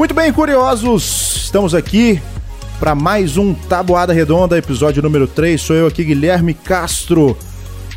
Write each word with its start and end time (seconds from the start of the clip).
Muito 0.00 0.14
bem, 0.14 0.32
curiosos, 0.32 1.42
estamos 1.44 1.74
aqui 1.74 2.22
para 2.78 2.94
mais 2.94 3.36
um 3.36 3.52
Tabuada 3.52 4.14
Redonda, 4.14 4.56
episódio 4.56 5.02
número 5.02 5.28
3. 5.28 5.60
Sou 5.60 5.76
eu 5.76 5.86
aqui, 5.86 6.02
Guilherme 6.02 6.54
Castro. 6.54 7.36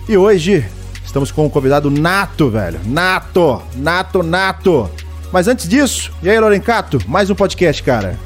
E 0.10 0.18
hoje 0.18 0.66
estamos 1.05 1.31
com 1.31 1.46
um 1.46 1.50
convidado 1.50 1.89
nato, 1.89 2.50
velho. 2.50 2.78
Nato, 2.84 3.62
nato, 3.78 4.21
nato. 4.21 4.89
Mas 5.31 5.47
antes 5.47 5.66
disso, 5.66 6.12
e 6.21 6.29
aí, 6.29 6.38
Lorencato? 6.38 7.00
Mais 7.07 7.29
um 7.29 7.36
podcast, 7.36 7.81
cara. 7.81 8.20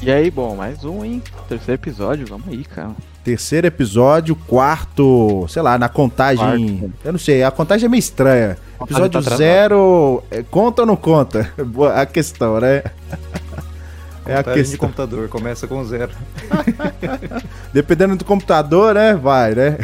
E 0.00 0.08
aí, 0.08 0.30
bom, 0.30 0.54
mais 0.54 0.84
um, 0.84 1.04
hein? 1.04 1.20
Terceiro 1.48 1.82
episódio, 1.82 2.26
vamos 2.28 2.46
aí, 2.46 2.62
cara. 2.62 2.92
Terceiro 3.24 3.66
episódio, 3.66 4.36
quarto, 4.36 5.46
sei 5.48 5.62
lá, 5.62 5.76
na 5.76 5.88
contagem. 5.88 6.78
Quarto. 6.78 6.92
Eu 7.04 7.10
não 7.10 7.18
sei, 7.18 7.42
a 7.42 7.50
contagem 7.50 7.86
é 7.86 7.88
meio 7.88 7.98
estranha. 7.98 8.56
Episódio 8.82 9.22
tá 9.22 9.36
zero, 9.36 10.22
é, 10.30 10.42
conta 10.42 10.82
ou 10.82 10.86
não 10.86 10.96
conta? 10.96 11.52
A 11.94 12.06
questão, 12.06 12.60
né? 12.60 12.82
É 14.28 14.34
a 14.34 14.42
questão. 14.42 14.72
de 14.72 14.78
computador, 14.78 15.28
começa 15.28 15.68
com 15.68 15.84
zero. 15.84 16.10
Dependendo 17.72 18.16
do 18.16 18.24
computador, 18.24 18.92
né? 18.92 19.14
Vai, 19.14 19.54
né? 19.54 19.78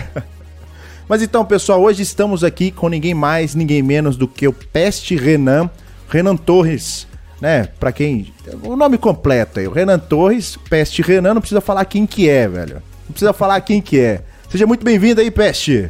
Mas 1.09 1.23
então, 1.23 1.45
pessoal, 1.45 1.81
hoje 1.81 2.03
estamos 2.03 2.43
aqui 2.43 2.73
com 2.73 2.89
ninguém 2.89 3.15
mais, 3.15 3.55
ninguém 3.55 3.85
menos 3.85 4.17
do 4.17 4.27
que 4.27 4.49
o 4.49 4.53
Peste 4.53 5.15
Renan, 5.15 5.71
Renan 6.09 6.37
Torres, 6.37 7.07
né? 7.41 7.69
Para 7.79 7.93
quem, 7.93 8.35
o 8.65 8.75
nome 8.75 8.99
completo 8.99 9.61
aí, 9.61 9.69
o 9.69 9.73
Renan 9.73 10.01
Torres, 10.01 10.59
Peste 10.69 11.03
Renan, 11.03 11.35
não 11.35 11.41
precisa 11.41 11.61
falar 11.61 11.85
quem 11.85 12.05
que 12.05 12.29
é, 12.29 12.49
velho. 12.49 12.83
Não 13.07 13.13
precisa 13.13 13.33
falar 13.33 13.61
quem 13.61 13.81
que 13.81 14.01
é. 14.01 14.23
Seja 14.51 14.67
muito 14.67 14.85
bem-vindo 14.85 15.21
aí, 15.21 15.31
Peste. 15.31 15.89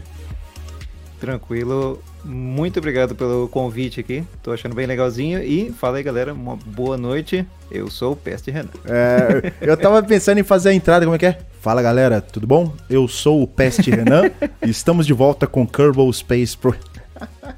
Tranquilo. 1.19 2.03
Muito 2.25 2.79
obrigado 2.79 3.15
pelo 3.15 3.49
convite 3.49 3.99
aqui. 3.99 4.25
Tô 4.43 4.53
achando 4.53 4.75
bem 4.75 4.87
legalzinho. 4.87 5.43
E 5.43 5.73
fala 5.73 5.97
aí, 5.97 6.03
galera. 6.03 6.33
Uma 6.33 6.57
boa 6.57 6.97
noite. 6.97 7.45
Eu 7.71 7.91
sou 7.91 8.13
o 8.13 8.17
Peste 8.17 8.51
Renan. 8.51 8.69
É, 8.85 9.53
eu 9.61 9.77
tava 9.77 10.03
pensando 10.03 10.39
em 10.39 10.45
fazer 10.45 10.71
a 10.71 10.75
entrada, 10.75 11.05
como 11.05 11.17
é 11.17 11.19
que 11.19 11.27
é? 11.27 11.39
Fala, 11.61 11.83
galera. 11.83 12.21
Tudo 12.21 12.47
bom? 12.47 12.73
Eu 12.89 13.09
sou 13.09 13.43
o 13.43 13.47
Peste 13.47 13.91
Renan. 13.91 14.31
e 14.65 14.71
estamos 14.71 15.07
de 15.07 15.13
volta 15.13 15.47
com 15.47 15.67
Kerbal 15.67 16.13
Space 16.13 16.57
Pro. 16.57 16.77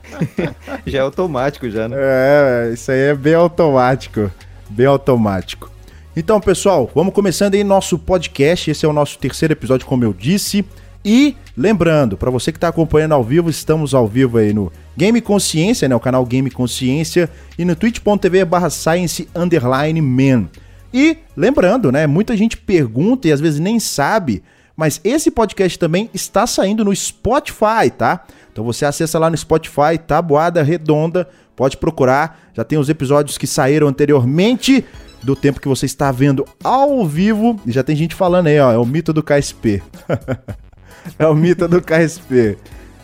já 0.87 0.99
é 0.99 1.01
automático, 1.03 1.69
já, 1.69 1.89
né? 1.89 1.97
É, 1.99 2.71
isso 2.73 2.91
aí 2.91 3.01
é 3.01 3.15
bem 3.15 3.35
automático. 3.35 4.31
Bem 4.71 4.87
automático. 4.87 5.71
Então, 6.17 6.41
pessoal, 6.41 6.91
vamos 6.95 7.13
começando 7.13 7.55
aí 7.55 7.65
nosso 7.65 7.99
podcast. 7.99 8.71
Esse 8.71 8.87
é 8.87 8.89
o 8.89 8.93
nosso 8.93 9.19
terceiro 9.19 9.53
episódio, 9.53 9.87
como 9.87 10.05
eu 10.05 10.13
disse. 10.13 10.65
E 11.05 11.37
lembrando, 11.55 12.17
para 12.17 12.31
você 12.31 12.51
que 12.51 12.57
está 12.57 12.69
acompanhando 12.69 13.13
ao 13.13 13.23
vivo, 13.23 13.51
estamos 13.51 13.93
ao 13.93 14.09
vivo 14.09 14.39
aí 14.39 14.55
no 14.55 14.73
Game 14.97 15.21
Consciência, 15.21 15.87
né, 15.87 15.95
o 15.95 16.01
canal 16.01 16.25
Game 16.25 16.51
Consciência, 16.51 17.29
e 17.59 17.65
no 17.65 17.77
twitch.tv 17.77 18.45
barra 18.47 18.71
science 18.71 19.29
underline 19.35 20.01
man. 20.01 20.49
E 20.93 21.19
lembrando, 21.37 21.93
né, 21.93 22.07
muita 22.07 22.37
gente 22.37 22.57
pergunta 22.57 23.29
e 23.29 23.33
às 23.33 23.41
vezes 23.41 23.61
nem 23.61 23.79
sabe, 23.79 24.43
mas 24.77 25.01
esse 25.05 25.31
podcast 25.31 25.79
também 25.79 26.09
está 26.15 26.47
saindo 26.47 26.85
no 26.85 26.95
Spotify, 26.95 27.91
tá? 27.97 28.25
Então 28.51 28.65
você 28.65 28.87
acessa 28.87 29.19
lá 29.19 29.29
no 29.29 29.37
Spotify, 29.37 29.99
Tabuada 30.05 30.63
Redonda, 30.63 31.29
pode 31.55 31.77
procurar, 31.77 32.49
já 32.55 32.65
tem 32.65 32.79
os 32.79 32.89
episódios 32.89 33.37
que 33.37 33.47
saíram 33.47 33.89
anteriormente, 33.89 34.85
do 35.23 35.35
tempo 35.35 35.61
que 35.61 35.69
você 35.69 35.87
está 35.87 36.13
vendo 36.13 36.47
ao 36.63 37.07
vivo, 37.07 37.59
e 37.67 37.73
já 37.73 37.83
tem 37.83 37.97
gente 37.97 38.15
falando 38.15 38.47
aí, 38.47 38.59
ó, 38.59 38.73
é 38.73 38.79
o 38.79 38.85
mito 38.85 39.13
do 39.13 39.23
KSP. 39.23 39.83
É 41.19 41.27
o 41.27 41.35
mito 41.35 41.69
do 41.69 41.83
KSP. 41.83 42.59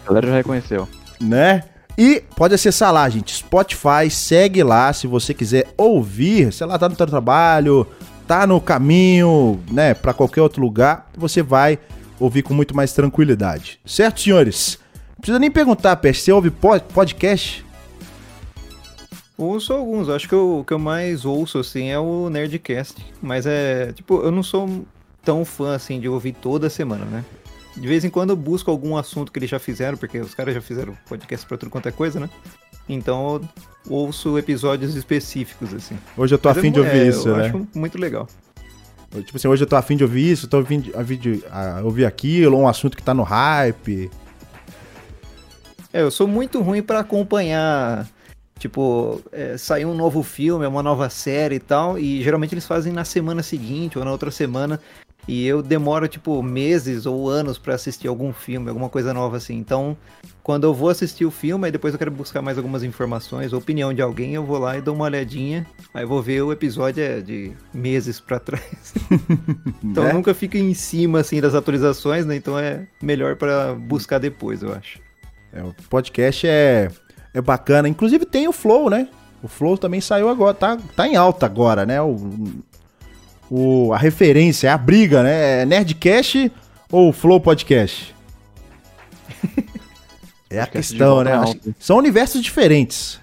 A 0.05 0.09
galera 0.09 0.29
já 0.29 0.35
reconheceu. 0.37 0.89
Né? 1.21 1.65
E 1.99 2.23
pode 2.35 2.55
acessar 2.55 2.93
lá, 2.93 3.09
gente. 3.09 3.35
Spotify, 3.35 4.11
segue 4.11 4.63
lá 4.63 4.93
se 4.93 5.07
você 5.07 5.35
quiser 5.35 5.69
ouvir. 5.77 6.53
Sei 6.53 6.67
lá, 6.67 6.79
tá 6.79 6.89
no 6.89 6.97
seu 6.97 7.07
trabalho, 7.07 7.87
tá 8.31 8.47
no 8.47 8.61
caminho, 8.61 9.61
né, 9.73 9.93
para 9.93 10.15
qualquer 10.15 10.41
outro 10.41 10.63
lugar, 10.63 11.11
você 11.17 11.43
vai 11.43 11.81
ouvir 12.17 12.45
com 12.45 12.55
muito 12.55 12.77
mais 12.77 12.93
tranquilidade. 12.93 13.81
Certo, 13.85 14.21
senhores? 14.21 14.79
Não 15.15 15.17
precisa 15.17 15.39
nem 15.41 15.51
perguntar, 15.51 15.97
Peste, 15.97 16.23
você 16.23 16.31
ouve 16.31 16.49
podcast? 16.49 17.67
Ouço 19.37 19.73
alguns, 19.73 20.09
acho 20.09 20.29
que 20.29 20.35
o 20.37 20.63
que 20.65 20.73
eu 20.73 20.79
mais 20.79 21.25
ouço, 21.25 21.59
assim, 21.59 21.89
é 21.89 21.99
o 21.99 22.31
Nerdcast. 22.31 23.05
Mas 23.21 23.47
é, 23.47 23.93
tipo, 23.93 24.23
eu 24.23 24.31
não 24.31 24.45
sou 24.45 24.85
tão 25.25 25.45
fã, 25.45 25.75
assim, 25.75 25.99
de 25.99 26.09
ouvir 26.09 26.35
toda 26.35 26.71
semana, 26.71 27.05
né? 27.07 27.25
De 27.81 27.89
vez 27.89 28.05
em 28.05 28.11
quando 28.11 28.29
eu 28.29 28.37
busco 28.37 28.71
algum 28.71 28.95
assunto 28.99 29.33
que 29.33 29.39
eles 29.39 29.49
já 29.49 29.59
fizeram, 29.59 29.97
porque 29.97 30.19
os 30.19 30.35
caras 30.35 30.55
já 30.55 30.61
fizeram 30.61 30.95
podcast 31.09 31.47
pra 31.47 31.57
tudo 31.57 31.71
quanto 31.71 31.89
é 31.89 31.91
coisa, 31.91 32.21
né? 32.21 32.29
Então 32.87 33.41
eu 33.87 33.93
ouço 33.93 34.39
episódios 34.39 34.95
específicos, 34.95 35.73
assim. 35.73 35.97
Hoje 36.15 36.35
eu 36.35 36.39
tô 36.39 36.51
afim 36.51 36.71
de 36.71 36.79
ouvir 36.79 36.99
é, 36.99 37.09
isso, 37.09 37.27
eu 37.27 37.39
né? 37.39 37.47
acho 37.47 37.67
muito 37.75 37.99
legal. 37.99 38.29
Tipo 39.25 39.39
assim, 39.39 39.49
hoje 39.49 39.65
eu 39.65 39.67
tô 39.67 39.77
afim 39.77 39.97
de 39.97 40.05
ouvir 40.05 40.31
isso, 40.31 40.47
tô 40.47 40.59
afim 40.59 40.79
de, 40.79 40.93
a 41.51 41.81
ouvir 41.83 42.05
aquilo, 42.05 42.59
um 42.59 42.69
assunto 42.69 42.99
que 42.99 43.03
tá 43.03 43.15
no 43.15 43.23
hype. 43.23 44.11
É, 45.91 46.03
eu 46.03 46.11
sou 46.11 46.29
muito 46.29 46.61
ruim 46.61 46.83
para 46.83 47.01
acompanhar. 47.01 48.07
Tipo, 48.59 49.23
é, 49.33 49.57
sair 49.57 49.87
um 49.87 49.95
novo 49.95 50.23
filme, 50.23 50.67
uma 50.67 50.83
nova 50.83 51.09
série 51.09 51.55
e 51.55 51.61
tal, 51.61 51.99
e 51.99 52.23
geralmente 52.23 52.53
eles 52.53 52.67
fazem 52.67 52.93
na 52.93 53.07
semana 53.07 53.43
seguinte 53.43 53.99
ou 53.99 54.05
na 54.05 54.13
outra 54.13 54.31
semana. 54.31 54.79
E 55.29 55.47
eu 55.47 55.63
demoro, 55.63 56.09
tipo, 56.09 56.43
meses 56.43 57.07
ou 57.07 57.29
anos 57.29 57.59
para 57.59 57.75
assistir 57.75 58.09
algum 58.09 58.33
filme, 58.33 58.69
alguma 58.69 58.89
coisa 58.89 59.15
nova 59.15 59.37
assim. 59.37 59.57
Então, 59.57 59.97
quando 60.43 60.65
eu 60.65 60.75
vou 60.75 60.89
assistir 60.89 61.25
o 61.25 61.31
filme, 61.31 61.67
aí 61.67 61.73
depois 61.73 61.95
eu 61.95 61.99
quero 61.99 62.11
buscar 62.11 62.43
mais 62.43 62.57
algumas 62.57 62.83
informações, 62.83 63.53
opinião 63.53 63.93
de 63.95 64.03
alguém, 64.03 64.35
eu 64.35 64.45
vou 64.45 64.59
lá 64.59 64.77
e 64.77 64.81
dou 64.81 64.95
uma 64.95 65.05
olhadinha. 65.05 65.67
Aí 65.95 66.05
vou 66.05 66.23
ver 66.23 66.43
o 66.43 66.53
episódio 66.53 67.03
é 67.03 67.21
de 67.21 67.53
meses 67.73 68.19
para 68.19 68.41
trás. 68.41 68.95
então 69.85 70.05
é? 70.05 70.11
eu 70.11 70.15
nunca 70.15 70.35
fico 70.35 70.57
em 70.57 70.75
cima, 70.75 71.21
assim, 71.21 71.41
das 71.41 71.55
atualizações, 71.55 72.27
né? 72.27 72.37
Então 72.37 72.59
é 72.59 72.87
melhor 73.03 73.37
para 73.37 73.75
buscar 73.75 74.19
depois, 74.19 74.63
eu 74.63 74.73
acho. 74.73 74.99
É, 75.53 75.63
o 75.63 75.75
podcast 75.89 76.47
é, 76.47 76.89
é 77.35 77.41
bacana. 77.41 77.89
Inclusive 77.89 78.25
tem 78.25 78.49
o 78.49 78.53
Flow, 78.53 78.89
né? 78.89 79.09
O 79.43 79.49
Flow 79.49 79.79
também 79.79 80.01
saiu 80.01 80.29
agora, 80.29 80.55
tá, 80.55 80.79
tá 80.95 81.09
em 81.09 81.17
alta 81.17 81.47
agora, 81.47 81.87
né? 81.87 82.01
O, 82.01 82.15
o, 83.51 83.93
a 83.93 83.99
referência, 83.99 84.73
a 84.73 84.79
briga, 84.79 85.23
né? 85.23 85.63
É 85.63 85.67
Nerdcast 85.67 86.51
ou 86.91 87.13
Flow 87.13 87.41
Podcast? 87.41 88.15
é 90.49 90.61
a 90.61 90.67
questão, 90.67 91.25
né? 91.25 91.33
São 91.79 91.97
universos 91.97 92.41
diferentes. 92.43 93.21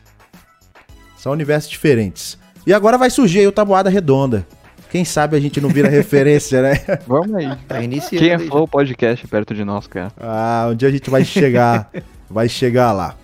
São 1.17 1.31
universos 1.31 1.69
diferentes. 1.69 2.37
E 2.65 2.73
agora 2.73 2.97
vai 2.97 3.09
surgir 3.09 3.39
aí 3.39 3.47
o 3.47 3.51
Tabuada 3.51 3.89
Redonda. 3.89 4.45
Quem 4.89 5.03
sabe 5.03 5.35
a 5.35 5.39
gente 5.39 5.59
não 5.59 5.69
vira 5.69 5.87
referência, 5.89 6.61
né? 6.61 6.99
Vamos 7.05 7.33
aí. 7.35 7.55
Tá 7.67 7.81
iniciando. 7.81 8.17
Quem 8.17 8.33
é 8.33 8.39
Flow 8.39 8.67
Podcast 8.67 9.25
perto 9.27 9.53
de 9.53 9.63
nós, 9.63 9.87
cara? 9.87 10.11
Ah, 10.19 10.67
um 10.71 10.75
dia 10.75 10.89
a 10.89 10.91
gente 10.91 11.09
vai 11.09 11.23
chegar, 11.23 11.89
vai 12.29 12.47
chegar 12.49 12.91
lá. 12.91 13.15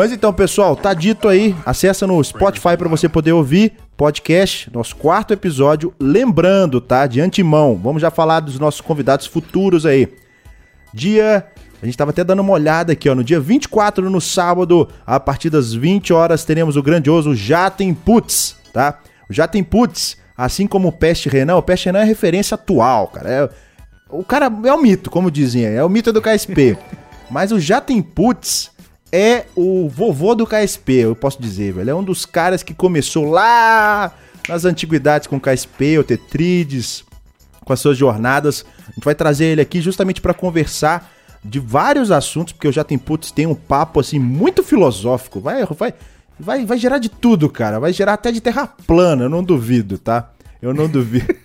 Mas 0.00 0.12
então, 0.12 0.32
pessoal, 0.32 0.74
tá 0.74 0.94
dito 0.94 1.28
aí. 1.28 1.54
Acessa 1.66 2.06
no 2.06 2.24
Spotify 2.24 2.74
para 2.74 2.88
você 2.88 3.06
poder 3.06 3.32
ouvir 3.32 3.74
podcast, 3.98 4.72
nosso 4.72 4.96
quarto 4.96 5.34
episódio. 5.34 5.92
Lembrando, 6.00 6.80
tá? 6.80 7.06
De 7.06 7.20
antemão, 7.20 7.76
vamos 7.76 8.00
já 8.00 8.10
falar 8.10 8.40
dos 8.40 8.58
nossos 8.58 8.80
convidados 8.80 9.26
futuros 9.26 9.84
aí. 9.84 10.08
Dia. 10.94 11.46
A 11.82 11.84
gente 11.84 11.98
tava 11.98 12.12
até 12.12 12.24
dando 12.24 12.40
uma 12.40 12.54
olhada 12.54 12.94
aqui, 12.94 13.10
ó. 13.10 13.14
No 13.14 13.22
dia 13.22 13.38
24, 13.38 14.08
no 14.08 14.22
sábado, 14.22 14.88
a 15.06 15.20
partir 15.20 15.50
das 15.50 15.74
20 15.74 16.14
horas, 16.14 16.46
teremos 16.46 16.78
o 16.78 16.82
grandioso 16.82 17.34
Jatem 17.34 17.92
Putz, 17.92 18.56
tá? 18.72 19.00
O 19.28 19.34
Jatem 19.34 19.62
Putz, 19.62 20.16
assim 20.34 20.66
como 20.66 20.88
o 20.88 20.92
Peste 20.92 21.28
Renan, 21.28 21.56
o 21.56 21.62
Peste 21.62 21.84
Renan 21.84 22.00
é 22.00 22.04
referência 22.04 22.54
atual, 22.54 23.08
cara. 23.08 23.30
É, 23.30 23.50
o 24.08 24.24
cara 24.24 24.50
é 24.64 24.72
um 24.72 24.80
mito, 24.80 25.10
como 25.10 25.30
dizem, 25.30 25.66
é 25.66 25.84
o 25.84 25.90
mito 25.90 26.10
do 26.10 26.22
KSP. 26.22 26.78
Mas 27.30 27.52
o 27.52 27.60
Jatem 27.60 28.00
Putz 28.00 28.70
é 29.12 29.46
o 29.56 29.88
vovô 29.88 30.34
do 30.34 30.46
KSP, 30.46 30.92
eu 30.92 31.16
posso 31.16 31.40
dizer, 31.40 31.72
velho. 31.72 31.90
É 31.90 31.94
um 31.94 32.04
dos 32.04 32.24
caras 32.24 32.62
que 32.62 32.74
começou 32.74 33.30
lá 33.30 34.12
nas 34.48 34.64
antiguidades 34.64 35.26
com 35.26 35.36
o 35.36 35.40
KSP, 35.40 35.98
o 35.98 36.04
Tetrides, 36.04 37.04
com 37.64 37.72
as 37.72 37.80
suas 37.80 37.96
jornadas. 37.96 38.64
A 38.88 38.92
gente 38.92 39.04
vai 39.04 39.14
trazer 39.14 39.46
ele 39.46 39.60
aqui 39.60 39.80
justamente 39.80 40.20
para 40.20 40.34
conversar 40.34 41.12
de 41.44 41.58
vários 41.58 42.10
assuntos, 42.10 42.52
porque 42.52 42.68
o 42.68 42.72
Já 42.72 42.84
Tem 42.84 42.98
Putz 42.98 43.30
tem 43.30 43.46
um 43.46 43.54
papo 43.54 44.00
assim 44.00 44.18
muito 44.18 44.62
filosófico. 44.62 45.40
Vai, 45.40 45.64
vai, 45.64 45.94
vai, 46.38 46.66
vai 46.66 46.78
gerar 46.78 46.98
de 46.98 47.08
tudo, 47.08 47.48
cara. 47.48 47.80
Vai 47.80 47.92
gerar 47.92 48.14
até 48.14 48.30
de 48.30 48.40
terra 48.40 48.66
plana, 48.86 49.24
eu 49.24 49.30
não 49.30 49.42
duvido, 49.42 49.98
tá? 49.98 50.30
Eu 50.60 50.74
não 50.74 50.88
duvido. 50.88 51.34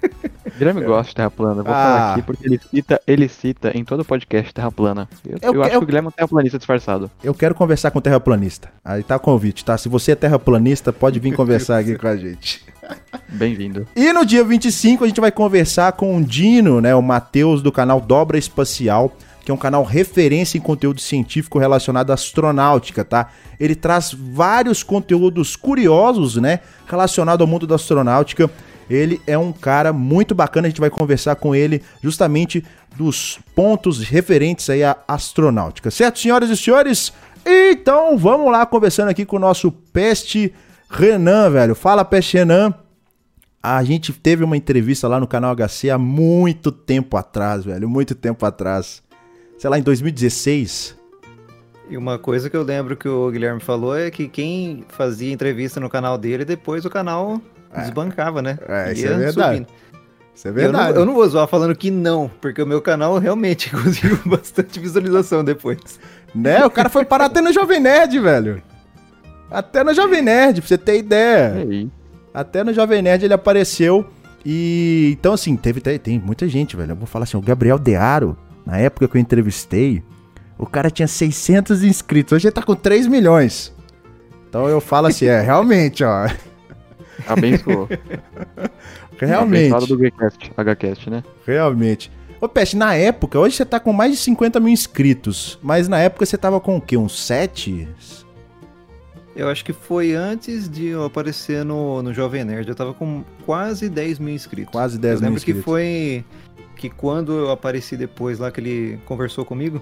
Guilherme 0.58 0.84
gosta 0.84 1.10
de 1.10 1.16
Terra 1.16 1.32
Plana, 1.32 1.64
vou 1.64 1.74
ah. 1.74 1.76
falar 1.76 2.12
aqui, 2.14 2.22
porque 2.22 2.48
ele 2.48 2.60
cita, 2.60 3.02
ele 3.06 3.28
cita 3.28 3.78
em 3.78 3.84
todo 3.84 4.02
o 4.02 4.06
podcast 4.06 4.54
Terra 4.54 4.72
Plana. 4.72 5.10
Eu, 5.26 5.38
eu, 5.42 5.54
eu 5.56 5.64
acho 5.64 5.74
eu, 5.74 5.80
que 5.80 5.84
o 5.84 5.88
Guilherme 5.88 6.08
é 6.08 6.10
um 6.10 6.12
terraplanista 6.12 6.58
disfarçado. 6.58 7.12
Eu 7.24 7.34
quero 7.34 7.54
conversar 7.54 7.92
com 7.92 8.00
o 8.00 8.02
terraplanista. 8.02 8.70
Aí 8.84 9.04
tá 9.04 9.18
o 9.18 9.20
convite, 9.20 9.66
tá? 9.66 9.78
Se 9.78 9.90
você 9.90 10.14
é 10.14 10.16
terraplanista, 10.16 10.94
pode 10.94 11.20
vir 11.20 11.34
conversar 11.36 11.80
aqui 11.80 11.98
com 11.98 12.08
a 12.08 12.16
gente. 12.16 12.64
Bem-vindo. 13.28 13.86
E 13.96 14.14
no 14.14 14.26
dia 14.26 14.44
25 14.44 15.04
a 15.04 15.08
gente 15.08 15.20
vai 15.20 15.32
conversar 15.32 15.92
com 15.94 16.16
o 16.16 16.24
Dino, 16.24 16.80
né? 16.80 16.96
O 16.96 17.02
Matheus 17.02 17.62
do 17.62 17.72
canal 17.72 18.00
Dobra 18.00 18.38
Espacial, 18.38 19.12
que 19.44 19.52
é 19.52 19.54
um 19.54 19.58
canal 19.58 19.84
referência 19.84 20.58
em 20.58 20.62
conteúdo 20.62 21.02
científico 21.02 21.60
relacionado 21.60 22.12
à 22.12 22.14
astronáutica, 22.14 23.04
tá? 23.04 23.30
Ele 23.60 23.76
traz 23.76 24.14
vários 24.14 24.84
conteúdos 24.84 25.56
curiosos, 25.56 26.38
né, 26.38 26.60
relacionado 26.88 27.42
ao 27.42 27.48
mundo 27.48 27.68
da 27.68 27.76
astronáutica. 27.76 28.50
Ele 28.90 29.22
é 29.26 29.38
um 29.38 29.52
cara 29.52 29.92
muito 29.92 30.36
bacana, 30.36 30.68
a 30.68 30.70
gente 30.70 30.82
vai 30.82 30.90
conversar 30.90 31.36
com 31.36 31.56
ele 31.56 31.82
justamente 32.04 32.64
dos 32.96 33.40
pontos 33.56 34.00
referentes 34.00 34.70
aí 34.70 34.84
à 34.84 34.98
astronáutica. 35.08 35.92
Certo, 35.92 36.20
senhoras 36.20 36.50
e 36.50 36.58
senhores? 36.58 37.12
Então, 37.46 38.18
vamos 38.18 38.52
lá 38.52 38.66
conversando 38.66 39.10
aqui 39.10 39.26
com 39.26 39.36
o 39.36 39.40
nosso 39.40 39.72
Peste 39.72 40.54
Renan, 40.90 41.50
velho. 41.50 41.76
Fala, 41.76 42.06
Peste 42.06 42.38
Renan. 42.38 42.74
A 43.62 43.84
gente 43.84 44.14
teve 44.14 44.44
uma 44.44 44.56
entrevista 44.56 45.08
lá 45.08 45.20
no 45.20 45.28
canal 45.28 45.56
HC 45.56 45.90
há 45.90 45.98
muito 45.98 46.72
tempo 46.72 47.18
atrás, 47.18 47.66
velho. 47.66 47.90
Muito 47.90 48.14
tempo 48.14 48.46
atrás. 48.46 49.02
Sei 49.58 49.70
lá, 49.70 49.80
em 49.80 49.82
2016. 49.82 50.96
E 51.90 51.98
uma 51.98 52.18
coisa 52.18 52.50
que 52.50 52.58
eu 52.58 52.64
lembro 52.64 52.98
que 52.98 53.08
o 53.08 53.30
Guilherme 53.30 53.60
falou 53.60 53.96
é 53.96 54.10
que 54.10 54.28
quem 54.28 54.84
fazia 54.90 55.32
entrevista 55.32 55.80
no 55.80 55.90
canal 55.90 56.18
dele, 56.18 56.46
depois 56.46 56.84
o 56.86 56.90
canal. 56.90 57.40
Desbancava, 57.82 58.42
né? 58.42 58.58
É, 58.68 58.94
isso 58.94 59.08
é 59.08 59.18
verdade. 59.18 59.58
Subindo. 59.58 59.68
Isso 60.36 60.48
é 60.48 60.52
verdade. 60.52 60.90
Eu 60.90 60.94
não, 60.94 61.02
eu 61.02 61.06
não, 61.06 61.14
vou 61.14 61.28
zoar 61.28 61.48
falando 61.48 61.74
que 61.76 61.90
não, 61.90 62.30
porque 62.42 62.62
o 62.62 62.68
meu 62.68 62.82
canal 62.82 63.18
realmente 63.18 63.70
conseguiu 63.76 64.20
bastante 64.28 64.80
visualização 64.80 65.44
depois. 65.44 66.00
Né? 66.34 66.66
O 66.66 66.70
cara 66.70 66.90
foi 66.90 67.06
parar 67.06 67.26
até 67.26 67.42
no 67.42 67.54
Jovem 67.54 67.80
Nerd, 67.80 68.20
velho. 68.20 68.62
Até 69.50 69.84
no 69.84 69.94
Jovem 69.94 70.22
Nerd, 70.22 70.60
pra 70.60 70.68
você 70.68 70.78
ter 70.78 70.98
ideia. 70.98 71.54
Aí. 71.54 71.90
Até 72.34 72.64
no 72.64 72.74
Jovem 72.74 73.02
Nerd 73.02 73.24
ele 73.24 73.34
apareceu. 73.34 74.06
E 74.46 75.16
então, 75.18 75.34
assim, 75.34 75.56
teve, 75.56 75.80
tem, 75.80 75.98
tem 75.98 76.20
muita 76.20 76.48
gente, 76.48 76.76
velho. 76.76 76.92
Eu 76.92 76.96
vou 76.96 77.08
falar 77.08 77.24
assim, 77.24 77.38
o 77.38 77.42
Gabriel 77.42 77.80
Dearo, 77.80 78.38
na 78.66 78.78
época 78.78 79.08
que 79.08 79.16
eu 79.16 79.22
entrevistei, 79.22 80.04
o 80.58 80.66
cara 80.66 80.92
tinha 80.92 81.08
600 81.08 81.84
inscritos. 81.84 82.34
Hoje 82.34 82.48
ele 82.48 82.54
tá 82.54 82.62
com 82.62 82.76
3 82.76 83.08
milhões. 83.08 83.74
Então 84.50 84.68
eu 84.68 84.82
falo 84.82 85.08
assim, 85.08 85.26
é, 85.26 85.40
realmente, 85.42 86.04
ó. 86.04 86.28
Abençoou. 87.28 87.88
realmente. 89.18 89.88
Do 89.88 89.98
Gcast, 89.98 90.52
HCast, 90.58 91.10
né? 91.10 91.24
Realmente. 91.46 92.12
Ô, 92.40 92.50
Peste, 92.50 92.76
na 92.76 92.94
época, 92.94 93.40
hoje 93.40 93.56
você 93.56 93.66
tá 93.66 93.80
com 93.80 93.94
mais 93.94 94.12
de 94.12 94.18
50 94.18 94.60
mil 94.60 94.72
inscritos, 94.72 95.58
mas 95.62 95.88
na 95.88 96.00
época 96.00 96.26
você 96.26 96.38
tava 96.38 96.60
com 96.60 96.78
o 96.78 96.82
quê? 96.82 96.98
Uns 96.98 97.18
7? 97.20 97.88
Eu 99.36 99.50
acho 99.50 99.66
que 99.66 99.74
foi 99.74 100.14
antes 100.14 100.70
de 100.70 100.88
eu 100.88 101.04
aparecer 101.04 101.66
no, 101.66 102.02
no 102.02 102.14
Jovem 102.14 102.46
Nerd. 102.46 102.70
Eu 102.70 102.76
tava 102.76 102.94
com 102.94 103.24
quase 103.46 103.90
10 103.90 104.20
mil 104.20 104.34
inscritos. 104.34 104.72
Quase 104.72 104.98
10 104.98 105.22
mil 105.22 105.34
inscritos. 105.34 105.68
Eu 105.68 105.74
lembro 105.74 106.24
que 106.24 106.24
foi. 106.24 106.26
Que 106.78 106.90
quando 106.90 107.34
eu 107.34 107.52
apareci 107.52 107.98
depois 107.98 108.40
lá, 108.40 108.52
que 108.52 108.60
ele 108.60 109.00
conversou 109.06 109.44
comigo, 109.46 109.82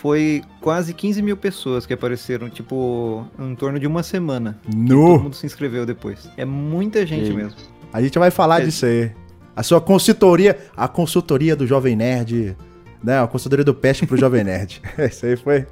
foi 0.00 0.42
quase 0.62 0.94
15 0.94 1.20
mil 1.20 1.36
pessoas 1.36 1.84
que 1.84 1.92
apareceram, 1.92 2.48
tipo, 2.48 3.26
em 3.38 3.54
torno 3.54 3.78
de 3.78 3.86
uma 3.86 4.02
semana. 4.02 4.58
No. 4.74 5.12
Todo 5.12 5.22
mundo 5.24 5.36
se 5.36 5.44
inscreveu 5.44 5.84
depois. 5.84 6.26
É 6.38 6.44
muita 6.44 7.04
gente 7.04 7.30
mesmo. 7.30 7.58
A 7.92 8.00
gente 8.00 8.18
vai 8.18 8.30
falar 8.30 8.62
é. 8.62 8.64
disso 8.64 8.86
aí. 8.86 9.12
A 9.54 9.62
sua 9.62 9.78
consultoria, 9.78 10.58
a 10.74 10.88
consultoria 10.88 11.54
do 11.54 11.66
Jovem 11.66 11.96
Nerd, 11.96 12.56
né? 13.04 13.20
A 13.20 13.26
consultoria 13.26 13.62
do 13.64 13.74
Peste 13.74 14.06
pro 14.06 14.16
Jovem 14.16 14.42
Nerd. 14.42 14.80
Isso 14.98 15.26
aí 15.26 15.36
foi. 15.36 15.66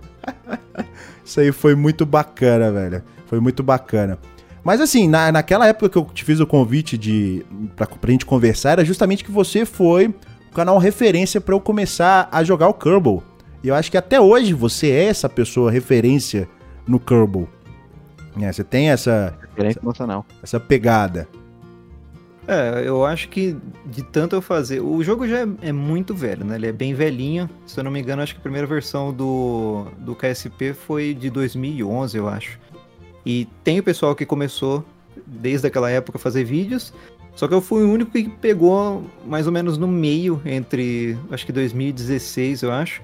Isso 1.24 1.40
aí 1.40 1.50
foi 1.50 1.74
muito 1.74 2.04
bacana, 2.04 2.70
velho. 2.70 3.02
Foi 3.26 3.40
muito 3.40 3.62
bacana. 3.62 4.18
Mas 4.62 4.78
assim, 4.82 5.08
na, 5.08 5.32
naquela 5.32 5.66
época 5.66 5.88
que 5.88 5.96
eu 5.96 6.04
te 6.04 6.22
fiz 6.22 6.38
o 6.38 6.46
convite 6.46 6.98
de 6.98 7.46
pra, 7.74 7.86
pra 7.86 8.10
gente 8.10 8.26
conversar, 8.26 8.72
era 8.72 8.84
justamente 8.84 9.24
que 9.24 9.30
você 9.30 9.64
foi 9.64 10.08
o 10.08 10.54
canal 10.54 10.76
referência 10.76 11.40
para 11.40 11.54
eu 11.54 11.60
começar 11.60 12.28
a 12.30 12.44
jogar 12.44 12.68
o 12.68 12.74
Kerbal. 12.74 13.22
E 13.62 13.68
eu 13.68 13.74
acho 13.74 13.90
que 13.90 13.96
até 13.96 14.20
hoje 14.20 14.54
você 14.54 14.90
é 14.90 15.04
essa 15.04 15.28
pessoa 15.28 15.70
referência 15.70 16.48
no 16.86 17.00
Kerbal. 17.00 17.48
É, 18.40 18.52
você 18.52 18.62
tem 18.62 18.90
essa. 18.90 19.36
Referência 19.50 19.80
emocional. 19.80 20.24
Essa 20.42 20.60
pegada. 20.60 21.28
É, 22.46 22.82
eu 22.86 23.04
acho 23.04 23.28
que 23.28 23.56
de 23.84 24.02
tanto 24.02 24.36
eu 24.36 24.40
fazer. 24.40 24.80
O 24.80 25.02
jogo 25.02 25.26
já 25.26 25.40
é, 25.40 25.48
é, 25.62 25.72
muito 25.72 26.14
velho, 26.14 26.44
né? 26.44 26.54
Ele 26.54 26.68
é 26.68 26.72
bem 26.72 26.94
velhinho. 26.94 27.50
Se 27.66 27.78
eu 27.78 27.84
não 27.84 27.90
me 27.90 28.00
engano, 28.00 28.22
acho 28.22 28.34
que 28.34 28.40
a 28.40 28.42
primeira 28.42 28.66
versão 28.66 29.12
do, 29.12 29.86
do 29.98 30.14
KSP 30.14 30.72
foi 30.72 31.12
de 31.12 31.28
2011, 31.28 32.16
eu 32.16 32.28
acho. 32.28 32.58
E 33.26 33.46
tem 33.62 33.80
o 33.80 33.82
pessoal 33.82 34.14
que 34.14 34.24
começou 34.24 34.84
desde 35.26 35.66
aquela 35.66 35.90
época 35.90 36.16
a 36.16 36.20
fazer 36.20 36.44
vídeos. 36.44 36.94
Só 37.34 37.46
que 37.46 37.54
eu 37.54 37.60
fui 37.60 37.84
o 37.84 37.92
único 37.92 38.10
que 38.10 38.28
pegou 38.28 39.04
mais 39.26 39.46
ou 39.46 39.52
menos 39.52 39.76
no 39.76 39.86
meio, 39.86 40.40
entre 40.44 41.18
acho 41.30 41.44
que 41.44 41.52
2016, 41.52 42.62
eu 42.62 42.72
acho 42.72 43.02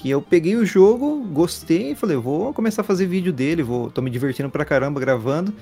que 0.00 0.08
eu 0.08 0.22
peguei 0.22 0.56
o 0.56 0.64
jogo, 0.64 1.22
gostei 1.30 1.90
e 1.90 1.94
falei, 1.94 2.16
vou 2.16 2.54
começar 2.54 2.80
a 2.80 2.84
fazer 2.84 3.04
vídeo 3.04 3.34
dele, 3.34 3.62
vou, 3.62 3.90
tô 3.90 4.00
me 4.00 4.08
divertindo 4.08 4.48
pra 4.48 4.64
caramba 4.64 4.98
gravando. 4.98 5.52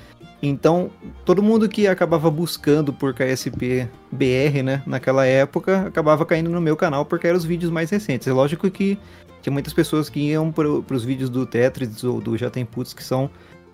Então, 0.41 0.93
todo 1.25 1.43
mundo 1.43 1.69
que 1.69 1.89
acabava 1.89 2.31
buscando 2.31 2.93
por 2.93 3.13
KSP 3.13 3.89
BR, 4.13 4.63
né, 4.63 4.81
naquela 4.87 5.27
época, 5.27 5.89
acabava 5.89 6.25
caindo 6.25 6.51
no 6.51 6.61
meu 6.61 6.77
canal 6.77 7.05
porque 7.05 7.27
eram 7.27 7.37
os 7.37 7.45
vídeos 7.45 7.73
mais 7.73 7.91
recentes. 7.91 8.29
É 8.29 8.33
lógico 8.33 8.71
que 8.71 8.97
tinha 9.43 9.53
muitas 9.53 9.73
pessoas 9.73 10.09
que 10.09 10.21
iam 10.21 10.53
pro, 10.53 10.85
pros 10.85 11.05
vídeos 11.05 11.29
do 11.29 11.45
Tetris 11.45 12.05
ou 12.05 12.21
do 12.21 12.39
Já 12.39 12.49
Tem 12.49 12.65
Putz, 12.65 12.95
que 12.95 13.03
são 13.03 13.29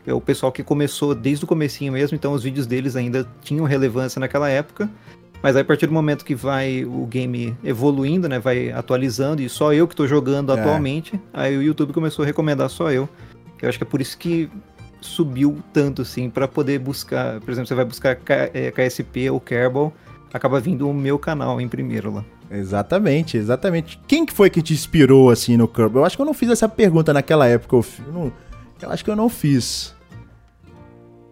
é 0.07 0.15
o 0.15 0.21
pessoal 0.21 0.51
que 0.51 0.63
começou 0.63 1.15
desde 1.15 1.45
o 1.45 1.49
comecinho 1.49 1.93
mesmo, 1.93 2.15
então 2.15 2.33
os 2.33 2.43
vídeos 2.43 2.67
deles 2.67 2.97
ainda 2.97 3.27
tinham 3.43 3.67
relevância 3.67 4.19
naquela 4.19 4.49
época. 4.49 4.91
Mas 5.45 5.57
aí, 5.57 5.61
a 5.61 5.65
partir 5.67 5.87
do 5.87 5.93
momento 5.93 6.25
que 6.25 6.35
vai 6.35 6.87
o 6.87 7.05
game 7.05 7.55
evoluindo, 7.63 8.27
né? 8.31 8.39
Vai 8.39 8.71
atualizando 8.71 9.43
e 9.43 9.49
só 9.51 9.75
eu 9.75 9.87
que 9.87 9.93
estou 9.93 10.09
jogando 10.09 10.51
é. 10.51 10.59
atualmente, 10.59 11.21
aí 11.35 11.55
o 11.55 11.63
YouTube 11.63 11.93
começou 11.93 12.23
a 12.23 12.27
recomendar 12.27 12.71
só 12.71 12.91
eu. 12.91 13.07
Eu 13.61 13.69
acho 13.69 13.77
que 13.77 13.85
é 13.85 13.87
por 13.87 14.01
isso 14.01 14.17
que 14.17 14.49
subiu 15.03 15.59
tanto, 15.71 16.01
assim, 16.01 16.31
para 16.31 16.49
poder 16.49 16.79
buscar. 16.79 17.41
Por 17.41 17.51
exemplo, 17.51 17.69
você 17.69 17.75
vai 17.75 17.85
buscar 17.85 18.17
KSP 18.17 19.27
é, 19.27 19.31
ou 19.31 19.39
Kerbal, 19.39 19.93
acaba 20.33 20.59
vindo 20.61 20.89
o 20.89 20.95
meu 20.95 21.19
canal 21.19 21.61
em 21.61 21.69
primeiro 21.69 22.11
lá. 22.11 22.25
Exatamente, 22.51 23.37
exatamente. 23.37 24.01
Quem 24.09 24.25
que 24.25 24.33
foi 24.33 24.49
que 24.49 24.63
te 24.63 24.73
inspirou 24.73 25.29
assim 25.29 25.59
no 25.59 25.69
Kerbal? 25.69 26.05
Eu 26.05 26.07
acho 26.07 26.17
que 26.17 26.23
eu 26.23 26.27
não 26.27 26.33
fiz 26.33 26.49
essa 26.49 26.71
pergunta 26.71 27.13
naquela 27.13 27.47
época. 27.47 27.77
Eu, 27.77 27.85
não, 28.11 28.33
eu 28.81 28.91
acho 28.91 29.05
que 29.05 29.11
eu 29.11 29.17
não 29.17 29.29
fiz. 29.29 29.95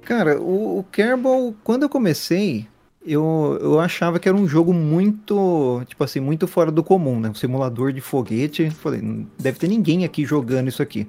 Cara, 0.02 0.38
o, 0.38 0.80
o 0.80 0.84
Kerbal, 0.92 1.54
quando 1.64 1.84
eu 1.84 1.88
comecei, 1.88 2.68
eu, 3.04 3.58
eu 3.60 3.80
achava 3.80 4.18
que 4.18 4.28
era 4.28 4.36
um 4.36 4.46
jogo 4.46 4.72
muito, 4.72 5.82
tipo 5.86 6.02
assim, 6.04 6.20
muito 6.20 6.46
fora 6.46 6.70
do 6.70 6.82
comum, 6.82 7.18
né? 7.18 7.30
Um 7.30 7.34
simulador 7.34 7.92
de 7.92 8.00
foguete. 8.00 8.70
Falei, 8.70 9.00
não 9.02 9.26
deve 9.38 9.58
ter 9.58 9.68
ninguém 9.68 10.04
aqui 10.04 10.24
jogando 10.24 10.68
isso 10.68 10.82
aqui. 10.82 11.06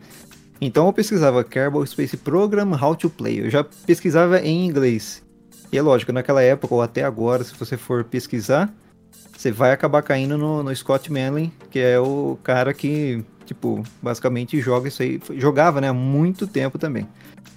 Então 0.59 0.87
eu 0.87 0.93
pesquisava 0.93 1.43
Kerbal 1.43 1.85
Space 1.85 2.17
Program 2.17 2.71
How 2.79 2.95
to 2.95 3.09
Play. 3.09 3.41
Eu 3.41 3.49
já 3.49 3.63
pesquisava 3.63 4.39
em 4.39 4.65
inglês. 4.65 5.23
E 5.71 5.77
é 5.77 5.81
lógico, 5.81 6.11
naquela 6.11 6.41
época 6.41 6.73
ou 6.73 6.81
até 6.81 7.03
agora, 7.03 7.43
se 7.43 7.53
você 7.55 7.75
for 7.75 8.03
pesquisar, 8.03 8.73
você 9.35 9.51
vai 9.51 9.71
acabar 9.71 10.01
caindo 10.01 10.37
no, 10.37 10.63
no 10.63 10.75
Scott 10.75 11.11
Manley, 11.11 11.51
que 11.69 11.79
é 11.79 11.99
o 11.99 12.37
cara 12.43 12.73
que, 12.73 13.23
tipo, 13.45 13.83
basicamente 14.01 14.59
joga 14.61 14.87
isso 14.87 15.01
aí. 15.01 15.19
Jogava, 15.35 15.81
né? 15.81 15.89
Há 15.89 15.93
muito 15.93 16.47
tempo 16.47 16.77
também. 16.77 17.07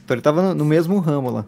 Então 0.05 0.15
ele 0.15 0.23
tava 0.23 0.43
no, 0.43 0.55
no 0.55 0.65
mesmo 0.65 0.99
ramo 0.99 1.31
lá. 1.31 1.45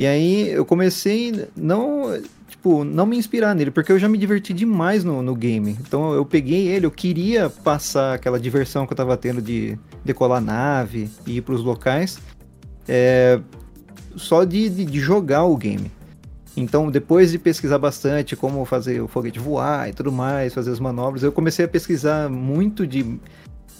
E 0.00 0.06
aí 0.06 0.48
eu 0.48 0.64
comecei 0.64 1.46
não, 1.54 2.18
tipo, 2.48 2.84
não 2.84 3.04
me 3.04 3.18
inspirar 3.18 3.54
nele, 3.54 3.70
porque 3.70 3.92
eu 3.92 3.98
já 3.98 4.08
me 4.08 4.16
diverti 4.16 4.54
demais 4.54 5.04
no, 5.04 5.20
no 5.20 5.34
game. 5.34 5.76
Então 5.78 6.14
eu 6.14 6.24
peguei 6.24 6.68
ele, 6.68 6.86
eu 6.86 6.90
queria 6.90 7.50
passar 7.50 8.14
aquela 8.14 8.40
diversão 8.40 8.86
que 8.86 8.94
eu 8.94 8.96
tava 8.96 9.14
tendo 9.18 9.42
de 9.42 9.78
decolar 10.02 10.40
nave 10.40 11.10
e 11.26 11.36
ir 11.36 11.42
pros 11.42 11.62
locais, 11.62 12.18
é, 12.88 13.38
só 14.16 14.42
de, 14.44 14.70
de, 14.70 14.86
de 14.86 14.98
jogar 14.98 15.44
o 15.44 15.54
game. 15.54 15.92
Então, 16.56 16.90
depois 16.90 17.30
de 17.30 17.38
pesquisar 17.38 17.76
bastante 17.76 18.34
como 18.34 18.64
fazer 18.64 19.02
o 19.02 19.06
foguete 19.06 19.38
voar 19.38 19.90
e 19.90 19.92
tudo 19.92 20.10
mais, 20.10 20.54
fazer 20.54 20.70
as 20.70 20.80
manobras, 20.80 21.22
eu 21.22 21.30
comecei 21.30 21.66
a 21.66 21.68
pesquisar 21.68 22.30
muito 22.30 22.86
de 22.86 23.20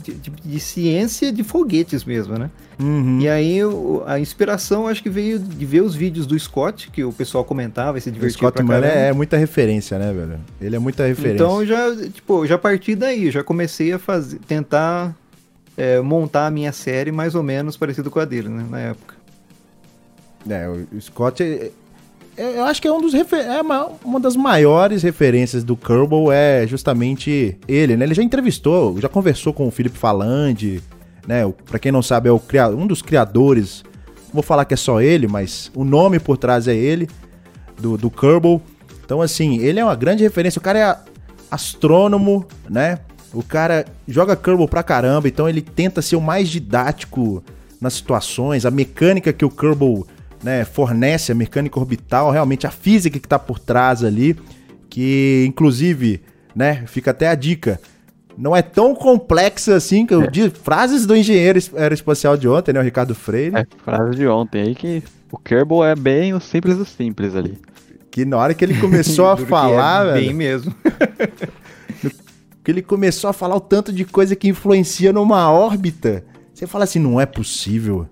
de, 0.02 0.12
de, 0.12 0.30
de, 0.30 0.60
ciência 0.60 1.32
de 1.32 1.42
foguetes 1.42 2.04
mesmo, 2.04 2.38
né? 2.38 2.50
Uhum. 2.78 3.20
E 3.20 3.28
aí 3.28 3.58
a 4.06 4.18
inspiração 4.18 4.86
acho 4.86 5.02
que 5.02 5.10
veio 5.10 5.38
de 5.38 5.66
ver 5.66 5.82
os 5.82 5.94
vídeos 5.94 6.26
do 6.26 6.38
Scott, 6.38 6.90
que 6.90 7.04
o 7.04 7.12
pessoal 7.12 7.44
comentava 7.44 7.98
e 7.98 8.00
se 8.00 8.10
divertia. 8.10 8.48
O 8.48 8.50
Scott 8.50 8.62
Miller 8.62 8.84
é, 8.84 9.08
é 9.08 9.12
muita 9.12 9.36
referência, 9.36 9.98
né, 9.98 10.12
velho? 10.12 10.40
Ele 10.60 10.76
é 10.76 10.78
muita 10.78 11.06
referência. 11.06 11.34
Então 11.34 11.64
já, 11.64 11.94
tipo, 12.10 12.46
já 12.46 12.56
parti 12.56 12.94
daí, 12.94 13.30
já 13.30 13.44
comecei 13.44 13.92
a 13.92 13.98
fazer, 13.98 14.38
tentar 14.40 15.14
é, 15.76 16.00
montar 16.00 16.46
a 16.46 16.50
minha 16.50 16.72
série 16.72 17.12
mais 17.12 17.34
ou 17.34 17.42
menos 17.42 17.76
parecido 17.76 18.10
com 18.10 18.18
a 18.18 18.24
dele, 18.24 18.48
né, 18.48 18.66
na 18.68 18.80
época. 18.80 19.14
É, 20.48 20.68
o 20.68 21.00
Scott 21.00 21.42
eu 22.36 22.64
acho 22.64 22.80
que 22.80 22.88
é 22.88 22.92
um 22.92 23.00
dos 23.00 23.12
é 23.14 23.60
uma, 23.60 23.90
uma 24.04 24.20
das 24.20 24.36
maiores 24.36 25.02
referências 25.02 25.62
do 25.62 25.76
Kerbal 25.76 26.32
é 26.32 26.66
justamente 26.66 27.58
ele, 27.68 27.96
né? 27.96 28.04
Ele 28.04 28.14
já 28.14 28.22
entrevistou, 28.22 29.00
já 29.00 29.08
conversou 29.08 29.52
com 29.52 29.68
o 29.68 29.70
Felipe 29.70 29.98
Falandi, 29.98 30.82
né? 31.26 31.42
Para 31.66 31.78
quem 31.78 31.92
não 31.92 32.02
sabe 32.02 32.28
é 32.28 32.32
o 32.32 32.40
um 32.76 32.86
dos 32.86 33.02
criadores. 33.02 33.84
Vou 34.32 34.42
falar 34.42 34.64
que 34.64 34.74
é 34.74 34.76
só 34.76 35.00
ele, 35.00 35.26
mas 35.26 35.70
o 35.74 35.84
nome 35.84 36.18
por 36.18 36.36
trás 36.36 36.68
é 36.68 36.74
ele 36.74 37.08
do 37.78 37.96
do 37.96 38.10
Kerbal. 38.10 38.62
Então 39.04 39.20
assim, 39.20 39.58
ele 39.58 39.80
é 39.80 39.84
uma 39.84 39.96
grande 39.96 40.22
referência. 40.22 40.58
O 40.58 40.62
cara 40.62 40.78
é 40.78 40.96
astrônomo, 41.50 42.46
né? 42.68 43.00
O 43.32 43.42
cara 43.42 43.84
joga 44.08 44.34
Kerbal 44.34 44.66
pra 44.66 44.82
caramba, 44.82 45.28
então 45.28 45.48
ele 45.48 45.60
tenta 45.60 46.00
ser 46.00 46.16
o 46.16 46.20
mais 46.20 46.48
didático 46.48 47.44
nas 47.80 47.94
situações. 47.94 48.64
A 48.64 48.70
mecânica 48.70 49.32
que 49.32 49.44
o 49.44 49.50
Kerbal 49.50 50.06
né, 50.42 50.64
fornece, 50.64 51.32
a 51.32 51.34
mecânica 51.34 51.78
orbital, 51.78 52.30
realmente 52.30 52.66
a 52.66 52.70
física 52.70 53.18
que 53.18 53.28
tá 53.28 53.38
por 53.38 53.58
trás 53.58 54.02
ali, 54.02 54.36
que 54.88 55.44
inclusive, 55.46 56.22
né, 56.54 56.84
fica 56.86 57.10
até 57.10 57.28
a 57.28 57.34
dica. 57.34 57.80
Não 58.36 58.56
é 58.56 58.62
tão 58.62 58.94
complexa 58.94 59.74
assim 59.74 60.06
que 60.06 60.14
eu 60.14 60.22
é. 60.22 60.26
disse. 60.26 60.50
Frases 60.50 61.04
do 61.04 61.14
engenheiro 61.14 61.58
aeroespacial 61.76 62.36
de 62.36 62.48
ontem, 62.48 62.72
né? 62.72 62.80
O 62.80 62.82
Ricardo 62.82 63.14
Freire. 63.14 63.54
É, 63.54 63.66
frase 63.84 64.16
de 64.16 64.26
ontem 64.26 64.62
aí 64.62 64.74
que 64.74 65.02
o 65.30 65.36
Kerbal 65.36 65.84
é 65.84 65.94
bem 65.94 66.32
o 66.32 66.40
simples 66.40 66.78
do 66.78 66.86
simples 66.86 67.34
ali. 67.34 67.58
Que 68.10 68.24
na 68.24 68.38
hora 68.38 68.54
que 68.54 68.64
ele 68.64 68.80
começou 68.80 69.28
a 69.28 69.36
falar, 69.46 70.06
é 70.06 70.12
velho. 70.12 70.26
Bem 70.26 70.34
mesmo. 70.34 70.74
que 72.64 72.70
ele 72.70 72.82
começou 72.82 73.28
a 73.28 73.32
falar 73.32 73.56
o 73.56 73.60
tanto 73.60 73.92
de 73.92 74.04
coisa 74.04 74.34
que 74.34 74.48
influencia 74.48 75.12
numa 75.12 75.50
órbita. 75.50 76.24
Você 76.52 76.66
fala 76.66 76.84
assim, 76.84 76.98
não 76.98 77.20
é 77.20 77.26
possível. 77.26 78.08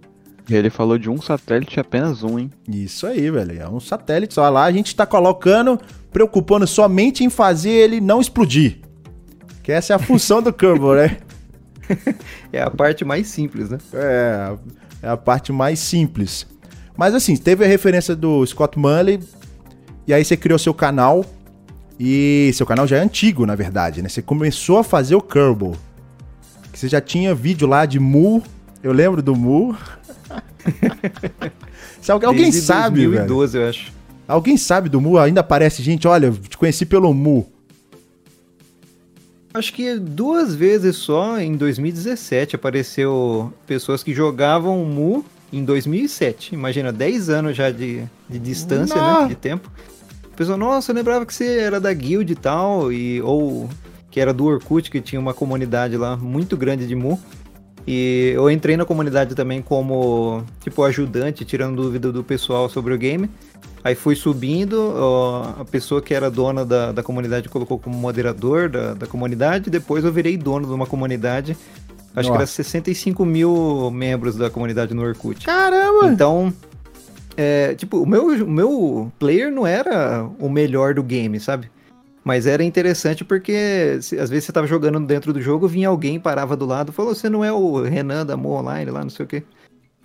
Ele 0.50 0.70
falou 0.70 0.98
de 0.98 1.10
um 1.10 1.20
satélite, 1.20 1.78
apenas 1.78 2.22
um, 2.22 2.38
hein? 2.38 2.50
Isso 2.68 3.06
aí, 3.06 3.30
velho. 3.30 3.60
É 3.60 3.68
um 3.68 3.80
satélite 3.80 4.34
só. 4.34 4.48
Lá 4.48 4.64
a 4.64 4.72
gente 4.72 4.96
tá 4.96 5.04
colocando, 5.04 5.78
preocupando 6.10 6.66
somente 6.66 7.22
em 7.22 7.30
fazer 7.30 7.70
ele 7.70 8.00
não 8.00 8.20
explodir. 8.20 8.78
Que 9.62 9.72
essa 9.72 9.92
é 9.92 9.96
a 9.96 9.98
função 9.98 10.40
do 10.42 10.52
Kerbal, 10.52 10.94
né? 10.94 11.18
É 12.52 12.60
a 12.62 12.70
parte 12.70 13.04
mais 13.04 13.28
simples, 13.28 13.70
né? 13.70 13.78
É, 13.94 14.56
é 15.02 15.08
a 15.08 15.16
parte 15.16 15.52
mais 15.52 15.78
simples. 15.78 16.46
Mas 16.96 17.14
assim, 17.14 17.36
teve 17.36 17.64
a 17.64 17.68
referência 17.68 18.16
do 18.16 18.44
Scott 18.44 18.78
Manley, 18.78 19.20
e 20.06 20.12
aí 20.12 20.24
você 20.24 20.36
criou 20.36 20.58
seu 20.58 20.74
canal, 20.74 21.24
e 21.98 22.50
seu 22.54 22.64
canal 22.66 22.86
já 22.86 22.98
é 22.98 23.00
antigo, 23.00 23.44
na 23.44 23.54
verdade, 23.54 24.02
né? 24.02 24.08
Você 24.08 24.22
começou 24.22 24.78
a 24.78 24.84
fazer 24.84 25.14
o 25.14 25.20
Kerbal. 25.20 25.74
Você 26.72 26.88
já 26.88 27.00
tinha 27.00 27.34
vídeo 27.34 27.66
lá 27.66 27.84
de 27.86 27.98
Mu. 27.98 28.42
Eu 28.82 28.92
lembro 28.92 29.22
do 29.22 29.34
Mu. 29.34 29.76
Se 32.00 32.12
alguém, 32.12 32.28
alguém 32.28 32.52
sabe, 32.52 33.06
2012, 33.06 33.52
velho. 33.52 33.64
eu 33.64 33.70
acho. 33.70 33.92
Alguém 34.26 34.56
sabe 34.56 34.88
do 34.88 35.00
Mu? 35.00 35.18
Ainda 35.18 35.40
aparece 35.40 35.82
gente, 35.82 36.06
olha, 36.06 36.30
te 36.30 36.56
conheci 36.56 36.86
pelo 36.86 37.12
Mu. 37.12 37.46
Acho 39.52 39.72
que 39.72 39.98
duas 39.98 40.54
vezes 40.54 40.96
só 40.96 41.40
em 41.40 41.56
2017 41.56 42.54
apareceu 42.54 43.52
pessoas 43.66 44.02
que 44.02 44.14
jogavam 44.14 44.84
Mu 44.84 45.24
em 45.52 45.64
2007. 45.64 46.54
Imagina, 46.54 46.92
10 46.92 47.30
anos 47.30 47.56
já 47.56 47.70
de, 47.70 48.04
de 48.28 48.38
distância, 48.38 48.96
né? 48.96 49.28
De 49.28 49.34
tempo 49.34 49.70
pessoa, 50.38 50.56
nossa, 50.56 50.92
eu 50.92 50.94
lembrava 50.94 51.26
que 51.26 51.34
você 51.34 51.58
era 51.58 51.80
da 51.80 51.92
guild 51.92 52.32
e 52.32 52.36
tal, 52.36 52.92
e, 52.92 53.20
ou 53.22 53.68
que 54.08 54.20
era 54.20 54.32
do 54.32 54.44
Orkut, 54.44 54.88
que 54.88 55.00
tinha 55.00 55.20
uma 55.20 55.34
comunidade 55.34 55.96
lá 55.96 56.16
muito 56.16 56.56
grande 56.56 56.86
de 56.86 56.94
Mu. 56.94 57.20
E 57.90 58.32
eu 58.34 58.50
entrei 58.50 58.76
na 58.76 58.84
comunidade 58.84 59.34
também 59.34 59.62
como, 59.62 60.44
tipo, 60.60 60.82
ajudante, 60.82 61.42
tirando 61.42 61.76
dúvida 61.76 62.12
do 62.12 62.22
pessoal 62.22 62.68
sobre 62.68 62.92
o 62.92 62.98
game. 62.98 63.30
Aí 63.82 63.94
fui 63.94 64.14
subindo, 64.14 64.92
a 65.58 65.64
pessoa 65.64 66.02
que 66.02 66.12
era 66.12 66.30
dona 66.30 66.66
da, 66.66 66.92
da 66.92 67.02
comunidade 67.02 67.48
colocou 67.48 67.78
como 67.78 67.96
moderador 67.96 68.68
da, 68.68 68.92
da 68.92 69.06
comunidade, 69.06 69.70
depois 69.70 70.04
eu 70.04 70.12
virei 70.12 70.36
dono 70.36 70.66
de 70.66 70.72
uma 70.74 70.84
comunidade. 70.84 71.56
Acho 72.14 72.28
Nossa. 72.28 72.30
que 72.30 72.36
era 72.36 72.46
65 72.46 73.24
mil 73.24 73.90
membros 73.90 74.36
da 74.36 74.50
comunidade 74.50 74.92
no 74.92 75.02
Orkut. 75.02 75.46
Caramba! 75.46 76.12
Então, 76.12 76.52
é, 77.38 77.74
tipo, 77.74 78.02
o 78.02 78.06
meu, 78.06 78.26
o 78.26 78.50
meu 78.50 79.10
player 79.18 79.50
não 79.50 79.66
era 79.66 80.28
o 80.38 80.50
melhor 80.50 80.92
do 80.92 81.02
game, 81.02 81.40
sabe? 81.40 81.70
Mas 82.28 82.46
era 82.46 82.62
interessante 82.62 83.24
porque 83.24 83.96
se, 84.02 84.18
às 84.18 84.28
vezes 84.28 84.44
você 84.44 84.52
tava 84.52 84.66
jogando 84.66 85.00
dentro 85.00 85.32
do 85.32 85.40
jogo, 85.40 85.66
vinha 85.66 85.88
alguém, 85.88 86.20
parava 86.20 86.54
do 86.54 86.66
lado, 86.66 86.92
falou: 86.92 87.14
Você 87.14 87.26
não 87.30 87.42
é 87.42 87.50
o 87.50 87.80
Renan 87.80 88.26
da 88.26 88.36
Mo 88.36 88.50
Online 88.50 88.90
lá, 88.90 89.00
não 89.00 89.08
sei 89.08 89.24
o 89.24 89.26
quê. 89.26 89.42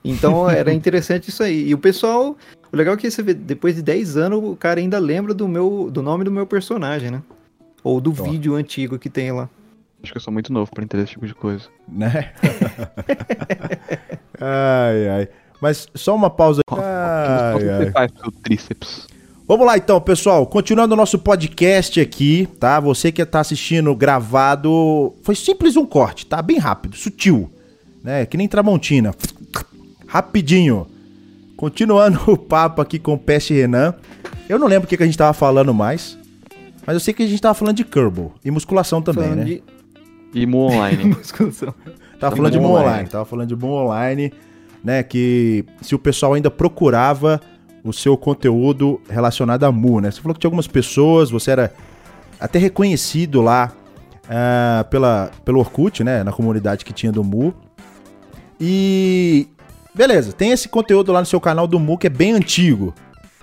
Então 0.05 0.47
era 0.49 0.71
interessante 0.71 1.27
isso 1.27 1.43
aí. 1.43 1.67
E 1.67 1.73
o 1.73 1.77
pessoal. 1.77 2.37
O 2.71 2.77
legal 2.77 2.93
é 2.93 2.97
que 2.97 3.11
você 3.11 3.21
vê, 3.21 3.33
depois 3.33 3.75
de 3.75 3.81
10 3.81 4.15
anos, 4.15 4.41
o 4.41 4.55
cara 4.55 4.79
ainda 4.79 4.99
lembra 4.99 5.33
do, 5.33 5.49
meu, 5.49 5.89
do 5.91 6.01
nome 6.01 6.23
do 6.23 6.31
meu 6.31 6.47
personagem, 6.47 7.11
né? 7.11 7.21
Ou 7.83 7.99
do 7.99 8.13
vídeo 8.13 8.55
antigo 8.55 8.97
que 8.97 9.09
tem 9.09 9.33
lá. 9.33 9.49
Acho 10.01 10.13
que 10.13 10.17
eu 10.17 10.21
sou 10.21 10.31
muito 10.31 10.53
novo 10.53 10.71
para 10.71 10.85
entender 10.85 11.03
esse 11.03 11.11
tipo 11.11 11.27
de 11.27 11.35
coisa. 11.35 11.65
Né? 11.89 12.31
ai, 14.39 15.09
ai. 15.09 15.29
Mas 15.59 15.89
só 15.93 16.15
uma 16.15 16.29
pausa. 16.29 16.61
Ai, 16.71 17.69
ai. 17.69 17.91
Faz 17.91 18.13
seu 18.17 18.31
tríceps. 18.31 19.07
Vamos 19.53 19.67
lá 19.67 19.77
então, 19.77 20.01
pessoal. 20.01 20.47
Continuando 20.47 20.95
o 20.95 20.97
nosso 20.97 21.19
podcast 21.19 22.01
aqui, 22.01 22.49
tá? 22.59 22.79
Você 22.79 23.11
que 23.11 23.21
está 23.21 23.39
assistindo 23.39 23.95
gravado, 23.95 25.13
foi 25.21 25.35
simples 25.35 25.77
um 25.77 25.85
corte, 25.85 26.25
tá? 26.25 26.41
Bem 26.41 26.57
rápido, 26.57 26.95
sutil, 26.95 27.51
né? 28.03 28.25
Que 28.25 28.35
nem 28.35 28.47
Tramontina. 28.47 29.13
Rapidinho. 30.07 30.87
Continuando 31.55 32.19
o 32.33 32.35
papo 32.35 32.81
aqui 32.81 32.97
com 32.97 33.13
o 33.13 33.17
Peste 33.19 33.53
Renan. 33.53 33.93
Eu 34.49 34.57
não 34.57 34.65
lembro 34.65 34.87
o 34.87 34.89
que, 34.89 34.95
a 34.95 35.05
gente 35.05 35.19
tava 35.19 35.33
falando 35.33 35.71
mais, 35.71 36.17
mas 36.83 36.95
eu 36.95 36.99
sei 36.99 37.13
que 37.13 37.21
a 37.21 37.27
gente 37.27 37.39
tava 37.39 37.53
falando 37.53 37.77
de 37.77 37.83
Kerbal 37.83 38.33
e 38.43 38.49
musculação 38.49 39.03
também, 39.03 39.23
falando 39.25 39.37
né? 39.37 39.45
De... 39.45 39.63
E 40.33 40.47
Mu 40.47 40.61
Online. 40.61 41.05
musculação. 41.13 41.75
Tava 42.19 42.35
falando 42.35 42.53
de 42.53 42.59
Mu 42.59 42.69
Online, 42.69 43.07
tava 43.07 43.23
falando 43.23 43.49
de 43.49 43.55
Mu 43.55 43.67
Online 43.67 44.33
né, 44.83 45.01
que 45.01 45.63
se 45.81 45.95
o 45.95 45.99
pessoal 45.99 46.33
ainda 46.33 46.51
procurava 46.51 47.39
o 47.83 47.91
seu 47.91 48.15
conteúdo 48.15 49.01
relacionado 49.09 49.65
a 49.65 49.71
Mu, 49.71 49.99
né? 49.99 50.09
Você 50.09 50.21
falou 50.21 50.33
que 50.33 50.39
tinha 50.39 50.47
algumas 50.47 50.67
pessoas, 50.67 51.29
você 51.29 51.51
era 51.51 51.73
até 52.39 52.57
reconhecido 52.57 53.41
lá 53.41 53.71
uh, 54.23 54.83
pela, 54.89 55.31
pelo 55.43 55.59
Orkut, 55.59 56.03
né, 56.03 56.23
na 56.23 56.31
comunidade 56.31 56.85
que 56.85 56.93
tinha 56.93 57.11
do 57.11 57.23
Mu. 57.23 57.53
E 58.59 59.47
beleza, 59.93 60.31
tem 60.31 60.51
esse 60.51 60.69
conteúdo 60.69 61.11
lá 61.11 61.19
no 61.19 61.25
seu 61.25 61.41
canal 61.41 61.67
do 61.67 61.79
Mu 61.79 61.97
que 61.97 62.07
é 62.07 62.09
bem 62.09 62.31
antigo, 62.31 62.93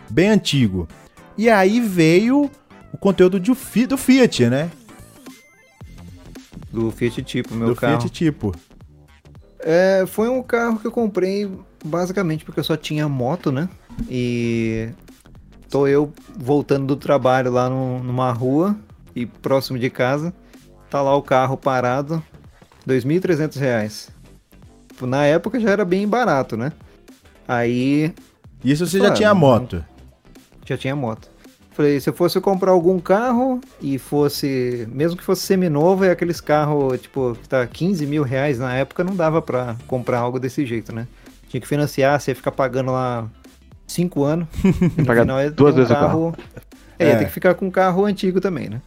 bem 0.09 0.31
antigo. 0.31 0.89
E 1.37 1.49
aí 1.49 1.81
veio 1.81 2.51
o 2.93 2.99
conteúdo 2.99 3.39
do, 3.39 3.55
do 3.87 3.97
Fiat, 3.97 4.47
né? 4.47 4.71
Do 6.73 6.91
Fiat 6.91 7.23
Tipo, 7.23 7.55
meu 7.55 7.69
do 7.69 7.77
carro. 7.77 7.97
Do 7.97 8.03
Fiat 8.03 8.13
Tipo. 8.13 8.55
É, 9.59 10.05
foi 10.07 10.29
um 10.29 10.43
carro 10.43 10.79
que 10.79 10.87
eu 10.87 10.93
comprei 10.93 11.51
basicamente 11.85 12.45
porque 12.45 12.61
eu 12.61 12.65
só 12.65 12.77
tinha 12.77 13.09
moto, 13.09 13.53
né? 13.53 13.69
E 14.09 14.91
tô 15.69 15.87
eu 15.87 16.13
voltando 16.37 16.87
do 16.87 16.97
trabalho 16.97 17.51
lá 17.51 17.69
no, 17.69 18.03
numa 18.03 18.33
rua 18.33 18.77
e 19.15 19.27
próximo 19.27 19.79
de 19.79 19.91
casa. 19.91 20.33
Tá 20.89 21.01
lá 21.01 21.15
o 21.15 21.23
carro 21.23 21.57
parado, 21.57 22.23
R$ 22.87 22.95
2.300. 22.95 24.09
Na 25.03 25.25
época 25.25 25.61
já 25.61 25.71
era 25.71 25.85
bem 25.85 26.07
barato, 26.07 26.57
né? 26.57 26.73
Aí. 27.47 28.13
Isso 28.65 28.87
você 28.87 28.99
já 28.99 29.13
tinha 29.13 29.33
moto? 29.33 29.85
Já 30.67 30.77
tinha 30.77 30.95
moto. 30.95 31.31
Falei, 31.71 31.99
se 32.01 32.11
eu 32.11 32.15
fosse 32.15 32.41
comprar 32.41 32.73
algum 32.73 32.99
carro 32.99 33.61
e 33.81 33.97
fosse, 33.97 34.87
mesmo 34.93 35.17
que 35.17 35.25
fosse 35.25 35.43
seminovo, 35.43 36.05
é 36.05 36.11
aqueles 36.11 36.41
carros, 36.41 37.01
tipo, 37.01 37.37
que 37.41 37.49
tá 37.49 37.67
15 37.67 38.07
mil 38.07 38.23
reais 38.23 38.59
na 38.59 38.75
época, 38.75 39.03
não 39.03 39.15
dava 39.15 39.41
pra 39.41 39.77
comprar 39.87 40.19
algo 40.19 40.39
desse 40.39 40.67
jeito, 40.67 40.95
né? 40.95 41.07
Tinha 41.49 41.61
que 41.61 41.67
financiar, 41.67 42.21
você 42.21 42.33
ia 42.33 42.35
ficar 42.35 42.53
pagando 42.53 42.93
lá 42.93 43.27
5 43.91 44.25
anos. 44.25 44.49
Pagar 45.07 45.23
final, 45.23 45.51
duas 45.51 45.75
vezes 45.75 45.91
carro... 45.91 46.35
É, 46.99 47.07
é. 47.07 47.09
ia 47.11 47.19
ter 47.19 47.25
que 47.27 47.33
ficar 47.33 47.55
com 47.55 47.67
um 47.67 47.71
carro 47.71 48.05
antigo 48.05 48.41
também, 48.41 48.69
né? 48.69 48.81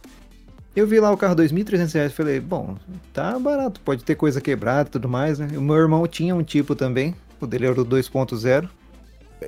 Eu 0.74 0.86
vi 0.86 0.98
lá 0.98 1.10
o 1.10 1.16
carro 1.16 1.36
2.300 1.36 1.94
reais 1.94 2.12
e 2.12 2.14
falei, 2.14 2.40
bom, 2.40 2.76
tá 3.12 3.38
barato, 3.38 3.80
pode 3.80 4.02
ter 4.02 4.16
coisa 4.16 4.40
quebrada 4.40 4.88
e 4.88 4.92
tudo 4.92 5.08
mais, 5.08 5.38
né? 5.38 5.48
O 5.56 5.60
meu 5.60 5.76
irmão 5.76 6.06
tinha 6.06 6.34
um 6.34 6.42
tipo 6.42 6.74
também, 6.74 7.14
o 7.40 7.46
dele 7.46 7.66
era 7.66 7.80
o 7.80 7.84
2.0. 7.84 8.68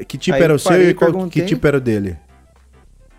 Que 0.06 0.18
tipo 0.18 0.36
Aí 0.36 0.42
era 0.42 0.54
o 0.54 0.58
seu 0.58 0.90
e 0.90 0.94
qual, 0.94 1.28
que 1.28 1.42
tipo 1.42 1.66
era 1.66 1.78
o 1.78 1.80
dele? 1.80 2.16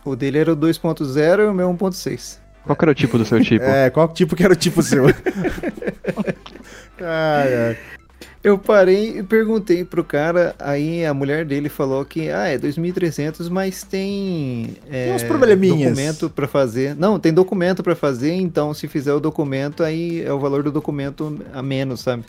O 0.05 0.15
dele 0.15 0.37
era 0.37 0.53
o 0.53 0.55
2.0 0.55 1.39
e 1.39 1.45
o 1.47 1.53
meu 1.53 1.69
1.6. 1.73 2.39
Qual 2.63 2.77
era 2.81 2.91
o 2.91 2.95
tipo 2.95 3.17
do 3.17 3.25
seu 3.25 3.41
tipo? 3.41 3.63
É, 3.67 3.89
qual 3.89 4.07
tipo 4.09 4.35
que 4.35 4.43
era 4.43 4.53
o 4.53 4.55
tipo 4.55 4.81
seu? 4.81 5.05
ai. 7.01 7.77
Eu 8.43 8.57
parei 8.57 9.19
e 9.19 9.23
perguntei 9.23 9.83
pro 9.83 10.03
cara, 10.03 10.55
aí 10.59 11.05
a 11.05 11.13
mulher 11.13 11.43
dele 11.43 11.69
falou 11.69 12.05
que, 12.05 12.29
ah, 12.29 12.47
é 12.47 12.57
2.300, 12.57 13.49
mas 13.49 13.83
tem, 13.83 14.77
é, 14.89 15.05
tem 15.05 15.15
uns 15.15 15.23
probleminhas. 15.23 15.89
documento 15.89 16.29
para 16.29 16.47
fazer. 16.47 16.95
Não, 16.95 17.19
tem 17.19 17.33
documento 17.33 17.83
para 17.83 17.95
fazer, 17.95 18.33
então 18.33 18.73
se 18.73 18.87
fizer 18.87 19.13
o 19.13 19.19
documento, 19.19 19.83
aí 19.83 20.21
é 20.21 20.31
o 20.31 20.39
valor 20.39 20.63
do 20.63 20.71
documento 20.71 21.39
a 21.53 21.61
menos, 21.61 22.01
sabe? 22.01 22.23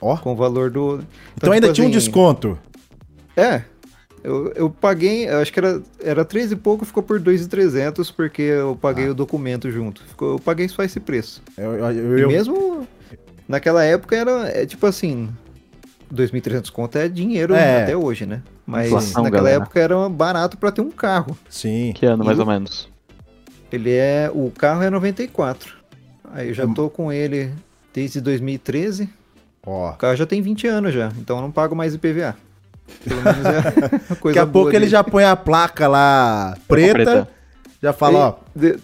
Ó. 0.00 0.14
Oh. 0.14 0.18
Com 0.18 0.32
o 0.32 0.36
valor 0.36 0.70
do... 0.70 0.94
Então, 0.94 1.04
então 1.36 1.52
ainda 1.52 1.66
tipo 1.68 1.74
tinha 1.74 1.88
assim, 1.88 1.96
um 1.96 1.98
desconto. 1.98 2.58
É, 3.36 3.62
eu, 4.26 4.52
eu 4.56 4.68
paguei, 4.68 5.28
eu 5.28 5.38
acho 5.38 5.52
que 5.52 5.58
era, 5.60 5.80
era 6.02 6.24
3 6.24 6.52
e 6.52 6.56
pouco, 6.56 6.84
ficou 6.84 7.00
por 7.00 7.20
2,300 7.20 8.10
porque 8.10 8.42
eu 8.42 8.76
paguei 8.80 9.06
ah. 9.06 9.10
o 9.10 9.14
documento 9.14 9.70
junto. 9.70 10.02
Ficou, 10.04 10.32
eu 10.32 10.38
paguei 10.38 10.68
só 10.68 10.82
esse 10.82 10.98
preço. 10.98 11.40
Eu, 11.56 11.74
eu, 11.74 12.18
eu... 12.18 12.28
mesmo 12.28 12.86
naquela 13.48 13.84
época 13.84 14.16
era 14.16 14.48
é, 14.48 14.66
tipo 14.66 14.84
assim, 14.84 15.28
2.300 16.12 16.70
conto 16.70 16.96
é 16.96 17.08
dinheiro 17.08 17.54
é. 17.54 17.82
até 17.82 17.96
hoje, 17.96 18.26
né? 18.26 18.42
Mas 18.66 18.86
Inflação, 18.86 19.22
naquela 19.22 19.44
galera. 19.44 19.62
época 19.62 19.80
era 19.80 20.08
barato 20.08 20.56
para 20.56 20.72
ter 20.72 20.80
um 20.80 20.90
carro. 20.90 21.36
Sim. 21.48 21.92
Que 21.94 22.06
ano 22.06 22.24
mais 22.24 22.38
ou 22.38 22.46
menos? 22.46 22.88
Ele 23.70 23.92
é, 23.92 24.30
o 24.32 24.50
carro 24.50 24.82
é 24.82 24.90
94. 24.90 25.74
Aí 26.32 26.48
eu 26.48 26.54
já 26.54 26.66
tô 26.66 26.88
com 26.88 27.12
ele 27.12 27.52
desde 27.92 28.20
2013. 28.20 29.08
Ó. 29.64 29.90
O 29.90 29.94
carro 29.94 30.16
já 30.16 30.26
tem 30.26 30.40
20 30.40 30.66
anos 30.66 30.94
já, 30.94 31.12
então 31.18 31.36
eu 31.36 31.42
não 31.42 31.50
pago 31.50 31.74
mais 31.74 31.94
IPVA. 31.94 32.36
Pelo 33.04 33.22
menos 33.22 33.44
é 33.44 34.14
coisa 34.20 34.34
Daqui 34.34 34.38
a 34.38 34.46
pouco 34.46 34.70
dele. 34.70 34.84
ele 34.84 34.90
já 34.90 35.02
põe 35.02 35.24
a 35.24 35.34
placa 35.34 35.88
lá 35.88 36.56
preta, 36.68 36.92
preta. 36.94 37.28
já 37.82 37.92
fala, 37.92 38.18
e, 38.18 38.22
ó. 38.22 38.34
De... 38.54 38.78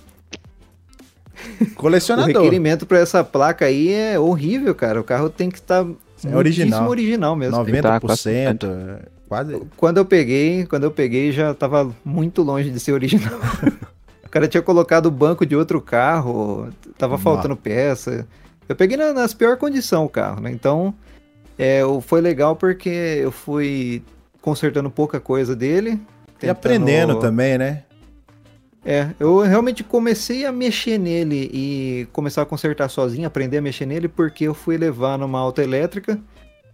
Colecionador. 1.77 2.35
O 2.35 2.39
requerimento 2.39 2.87
para 2.87 2.99
essa 2.99 3.23
placa 3.23 3.67
aí 3.67 3.93
é 3.93 4.19
horrível, 4.19 4.75
cara. 4.75 5.01
O 5.01 5.05
carro 5.05 5.31
tem 5.31 5.51
que 5.51 5.59
estar 5.59 5.85
tá 5.85 5.91
é 6.25 6.37
original. 6.37 6.89
original 6.89 7.37
mesmo. 7.37 7.59
90%. 7.59 8.59
Tá 8.59 9.01
quase. 9.29 9.63
Quando 9.77 9.99
eu 9.99 10.05
peguei, 10.05 10.67
quando 10.67 10.85
eu 10.85 10.91
peguei 10.91 11.33
já 11.33 11.55
tava 11.55 11.91
muito 12.05 12.43
longe 12.43 12.71
de 12.71 12.79
ser 12.79 12.93
original. 12.93 13.41
o 14.25 14.29
cara 14.29 14.47
tinha 14.47 14.63
colocado 14.63 15.07
o 15.07 15.11
banco 15.11 15.47
de 15.47 15.57
outro 15.57 15.81
carro, 15.81 16.69
tava 16.99 17.13
Nossa. 17.13 17.25
faltando 17.25 17.57
peça. 17.57 18.27
Eu 18.69 18.77
peguei 18.77 18.97
na, 18.97 19.13
nas 19.13 19.35
pior 19.35 19.57
condição 19.57 20.05
o 20.05 20.09
carro, 20.09 20.41
né? 20.41 20.51
Então, 20.51 20.95
é, 21.59 21.81
foi 22.03 22.21
legal 22.21 22.57
porque 22.57 22.89
eu 22.89 23.33
fui 23.33 24.03
consertando 24.41 24.91
pouca 24.91 25.21
coisa 25.21 25.57
dele. 25.57 25.93
Tentando... 26.39 26.45
E 26.45 26.51
aprendendo 26.51 27.19
também, 27.19 27.59
né? 27.59 27.85
É, 28.85 29.11
eu 29.21 29.39
realmente 29.41 29.85
comecei 29.85 30.45
a 30.45 30.51
mexer 30.51 30.99
nele 30.99 31.49
e 31.53 32.09
começar 32.13 32.43
a 32.43 32.47
consertar 32.47 32.89
sozinho, 32.89 33.27
aprender 33.27 33.59
a 33.59 33.63
mexer 33.63 33.87
nele, 33.87 34.09
porque 34.09 34.45
eu 34.45 34.55
fui 34.55 34.77
levar 34.77 35.17
numa 35.17 35.39
autoelétrica 35.39 36.19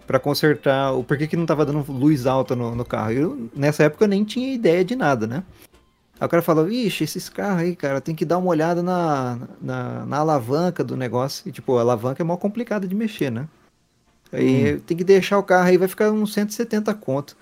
para 0.06 0.18
consertar 0.18 0.92
o 0.92 1.04
porquê 1.04 1.26
que 1.26 1.36
não 1.36 1.44
tava 1.44 1.66
dando 1.66 1.84
luz 1.92 2.26
alta 2.26 2.56
no, 2.56 2.74
no 2.74 2.84
carro. 2.84 3.12
Eu, 3.12 3.50
nessa 3.54 3.84
época 3.84 4.04
eu 4.04 4.08
nem 4.08 4.24
tinha 4.24 4.54
ideia 4.54 4.82
de 4.82 4.96
nada, 4.96 5.26
né? 5.26 5.44
Aí 6.18 6.26
o 6.26 6.28
cara 6.28 6.42
falou, 6.42 6.68
ixi, 6.68 7.04
esses 7.04 7.28
carros 7.28 7.60
aí, 7.60 7.76
cara, 7.76 8.00
tem 8.00 8.14
que 8.14 8.24
dar 8.24 8.38
uma 8.38 8.48
olhada 8.48 8.82
na, 8.82 9.38
na, 9.60 10.06
na 10.06 10.16
alavanca 10.16 10.82
do 10.82 10.96
negócio. 10.96 11.46
E, 11.46 11.52
tipo, 11.52 11.76
a 11.76 11.82
alavanca 11.82 12.22
é 12.22 12.24
mó 12.24 12.36
complicada 12.36 12.88
de 12.88 12.94
mexer, 12.94 13.30
né? 13.30 13.46
Aí 14.32 14.74
hum. 14.74 14.80
tem 14.80 14.96
que 14.96 15.04
deixar 15.04 15.38
o 15.38 15.42
carro 15.42 15.68
aí, 15.68 15.76
vai 15.76 15.88
ficar 15.88 16.10
uns 16.10 16.32
170 16.32 16.92
conto. 16.94 17.36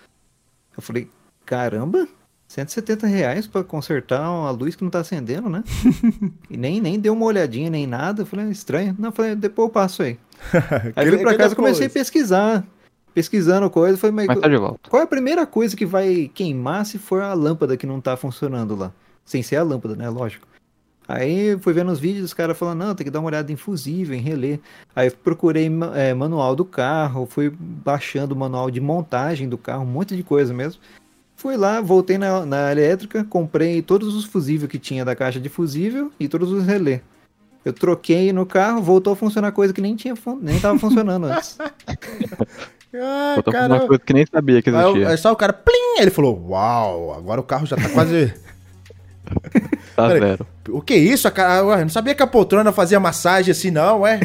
Eu 0.76 0.82
falei, 0.82 1.08
caramba, 1.44 2.06
170 2.56 3.06
reais 3.06 3.46
pra 3.46 3.62
consertar 3.62 4.30
uma 4.30 4.50
luz 4.50 4.74
que 4.74 4.82
não 4.82 4.90
tá 4.90 5.00
acendendo, 5.00 5.50
né? 5.50 5.62
e 6.48 6.56
nem, 6.56 6.80
nem 6.80 6.98
deu 6.98 7.12
uma 7.12 7.26
olhadinha, 7.26 7.68
nem 7.68 7.86
nada. 7.86 8.22
Eu 8.22 8.26
falei, 8.26 8.46
estranho. 8.46 8.96
Não, 8.98 9.10
eu 9.10 9.12
falei, 9.12 9.34
depois 9.34 9.68
eu 9.68 9.72
passo 9.72 10.02
aí. 10.02 10.18
aí 10.96 11.06
fui 11.06 11.18
pra 11.18 11.36
casa 11.36 11.52
e 11.52 11.56
comecei 11.56 11.86
a 11.86 11.90
pesquisar. 11.90 12.66
Pesquisando 13.12 13.68
coisa, 13.68 13.98
foi 13.98 14.10
meio. 14.10 14.28
Mas 14.28 14.40
tá 14.40 14.48
de 14.48 14.56
volta. 14.56 14.88
Qual 14.88 15.00
é 15.00 15.04
a 15.04 15.08
primeira 15.08 15.46
coisa 15.46 15.76
que 15.76 15.84
vai 15.84 16.30
queimar 16.34 16.86
se 16.86 16.98
for 16.98 17.22
a 17.22 17.34
lâmpada 17.34 17.76
que 17.76 17.86
não 17.86 18.00
tá 18.00 18.16
funcionando 18.16 18.74
lá? 18.74 18.90
Sem 19.22 19.42
ser 19.42 19.56
a 19.56 19.62
lâmpada, 19.62 19.94
né? 19.94 20.08
Lógico. 20.08 20.46
Aí 21.06 21.58
fui 21.58 21.72
vendo 21.72 21.92
os 21.92 22.00
vídeos, 22.00 22.24
os 22.24 22.34
caras 22.34 22.58
falando, 22.58 22.78
não, 22.78 22.94
tem 22.94 23.04
que 23.04 23.10
dar 23.10 23.20
uma 23.20 23.28
olhada 23.28 23.52
em 23.52 23.56
fusível, 23.56 24.16
em 24.16 24.20
relé. 24.20 24.58
Aí 24.94 25.10
procurei 25.10 25.70
é, 25.94 26.14
manual 26.14 26.56
do 26.56 26.64
carro, 26.64 27.26
fui 27.26 27.50
baixando 27.50 28.34
o 28.34 28.38
manual 28.38 28.70
de 28.70 28.80
montagem 28.80 29.48
do 29.48 29.58
carro, 29.58 29.84
um 29.84 29.86
monte 29.86 30.16
de 30.16 30.22
coisa 30.22 30.52
mesmo. 30.52 30.80
Fui 31.46 31.56
lá, 31.56 31.80
voltei 31.80 32.18
na, 32.18 32.44
na 32.44 32.72
elétrica, 32.72 33.24
comprei 33.24 33.80
todos 33.80 34.16
os 34.16 34.24
fusíveis 34.24 34.68
que 34.68 34.80
tinha 34.80 35.04
da 35.04 35.14
caixa 35.14 35.38
de 35.38 35.48
fusível 35.48 36.10
e 36.18 36.26
todos 36.26 36.50
os 36.50 36.66
relé. 36.66 37.02
Eu 37.64 37.72
troquei 37.72 38.32
no 38.32 38.44
carro, 38.44 38.82
voltou 38.82 39.12
a 39.12 39.16
funcionar 39.16 39.52
coisa 39.52 39.72
que 39.72 39.80
nem 39.80 39.94
tinha 39.94 40.16
nem 40.42 40.58
tava 40.58 40.76
funcionando 40.76 41.26
antes. 41.30 41.56
ah, 41.60 43.34
voltou 43.36 43.54
a 43.54 43.60
funcionar 43.60 43.86
coisa 43.86 44.02
que 44.04 44.12
nem 44.12 44.26
sabia 44.26 44.60
que 44.60 44.70
existia. 44.70 45.06
Aí, 45.06 45.12
aí 45.12 45.16
só 45.16 45.30
o 45.30 45.36
cara, 45.36 45.52
plim, 45.52 46.00
ele 46.00 46.10
falou, 46.10 46.48
uau, 46.48 47.14
agora 47.14 47.40
o 47.40 47.44
carro 47.44 47.64
já 47.64 47.76
tá 47.76 47.88
quase... 47.90 48.34
tá 49.94 50.08
Pera, 50.08 50.26
zero. 50.26 50.46
O 50.68 50.82
que 50.82 50.94
é 50.94 50.98
isso? 50.98 51.28
Eu 51.28 51.78
não 51.78 51.88
sabia 51.88 52.16
que 52.16 52.24
a 52.24 52.26
poltrona 52.26 52.72
fazia 52.72 52.98
massagem 52.98 53.52
assim, 53.52 53.70
não, 53.70 54.04
é? 54.04 54.18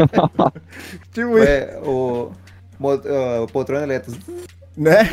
tipo 1.12 1.36
é, 1.36 1.78
o, 1.84 2.32
o, 2.80 3.42
o 3.42 3.46
poltrona 3.48 3.82
elétrica 3.82 4.18
né? 4.80 5.06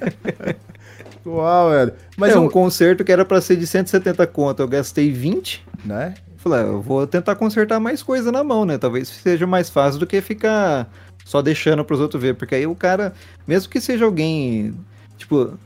Uau, 1.24 1.70
velho. 1.70 1.92
Mas 2.16 2.32
é, 2.32 2.38
um 2.38 2.48
conserto 2.48 3.04
que 3.04 3.12
era 3.12 3.24
para 3.24 3.40
ser 3.40 3.56
de 3.56 3.66
170 3.66 4.26
conto, 4.28 4.62
eu 4.62 4.68
gastei 4.68 5.12
20, 5.12 5.64
né? 5.84 6.14
Falei, 6.38 6.60
ah, 6.60 6.68
eu 6.68 6.80
vou 6.80 7.06
tentar 7.06 7.34
consertar 7.34 7.78
mais 7.78 8.02
coisa 8.02 8.32
na 8.32 8.42
mão, 8.42 8.64
né? 8.64 8.78
Talvez 8.78 9.08
seja 9.08 9.46
mais 9.46 9.68
fácil 9.68 10.00
do 10.00 10.06
que 10.06 10.22
ficar 10.22 10.90
só 11.22 11.42
deixando 11.42 11.84
para 11.84 11.94
os 11.94 12.00
outros 12.00 12.20
ver, 12.20 12.34
porque 12.34 12.54
aí 12.54 12.66
o 12.66 12.74
cara, 12.74 13.12
mesmo 13.46 13.70
que 13.70 13.78
seja 13.80 14.06
alguém, 14.06 14.74
tipo, 15.18 15.58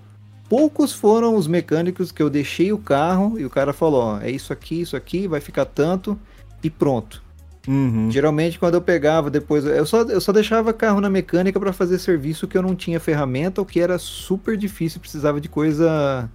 poucos 0.48 0.92
foram 0.92 1.36
os 1.36 1.46
mecânicos 1.46 2.10
que 2.10 2.20
eu 2.20 2.28
deixei 2.28 2.72
o 2.72 2.78
carro 2.78 3.38
e 3.38 3.44
o 3.44 3.50
cara 3.50 3.72
falou, 3.72 4.02
ó, 4.02 4.20
é 4.20 4.30
isso 4.30 4.52
aqui, 4.52 4.80
isso 4.80 4.96
aqui, 4.96 5.28
vai 5.28 5.40
ficar 5.40 5.64
tanto 5.64 6.18
e 6.62 6.68
pronto. 6.68 7.23
Uhum. 7.66 8.10
Geralmente, 8.10 8.58
quando 8.58 8.74
eu 8.74 8.80
pegava 8.82 9.30
depois, 9.30 9.64
eu 9.64 9.86
só, 9.86 10.02
eu 10.02 10.20
só 10.20 10.32
deixava 10.32 10.72
carro 10.72 11.00
na 11.00 11.08
mecânica 11.08 11.58
para 11.58 11.72
fazer 11.72 11.98
serviço 11.98 12.46
que 12.46 12.56
eu 12.56 12.62
não 12.62 12.74
tinha 12.74 13.00
ferramenta 13.00 13.60
ou 13.60 13.66
que 13.66 13.80
era 13.80 13.98
super 13.98 14.56
difícil, 14.56 15.00
precisava 15.00 15.40
de 15.40 15.48
coisa 15.48 16.28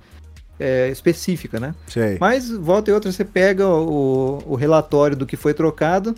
é, 0.60 0.90
específica, 0.90 1.60
né? 1.60 1.76
Sei. 1.88 2.18
Mas 2.20 2.50
volta 2.50 2.90
e 2.90 2.94
outra 2.94 3.12
você 3.12 3.24
pega 3.24 3.68
o, 3.68 4.44
o 4.46 4.56
relatório 4.56 5.16
do 5.16 5.26
que 5.26 5.38
foi 5.38 5.54
trocado, 5.54 6.16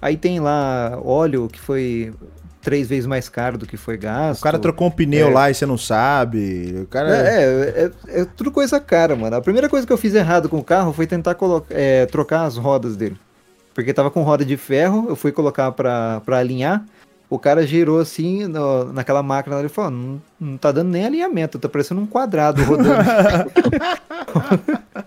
aí 0.00 0.16
tem 0.16 0.40
lá 0.40 0.98
óleo 1.02 1.48
que 1.48 1.60
foi 1.60 2.12
três 2.60 2.88
vezes 2.88 3.06
mais 3.06 3.28
caro 3.28 3.56
do 3.56 3.66
que 3.66 3.76
foi 3.76 3.96
gasto. 3.96 4.40
O 4.40 4.42
cara 4.42 4.58
trocou 4.58 4.88
um 4.88 4.90
pneu 4.90 5.28
é. 5.28 5.32
lá 5.32 5.50
e 5.50 5.54
você 5.54 5.64
não 5.64 5.78
sabe. 5.78 6.80
O 6.82 6.86
cara... 6.86 7.16
É, 7.16 7.42
é, 7.42 7.92
é, 8.08 8.20
é, 8.20 8.24
tudo 8.24 8.50
coisa 8.50 8.80
cara, 8.80 9.14
mano. 9.14 9.36
A 9.36 9.40
primeira 9.40 9.68
coisa 9.68 9.86
que 9.86 9.92
eu 9.92 9.96
fiz 9.96 10.14
errado 10.14 10.48
com 10.48 10.58
o 10.58 10.64
carro 10.64 10.92
foi 10.92 11.06
tentar 11.06 11.36
é, 11.70 12.04
trocar 12.06 12.44
as 12.44 12.56
rodas 12.56 12.96
dele. 12.96 13.16
Porque 13.78 13.94
tava 13.94 14.10
com 14.10 14.24
roda 14.24 14.44
de 14.44 14.56
ferro, 14.56 15.06
eu 15.08 15.14
fui 15.14 15.30
colocar 15.30 15.70
pra, 15.70 16.20
pra 16.24 16.38
alinhar. 16.38 16.84
O 17.30 17.38
cara 17.38 17.64
girou 17.64 18.00
assim 18.00 18.44
no, 18.48 18.92
naquela 18.92 19.22
máquina 19.22 19.62
e 19.62 19.68
falou: 19.68 19.92
não, 19.92 20.20
não 20.40 20.56
tá 20.56 20.72
dando 20.72 20.90
nem 20.90 21.06
alinhamento, 21.06 21.60
tá 21.60 21.68
parecendo 21.68 22.00
um 22.00 22.06
quadrado 22.06 22.60
rodando. 22.64 22.90
Aí 24.98 25.04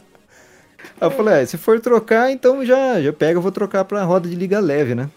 eu 1.02 1.12
falei: 1.12 1.42
é, 1.42 1.46
se 1.46 1.58
for 1.58 1.82
trocar, 1.82 2.32
então 2.32 2.64
já, 2.64 3.02
já 3.02 3.12
pega, 3.12 3.40
eu 3.40 3.42
vou 3.42 3.52
trocar 3.52 3.84
pra 3.84 4.06
roda 4.06 4.30
de 4.30 4.36
liga 4.36 4.58
leve, 4.62 4.96
né? 4.96 5.10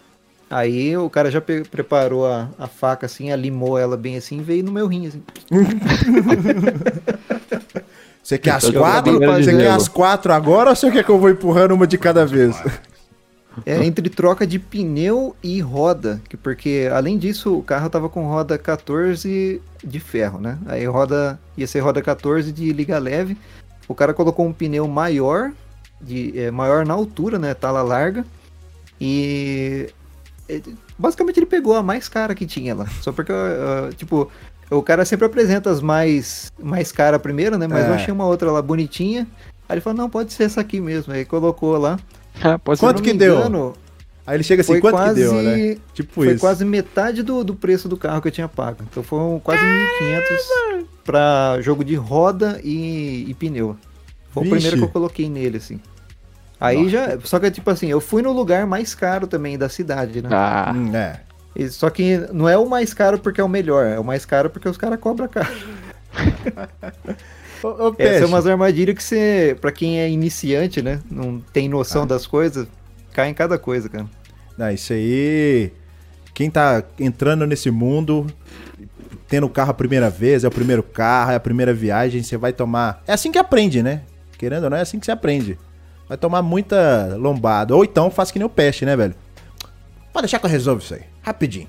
Aí 0.49 0.97
o 0.97 1.09
cara 1.09 1.31
já 1.31 1.39
preparou 1.39 2.27
a, 2.27 2.49
a 2.59 2.67
faca 2.67 3.05
assim, 3.05 3.31
alimou 3.31 3.79
ela 3.79 3.95
bem 3.95 4.17
assim 4.17 4.39
e 4.39 4.43
veio 4.43 4.65
no 4.65 4.71
meu 4.73 4.85
rim, 4.85 5.07
assim. 5.07 5.23
Você 8.21 8.37
quer 8.37 8.51
as 8.51 8.69
quatro? 8.69 9.17
Você 9.17 9.55
quer 9.55 9.69
as 9.69 9.87
quatro 9.87 10.33
agora 10.33 10.71
ou 10.71 10.75
você 10.75 10.91
quer 10.91 11.05
que 11.05 11.11
eu 11.11 11.19
vou 11.19 11.29
empurrando 11.29 11.73
uma 11.73 11.87
de 11.87 11.97
cada 11.97 12.25
vez? 12.25 12.57
É 13.65 13.77
entre 13.85 14.09
troca 14.09 14.45
de 14.45 14.57
pneu 14.57 15.35
e 15.43 15.61
roda, 15.61 16.21
porque 16.41 16.89
além 16.91 17.17
disso 17.17 17.57
o 17.57 17.63
carro 17.63 17.89
tava 17.89 18.09
com 18.09 18.27
roda 18.27 18.57
14 18.57 19.61
de 19.83 19.99
ferro, 19.99 20.39
né? 20.39 20.57
Aí 20.65 20.85
roda 20.85 21.39
ia 21.57 21.67
ser 21.67 21.79
roda 21.79 22.01
14 22.01 22.51
de 22.51 22.71
liga 22.73 22.97
leve. 22.97 23.37
O 23.87 23.93
cara 23.93 24.13
colocou 24.13 24.45
um 24.45 24.53
pneu 24.53 24.87
maior, 24.87 25.51
de 26.01 26.37
é, 26.39 26.49
maior 26.51 26.85
na 26.85 26.93
altura, 26.93 27.37
né? 27.37 27.53
Tala 27.53 27.81
larga. 27.81 28.25
E 28.99 29.89
basicamente 30.97 31.37
ele 31.37 31.45
pegou 31.45 31.75
a 31.75 31.83
mais 31.83 32.07
cara 32.07 32.33
que 32.33 32.45
tinha 32.45 32.73
lá. 32.73 32.87
Só 33.01 33.11
porque, 33.11 33.31
uh, 33.31 33.93
tipo, 33.95 34.29
o 34.69 34.81
cara 34.81 35.05
sempre 35.05 35.25
apresenta 35.25 35.69
as 35.69 35.81
mais 35.81 36.51
mais 36.61 36.91
cara 36.91 37.19
primeiro, 37.19 37.57
né? 37.57 37.67
Mas 37.67 37.85
é. 37.85 37.89
eu 37.89 37.93
achei 37.93 38.13
uma 38.13 38.25
outra 38.25 38.51
lá 38.51 38.61
bonitinha. 38.61 39.27
Aí 39.67 39.75
ele 39.75 39.81
falou, 39.81 39.97
não, 39.97 40.09
pode 40.09 40.33
ser 40.33 40.43
essa 40.43 40.61
aqui 40.61 40.79
mesmo. 40.79 41.13
Aí 41.13 41.25
colocou 41.25 41.77
lá. 41.77 41.99
Quanto 42.79 43.01
que 43.01 43.13
deu? 43.13 43.73
Aí 44.27 44.37
ele 44.37 44.43
chega 44.43 44.61
assim, 44.61 44.79
quanto 44.79 44.95
quase, 44.95 45.13
que 45.13 45.19
deu, 45.19 45.33
né? 45.33 45.77
Tipo 45.93 46.13
foi 46.13 46.31
isso. 46.31 46.39
quase 46.39 46.65
metade 46.65 47.21
do, 47.21 47.43
do 47.43 47.53
preço 47.53 47.87
do 47.87 47.95
carro 47.95 48.21
que 48.21 48.27
eu 48.27 48.31
tinha 48.31 48.47
pago. 48.47 48.79
Então 48.89 49.03
foram 49.03 49.39
quase 49.39 49.61
1.500 49.63 50.85
para 51.03 51.61
jogo 51.61 51.83
de 51.83 51.95
roda 51.95 52.59
e, 52.63 53.25
e 53.29 53.33
pneu. 53.35 53.77
Foi 54.31 54.43
Vixe. 54.43 54.55
o 54.55 54.57
primeiro 54.57 54.77
que 54.77 54.83
eu 54.83 54.89
coloquei 54.89 55.29
nele, 55.29 55.57
assim. 55.57 55.79
Aí 56.59 56.77
Nossa. 56.77 56.89
já. 56.89 57.19
Só 57.23 57.39
que, 57.39 57.51
tipo 57.51 57.69
assim, 57.69 57.87
eu 57.87 58.01
fui 58.01 58.23
no 58.23 58.31
lugar 58.31 58.65
mais 58.65 58.95
caro 58.95 59.27
também 59.27 59.57
da 59.57 59.69
cidade, 59.69 60.23
né? 60.23 60.29
Ah. 60.31 60.73
Hum, 60.75 60.95
é. 60.95 61.19
E, 61.55 61.69
só 61.69 61.89
que 61.89 62.17
não 62.33 62.49
é 62.49 62.57
o 62.57 62.67
mais 62.67 62.93
caro 62.93 63.19
porque 63.19 63.39
é 63.39 63.43
o 63.43 63.49
melhor, 63.49 63.85
é 63.85 63.99
o 63.99 64.03
mais 64.03 64.25
caro 64.25 64.49
porque 64.49 64.67
os 64.67 64.77
caras 64.77 64.99
cobram 64.99 65.27
caro. 65.27 65.55
Ô, 67.65 67.89
ô, 67.89 67.95
Essa 67.97 68.25
é 68.25 68.27
umas 68.27 68.45
armadilhas 68.45 68.95
que 68.95 69.03
você, 69.03 69.57
pra 69.59 69.71
quem 69.71 69.99
é 69.99 70.07
iniciante, 70.07 70.83
né? 70.83 70.99
Não 71.09 71.39
tem 71.39 71.67
noção 71.67 72.03
ah. 72.03 72.05
das 72.05 72.27
coisas, 72.27 72.67
cai 73.11 73.29
em 73.29 73.33
cada 73.33 73.57
coisa, 73.57 73.89
cara. 73.89 74.05
Não, 74.55 74.69
isso 74.69 74.93
aí. 74.93 75.73
Quem 76.31 76.51
tá 76.51 76.83
entrando 76.99 77.47
nesse 77.47 77.71
mundo, 77.71 78.27
tendo 79.27 79.47
o 79.47 79.49
carro 79.49 79.71
a 79.71 79.73
primeira 79.73 80.11
vez, 80.11 80.43
é 80.43 80.47
o 80.47 80.51
primeiro 80.51 80.83
carro, 80.83 81.31
é 81.31 81.35
a 81.35 81.39
primeira 81.39 81.73
viagem, 81.73 82.21
você 82.21 82.37
vai 82.37 82.53
tomar. 82.53 83.01
É 83.07 83.13
assim 83.13 83.31
que 83.31 83.39
aprende, 83.39 83.81
né? 83.81 84.03
Querendo 84.37 84.65
ou 84.65 84.69
não, 84.69 84.77
é 84.77 84.81
assim 84.81 84.99
que 84.99 85.05
você 85.05 85.11
aprende. 85.11 85.57
Vai 86.07 86.19
tomar 86.19 86.43
muita 86.43 87.15
lombada. 87.17 87.75
Ou 87.75 87.83
então 87.83 88.11
faz 88.11 88.29
que 88.29 88.37
nem 88.37 88.45
o 88.45 88.49
peste, 88.49 88.85
né, 88.85 88.95
velho? 88.95 89.15
Pode 90.13 90.25
deixar 90.25 90.37
que 90.37 90.45
eu 90.45 90.49
resolvo 90.51 90.83
isso 90.83 90.93
aí. 90.93 91.01
Rapidinho. 91.23 91.67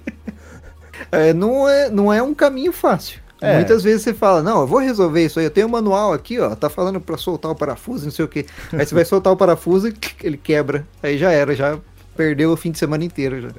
é, 1.12 1.34
não, 1.34 1.68
é, 1.68 1.90
não 1.90 2.10
é 2.10 2.22
um 2.22 2.32
caminho 2.32 2.72
fácil. 2.72 3.20
É. 3.40 3.54
Muitas 3.54 3.82
vezes 3.84 4.02
você 4.02 4.12
fala, 4.12 4.42
não, 4.42 4.62
eu 4.62 4.66
vou 4.66 4.80
resolver 4.80 5.24
isso 5.24 5.38
aí, 5.38 5.46
eu 5.46 5.50
tenho 5.50 5.68
um 5.68 5.70
manual 5.70 6.12
aqui, 6.12 6.40
ó, 6.40 6.54
tá 6.54 6.68
falando 6.68 7.00
para 7.00 7.16
soltar 7.16 7.50
o 7.50 7.54
parafuso, 7.54 8.04
não 8.04 8.10
sei 8.10 8.24
o 8.24 8.28
que. 8.28 8.44
Aí 8.72 8.84
você 8.84 8.94
vai 8.94 9.04
soltar 9.06 9.32
o 9.32 9.36
parafuso 9.36 9.88
e 9.88 9.94
ele 10.26 10.36
quebra. 10.36 10.86
Aí 11.02 11.16
já 11.16 11.30
era, 11.30 11.54
já 11.54 11.78
perdeu 12.16 12.50
o 12.52 12.56
fim 12.56 12.72
de 12.72 12.78
semana 12.78 13.04
inteiro. 13.04 13.40
Já. 13.40 13.50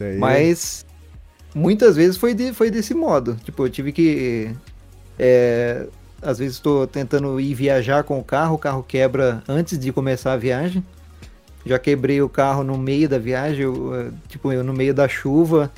É, 0.00 0.16
Mas 0.16 0.86
muitas 1.54 1.96
vezes 1.96 2.16
foi, 2.16 2.34
de, 2.34 2.52
foi 2.52 2.70
desse 2.70 2.94
modo. 2.94 3.36
Tipo, 3.44 3.64
eu 3.66 3.70
tive 3.70 3.92
que. 3.92 4.54
É, 5.18 5.86
às 6.22 6.38
vezes 6.38 6.54
estou 6.54 6.86
tentando 6.86 7.40
ir 7.40 7.54
viajar 7.54 8.04
com 8.04 8.18
o 8.18 8.24
carro, 8.24 8.54
o 8.54 8.58
carro 8.58 8.82
quebra 8.82 9.42
antes 9.48 9.78
de 9.78 9.92
começar 9.92 10.32
a 10.32 10.36
viagem. 10.36 10.84
Já 11.64 11.78
quebrei 11.78 12.22
o 12.22 12.28
carro 12.28 12.62
no 12.62 12.78
meio 12.78 13.08
da 13.08 13.18
viagem, 13.18 13.62
eu, 13.62 13.94
é, 13.94 14.08
tipo, 14.28 14.52
eu, 14.52 14.62
no 14.62 14.72
meio 14.72 14.94
da 14.94 15.08
chuva, 15.08 15.70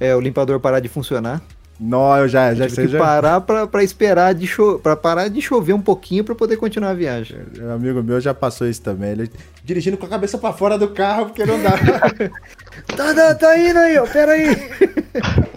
é, 0.00 0.14
o 0.16 0.20
limpador 0.20 0.58
parar 0.58 0.80
de 0.80 0.88
funcionar. 0.88 1.40
Não, 1.80 2.16
eu 2.16 2.26
já, 2.26 2.52
já 2.54 2.68
sei. 2.68 2.86
que 2.86 2.92
já... 2.92 2.98
parar 2.98 3.40
pra, 3.40 3.66
pra 3.66 3.84
esperar 3.84 4.34
de 4.34 4.46
cho... 4.46 4.80
pra 4.80 4.96
parar 4.96 5.28
de 5.28 5.40
chover 5.40 5.72
um 5.72 5.80
pouquinho 5.80 6.24
pra 6.24 6.34
poder 6.34 6.56
continuar 6.56 6.90
a 6.90 6.94
viagem. 6.94 7.38
Um 7.60 7.70
amigo 7.70 8.02
meu 8.02 8.20
já 8.20 8.34
passou 8.34 8.68
isso 8.68 8.82
também. 8.82 9.10
Ele 9.12 9.30
dirigindo 9.62 9.96
com 9.96 10.04
a 10.04 10.08
cabeça 10.08 10.36
pra 10.38 10.52
fora 10.52 10.76
do 10.76 10.88
carro 10.88 11.26
porque 11.26 11.46
não 11.46 11.62
dá. 11.62 11.78
tá, 12.96 13.14
tá, 13.14 13.34
tá 13.34 13.58
indo 13.58 13.78
aí, 13.78 13.96
ó. 13.96 14.06
Pera 14.06 14.32
aí. 14.32 14.56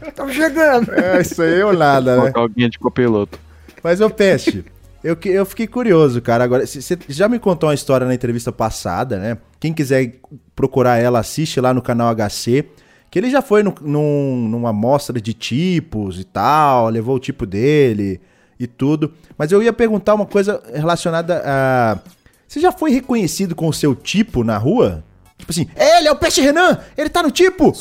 Estamos 0.07 0.33
chegando. 0.35 0.93
É, 0.93 1.21
isso 1.21 1.41
aí 1.41 1.63
ou 1.63 1.73
nada, 1.73 2.23
né? 2.23 2.31
Alguém 2.35 2.69
de 2.69 2.77
copiloto. 2.77 3.39
Mas, 3.83 3.99
ô 3.99 4.09
Peste, 4.09 4.63
eu, 5.03 5.17
eu 5.25 5.45
fiquei 5.45 5.65
curioso, 5.65 6.21
cara. 6.21 6.43
Agora, 6.43 6.65
você 6.67 6.97
já 7.09 7.27
me 7.27 7.39
contou 7.39 7.69
uma 7.69 7.75
história 7.75 8.05
na 8.05 8.13
entrevista 8.13 8.51
passada, 8.51 9.17
né? 9.17 9.37
Quem 9.59 9.73
quiser 9.73 10.19
procurar 10.55 10.97
ela, 10.97 11.19
assiste 11.19 11.59
lá 11.59 11.73
no 11.73 11.81
canal 11.81 12.13
HC. 12.15 12.65
Que 13.11 13.19
ele 13.19 13.29
já 13.29 13.41
foi 13.41 13.61
no, 13.61 13.75
num, 13.81 14.47
numa 14.47 14.69
amostra 14.69 15.19
de 15.19 15.33
tipos 15.33 16.17
e 16.17 16.23
tal, 16.23 16.87
levou 16.87 17.17
o 17.17 17.19
tipo 17.19 17.45
dele 17.45 18.21
e 18.57 18.65
tudo. 18.65 19.13
Mas 19.37 19.51
eu 19.51 19.61
ia 19.61 19.73
perguntar 19.73 20.13
uma 20.13 20.25
coisa 20.25 20.63
relacionada 20.73 21.43
a. 21.45 21.99
Você 22.47 22.61
já 22.61 22.71
foi 22.71 22.91
reconhecido 22.91 23.53
com 23.53 23.67
o 23.67 23.73
seu 23.73 23.93
tipo 23.93 24.45
na 24.45 24.57
rua? 24.57 25.03
Tipo 25.37 25.51
assim, 25.51 25.67
ele 25.75 26.07
é 26.07 26.11
o 26.11 26.15
Peixe 26.15 26.39
Renan, 26.39 26.79
ele 26.97 27.09
tá 27.09 27.21
no 27.21 27.31
tipo! 27.31 27.73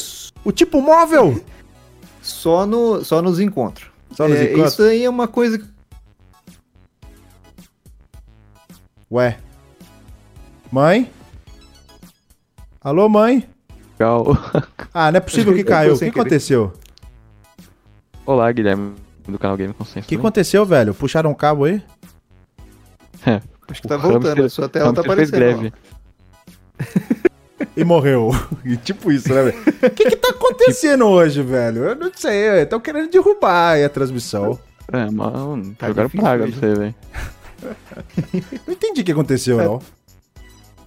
O 0.45 0.51
tipo 0.51 0.81
móvel! 0.81 1.41
Só, 2.23 2.67
no, 2.67 3.05
só 3.05 3.23
nos 3.23 3.39
encontros. 3.39 3.89
Só 4.13 4.27
nos 4.27 4.39
é, 4.39 4.45
encontros? 4.45 4.73
Isso 4.73 4.83
aí 4.83 5.05
é 5.05 5.11
uma 5.11 5.29
coisa. 5.29 5.63
Ué. 9.11 9.39
Mãe? 10.73 11.11
Alô, 12.81 13.09
mãe? 13.09 13.47
Legal. 14.01 14.25
Ah, 14.93 15.13
não 15.13 15.19
é 15.19 15.21
possível 15.21 15.55
que 15.55 15.63
caiu. 15.63 15.95
O 15.95 15.99
que 15.99 16.07
aconteceu? 16.07 16.73
Olá, 18.27 18.51
Guilherme, 18.51 18.95
do 19.29 19.39
canal 19.39 19.57
Game 19.57 19.73
Consenso. 19.73 20.05
O 20.05 20.09
que 20.09 20.17
aconteceu, 20.17 20.67
velho? 20.67 20.93
Puxaram 20.93 21.31
um 21.31 21.35
cabo 21.35 21.65
aí? 21.65 21.81
É. 23.25 23.41
Acho 23.69 23.83
que 23.83 23.87
tá 23.87 23.97
voltando, 23.97 24.43
a 24.43 24.49
sua 24.49 24.69
tela 24.69 24.93
tá 24.93 25.03
aparecendo. 25.03 25.37
Greve. 25.37 25.73
e 27.77 27.85
morreu. 27.85 28.31
E 28.65 28.77
tipo 28.77 29.13
isso, 29.13 29.33
né, 29.33 29.45
velho? 29.45 29.59
O 29.61 29.91
que 29.95 30.11
que 30.11 30.17
tá 30.17 30.31
acontecendo 30.31 31.07
hoje, 31.07 31.41
velho? 31.41 31.85
Eu 31.85 31.95
não 31.95 32.11
sei, 32.13 32.63
estão 32.63 32.81
querendo 32.81 33.11
derrubar 33.11 33.75
aí 33.75 33.85
a 33.85 33.89
transmissão. 33.89 34.59
É, 34.93 35.09
mano, 35.09 35.73
tá 35.79 35.87
jogaram 35.87 36.11
praga 36.11 36.49
pra 36.49 36.57
você, 36.57 36.75
velho. 36.75 36.95
não 38.67 38.75
entendi 38.75 39.03
o 39.03 39.05
que 39.05 39.13
aconteceu, 39.13 39.61
é. 39.61 39.65
não. 39.65 39.81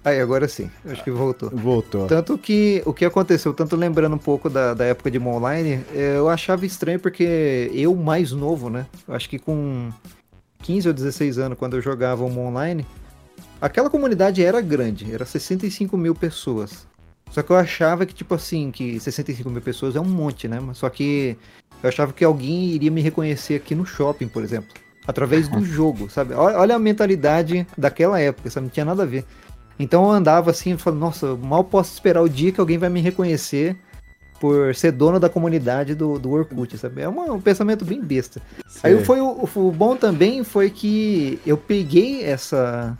Aí, 0.03 0.19
agora 0.19 0.47
sim. 0.47 0.69
Acho 0.85 1.03
que 1.03 1.11
voltou. 1.11 1.49
Voltou. 1.49 2.07
Tanto 2.07 2.37
que 2.37 2.81
o 2.85 2.93
que 2.93 3.05
aconteceu, 3.05 3.53
tanto 3.53 3.75
lembrando 3.75 4.15
um 4.15 4.19
pouco 4.19 4.49
da, 4.49 4.73
da 4.73 4.83
época 4.85 5.09
de 5.09 5.17
online, 5.17 5.83
é, 5.93 6.17
eu 6.17 6.27
achava 6.27 6.65
estranho 6.65 6.99
porque 6.99 7.71
eu, 7.73 7.95
mais 7.95 8.31
novo, 8.33 8.69
né? 8.69 8.85
Acho 9.07 9.29
que 9.29 9.39
com 9.39 9.91
15 10.61 10.89
ou 10.89 10.93
16 10.93 11.37
anos, 11.37 11.57
quando 11.57 11.77
eu 11.77 11.81
jogava 11.81 12.23
um 12.25 12.47
online, 12.47 12.85
aquela 13.61 13.89
comunidade 13.89 14.43
era 14.43 14.59
grande, 14.59 15.13
era 15.13 15.25
65 15.25 15.95
mil 15.95 16.13
pessoas. 16.13 16.85
Só 17.31 17.41
que 17.41 17.49
eu 17.49 17.55
achava 17.55 18.05
que, 18.05 18.13
tipo 18.13 18.35
assim, 18.35 18.71
que 18.71 18.99
65 18.99 19.49
mil 19.49 19.61
pessoas 19.61 19.95
é 19.95 19.99
um 19.99 20.05
monte, 20.05 20.47
né? 20.47 20.59
Só 20.73 20.89
que 20.89 21.37
eu 21.81 21.89
achava 21.89 22.13
que 22.13 22.23
alguém 22.23 22.71
iria 22.71 22.91
me 22.91 23.01
reconhecer 23.01 23.55
aqui 23.55 23.73
no 23.73 23.85
shopping, 23.85 24.27
por 24.27 24.43
exemplo. 24.43 24.69
Através 25.07 25.47
do 25.47 25.63
jogo, 25.65 26.09
sabe? 26.09 26.33
Olha, 26.33 26.57
olha 26.59 26.75
a 26.75 26.79
mentalidade 26.79 27.65
daquela 27.77 28.19
época, 28.19 28.49
sabe? 28.49 28.65
Não 28.65 28.71
tinha 28.71 28.85
nada 28.85 29.03
a 29.03 29.05
ver. 29.05 29.25
Então 29.77 30.03
eu 30.03 30.11
andava 30.11 30.51
assim, 30.51 30.77
falando, 30.77 30.99
nossa, 30.99 31.35
mal 31.35 31.63
posso 31.63 31.93
esperar 31.93 32.21
o 32.21 32.29
dia 32.29 32.51
que 32.51 32.59
alguém 32.59 32.77
vai 32.77 32.89
me 32.89 33.01
reconhecer 33.01 33.75
por 34.39 34.75
ser 34.75 34.91
dono 34.91 35.19
da 35.19 35.29
comunidade 35.29 35.95
do, 35.95 36.19
do 36.19 36.31
Orkut, 36.31 36.77
sabe? 36.77 37.01
É 37.01 37.07
uma, 37.07 37.31
um 37.31 37.39
pensamento 37.39 37.85
bem 37.85 38.01
besta. 38.01 38.41
Aí 38.83 39.03
foi 39.05 39.21
o, 39.21 39.49
o, 39.55 39.71
bom 39.71 39.95
também 39.95 40.43
foi 40.43 40.69
que 40.69 41.39
eu 41.45 41.55
peguei 41.55 42.23
essa 42.23 42.97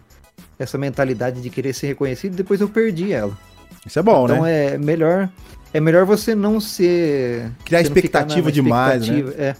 essa 0.57 0.77
mentalidade 0.77 1.41
de 1.41 1.49
querer 1.49 1.73
ser 1.73 1.87
reconhecido 1.87 2.33
e 2.33 2.37
depois 2.37 2.61
eu 2.61 2.69
perdi 2.69 3.11
ela. 3.11 3.37
Isso 3.85 3.99
é 3.99 4.01
bom, 4.01 4.23
então, 4.23 4.41
né? 4.41 4.67
Então 4.67 4.75
é 4.75 4.77
melhor 4.77 5.29
é 5.73 5.79
melhor 5.81 6.05
você 6.05 6.33
não 6.33 6.61
ser 6.61 7.51
criar 7.65 7.81
expectativa 7.81 8.51
demais, 8.51 9.07
né? 9.09 9.33
É. 9.37 9.55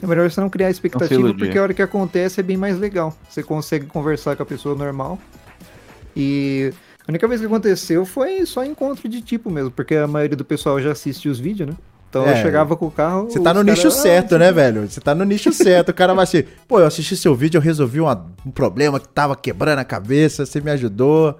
É 0.00 0.06
melhor 0.06 0.30
você 0.30 0.40
não 0.40 0.48
criar 0.48 0.70
expectativa, 0.70 1.34
porque 1.34 1.58
a 1.58 1.62
hora 1.62 1.74
que 1.74 1.82
acontece 1.82 2.38
é 2.38 2.42
bem 2.42 2.56
mais 2.56 2.78
legal. 2.78 3.12
Você 3.28 3.42
consegue 3.42 3.86
conversar 3.86 4.36
com 4.36 4.42
a 4.44 4.46
pessoa 4.46 4.76
normal 4.76 5.18
e 6.16 6.72
a 7.06 7.10
única 7.10 7.26
vez 7.26 7.40
que 7.40 7.46
aconteceu 7.46 8.04
foi 8.04 8.44
só 8.46 8.64
encontro 8.64 9.08
de 9.08 9.20
tipo 9.20 9.50
mesmo, 9.50 9.70
porque 9.70 9.96
a 9.96 10.06
maioria 10.06 10.36
do 10.36 10.44
pessoal 10.44 10.80
já 10.80 10.92
assiste 10.92 11.28
os 11.28 11.38
vídeos, 11.38 11.68
né? 11.70 11.76
Então 12.08 12.26
é, 12.26 12.32
eu 12.32 12.42
chegava 12.42 12.76
com 12.76 12.86
o 12.86 12.90
carro. 12.90 13.30
Você 13.30 13.38
tá 13.38 13.54
no 13.54 13.62
nicho 13.62 13.82
cara, 13.82 13.94
certo, 13.94 14.34
ah, 14.34 14.38
né, 14.38 14.52
velho? 14.52 14.88
Você 14.88 15.00
tá 15.00 15.14
no 15.14 15.24
nicho 15.24 15.52
certo. 15.54 15.90
O 15.90 15.94
cara 15.94 16.12
vai 16.12 16.24
assim, 16.24 16.44
pô, 16.66 16.80
eu 16.80 16.86
assisti 16.86 17.16
seu 17.16 17.34
vídeo, 17.34 17.58
eu 17.58 17.62
resolvi 17.62 18.00
uma, 18.00 18.26
um 18.44 18.50
problema 18.50 18.98
que 18.98 19.08
tava 19.08 19.36
quebrando 19.36 19.78
a 19.78 19.84
cabeça, 19.84 20.44
você 20.44 20.60
me 20.60 20.70
ajudou. 20.72 21.38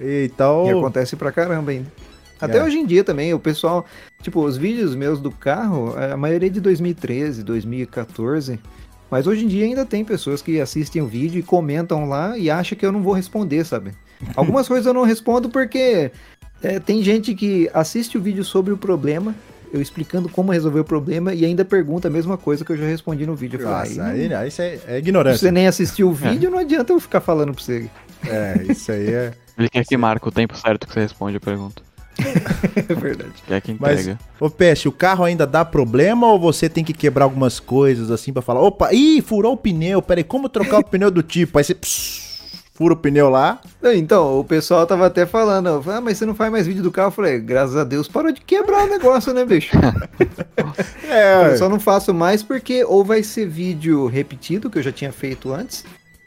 E, 0.00 0.30
então... 0.32 0.66
e 0.66 0.70
acontece 0.70 1.16
pra 1.16 1.32
caramba 1.32 1.72
ainda. 1.72 1.92
Até 2.40 2.58
é. 2.58 2.62
hoje 2.62 2.76
em 2.78 2.86
dia 2.86 3.02
também, 3.02 3.32
o 3.34 3.38
pessoal, 3.38 3.84
tipo, 4.22 4.44
os 4.44 4.56
vídeos 4.56 4.94
meus 4.94 5.20
do 5.20 5.30
carro, 5.30 5.94
a 5.96 6.16
maioria 6.16 6.48
é 6.48 6.50
de 6.50 6.60
2013, 6.60 7.42
2014. 7.42 8.60
Mas 9.14 9.28
hoje 9.28 9.44
em 9.44 9.46
dia 9.46 9.64
ainda 9.64 9.86
tem 9.86 10.04
pessoas 10.04 10.42
que 10.42 10.60
assistem 10.60 11.00
o 11.00 11.06
vídeo 11.06 11.38
e 11.38 11.42
comentam 11.44 12.08
lá 12.08 12.36
e 12.36 12.50
acham 12.50 12.76
que 12.76 12.84
eu 12.84 12.90
não 12.90 13.00
vou 13.00 13.12
responder, 13.12 13.64
sabe? 13.64 13.92
Algumas 14.34 14.66
coisas 14.66 14.86
eu 14.86 14.92
não 14.92 15.04
respondo 15.04 15.48
porque 15.48 16.10
é, 16.60 16.80
tem 16.80 17.00
gente 17.00 17.32
que 17.32 17.70
assiste 17.72 18.18
o 18.18 18.20
vídeo 18.20 18.42
sobre 18.42 18.72
o 18.72 18.76
problema, 18.76 19.32
eu 19.72 19.80
explicando 19.80 20.28
como 20.28 20.50
resolver 20.50 20.80
o 20.80 20.84
problema 20.84 21.32
e 21.32 21.44
ainda 21.44 21.64
pergunta 21.64 22.08
a 22.08 22.10
mesma 22.10 22.36
coisa 22.36 22.64
que 22.64 22.72
eu 22.72 22.76
já 22.76 22.86
respondi 22.86 23.24
no 23.24 23.36
vídeo. 23.36 23.62
Nossa, 23.62 24.04
aí, 24.04 24.34
aí, 24.34 24.48
isso 24.48 24.60
é, 24.60 24.80
é 24.84 24.98
ignorância. 24.98 25.38
Se 25.38 25.44
você 25.44 25.52
nem 25.52 25.68
assistiu 25.68 26.10
o 26.10 26.12
é. 26.12 26.30
vídeo, 26.32 26.48
é. 26.48 26.50
não 26.50 26.58
adianta 26.58 26.92
eu 26.92 26.98
ficar 26.98 27.20
falando 27.20 27.54
pra 27.54 27.62
você. 27.62 27.88
É, 28.26 28.64
isso 28.68 28.90
aí 28.90 29.14
é. 29.14 29.32
Ele 29.56 29.68
quer 29.68 29.84
que 29.84 29.96
marque 29.96 30.26
o 30.26 30.32
tempo 30.32 30.56
certo 30.56 30.88
que 30.88 30.92
você 30.92 30.98
responde 30.98 31.36
a 31.36 31.40
pergunta. 31.40 31.84
é 32.88 32.94
verdade. 32.94 33.32
Quer 33.46 33.60
que 33.60 33.72
entrega. 33.72 34.18
Mas, 34.18 34.40
ô 34.40 34.50
Peste, 34.50 34.88
o 34.88 34.92
carro 34.92 35.24
ainda 35.24 35.46
dá 35.46 35.64
problema 35.64 36.26
ou 36.26 36.38
você 36.38 36.68
tem 36.68 36.84
que 36.84 36.92
quebrar 36.92 37.24
algumas 37.24 37.58
coisas 37.60 38.10
assim 38.10 38.32
para 38.32 38.42
falar, 38.42 38.60
opa, 38.60 38.92
ih, 38.92 39.20
furou 39.20 39.54
o 39.54 39.56
pneu, 39.56 40.00
peraí, 40.00 40.24
como 40.24 40.48
trocar 40.48 40.78
o 40.78 40.84
pneu 40.84 41.10
do 41.10 41.22
tipo? 41.22 41.58
Aí 41.58 41.64
você 41.64 41.74
pss, 41.74 42.24
fura 42.74 42.94
o 42.94 42.96
pneu 42.96 43.30
lá. 43.30 43.60
Então, 43.94 44.38
o 44.38 44.44
pessoal 44.44 44.86
tava 44.86 45.06
até 45.06 45.24
falando, 45.24 45.82
ah, 45.86 46.00
mas 46.00 46.18
você 46.18 46.26
não 46.26 46.34
faz 46.34 46.50
mais 46.50 46.66
vídeo 46.66 46.82
do 46.82 46.90
carro? 46.90 47.08
Eu 47.08 47.12
falei, 47.12 47.38
graças 47.38 47.76
a 47.76 47.84
Deus 47.84 48.08
parou 48.08 48.32
de 48.32 48.40
quebrar 48.40 48.84
o 48.84 48.90
negócio, 48.90 49.32
né, 49.32 49.44
bicho? 49.44 49.76
é, 51.08 51.52
eu 51.52 51.58
só 51.58 51.68
não 51.68 51.80
faço 51.80 52.12
mais 52.12 52.42
porque 52.42 52.84
ou 52.84 53.04
vai 53.04 53.22
ser 53.22 53.48
vídeo 53.48 54.06
repetido, 54.06 54.68
que 54.68 54.78
eu 54.78 54.82
já 54.82 54.92
tinha 54.92 55.12
feito 55.12 55.52
antes, 55.52 55.84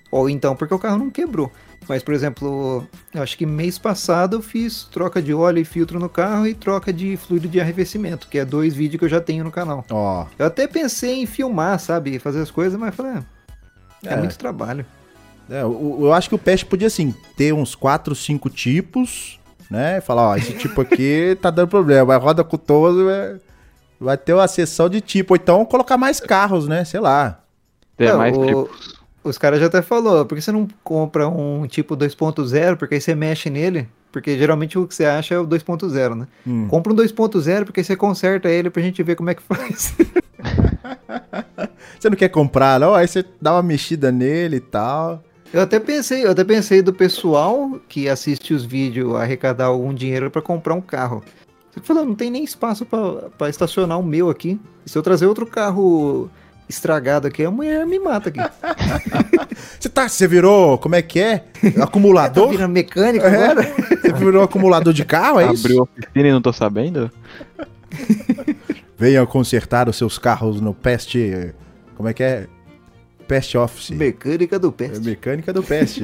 ou 0.09 0.29
então 0.29 0.55
porque 0.55 0.73
o 0.73 0.79
carro 0.79 0.97
não 0.97 1.09
quebrou. 1.09 1.51
Mas, 1.87 2.03
por 2.03 2.13
exemplo, 2.13 2.85
eu 3.13 3.23
acho 3.23 3.37
que 3.37 3.45
mês 3.45 3.79
passado 3.79 4.37
eu 4.37 4.41
fiz 4.41 4.83
troca 4.83 5.21
de 5.21 5.33
óleo 5.33 5.59
e 5.59 5.65
filtro 5.65 5.99
no 5.99 6.09
carro 6.09 6.45
e 6.45 6.53
troca 6.53 6.91
de 6.91 7.15
fluido 7.15 7.47
de 7.47 7.61
arrefecimento, 7.61 8.27
que 8.27 8.37
é 8.37 8.43
dois 8.43 8.73
vídeos 8.73 8.99
que 8.99 9.05
eu 9.05 9.09
já 9.09 9.21
tenho 9.21 9.43
no 9.43 9.51
canal. 9.51 9.85
Ó. 9.89 10.23
Oh. 10.23 10.27
Eu 10.37 10.47
até 10.47 10.67
pensei 10.67 11.21
em 11.21 11.25
filmar, 11.25 11.79
sabe? 11.79 12.19
Fazer 12.19 12.41
as 12.41 12.51
coisas, 12.51 12.77
mas 12.77 12.93
falei, 12.93 13.13
ah, 13.13 13.23
é, 14.05 14.13
é 14.13 14.17
muito 14.17 14.37
trabalho. 14.37 14.85
É, 15.49 15.61
eu, 15.61 15.97
eu, 16.01 16.13
acho 16.13 16.27
que 16.27 16.35
o 16.35 16.39
Pest 16.39 16.65
podia, 16.65 16.87
assim, 16.87 17.15
ter 17.37 17.53
uns 17.53 17.73
4, 17.73 18.13
5 18.13 18.49
tipos, 18.49 19.39
né? 19.71 20.01
Falar, 20.01 20.29
ó, 20.29 20.35
esse 20.35 20.53
tipo 20.53 20.81
aqui 20.81 21.37
tá 21.41 21.49
dando 21.49 21.69
problema, 21.69 22.05
vai 22.05 22.17
roda 22.17 22.43
com 22.43 22.57
todo, 22.57 23.05
vai, 23.05 23.39
vai 23.99 24.17
ter 24.17 24.33
uma 24.33 24.47
sessão 24.47 24.89
de 24.89 24.99
tipo. 24.99 25.33
Ou 25.33 25.37
então 25.37 25.65
colocar 25.65 25.97
mais 25.97 26.19
carros, 26.19 26.67
né? 26.67 26.83
Sei 26.83 26.99
lá. 26.99 27.39
Ter 27.95 28.09
é, 28.09 28.13
mais 28.13 28.37
o... 28.37 28.45
tipos. 28.45 28.96
Os 29.27 29.37
caras 29.37 29.59
já 29.59 29.65
até 29.65 29.81
falou, 29.81 30.25
por 30.25 30.35
que 30.35 30.41
você 30.41 30.51
não 30.51 30.67
compra 30.83 31.27
um 31.27 31.67
tipo 31.67 31.97
2.0, 31.97 32.77
porque 32.77 32.95
aí 32.95 33.01
você 33.01 33.13
mexe 33.13 33.49
nele? 33.49 33.87
Porque 34.11 34.37
geralmente 34.37 34.79
o 34.79 34.87
que 34.87 34.95
você 34.95 35.05
acha 35.05 35.35
é 35.35 35.39
o 35.39 35.45
2.0, 35.45 36.15
né? 36.15 36.27
Hum. 36.45 36.67
Compra 36.67 36.93
um 36.93 36.95
2.0 36.95 37.65
porque 37.65 37.81
aí 37.81 37.83
você 37.83 37.95
conserta 37.95 38.49
ele 38.49 38.69
pra 38.69 38.81
gente 38.81 39.03
ver 39.03 39.15
como 39.15 39.29
é 39.29 39.35
que 39.35 39.43
faz. 39.43 39.93
você 41.99 42.09
não 42.09 42.15
quer 42.15 42.29
comprar, 42.29 42.79
não? 42.79 42.95
Aí 42.95 43.07
você 43.07 43.25
dá 43.41 43.53
uma 43.53 43.63
mexida 43.63 44.11
nele 44.11 44.57
e 44.57 44.61
tal. 44.61 45.23
Eu 45.53 45.61
até 45.61 45.79
pensei, 45.79 46.25
eu 46.25 46.31
até 46.31 46.43
pensei 46.43 46.81
do 46.81 46.93
pessoal 46.93 47.79
que 47.87 48.09
assiste 48.09 48.53
os 48.53 48.65
vídeos 48.65 49.15
arrecadar 49.15 49.65
algum 49.65 49.93
dinheiro 49.93 50.29
para 50.29 50.41
comprar 50.41 50.73
um 50.73 50.81
carro. 50.81 51.23
Você 51.71 51.79
falou, 51.81 52.05
não 52.05 52.15
tem 52.15 52.29
nem 52.29 52.43
espaço 52.43 52.85
para 52.85 53.49
estacionar 53.49 53.99
o 53.99 54.03
meu 54.03 54.29
aqui. 54.29 54.59
E 54.85 54.89
se 54.89 54.97
eu 54.97 55.03
trazer 55.03 55.27
outro 55.27 55.45
carro 55.45 56.29
estragado 56.67 57.27
aqui, 57.27 57.43
a 57.43 57.51
mulher 57.51 57.85
me 57.85 57.99
mata 57.99 58.29
aqui. 58.29 58.39
você 59.79 59.89
tá, 59.89 60.07
você 60.07 60.27
virou, 60.27 60.77
como 60.77 60.95
é 60.95 61.01
que 61.01 61.19
é? 61.19 61.45
Acumulador? 61.81 62.45
tá 62.45 62.51
virando 62.51 62.71
mecânico 62.73 63.25
é? 63.25 63.45
agora? 63.45 63.63
Você 64.01 64.13
virou 64.13 64.43
acumulador 64.43 64.93
de 64.93 65.05
carro, 65.05 65.39
é 65.39 65.51
isso? 65.51 65.65
Abriu 65.65 65.79
a 65.79 65.83
oficina 65.83 66.27
e 66.27 66.31
não 66.31 66.41
tô 66.41 66.51
sabendo? 66.51 67.11
Venha 68.97 69.25
consertar 69.25 69.87
os 69.87 69.95
seus 69.95 70.17
carros 70.17 70.59
no 70.59 70.73
Pest, 70.73 71.15
como 71.95 72.09
é 72.09 72.13
que 72.13 72.23
é? 72.23 72.47
Pest 73.27 73.55
Office. 73.55 73.91
Mecânica 73.91 74.57
do 74.57 74.71
Pest. 74.71 75.03
Mecânica 75.03 75.53
do 75.53 75.61
Pest. 75.61 76.01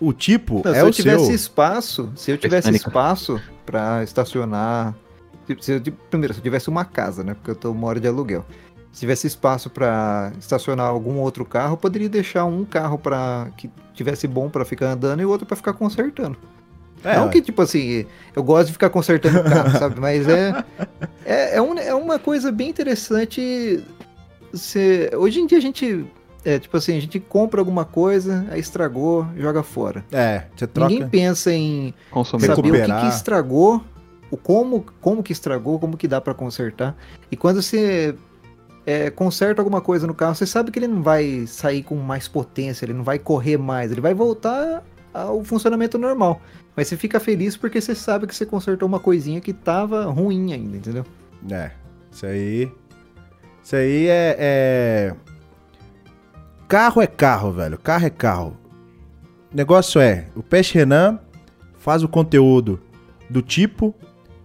o 0.00 0.12
tipo 0.12 0.62
não, 0.64 0.74
é 0.74 0.84
o 0.84 0.92
seu. 0.92 1.02
Se 1.02 1.08
eu 1.08 1.16
tivesse 1.16 1.34
espaço, 1.34 2.12
se 2.14 2.30
eu 2.30 2.38
tivesse 2.38 2.70
Mecânica. 2.70 2.88
espaço 2.88 3.40
para 3.64 4.04
estacionar, 4.04 4.94
se 5.60 5.72
eu, 5.72 5.80
primeiro, 6.10 6.32
se 6.32 6.40
eu 6.40 6.44
tivesse 6.44 6.68
uma 6.68 6.84
casa, 6.84 7.24
né, 7.24 7.34
porque 7.34 7.50
eu 7.50 7.56
tô 7.56 7.74
moro 7.74 7.98
de 7.98 8.06
aluguel 8.06 8.44
se 8.96 9.00
tivesse 9.00 9.26
espaço 9.26 9.68
para 9.68 10.32
estacionar 10.38 10.86
algum 10.86 11.18
outro 11.18 11.44
carro, 11.44 11.76
poderia 11.76 12.08
deixar 12.08 12.46
um 12.46 12.64
carro 12.64 12.96
para 12.96 13.48
que 13.54 13.70
tivesse 13.92 14.26
bom 14.26 14.48
para 14.48 14.64
ficar 14.64 14.86
andando 14.86 15.20
e 15.20 15.24
o 15.26 15.28
outro 15.28 15.46
para 15.46 15.54
ficar 15.54 15.74
consertando. 15.74 16.38
É, 17.04 17.16
Não 17.18 17.28
que, 17.28 17.42
tipo 17.42 17.60
assim, 17.60 18.06
eu 18.34 18.42
gosto 18.42 18.68
de 18.68 18.72
ficar 18.72 18.88
consertando 18.88 19.40
o 19.40 19.44
carro, 19.44 19.70
sabe? 19.78 20.00
Mas 20.00 20.26
é, 20.26 20.64
é, 21.26 21.56
é, 21.56 21.60
um, 21.62 21.78
é 21.78 21.94
uma 21.94 22.18
coisa 22.18 22.50
bem 22.50 22.70
interessante. 22.70 23.84
Você, 24.50 25.10
hoje 25.14 25.40
em 25.40 25.46
dia 25.46 25.58
a 25.58 25.60
gente 25.60 26.06
é, 26.42 26.58
tipo 26.58 26.74
assim, 26.74 26.96
a 26.96 27.00
gente 27.00 27.20
compra 27.20 27.60
alguma 27.60 27.84
coisa, 27.84 28.46
aí 28.50 28.60
estragou, 28.60 29.26
joga 29.36 29.62
fora. 29.62 30.06
É, 30.10 30.44
você 30.56 30.66
troca. 30.66 30.90
Ninguém 30.90 31.06
pensa 31.06 31.52
em 31.52 31.92
Consumir. 32.10 32.46
saber 32.46 32.62
Recuperar. 32.62 32.98
o 32.98 33.02
que, 33.02 33.10
que, 33.10 33.14
estragou, 33.14 33.84
o 34.30 34.38
como, 34.38 34.86
como 35.02 35.22
que 35.22 35.32
estragou, 35.32 35.78
como 35.78 35.98
que 35.98 36.08
dá 36.08 36.18
para 36.18 36.32
consertar. 36.32 36.96
E 37.30 37.36
quando 37.36 37.60
você 37.60 38.14
é, 38.86 39.10
conserta 39.10 39.60
alguma 39.60 39.80
coisa 39.80 40.06
no 40.06 40.14
carro, 40.14 40.36
você 40.36 40.46
sabe 40.46 40.70
que 40.70 40.78
ele 40.78 40.86
não 40.86 41.02
vai 41.02 41.44
sair 41.48 41.82
com 41.82 41.96
mais 41.96 42.28
potência, 42.28 42.84
ele 42.84 42.92
não 42.92 43.02
vai 43.02 43.18
correr 43.18 43.58
mais, 43.58 43.90
ele 43.90 44.00
vai 44.00 44.14
voltar 44.14 44.84
ao 45.12 45.42
funcionamento 45.42 45.98
normal. 45.98 46.40
Mas 46.76 46.86
você 46.86 46.96
fica 46.96 47.18
feliz 47.18 47.56
porque 47.56 47.80
você 47.80 47.94
sabe 47.96 48.28
que 48.28 48.34
você 48.34 48.46
consertou 48.46 48.86
uma 48.86 49.00
coisinha 49.00 49.40
que 49.40 49.52
tava 49.52 50.04
ruim 50.04 50.52
ainda, 50.52 50.76
entendeu? 50.76 51.04
É, 51.50 51.72
isso 52.12 52.26
aí. 52.26 52.72
Isso 53.64 53.74
aí 53.74 54.06
é, 54.06 54.36
é. 54.38 55.14
Carro 56.68 57.02
é 57.02 57.06
carro, 57.06 57.52
velho. 57.52 57.78
Carro 57.78 58.06
é 58.06 58.10
carro. 58.10 58.56
O 59.52 59.56
negócio 59.56 60.00
é: 60.00 60.28
o 60.36 60.42
Peixe 60.42 60.78
Renan 60.78 61.18
faz 61.78 62.04
o 62.04 62.08
conteúdo 62.08 62.80
do 63.28 63.42
tipo 63.42 63.94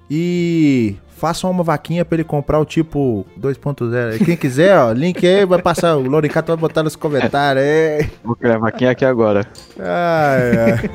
e 0.10 0.96
façam 1.22 1.52
uma 1.52 1.64
vaquinha 1.64 2.04
pra 2.04 2.16
ele 2.16 2.24
comprar 2.24 2.60
o 2.60 2.66
tipo 2.66 3.24
2.0. 3.40 4.26
Quem 4.26 4.36
quiser, 4.36 4.76
ó, 4.76 4.92
link 4.92 5.26
aí, 5.26 5.46
vai 5.46 5.62
passar. 5.62 5.96
O 5.96 6.02
Loricato 6.02 6.48
vai 6.48 6.58
botar 6.58 6.82
nos 6.82 6.96
comentários. 6.96 7.64
É. 7.64 8.10
Vou 8.24 8.36
criar 8.36 8.56
a 8.56 8.58
vaquinha 8.58 8.90
aqui 8.90 9.06
agora. 9.06 9.46
Ai, 9.78 10.58
ai. 10.58 10.90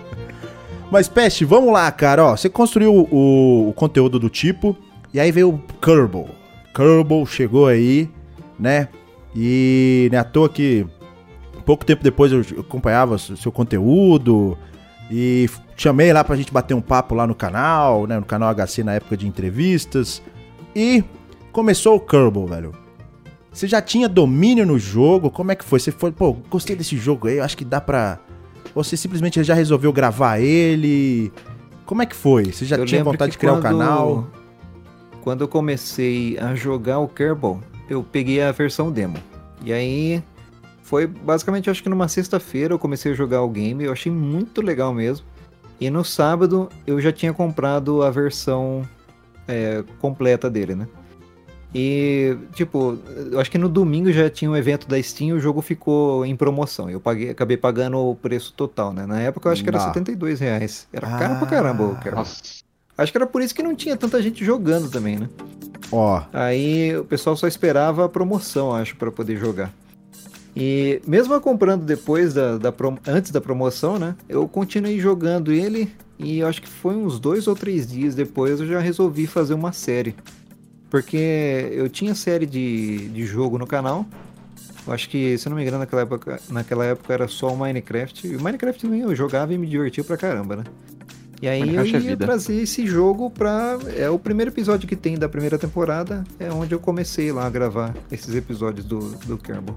Mas, 0.90 1.08
Peste, 1.08 1.44
vamos 1.44 1.70
lá, 1.70 1.92
cara. 1.92 2.24
Ó, 2.24 2.34
você 2.34 2.48
construiu 2.48 3.06
o, 3.10 3.68
o 3.68 3.72
conteúdo 3.74 4.18
do 4.18 4.30
tipo, 4.30 4.74
e 5.12 5.20
aí 5.20 5.30
veio 5.30 5.50
o 5.50 5.58
Kerbal. 5.78 6.28
Kerbal 6.74 7.26
chegou 7.26 7.66
aí, 7.66 8.08
né? 8.58 8.88
E 9.36 10.08
não 10.10 10.18
é 10.18 10.20
à 10.22 10.24
toa 10.24 10.48
que 10.48 10.86
pouco 11.66 11.84
tempo 11.84 12.02
depois 12.02 12.32
eu 12.32 12.40
acompanhava 12.60 13.16
o 13.16 13.18
seu 13.18 13.52
conteúdo, 13.52 14.56
e 15.10 15.48
chamei 15.76 16.12
lá 16.12 16.24
pra 16.24 16.36
gente 16.36 16.52
bater 16.52 16.74
um 16.74 16.80
papo 16.80 17.14
lá 17.14 17.26
no 17.26 17.34
canal, 17.34 18.06
né? 18.06 18.18
No 18.18 18.24
canal 18.24 18.54
HC 18.54 18.82
na 18.82 18.94
época 18.94 19.16
de 19.16 19.26
entrevistas. 19.26 20.22
E 20.74 21.04
começou 21.52 21.96
o 21.96 22.00
Kerbal, 22.00 22.46
velho. 22.46 22.72
Você 23.52 23.68
já 23.68 23.80
tinha 23.80 24.08
domínio 24.08 24.66
no 24.66 24.78
jogo? 24.78 25.30
Como 25.30 25.52
é 25.52 25.54
que 25.54 25.64
foi? 25.64 25.78
Você 25.78 25.92
foi, 25.92 26.10
pô, 26.10 26.32
gostei 26.50 26.74
desse 26.74 26.96
jogo 26.96 27.28
aí, 27.28 27.38
acho 27.38 27.56
que 27.56 27.64
dá 27.64 27.80
pra. 27.80 28.18
Ou 28.74 28.82
você 28.82 28.96
simplesmente 28.96 29.42
já 29.44 29.54
resolveu 29.54 29.92
gravar 29.92 30.40
ele? 30.40 31.32
Como 31.86 32.02
é 32.02 32.06
que 32.06 32.16
foi? 32.16 32.46
Você 32.46 32.64
já 32.64 32.76
eu 32.76 32.84
tinha 32.84 33.04
vontade 33.04 33.32
de 33.32 33.38
criar 33.38 33.52
o 33.52 33.58
um 33.58 33.60
canal? 33.60 34.26
Quando 35.22 35.42
eu 35.42 35.48
comecei 35.48 36.36
a 36.38 36.54
jogar 36.54 36.98
o 36.98 37.06
Kerbal, 37.06 37.60
eu 37.88 38.02
peguei 38.02 38.42
a 38.42 38.50
versão 38.50 38.90
demo. 38.90 39.16
E 39.64 39.72
aí 39.72 40.22
foi 40.84 41.06
basicamente, 41.06 41.70
acho 41.70 41.82
que 41.82 41.88
numa 41.88 42.06
sexta-feira 42.08 42.74
eu 42.74 42.78
comecei 42.78 43.10
a 43.10 43.14
jogar 43.14 43.42
o 43.42 43.48
game, 43.48 43.82
eu 43.82 43.92
achei 43.92 44.12
muito 44.12 44.60
legal 44.60 44.92
mesmo. 44.92 45.26
E 45.80 45.90
no 45.90 46.04
sábado 46.04 46.68
eu 46.86 47.00
já 47.00 47.10
tinha 47.10 47.32
comprado 47.32 48.02
a 48.02 48.10
versão 48.10 48.86
é, 49.48 49.82
completa 49.98 50.48
dele, 50.48 50.74
né? 50.74 50.86
E, 51.74 52.36
tipo, 52.52 52.98
eu 53.32 53.40
acho 53.40 53.50
que 53.50 53.58
no 53.58 53.68
domingo 53.68 54.12
já 54.12 54.30
tinha 54.30 54.48
um 54.48 54.54
evento 54.54 54.86
da 54.86 55.02
Steam 55.02 55.30
e 55.30 55.32
o 55.32 55.40
jogo 55.40 55.60
ficou 55.60 56.24
em 56.24 56.36
promoção. 56.36 56.88
Eu 56.88 57.00
paguei, 57.00 57.30
acabei 57.30 57.56
pagando 57.56 57.98
o 57.98 58.14
preço 58.14 58.52
total, 58.52 58.92
né? 58.92 59.06
Na 59.06 59.20
época 59.20 59.48
eu 59.48 59.52
acho 59.52 59.64
que 59.64 59.70
era 59.70 59.80
72 59.80 60.38
reais. 60.38 60.86
Era 60.92 61.08
ah, 61.08 61.18
caro 61.18 61.38
pra 61.38 61.48
caramba 61.48 61.84
o 61.84 61.96
Carol. 61.96 62.20
Acho 62.20 63.10
que 63.10 63.18
era 63.18 63.26
por 63.26 63.42
isso 63.42 63.54
que 63.54 63.62
não 63.62 63.74
tinha 63.74 63.96
tanta 63.96 64.22
gente 64.22 64.44
jogando 64.44 64.88
também, 64.88 65.16
né? 65.16 65.28
Ó. 65.90 66.22
Aí 66.32 66.96
o 66.96 67.04
pessoal 67.04 67.36
só 67.36 67.48
esperava 67.48 68.04
a 68.04 68.08
promoção, 68.08 68.72
acho, 68.72 68.94
para 68.96 69.10
poder 69.10 69.36
jogar. 69.36 69.72
E 70.56 71.00
mesmo 71.06 71.34
eu 71.34 71.40
comprando 71.40 71.84
depois 71.84 72.34
da, 72.34 72.58
da 72.58 72.72
antes 73.08 73.30
da 73.32 73.40
promoção, 73.40 73.98
né? 73.98 74.14
Eu 74.28 74.46
continuei 74.46 75.00
jogando 75.00 75.52
ele 75.52 75.90
e 76.18 76.38
eu 76.38 76.46
acho 76.46 76.62
que 76.62 76.68
foi 76.68 76.94
uns 76.94 77.18
dois 77.18 77.48
ou 77.48 77.56
três 77.56 77.90
dias 77.90 78.14
depois 78.14 78.60
eu 78.60 78.66
já 78.66 78.78
resolvi 78.78 79.26
fazer 79.26 79.54
uma 79.54 79.72
série. 79.72 80.14
Porque 80.88 81.70
eu 81.72 81.88
tinha 81.88 82.14
série 82.14 82.46
de, 82.46 83.08
de 83.08 83.26
jogo 83.26 83.58
no 83.58 83.66
canal. 83.66 84.06
Eu 84.86 84.92
acho 84.92 85.08
que, 85.08 85.36
se 85.38 85.48
não 85.48 85.56
me 85.56 85.62
engano, 85.62 85.78
naquela 85.78 86.02
época, 86.02 86.40
naquela 86.48 86.84
época 86.84 87.12
era 87.12 87.26
só 87.26 87.48
o 87.52 87.56
Minecraft. 87.56 88.28
E 88.28 88.36
o 88.36 88.40
Minecraft 88.40 88.80
também 88.80 89.00
eu 89.00 89.14
jogava 89.16 89.52
e 89.52 89.58
me 89.58 89.66
divertia 89.66 90.04
pra 90.04 90.16
caramba, 90.16 90.56
né? 90.56 90.64
E 91.42 91.48
aí 91.48 91.60
Minecraft 91.60 91.94
eu 91.94 92.00
é 92.00 92.04
ia 92.04 92.12
é 92.12 92.16
trazer 92.16 92.62
esse 92.62 92.86
jogo 92.86 93.28
pra. 93.28 93.76
É 93.96 94.08
o 94.08 94.20
primeiro 94.20 94.52
episódio 94.52 94.86
que 94.86 94.94
tem 94.94 95.18
da 95.18 95.28
primeira 95.28 95.58
temporada. 95.58 96.22
É 96.38 96.52
onde 96.52 96.72
eu 96.72 96.78
comecei 96.78 97.32
lá 97.32 97.46
a 97.46 97.50
gravar 97.50 97.92
esses 98.12 98.32
episódios 98.36 98.86
do, 98.86 99.00
do 99.26 99.36
Kerbal. 99.36 99.76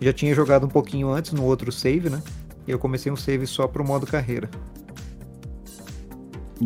Já 0.00 0.12
tinha 0.12 0.34
jogado 0.34 0.66
um 0.66 0.68
pouquinho 0.68 1.10
antes 1.10 1.32
no 1.32 1.44
outro 1.44 1.72
save, 1.72 2.08
né? 2.08 2.22
E 2.66 2.70
eu 2.70 2.78
comecei 2.78 3.10
um 3.10 3.16
save 3.16 3.46
só 3.46 3.66
pro 3.66 3.84
modo 3.84 4.06
carreira. 4.06 4.48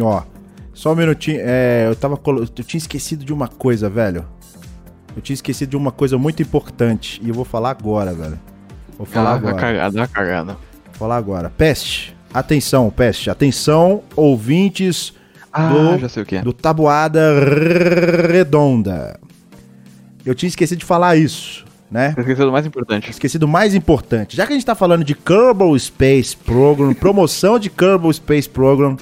Ó, 0.00 0.22
só 0.74 0.92
um 0.92 0.96
minutinho. 0.96 1.40
É, 1.40 1.86
eu 1.88 1.96
tava. 1.96 2.20
Eu 2.26 2.46
tinha 2.46 2.78
esquecido 2.78 3.24
de 3.24 3.32
uma 3.32 3.48
coisa, 3.48 3.88
velho. 3.88 4.26
Eu 5.14 5.22
tinha 5.22 5.34
esquecido 5.34 5.70
de 5.70 5.76
uma 5.76 5.92
coisa 5.92 6.18
muito 6.18 6.42
importante. 6.42 7.20
E 7.22 7.28
eu 7.28 7.34
vou 7.34 7.44
falar 7.44 7.70
agora, 7.70 8.12
velho. 8.12 8.38
Vou 8.96 9.06
falar 9.06 9.30
ah, 9.30 9.34
agora. 9.34 9.54
Cagada, 9.56 10.08
cagada. 10.08 10.52
Vou 10.86 10.94
falar 10.94 11.16
agora. 11.16 11.50
Peste. 11.50 12.16
Atenção, 12.32 12.90
Peste. 12.90 13.28
Atenção, 13.28 14.02
ouvintes 14.16 15.12
ah, 15.52 15.68
do, 15.68 15.98
já 15.98 16.08
sei 16.08 16.22
o 16.22 16.26
que 16.26 16.36
é. 16.36 16.42
do 16.42 16.52
Tabuada 16.52 17.20
Redonda. 18.30 19.20
Eu 20.24 20.34
tinha 20.34 20.48
esquecido 20.48 20.78
de 20.78 20.84
falar 20.86 21.16
isso 21.16 21.64
né? 21.92 22.14
Esqueci 22.16 22.40
do 22.40 22.50
mais 22.50 22.66
importante. 22.66 23.10
Esqueci 23.10 23.38
do 23.38 23.46
mais 23.46 23.74
importante. 23.74 24.34
Já 24.34 24.46
que 24.46 24.52
a 24.52 24.56
gente 24.56 24.64
tá 24.64 24.74
falando 24.74 25.04
de 25.04 25.14
Kerbal 25.14 25.78
Space 25.78 26.34
Program, 26.34 26.94
promoção 26.96 27.58
de 27.58 27.68
Kerbal 27.68 28.10
Space 28.14 28.48
Program, 28.48 28.96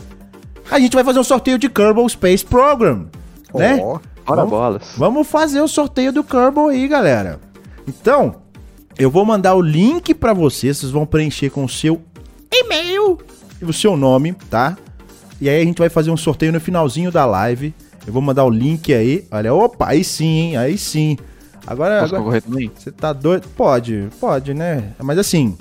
a 0.69 0.81
gente 0.81 0.95
vai 0.95 1.05
fazer 1.05 1.21
um 1.21 1.25
sorteio 1.25 1.57
de 1.57 1.69
Kerbal 1.71 2.09
Space 2.09 2.45
Program, 2.45 3.07
oh, 3.53 3.59
né? 3.59 3.81
Ora 4.27 4.37
vamos, 4.43 4.51
bolas. 4.51 4.93
Vamos 4.97 5.29
fazer 5.29 5.61
o 5.61 5.69
sorteio 5.69 6.13
do 6.13 6.25
Kerbal 6.25 6.69
aí, 6.69 6.89
galera. 6.89 7.39
Então, 7.87 8.37
eu 8.99 9.09
vou 9.09 9.25
mandar 9.25 9.55
o 9.55 9.63
link 9.63 10.13
para 10.13 10.33
vocês, 10.33 10.79
vocês 10.79 10.91
vão 10.91 11.07
preencher 11.07 11.51
com 11.51 11.65
o 11.65 11.69
seu 11.69 12.03
e-mail 12.53 13.19
e 13.63 13.65
o 13.65 13.73
seu 13.73 13.97
nome, 13.97 14.33
tá? 14.51 14.77
E 15.41 15.49
aí 15.49 15.63
a 15.63 15.65
gente 15.65 15.79
vai 15.79 15.89
fazer 15.89 16.11
um 16.11 16.17
sorteio 16.17 16.53
no 16.53 16.61
finalzinho 16.61 17.13
da 17.13 17.25
live. 17.25 17.73
Eu 18.05 18.13
vou 18.13 18.21
mandar 18.21 18.45
o 18.45 18.51
link 18.51 18.93
aí. 18.93 19.27
Olha, 19.31 19.55
opa, 19.55 19.89
aí 19.89 20.03
sim, 20.03 20.27
hein? 20.27 20.57
Aí 20.57 20.77
sim. 20.77 21.17
Agora, 21.67 22.01
Posso 22.01 22.17
agora 22.17 22.41
também? 22.41 22.71
Você 22.75 22.91
tá 22.91 23.13
doido? 23.13 23.49
Pode, 23.57 24.09
pode, 24.21 24.55
né? 24.55 24.93
Mas 24.99 25.19
assim, 25.19 25.57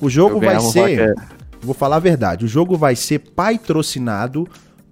o 0.00 0.08
jogo 0.08 0.40
vai 0.40 0.58
ser. 0.60 1.14
Vou 1.60 1.74
falar 1.74 1.96
a 1.96 2.00
verdade. 2.00 2.44
O 2.44 2.48
jogo 2.48 2.76
vai 2.76 2.96
ser 2.96 3.18
patrocinado 3.18 4.48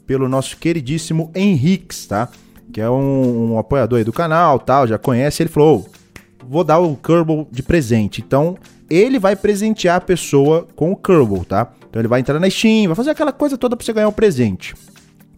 pelo 0.06 0.28
nosso 0.28 0.56
queridíssimo 0.56 1.30
Henriques, 1.34 2.06
tá? 2.06 2.28
Que 2.72 2.80
é 2.80 2.90
um, 2.90 3.52
um 3.52 3.58
apoiador 3.58 3.98
aí 3.98 4.04
do 4.04 4.12
canal, 4.12 4.58
tal, 4.58 4.86
já 4.86 4.98
conhece. 4.98 5.42
Ele 5.42 5.50
falou: 5.50 5.86
oh, 5.86 6.46
vou 6.46 6.64
dar 6.64 6.78
o 6.78 6.96
Kerbal 6.96 7.48
de 7.50 7.62
presente. 7.62 8.20
Então, 8.20 8.56
ele 8.90 9.18
vai 9.18 9.36
presentear 9.36 9.96
a 9.96 10.00
pessoa 10.00 10.66
com 10.76 10.92
o 10.92 10.96
Kerbal, 10.96 11.44
tá? 11.44 11.72
Então, 11.88 12.00
ele 12.00 12.08
vai 12.08 12.20
entrar 12.20 12.38
na 12.38 12.50
Steam, 12.50 12.86
vai 12.88 12.96
fazer 12.96 13.10
aquela 13.10 13.32
coisa 13.32 13.56
toda 13.56 13.76
pra 13.76 13.84
você 13.84 13.92
ganhar 13.92 14.08
um 14.08 14.12
presente. 14.12 14.74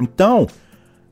Então, 0.00 0.48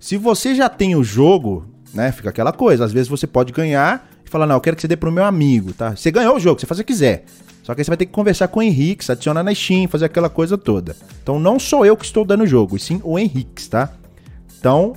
se 0.01 0.17
você 0.17 0.55
já 0.55 0.69
tem 0.69 0.97
o 0.97 1.05
jogo, 1.05 1.65
né? 1.93 2.13
Fica 2.13 2.31
aquela 2.31 2.53
coisa. 2.53 2.85
Às 2.85 2.93
vezes 2.93 3.09
você 3.09 3.27
pode 3.27 3.53
ganhar 3.53 4.09
e 4.25 4.31
falar, 4.31 4.47
não, 4.47 4.57
eu 4.57 4.61
quero 4.61 4.77
que 4.77 4.83
você 4.83 4.89
dê 4.89 4.97
pro 4.97 5.13
meu 5.13 5.25
amigo, 5.25 5.73
tá? 5.73 5.97
Você 5.97 6.11
ganhou 6.11 6.37
o 6.37 6.41
jogo, 6.41 6.61
você 6.61 6.67
faz 6.67 6.79
o 6.79 6.85
que 6.85 6.93
quiser. 6.93 7.25
Só 7.63 7.75
que 7.75 7.81
aí 7.81 7.85
você 7.85 7.91
vai 7.91 7.99
ter 7.99 8.07
que 8.07 8.13
conversar 8.13 8.49
com 8.49 8.61
o 8.61 8.63
Henrique, 8.63 9.11
adicionar 9.11 9.43
na 9.43 9.55
Steam, 9.55 9.89
fazer 9.89 10.07
aquela 10.07 10.31
coisa 10.31 10.57
toda. 10.57 10.97
Então 11.23 11.39
não 11.39 11.59
sou 11.59 11.85
eu 11.85 11.97
que 11.97 12.05
estou 12.05 12.25
dando 12.25 12.45
o 12.45 12.47
jogo, 12.47 12.77
e 12.77 12.81
sim 12.81 13.01
o 13.05 13.19
Henrique, 13.19 13.69
tá? 13.69 13.93
Então, 14.59 14.95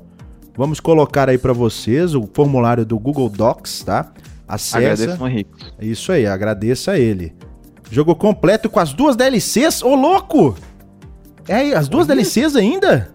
vamos 0.56 0.80
colocar 0.80 1.30
aí 1.30 1.38
para 1.38 1.54
vocês 1.54 2.16
o 2.16 2.30
formulário 2.34 2.86
do 2.86 2.98
Google 2.98 3.28
Docs, 3.28 3.84
tá? 3.84 4.12
Acessa. 4.48 4.78
Agradeço 4.78 5.28
Henrique. 5.28 5.66
Isso 5.82 6.12
aí, 6.12 6.26
agradeça 6.26 6.92
a 6.92 7.00
ele. 7.00 7.34
Jogo 7.92 8.16
completo 8.16 8.70
com 8.70 8.80
as 8.80 8.94
duas 8.94 9.18
DLCs? 9.18 9.84
Ô, 9.84 9.94
louco! 9.96 10.56
É, 11.48 11.74
as 11.74 11.90
duas 11.90 12.08
DLCs 12.08 12.56
ainda? 12.56 13.14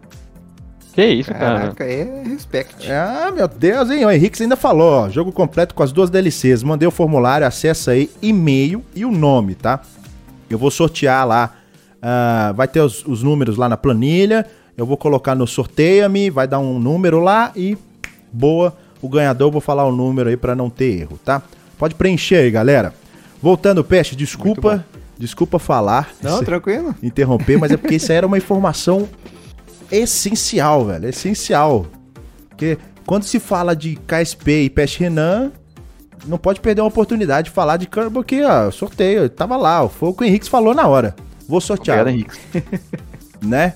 Que 0.97 1.05
isso, 1.05 1.31
Caraca, 1.31 1.75
cara. 1.75 1.91
é 1.93 2.23
respect. 2.27 2.91
Ah, 2.91 3.31
meu 3.31 3.47
Deus, 3.47 3.91
hein? 3.91 4.07
O 4.07 4.11
Henrique 4.11 4.43
ainda 4.43 4.57
falou, 4.57 5.05
ó. 5.05 5.11
Jogo 5.11 5.31
completo 5.31 5.75
com 5.75 5.83
as 5.83 5.93
duas 5.93 6.09
DLCs. 6.09 6.63
Mandei 6.63 6.89
o 6.89 6.91
formulário, 6.91 7.47
acessa 7.47 7.91
aí, 7.91 8.11
e-mail 8.23 8.83
e 8.95 9.05
o 9.05 9.11
nome, 9.11 9.55
tá? 9.55 9.83
Eu 10.49 10.57
vou 10.57 10.71
sortear 10.71 11.27
lá. 11.27 11.53
Uh, 11.97 12.55
vai 12.55 12.67
ter 12.67 12.81
os, 12.81 13.05
os, 13.05 13.23
números 13.23 13.59
lá 13.59 13.69
na 13.69 13.77
planilha. 13.77 14.47
Eu 14.75 14.87
vou 14.87 14.97
colocar 14.97 15.35
no 15.35 15.47
sorteia-me, 15.47 16.31
vai 16.31 16.49
dar 16.49 16.61
um 16.61 16.79
número 16.79 17.21
lá 17.21 17.53
e 17.55 17.77
boa. 18.33 18.75
O 19.03 19.09
ganhador, 19.11 19.53
vou 19.53 19.61
falar 19.61 19.85
o 19.85 19.93
número 19.93 20.31
aí 20.31 20.37
para 20.39 20.55
não 20.55 20.71
ter 20.71 21.01
erro, 21.03 21.21
tá? 21.23 21.43
Pode 21.77 21.95
preencher 21.95 22.37
aí, 22.37 22.51
galera. 22.51 22.95
Voltando, 23.43 23.85
Peste, 23.85 24.17
desculpa. 24.17 24.83
Desculpa 25.19 25.59
falar. 25.59 26.09
Não, 26.23 26.41
tranquilo. 26.45 26.95
Interromper, 27.03 27.59
mas 27.59 27.71
é 27.71 27.77
porque 27.77 27.97
isso 27.97 28.11
aí 28.11 28.17
era 28.17 28.27
uma 28.27 28.39
informação 28.39 29.07
essencial, 29.91 30.85
velho. 30.85 31.09
Essencial. 31.09 31.87
Porque 32.49 32.79
quando 33.05 33.25
se 33.25 33.39
fala 33.39 33.75
de 33.75 33.97
KSP 33.97 34.65
e 34.65 34.71
Peste 34.71 35.01
Renan, 35.01 35.53
não 36.27 36.39
pode 36.39 36.61
perder 36.61 36.81
uma 36.83 36.89
oportunidade 36.89 37.49
de 37.49 37.55
falar 37.55 37.77
de 37.77 37.87
Kerbal 37.87 38.25
que, 38.25 38.43
ó, 38.43 38.71
sorteio, 38.71 39.29
tava 39.29 39.57
lá, 39.57 39.89
foi 39.89 40.09
o 40.09 40.15
que 40.15 40.25
o 40.25 40.27
Henrique 40.27 40.49
falou 40.49 40.75
na 40.75 40.87
hora. 40.87 41.15
Vou 41.49 41.61
sortear. 41.61 42.01
Obrigado, 42.01 42.15
Henrique. 42.15 42.89
né? 43.41 43.75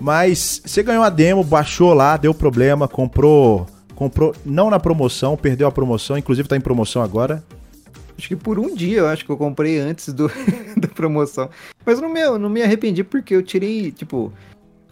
Mas 0.00 0.62
você 0.64 0.82
ganhou 0.82 1.02
a 1.02 1.10
demo, 1.10 1.42
baixou 1.42 1.92
lá, 1.94 2.16
deu 2.16 2.34
problema, 2.34 2.86
comprou, 2.86 3.66
comprou 3.94 4.34
não 4.44 4.70
na 4.70 4.78
promoção, 4.78 5.36
perdeu 5.36 5.66
a 5.66 5.72
promoção, 5.72 6.18
inclusive 6.18 6.48
tá 6.48 6.56
em 6.56 6.60
promoção 6.60 7.02
agora. 7.02 7.42
Acho 8.18 8.28
que 8.28 8.36
por 8.36 8.58
um 8.58 8.74
dia 8.74 8.98
eu 8.98 9.08
acho 9.08 9.24
que 9.24 9.30
eu 9.30 9.36
comprei 9.36 9.78
antes 9.78 10.12
do, 10.12 10.30
da 10.76 10.88
promoção. 10.88 11.50
Mas 11.84 12.00
não 12.00 12.08
me, 12.08 12.22
não 12.38 12.48
me 12.48 12.62
arrependi 12.62 13.04
porque 13.04 13.34
eu 13.34 13.42
tirei, 13.42 13.92
tipo, 13.92 14.32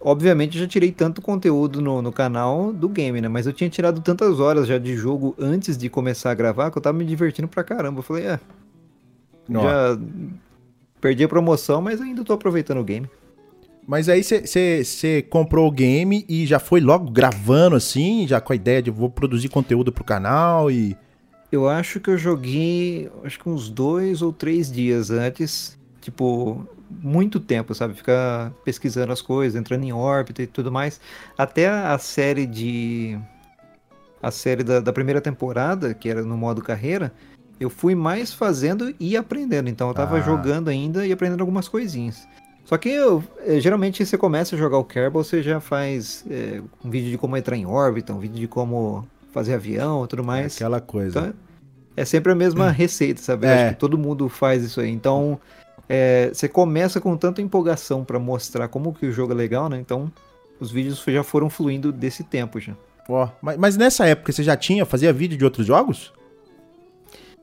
obviamente 0.04 0.58
já 0.58 0.66
tirei 0.68 0.92
tanto 0.92 1.22
conteúdo 1.22 1.80
no, 1.80 2.02
no 2.02 2.12
canal 2.12 2.72
do 2.72 2.88
game, 2.88 3.20
né? 3.22 3.28
Mas 3.28 3.46
eu 3.46 3.52
tinha 3.52 3.70
tirado 3.70 4.02
tantas 4.02 4.38
horas 4.38 4.68
já 4.68 4.76
de 4.76 4.94
jogo 4.94 5.34
antes 5.38 5.78
de 5.78 5.88
começar 5.88 6.30
a 6.30 6.34
gravar 6.34 6.70
que 6.70 6.76
eu 6.76 6.82
tava 6.82 6.98
me 6.98 7.04
divertindo 7.06 7.48
pra 7.48 7.64
caramba. 7.64 8.00
Eu 8.00 8.02
falei, 8.02 8.26
é. 8.26 8.40
Já 9.48 9.98
perdi 11.00 11.24
a 11.24 11.28
promoção, 11.28 11.80
mas 11.80 12.00
ainda 12.00 12.22
tô 12.22 12.34
aproveitando 12.34 12.78
o 12.78 12.84
game. 12.84 13.08
Mas 13.86 14.08
aí 14.08 14.22
você 14.22 15.22
comprou 15.28 15.68
o 15.68 15.70
game 15.70 16.24
e 16.28 16.46
já 16.46 16.58
foi 16.58 16.80
logo 16.80 17.10
gravando 17.10 17.76
assim, 17.76 18.26
já 18.26 18.40
com 18.40 18.52
a 18.52 18.56
ideia 18.56 18.82
de 18.82 18.90
vou 18.90 19.10
produzir 19.10 19.48
conteúdo 19.48 19.90
pro 19.92 20.04
canal 20.04 20.70
e. 20.70 20.96
Eu 21.52 21.68
acho 21.68 22.00
que 22.00 22.10
eu 22.10 22.18
joguei, 22.18 23.08
acho 23.22 23.38
que 23.38 23.48
uns 23.48 23.68
dois 23.68 24.22
ou 24.22 24.32
três 24.32 24.72
dias 24.72 25.10
antes. 25.10 25.78
Tipo, 26.00 26.66
muito 26.90 27.40
tempo, 27.40 27.74
sabe? 27.74 27.94
Ficar 27.94 28.52
pesquisando 28.64 29.12
as 29.12 29.22
coisas, 29.22 29.58
entrando 29.58 29.84
em 29.84 29.92
órbita 29.92 30.42
e 30.42 30.46
tudo 30.46 30.70
mais. 30.70 31.00
Até 31.36 31.68
a 31.68 31.98
série 31.98 32.46
de. 32.46 33.18
A 34.22 34.30
série 34.30 34.62
da, 34.62 34.80
da 34.80 34.92
primeira 34.92 35.20
temporada, 35.20 35.92
que 35.92 36.08
era 36.08 36.22
no 36.22 36.36
modo 36.36 36.62
carreira, 36.62 37.12
eu 37.60 37.68
fui 37.68 37.94
mais 37.94 38.32
fazendo 38.32 38.94
e 38.98 39.16
aprendendo. 39.16 39.68
Então 39.68 39.88
eu 39.88 39.94
tava 39.94 40.16
ah. 40.16 40.20
jogando 40.20 40.68
ainda 40.68 41.06
e 41.06 41.12
aprendendo 41.12 41.40
algumas 41.40 41.68
coisinhas. 41.68 42.26
Só 42.64 42.78
que 42.78 42.88
eu, 42.88 43.22
eh, 43.40 43.60
geralmente 43.60 44.04
você 44.04 44.16
começa 44.16 44.56
a 44.56 44.58
jogar 44.58 44.78
o 44.78 44.84
Kerbal, 44.84 45.22
você 45.22 45.42
já 45.42 45.60
faz 45.60 46.24
é, 46.30 46.62
um 46.82 46.88
vídeo 46.88 47.10
de 47.10 47.18
como 47.18 47.36
entrar 47.36 47.56
em 47.56 47.66
órbita, 47.66 48.14
um 48.14 48.18
vídeo 48.18 48.40
de 48.40 48.48
como 48.48 49.06
fazer 49.32 49.54
avião 49.54 50.04
e 50.04 50.08
tudo 50.08 50.24
mais. 50.24 50.54
É 50.54 50.56
aquela 50.56 50.80
coisa. 50.80 51.20
Então, 51.20 51.34
é 51.96 52.04
sempre 52.04 52.32
a 52.32 52.34
mesma 52.34 52.70
receita, 52.70 53.20
sabe? 53.20 53.46
É. 53.46 53.54
Acho 53.54 53.74
que 53.74 53.80
todo 53.80 53.98
mundo 53.98 54.28
faz 54.28 54.64
isso 54.64 54.80
aí. 54.80 54.90
Então, 54.90 55.38
é, 55.88 56.30
você 56.32 56.48
começa 56.48 57.00
com 57.00 57.16
tanta 57.16 57.42
empolgação 57.42 58.04
para 58.04 58.18
mostrar 58.18 58.68
como 58.68 58.94
que 58.94 59.06
o 59.06 59.12
jogo 59.12 59.32
é 59.32 59.36
legal, 59.36 59.68
né? 59.68 59.78
Então, 59.78 60.10
os 60.58 60.70
vídeos 60.70 61.02
já 61.06 61.22
foram 61.22 61.50
fluindo 61.50 61.92
desse 61.92 62.24
tempo 62.24 62.60
já. 62.60 62.74
Ó, 63.08 63.28
mas, 63.42 63.56
mas 63.58 63.76
nessa 63.76 64.06
época 64.06 64.32
você 64.32 64.42
já 64.42 64.56
tinha, 64.56 64.86
fazia 64.86 65.12
vídeo 65.12 65.36
de 65.36 65.44
outros 65.44 65.66
jogos? 65.66 66.12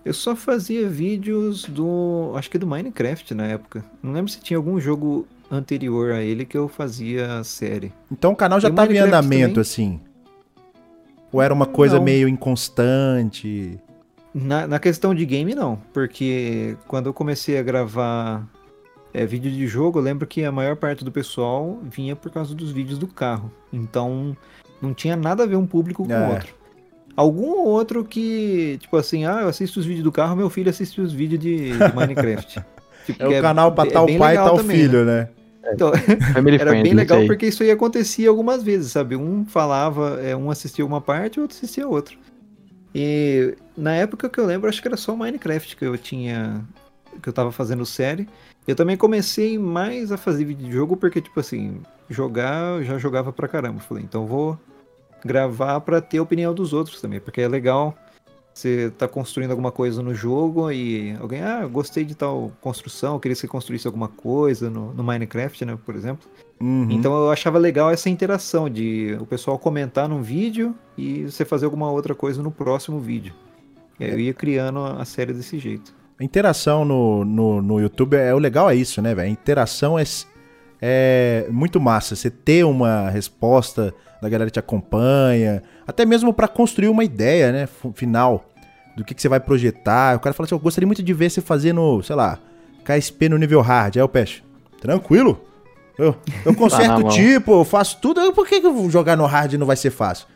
Eu 0.03 0.13
só 0.13 0.35
fazia 0.35 0.89
vídeos 0.89 1.65
do. 1.65 2.33
Acho 2.35 2.49
que 2.49 2.57
do 2.57 2.65
Minecraft 2.65 3.35
na 3.35 3.45
época. 3.45 3.85
Não 4.01 4.11
lembro 4.11 4.31
se 4.31 4.39
tinha 4.39 4.57
algum 4.57 4.79
jogo 4.79 5.27
anterior 5.51 6.13
a 6.13 6.21
ele 6.21 6.43
que 6.43 6.57
eu 6.57 6.67
fazia 6.67 7.43
série. 7.43 7.93
Então 8.11 8.31
o 8.31 8.35
canal 8.35 8.59
já 8.59 8.69
estava 8.69 8.91
em 8.91 8.97
andamento, 8.97 9.55
também? 9.55 9.61
assim. 9.61 9.99
Ou 11.31 11.41
era 11.41 11.53
uma 11.53 11.67
coisa 11.67 11.97
não. 11.97 12.03
meio 12.03 12.27
inconstante? 12.27 13.79
Na, 14.33 14.65
na 14.65 14.79
questão 14.79 15.13
de 15.13 15.25
game, 15.25 15.53
não. 15.53 15.77
Porque 15.93 16.77
quando 16.87 17.07
eu 17.07 17.13
comecei 17.13 17.57
a 17.57 17.63
gravar 17.63 18.47
é, 19.13 19.25
vídeo 19.25 19.51
de 19.51 19.67
jogo, 19.67 19.99
eu 19.99 20.03
lembro 20.03 20.25
que 20.25 20.43
a 20.43 20.51
maior 20.51 20.75
parte 20.75 21.03
do 21.03 21.11
pessoal 21.11 21.79
vinha 21.83 22.15
por 22.15 22.31
causa 22.31 22.55
dos 22.55 22.71
vídeos 22.71 22.97
do 22.97 23.07
carro. 23.07 23.51
Então, 23.71 24.35
não 24.81 24.93
tinha 24.93 25.15
nada 25.15 25.43
a 25.43 25.45
ver 25.45 25.57
um 25.57 25.67
público 25.67 26.05
com 26.05 26.13
o 26.13 26.15
é. 26.15 26.29
outro. 26.29 26.61
Algum 27.15 27.65
outro 27.65 28.05
que, 28.05 28.77
tipo 28.79 28.95
assim, 28.95 29.25
ah, 29.25 29.41
eu 29.41 29.49
assisto 29.49 29.79
os 29.79 29.85
vídeos 29.85 30.03
do 30.03 30.11
carro, 30.11 30.35
meu 30.35 30.49
filho 30.49 30.69
assiste 30.69 31.01
os 31.01 31.11
vídeos 31.11 31.41
de, 31.41 31.71
de 31.71 31.77
Minecraft. 31.93 32.63
tipo, 33.05 33.21
é 33.21 33.27
o 33.27 33.33
é 33.33 33.41
canal 33.41 33.73
pra 33.73 33.85
é, 33.85 33.91
tal 33.91 34.07
pai 34.17 34.35
e 34.35 34.37
tal 34.37 34.57
também, 34.57 34.77
filho, 34.77 35.03
né? 35.03 35.29
né? 35.63 35.73
Então, 35.73 35.91
era 36.59 36.71
bem 36.71 36.93
legal 36.93 37.25
porque 37.27 37.47
isso 37.47 37.63
aí 37.63 37.69
acontecia 37.69 38.29
algumas 38.29 38.63
vezes, 38.63 38.93
sabe? 38.93 39.15
Um 39.15 39.45
falava, 39.45 40.19
é, 40.21 40.35
um 40.35 40.49
assistia 40.49 40.85
uma 40.85 41.01
parte, 41.01 41.37
o 41.37 41.43
outro 41.43 41.57
assistia 41.57 41.87
outra. 41.87 42.15
E 42.93 43.55
na 43.75 43.93
época 43.95 44.29
que 44.29 44.39
eu 44.39 44.45
lembro, 44.45 44.69
acho 44.69 44.81
que 44.81 44.87
era 44.87 44.97
só 44.97 45.15
Minecraft 45.15 45.75
que 45.75 45.85
eu 45.85 45.97
tinha. 45.97 46.63
que 47.21 47.29
eu 47.29 47.33
tava 47.33 47.51
fazendo 47.51 47.85
série. 47.85 48.27
Eu 48.67 48.75
também 48.75 48.97
comecei 48.97 49.57
mais 49.57 50.11
a 50.11 50.17
fazer 50.17 50.45
vídeo 50.45 50.67
de 50.67 50.71
jogo 50.71 50.95
porque, 50.95 51.21
tipo 51.21 51.39
assim, 51.39 51.81
jogar 52.09 52.77
eu 52.77 52.83
já 52.83 52.97
jogava 52.97 53.33
pra 53.33 53.47
caramba. 53.47 53.79
Falei, 53.79 54.03
então 54.03 54.27
vou 54.27 54.59
gravar 55.23 55.79
para 55.81 56.01
ter 56.01 56.17
a 56.17 56.23
opinião 56.23 56.53
dos 56.53 56.73
outros 56.73 56.99
também, 56.99 57.19
porque 57.19 57.41
é 57.41 57.47
legal 57.47 57.95
você 58.61 58.91
tá 58.97 59.07
construindo 59.07 59.51
alguma 59.51 59.71
coisa 59.71 60.01
no 60.01 60.13
jogo 60.13 60.71
e 60.71 61.15
alguém, 61.19 61.41
ah, 61.41 61.65
gostei 61.65 62.05
de 62.05 62.13
tal 62.13 62.51
construção, 62.61 63.19
queria 63.19 63.35
que 63.35 63.41
você 63.41 63.47
construísse 63.47 63.87
alguma 63.87 64.07
coisa 64.07 64.69
no, 64.69 64.93
no 64.93 65.03
Minecraft, 65.03 65.65
né, 65.65 65.77
por 65.83 65.95
exemplo. 65.95 66.29
Uhum. 66.59 66.87
Então 66.91 67.13
eu 67.13 67.31
achava 67.31 67.57
legal 67.57 67.89
essa 67.89 68.09
interação 68.09 68.69
de 68.69 69.17
o 69.19 69.25
pessoal 69.25 69.57
comentar 69.57 70.07
num 70.07 70.21
vídeo 70.21 70.75
e 70.97 71.23
você 71.23 71.43
fazer 71.43 71.65
alguma 71.65 71.89
outra 71.89 72.13
coisa 72.13 72.43
no 72.43 72.51
próximo 72.51 72.99
vídeo. 72.99 73.33
E 73.99 74.05
aí 74.05 74.11
eu 74.11 74.19
ia 74.19 74.33
criando 74.33 74.79
a 74.79 75.03
série 75.05 75.33
desse 75.33 75.57
jeito. 75.57 75.93
A 76.19 76.23
interação 76.23 76.85
no, 76.85 77.25
no, 77.25 77.61
no 77.61 77.79
YouTube, 77.79 78.15
é 78.15 78.33
o 78.33 78.37
legal 78.37 78.69
é 78.69 78.75
isso, 78.75 79.01
né, 79.01 79.15
velho? 79.15 79.27
A 79.27 79.31
interação 79.31 79.97
é, 79.97 80.03
é 80.79 81.47
muito 81.49 81.79
massa. 81.79 82.15
Você 82.15 82.29
ter 82.29 82.63
uma 82.63 83.09
resposta 83.09 83.91
da 84.21 84.29
galera 84.29 84.51
que 84.51 84.53
te 84.53 84.59
acompanha, 84.59 85.63
até 85.85 86.05
mesmo 86.05 86.31
para 86.31 86.47
construir 86.47 86.89
uma 86.89 87.03
ideia, 87.03 87.51
né, 87.51 87.67
final 87.95 88.50
do 89.01 89.05
que, 89.05 89.13
que 89.13 89.21
você 89.21 89.27
vai 89.27 89.39
projetar. 89.39 90.15
O 90.15 90.19
cara 90.19 90.33
fala 90.33 90.45
assim, 90.45 90.55
eu 90.55 90.59
gostaria 90.59 90.87
muito 90.87 91.03
de 91.03 91.13
ver 91.13 91.29
você 91.29 91.41
fazendo, 91.41 92.01
sei 92.03 92.15
lá, 92.15 92.37
KSP 92.85 93.29
no 93.29 93.37
nível 93.37 93.61
hard. 93.61 93.97
Aí 93.97 94.03
o 94.03 94.07
Peixe, 94.07 94.43
tranquilo, 94.79 95.41
eu, 95.97 96.15
eu 96.45 96.53
conserto 96.55 97.05
o 97.05 97.09
tipo, 97.09 97.51
eu 97.51 97.65
faço 97.65 97.97
tudo, 97.99 98.31
por 98.31 98.47
que, 98.47 98.61
que 98.61 98.89
jogar 98.89 99.17
no 99.17 99.25
hard 99.25 99.53
não 99.53 99.65
vai 99.65 99.75
ser 99.75 99.89
fácil? 99.89 100.27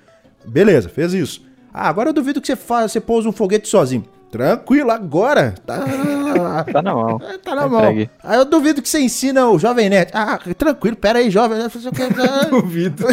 Beleza, 0.46 0.90
fez 0.90 1.14
isso. 1.14 1.46
Ah, 1.74 1.88
agora 1.88 2.10
eu 2.10 2.14
duvido 2.14 2.42
que 2.42 2.48
você, 2.48 2.56
faz, 2.56 2.92
você 2.92 3.00
pousa 3.00 3.30
um 3.30 3.32
foguete 3.32 3.68
sozinho. 3.68 4.06
Tranquilo, 4.32 4.92
agora. 4.92 5.56
Tá, 5.66 5.86
tá 6.72 6.82
na 6.82 6.94
mão. 6.94 7.20
Tá 7.44 7.56
na 7.56 7.62
tá 7.62 7.70
mão. 7.70 8.08
Aí 8.24 8.38
eu 8.38 8.46
duvido 8.46 8.82
que 8.82 8.90
você 8.90 9.00
ensina 9.00 9.48
o 9.48 9.60
Jovem 9.60 9.90
Nerd. 9.90 10.12
Ah, 10.14 10.40
tranquilo, 10.58 10.96
pera 10.96 11.20
aí, 11.20 11.30
Jovem 11.30 11.60
Nerd. 11.60 11.74
duvido. 12.50 13.06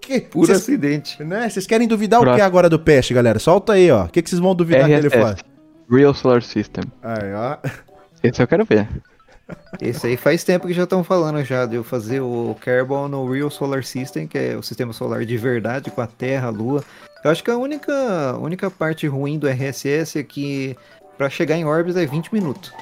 Que, 0.00 0.20
Puro 0.20 0.46
cês, 0.46 0.58
acidente. 0.58 1.22
Né? 1.22 1.48
Vocês 1.48 1.66
querem 1.66 1.86
duvidar 1.86 2.20
o 2.20 2.34
que 2.34 2.40
agora 2.40 2.68
do 2.68 2.78
Peste, 2.78 3.14
galera? 3.14 3.38
Solta 3.38 3.74
aí, 3.74 3.90
ó. 3.90 4.04
O 4.04 4.08
que, 4.08 4.22
que 4.22 4.30
vocês 4.30 4.40
vão 4.40 4.54
duvidar 4.54 4.88
RSS, 4.88 5.08
que 5.08 5.16
ele 5.16 5.24
faz? 5.24 5.40
Real 5.90 6.14
Solar 6.14 6.42
System. 6.42 6.84
Aí, 7.02 7.34
ó. 7.34 7.56
Esse 8.22 8.42
eu 8.42 8.46
quero 8.46 8.64
ver. 8.64 8.88
Esse 9.80 10.06
aí 10.06 10.16
faz 10.16 10.44
tempo 10.44 10.66
que 10.66 10.74
já 10.74 10.84
estão 10.84 11.02
falando 11.02 11.42
já 11.44 11.66
de 11.66 11.76
eu 11.76 11.82
fazer 11.82 12.20
o 12.20 12.56
Kerbal 12.60 13.08
no 13.08 13.30
Real 13.30 13.50
Solar 13.50 13.82
System, 13.82 14.26
que 14.26 14.38
é 14.38 14.56
o 14.56 14.62
sistema 14.62 14.92
solar 14.92 15.24
de 15.24 15.36
verdade, 15.36 15.90
com 15.90 16.00
a 16.00 16.06
Terra, 16.06 16.48
a 16.48 16.50
Lua. 16.50 16.84
Eu 17.24 17.30
acho 17.30 17.42
que 17.42 17.50
a 17.50 17.56
única, 17.56 18.36
única 18.38 18.70
parte 18.70 19.06
ruim 19.06 19.38
do 19.38 19.48
RSS 19.48 20.18
é 20.18 20.22
que 20.22 20.76
para 21.18 21.28
chegar 21.28 21.56
em 21.56 21.64
órbita 21.64 22.02
é 22.02 22.06
20 22.06 22.32
minutos. 22.32 22.72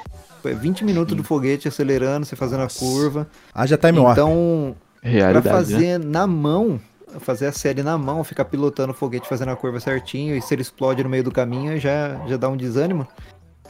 É 0.44 0.54
20 0.54 0.84
minutos 0.84 1.12
Sim. 1.12 1.16
do 1.16 1.24
foguete 1.24 1.66
acelerando, 1.66 2.24
você 2.24 2.36
fazendo 2.36 2.60
Nossa. 2.60 2.84
a 2.84 2.88
curva. 2.88 3.26
Ah, 3.52 3.66
já 3.66 3.76
tá 3.76 3.90
em 3.90 3.98
Então, 3.98 4.76
para 5.00 5.42
fazer 5.42 5.98
né? 5.98 6.06
na 6.06 6.26
mão, 6.26 6.80
fazer 7.20 7.46
a 7.46 7.52
série 7.52 7.82
na 7.82 7.96
mão, 7.96 8.22
ficar 8.24 8.44
pilotando 8.44 8.92
o 8.92 8.94
foguete 8.94 9.28
fazendo 9.28 9.50
a 9.50 9.56
curva 9.56 9.80
certinho 9.80 10.36
e 10.36 10.42
se 10.42 10.54
ele 10.54 10.62
explode 10.62 11.02
no 11.02 11.08
meio 11.08 11.24
do 11.24 11.32
caminho 11.32 11.78
já, 11.78 12.20
já 12.26 12.36
dá 12.36 12.48
um 12.48 12.56
desânimo. 12.56 13.06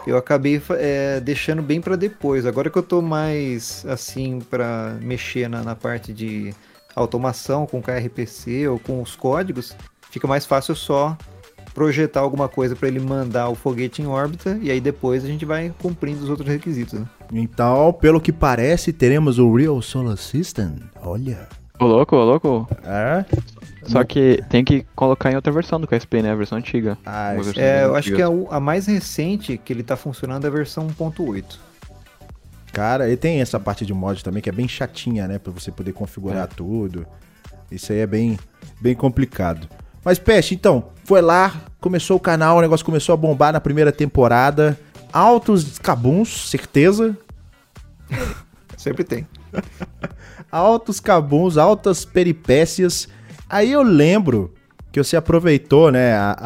Eu 0.06 0.16
acabei 0.16 0.62
é, 0.70 1.20
deixando 1.20 1.60
bem 1.60 1.80
para 1.80 1.96
depois. 1.96 2.46
Agora 2.46 2.70
que 2.70 2.78
eu 2.78 2.82
tô 2.82 3.02
mais 3.02 3.84
assim 3.86 4.38
para 4.38 4.96
mexer 5.02 5.48
na, 5.48 5.62
na 5.62 5.74
parte 5.74 6.12
de 6.12 6.54
automação 6.94 7.66
com 7.66 7.82
KRPC 7.82 8.68
ou 8.68 8.78
com 8.78 9.02
os 9.02 9.16
códigos, 9.16 9.76
fica 10.10 10.26
mais 10.26 10.46
fácil 10.46 10.74
só 10.74 11.16
projetar 11.74 12.20
alguma 12.20 12.48
coisa 12.48 12.74
para 12.74 12.88
ele 12.88 13.00
mandar 13.00 13.48
o 13.48 13.54
foguete 13.54 14.02
em 14.02 14.06
órbita 14.06 14.58
e 14.60 14.70
aí 14.70 14.80
depois 14.80 15.24
a 15.24 15.28
gente 15.28 15.44
vai 15.44 15.72
cumprindo 15.78 16.22
os 16.22 16.30
outros 16.30 16.48
requisitos. 16.48 16.98
Né? 16.98 17.06
Então, 17.32 17.92
pelo 17.92 18.20
que 18.20 18.32
parece, 18.32 18.92
teremos 18.92 19.38
o 19.38 19.54
Real 19.54 19.80
Solar 19.82 20.16
System. 20.16 20.76
Olha. 21.02 21.48
Ô 21.78 21.86
louco, 21.86 22.16
ô 22.16 22.24
louco. 22.24 22.68
É. 22.84 23.24
Só 23.84 24.04
que 24.04 24.42
tem 24.48 24.64
que 24.64 24.84
colocar 24.94 25.30
em 25.30 25.36
outra 25.36 25.52
versão 25.52 25.80
do 25.80 25.86
KSP, 25.86 26.22
né? 26.22 26.32
A 26.32 26.34
versão 26.34 26.58
antiga. 26.58 26.98
Ah, 27.06 27.34
é, 27.56 27.84
eu 27.84 27.94
acho 27.94 28.12
que 28.14 28.20
a, 28.20 28.28
a, 28.50 28.60
mais 28.60 28.86
recente 28.86 29.56
que 29.56 29.72
ele 29.72 29.82
tá 29.82 29.96
funcionando 29.96 30.44
é 30.44 30.48
a 30.48 30.50
versão 30.50 30.86
1.8. 30.88 31.58
Cara, 32.72 33.10
e 33.10 33.16
tem 33.16 33.40
essa 33.40 33.58
parte 33.58 33.86
de 33.86 33.94
mod 33.94 34.22
também 34.22 34.42
que 34.42 34.48
é 34.48 34.52
bem 34.52 34.68
chatinha, 34.68 35.26
né? 35.26 35.38
Pra 35.38 35.52
você 35.52 35.70
poder 35.70 35.92
configurar 35.92 36.44
é. 36.44 36.46
tudo. 36.46 37.06
Isso 37.70 37.92
aí 37.92 38.00
é 38.00 38.06
bem, 38.06 38.38
bem 38.80 38.94
complicado. 38.94 39.68
Mas, 40.04 40.18
Peste, 40.18 40.54
então, 40.54 40.90
foi 41.04 41.20
lá, 41.20 41.54
começou 41.80 42.16
o 42.16 42.20
canal, 42.20 42.58
o 42.58 42.60
negócio 42.60 42.84
começou 42.84 43.12
a 43.12 43.16
bombar 43.16 43.52
na 43.52 43.60
primeira 43.60 43.92
temporada. 43.92 44.78
Altos 45.12 45.78
cabuns, 45.78 46.48
certeza. 46.50 47.16
Sempre 48.76 49.04
tem. 49.04 49.26
altos 50.50 51.00
cabuns, 51.00 51.56
altas 51.56 52.04
peripécias. 52.04 53.08
Aí 53.48 53.72
eu 53.72 53.82
lembro 53.82 54.54
que 54.92 55.02
você 55.02 55.16
aproveitou, 55.16 55.90
né, 55.90 56.14
a, 56.14 56.36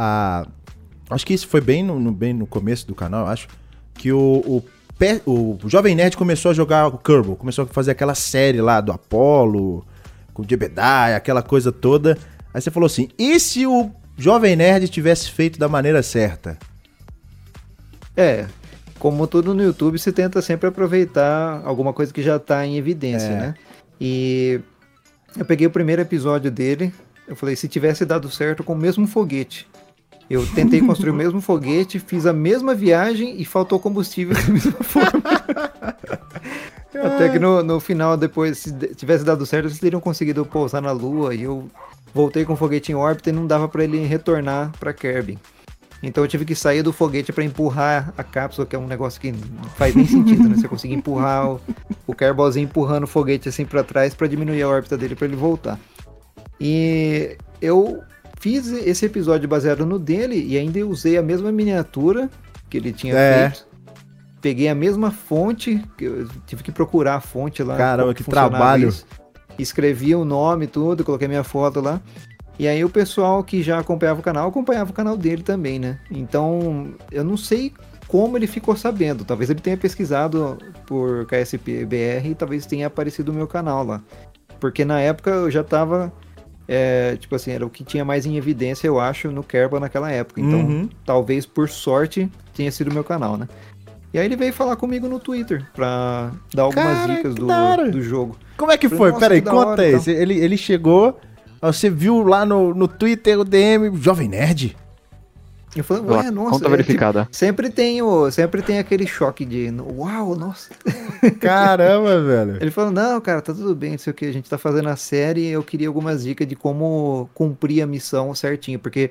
a... 1.11 1.15
acho 1.15 1.27
que 1.27 1.35
isso 1.35 1.47
foi 1.47 1.61
bem 1.61 1.83
no, 1.83 1.99
no, 1.99 2.13
bem 2.13 2.33
no 2.33 2.47
começo 2.47 2.87
do 2.87 2.95
canal, 2.95 3.27
acho, 3.27 3.49
que 3.95 4.13
o, 4.13 4.43
o, 4.47 4.65
o 5.27 5.59
Jovem 5.67 5.95
Nerd 5.95 6.17
começou 6.17 6.51
a 6.51 6.55
jogar 6.55 6.89
o 6.89 6.99
Kerbal, 6.99 7.37
começou 7.37 7.65
a 7.65 7.69
fazer 7.69 7.93
aquela 7.93 8.15
série 8.15 8.61
lá 8.61 8.81
do 8.81 8.93
Apollo, 8.93 9.85
com 10.33 10.43
o 10.43 10.47
Jebediah, 10.49 11.17
aquela 11.17 11.43
coisa 11.43 11.71
toda. 11.71 12.17
Aí 12.53 12.61
você 12.61 12.71
falou 12.71 12.87
assim, 12.87 13.09
e 13.19 13.39
se 13.39 13.67
o 13.67 13.91
Jovem 14.17 14.57
Nerd 14.57 14.89
tivesse 14.89 15.31
feito 15.31 15.59
da 15.59 15.69
maneira 15.69 16.03
certa? 16.03 16.59
É, 18.17 18.47
como 18.99 19.27
tudo 19.27 19.55
no 19.55 19.63
YouTube, 19.63 19.99
você 19.99 20.13
tenta 20.13 20.41
sempre 20.41 20.69
aproveitar 20.69 21.63
alguma 21.65 21.93
coisa 21.93 22.13
que 22.13 22.23
já 22.23 22.37
está 22.37 22.65
em 22.67 22.77
evidência, 22.77 23.27
é. 23.27 23.37
né? 23.37 23.55
E 24.01 24.61
eu 25.37 25.45
peguei 25.45 25.67
o 25.67 25.71
primeiro 25.71 26.03
episódio 26.03 26.51
dele, 26.51 26.93
eu 27.27 27.35
falei, 27.35 27.57
se 27.57 27.69
tivesse 27.69 28.05
dado 28.05 28.31
certo 28.31 28.63
com 28.63 28.75
o 28.75 28.77
mesmo 28.77 29.07
foguete. 29.07 29.69
Eu 30.29 30.47
tentei 30.55 30.81
construir 30.87 31.11
o 31.11 31.15
mesmo 31.15 31.41
foguete, 31.41 31.99
fiz 31.99 32.27
a 32.27 32.33
mesma 32.33 32.75
viagem 32.75 33.41
e 33.41 33.45
faltou 33.45 33.79
combustível 33.79 34.35
da 34.35 34.43
mesma 34.53 34.73
forma. 34.73 35.23
Até 36.95 37.29
que 37.31 37.39
no, 37.39 37.63
no 37.63 37.81
final, 37.81 38.17
depois, 38.17 38.59
se 38.59 38.73
tivesse 38.95 39.25
dado 39.25 39.45
certo, 39.47 39.67
eles 39.67 39.79
teriam 39.79 40.01
conseguido 40.01 40.45
pousar 40.45 40.83
na 40.83 40.93
Lua 40.93 41.35
e 41.35 41.43
eu 41.43 41.69
voltei 42.15 42.45
com 42.45 42.53
o 42.53 42.57
foguete 42.57 42.93
em 42.93 42.95
órbita 42.95 43.31
e 43.31 43.33
não 43.33 43.47
dava 43.47 43.67
para 43.69 43.83
ele 43.83 44.05
retornar 44.05 44.71
para 44.79 44.93
Kerbin. 44.93 45.39
Então 46.03 46.25
eu 46.25 46.29
tive 46.29 46.45
que 46.45 46.55
sair 46.55 46.83
do 46.83 46.93
foguete 46.93 47.33
para 47.33 47.45
empurrar 47.45 48.13
a 48.19 48.25
cápsula, 48.25 48.67
que 48.67 48.75
é 48.75 48.79
um 48.79 48.89
negócio 48.89 49.21
que 49.21 49.31
não 49.31 49.65
faz 49.77 49.95
nem 49.95 50.05
sentido, 50.05 50.49
né? 50.49 50.57
Você 50.57 50.67
conseguir 50.67 50.95
empurrar 50.95 51.49
o, 51.49 51.61
o 52.07 52.15
Kerbalzinho 52.15 52.65
empurrando 52.65 53.05
o 53.05 53.07
foguete 53.07 53.49
assim 53.49 53.65
para 53.65 53.85
trás 53.85 54.13
para 54.13 54.27
diminuir 54.27 54.63
a 54.63 54.69
órbita 54.69 54.99
dele 54.99 55.15
para 55.15 55.27
ele 55.27 55.37
voltar. 55.37 55.79
E 56.61 57.37
eu 57.61 58.03
fiz 58.41 58.73
esse 58.73 59.07
episódio 59.07 59.49
baseado 59.49 59.87
no 59.87 59.99
dele 59.99 60.45
e 60.45 60.59
ainda 60.59 60.85
usei 60.85 61.17
a 61.17 61.23
mesma 61.23 61.53
miniatura 61.53 62.29
que 62.69 62.77
ele 62.77 62.93
tinha 62.93 63.15
é. 63.15 63.51
feito. 63.51 63.67
Peguei 64.41 64.69
a 64.69 64.75
mesma 64.75 65.13
fonte, 65.13 65.81
que 65.97 66.05
eu 66.05 66.29
tive 66.47 66.65
que 66.65 66.73
procurar 66.73 67.15
a 67.15 67.21
fonte 67.21 67.63
lá. 67.63 67.77
Caramba, 67.77 68.13
que 68.13 68.25
trabalho. 68.25 68.89
Isso. 68.89 69.07
Escrevi 69.57 70.17
o 70.17 70.25
nome 70.25 70.67
tudo, 70.67 71.05
coloquei 71.05 71.29
minha 71.29 71.45
foto 71.45 71.81
lá. 71.81 72.01
E 72.63 72.69
aí 72.69 72.85
o 72.85 72.89
pessoal 72.89 73.43
que 73.43 73.61
já 73.61 73.81
acompanhava 73.81 74.21
o 74.21 74.23
canal, 74.23 74.49
acompanhava 74.49 74.89
o 74.89 74.95
canal 74.95 75.17
dele 75.17 75.43
também, 75.43 75.81
né? 75.81 75.99
Então, 76.09 76.95
eu 77.11 77.25
não 77.25 77.37
sei 77.37 77.73
como 78.07 78.39
ele 78.39 78.47
ficou 78.47 78.77
sabendo. 78.77 79.25
Talvez 79.25 79.51
ele 79.51 79.59
tenha 79.59 79.77
pesquisado 79.77 80.57
por 80.87 81.27
KSPBR 81.27 82.29
e 82.31 82.35
talvez 82.37 82.65
tenha 82.65 82.87
aparecido 82.87 83.33
o 83.33 83.35
meu 83.35 83.49
canal 83.49 83.85
lá. 83.85 84.01
Porque 84.61 84.85
na 84.85 85.01
época 85.01 85.31
eu 85.31 85.51
já 85.51 85.65
tava. 85.65 86.13
É, 86.69 87.17
tipo 87.17 87.35
assim, 87.35 87.51
era 87.51 87.67
o 87.67 87.69
que 87.69 87.83
tinha 87.83 88.05
mais 88.05 88.27
em 88.27 88.37
evidência, 88.37 88.87
eu 88.87 89.01
acho, 89.01 89.33
no 89.33 89.43
Kerba 89.43 89.81
naquela 89.81 90.13
época. 90.13 90.41
Então, 90.41 90.61
uhum. 90.61 90.89
talvez 91.05 91.45
por 91.45 91.69
sorte 91.69 92.31
tenha 92.55 92.71
sido 92.71 92.93
o 92.93 92.95
meu 92.95 93.03
canal, 93.03 93.37
né? 93.37 93.49
E 94.15 94.21
aí 94.21 94.25
ele 94.25 94.37
veio 94.37 94.53
falar 94.53 94.77
comigo 94.77 95.09
no 95.09 95.19
Twitter 95.19 95.67
pra 95.75 96.31
dar 96.55 96.63
algumas 96.63 96.97
Cara, 96.97 97.15
dicas 97.17 97.35
do, 97.35 97.49
do 97.91 98.03
jogo. 98.03 98.37
Como 98.57 98.71
é 98.71 98.79
que 98.79 98.89
falei, 98.89 99.11
foi? 99.11 99.21
Peraí, 99.21 99.43
conta 99.43 99.83
aí. 99.83 99.95
Então. 99.95 100.15
Ele, 100.15 100.39
ele 100.39 100.57
chegou, 100.57 101.19
você 101.71 101.89
viu 101.89 102.23
lá 102.23 102.45
no, 102.45 102.75
no 102.75 102.89
Twitter 102.89 103.39
o 103.39 103.45
DM, 103.45 103.97
Jovem 103.97 104.29
Nerd? 104.29 104.77
Eu 105.75 105.83
falei, 105.83 106.03
ué, 106.03 106.31
nossa. 106.31 106.51
Conta 106.51 106.67
é, 106.67 106.71
verificada. 106.71 107.23
Tipo, 107.23 107.37
sempre, 107.37 107.71
tem 107.71 108.03
o, 108.03 108.31
sempre 108.31 108.61
tem 108.61 108.79
aquele 108.79 109.07
choque 109.07 109.45
de, 109.45 109.73
uau, 109.97 110.37
nossa. 110.37 110.71
Caramba, 111.41 112.21
velho. 112.21 112.59
Ele 112.61 112.71
falou, 112.71 112.91
não, 112.91 113.21
cara, 113.21 113.41
tá 113.41 113.55
tudo 113.55 113.75
bem, 113.75 113.93
não 113.93 113.99
sei 113.99 114.11
o 114.11 114.15
que, 114.15 114.27
a 114.27 114.33
gente 114.33 114.51
tá 114.51 114.59
fazendo 114.59 114.89
a 114.89 114.97
série 114.97 115.47
eu 115.47 115.63
queria 115.63 115.89
algumas 115.89 116.25
dicas 116.25 116.47
de 116.47 116.55
como 116.55 117.31
cumprir 117.33 117.81
a 117.81 117.87
missão 117.87 118.35
certinho, 118.35 118.79
porque 118.79 119.11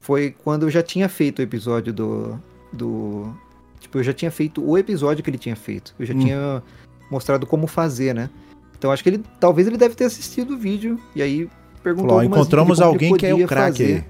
foi 0.00 0.34
quando 0.44 0.64
eu 0.64 0.70
já 0.70 0.82
tinha 0.82 1.08
feito 1.08 1.38
o 1.38 1.42
episódio 1.42 1.92
do, 1.92 2.38
do... 2.72 3.32
Tipo, 3.80 3.98
eu 3.98 4.02
já 4.02 4.12
tinha 4.12 4.30
feito 4.30 4.62
o 4.62 4.76
episódio 4.76 5.24
que 5.24 5.30
ele 5.30 5.38
tinha 5.38 5.56
feito. 5.56 5.94
Eu 5.98 6.04
já 6.04 6.14
hum. 6.14 6.18
tinha 6.18 6.62
mostrado 7.10 7.46
como 7.46 7.66
fazer, 7.66 8.14
né? 8.14 8.28
Então 8.76 8.90
acho 8.90 9.02
que 9.02 9.08
ele, 9.08 9.24
talvez 9.40 9.66
ele 9.66 9.76
deve 9.78 9.94
ter 9.94 10.04
assistido 10.04 10.54
o 10.54 10.58
vídeo 10.58 11.00
e 11.14 11.22
aí 11.22 11.48
perguntou 11.82 12.10
Falou, 12.10 12.24
encontramos 12.24 12.80
alguém 12.80 13.16
que 13.16 13.26
é 13.26 13.34
o 13.34 13.46
craque 13.46 14.04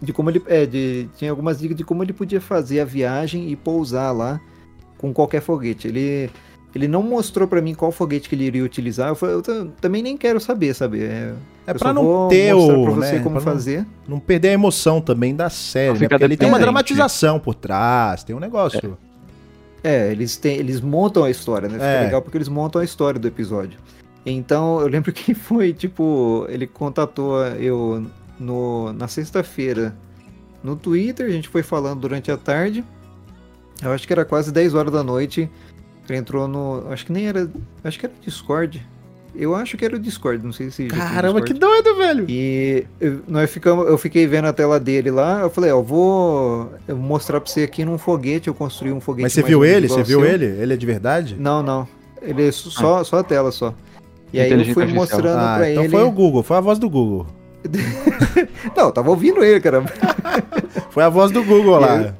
de 0.00 0.12
como 0.12 0.30
ele 0.30 0.42
é 0.46 0.66
de 0.66 1.08
tinha 1.16 1.30
algumas 1.30 1.58
dicas 1.58 1.76
de 1.76 1.84
como 1.84 2.02
ele 2.02 2.12
podia 2.12 2.40
fazer 2.40 2.80
a 2.80 2.84
viagem 2.84 3.50
e 3.50 3.56
pousar 3.56 4.12
lá 4.12 4.40
com 4.98 5.12
qualquer 5.12 5.40
foguete. 5.40 5.88
Ele 5.88 6.30
ele 6.74 6.86
não 6.86 7.02
mostrou 7.02 7.48
para 7.48 7.62
mim 7.62 7.74
qual 7.74 7.90
foguete 7.90 8.28
que 8.28 8.34
ele 8.34 8.44
iria 8.44 8.62
utilizar. 8.62 9.08
Eu, 9.08 9.14
falei, 9.14 9.36
eu 9.36 9.70
também 9.80 10.02
nem 10.02 10.14
quero 10.14 10.38
saber, 10.38 10.74
sabe? 10.74 11.02
É, 11.02 11.32
é 11.66 11.74
para 11.74 11.92
não 11.92 12.28
ter 12.28 12.52
o 12.54 12.84
pra 12.84 12.92
você 12.92 13.12
né? 13.14 13.20
como 13.20 13.40
pra 13.40 13.52
fazer. 13.52 13.78
Não, 13.78 14.16
não, 14.16 14.20
perder 14.20 14.50
a 14.50 14.52
emoção 14.52 15.00
também 15.00 15.34
da 15.34 15.48
série, 15.48 15.98
né? 15.98 16.08
ele 16.20 16.36
tem 16.36 16.48
uma 16.48 16.58
dramatização 16.58 17.38
por 17.38 17.54
trás, 17.54 18.22
tem 18.22 18.36
um 18.36 18.40
negócio. 18.40 18.98
É, 19.82 20.08
é 20.08 20.12
eles 20.12 20.36
têm, 20.36 20.58
eles 20.58 20.82
montam 20.82 21.24
a 21.24 21.30
história, 21.30 21.66
né? 21.66 21.74
Fica 21.74 21.86
é. 21.86 22.04
legal 22.04 22.20
porque 22.20 22.36
eles 22.36 22.48
montam 22.48 22.82
a 22.82 22.84
história 22.84 23.18
do 23.18 23.26
episódio. 23.26 23.78
Então, 24.26 24.80
eu 24.80 24.88
lembro 24.88 25.12
que 25.14 25.32
foi, 25.32 25.72
tipo, 25.72 26.44
ele 26.48 26.66
contatou 26.66 27.44
eu 27.46 28.04
no, 28.38 28.92
na 28.92 29.08
sexta-feira 29.08 29.96
no 30.62 30.74
Twitter, 30.74 31.26
a 31.26 31.30
gente 31.30 31.48
foi 31.48 31.62
falando 31.62 32.00
durante 32.00 32.30
a 32.30 32.36
tarde. 32.36 32.84
Eu 33.80 33.92
acho 33.92 34.06
que 34.06 34.12
era 34.12 34.24
quase 34.24 34.52
10 34.52 34.74
horas 34.74 34.92
da 34.92 35.04
noite. 35.04 35.48
Ele 36.08 36.18
entrou 36.18 36.48
no. 36.48 36.86
Acho 36.90 37.06
que 37.06 37.12
nem 37.12 37.26
era. 37.28 37.48
Acho 37.84 37.98
que 37.98 38.06
era 38.06 38.14
Discord. 38.20 38.84
Eu 39.34 39.54
acho 39.54 39.76
que 39.76 39.84
era 39.84 39.94
o 39.94 39.98
Discord, 39.98 40.42
não 40.42 40.52
sei 40.52 40.70
se. 40.70 40.86
Caramba, 40.86 41.42
que 41.42 41.52
doido, 41.52 41.94
velho! 41.96 42.24
E 42.26 42.86
eu, 42.98 43.20
nós 43.28 43.50
ficamos, 43.50 43.86
eu 43.86 43.98
fiquei 43.98 44.26
vendo 44.26 44.46
a 44.46 44.52
tela 44.52 44.80
dele 44.80 45.10
lá. 45.10 45.42
Eu 45.42 45.50
falei, 45.50 45.70
ó, 45.70 45.74
eu 45.74 45.82
vou 45.82 46.72
mostrar 46.88 47.38
pra 47.40 47.50
você 47.50 47.62
aqui 47.62 47.84
num 47.84 47.98
foguete. 47.98 48.48
Eu 48.48 48.54
construí 48.54 48.92
um 48.92 49.00
foguete. 49.00 49.24
Mas 49.24 49.34
você 49.34 49.42
viu 49.42 49.62
ele? 49.62 49.88
Você 49.88 50.02
viu 50.02 50.24
ele? 50.24 50.46
Ele 50.46 50.72
é 50.72 50.76
de 50.76 50.86
verdade? 50.86 51.36
Não, 51.38 51.62
não. 51.62 51.86
Ele 52.22 52.48
é 52.48 52.52
só, 52.52 53.00
ah. 53.00 53.04
só 53.04 53.18
a 53.18 53.22
tela 53.22 53.52
só. 53.52 53.74
E 54.32 54.40
aí 54.40 54.50
eu 54.50 54.74
fui 54.74 54.86
mostrando 54.86 55.38
ah, 55.38 55.56
pra 55.56 55.70
então 55.70 55.84
ele. 55.84 55.88
Então 55.88 56.00
foi 56.00 56.08
o 56.08 56.12
Google, 56.12 56.42
foi 56.42 56.56
a 56.56 56.60
voz 56.60 56.78
do 56.78 56.90
Google. 56.90 57.26
não, 58.76 58.90
tava 58.92 59.10
ouvindo 59.10 59.42
ele, 59.42 59.60
cara. 59.60 59.82
foi 60.90 61.02
a 61.02 61.08
voz 61.08 61.30
do 61.30 61.42
Google 61.42 61.78
lá. 61.78 61.96
Eu, 61.96 62.14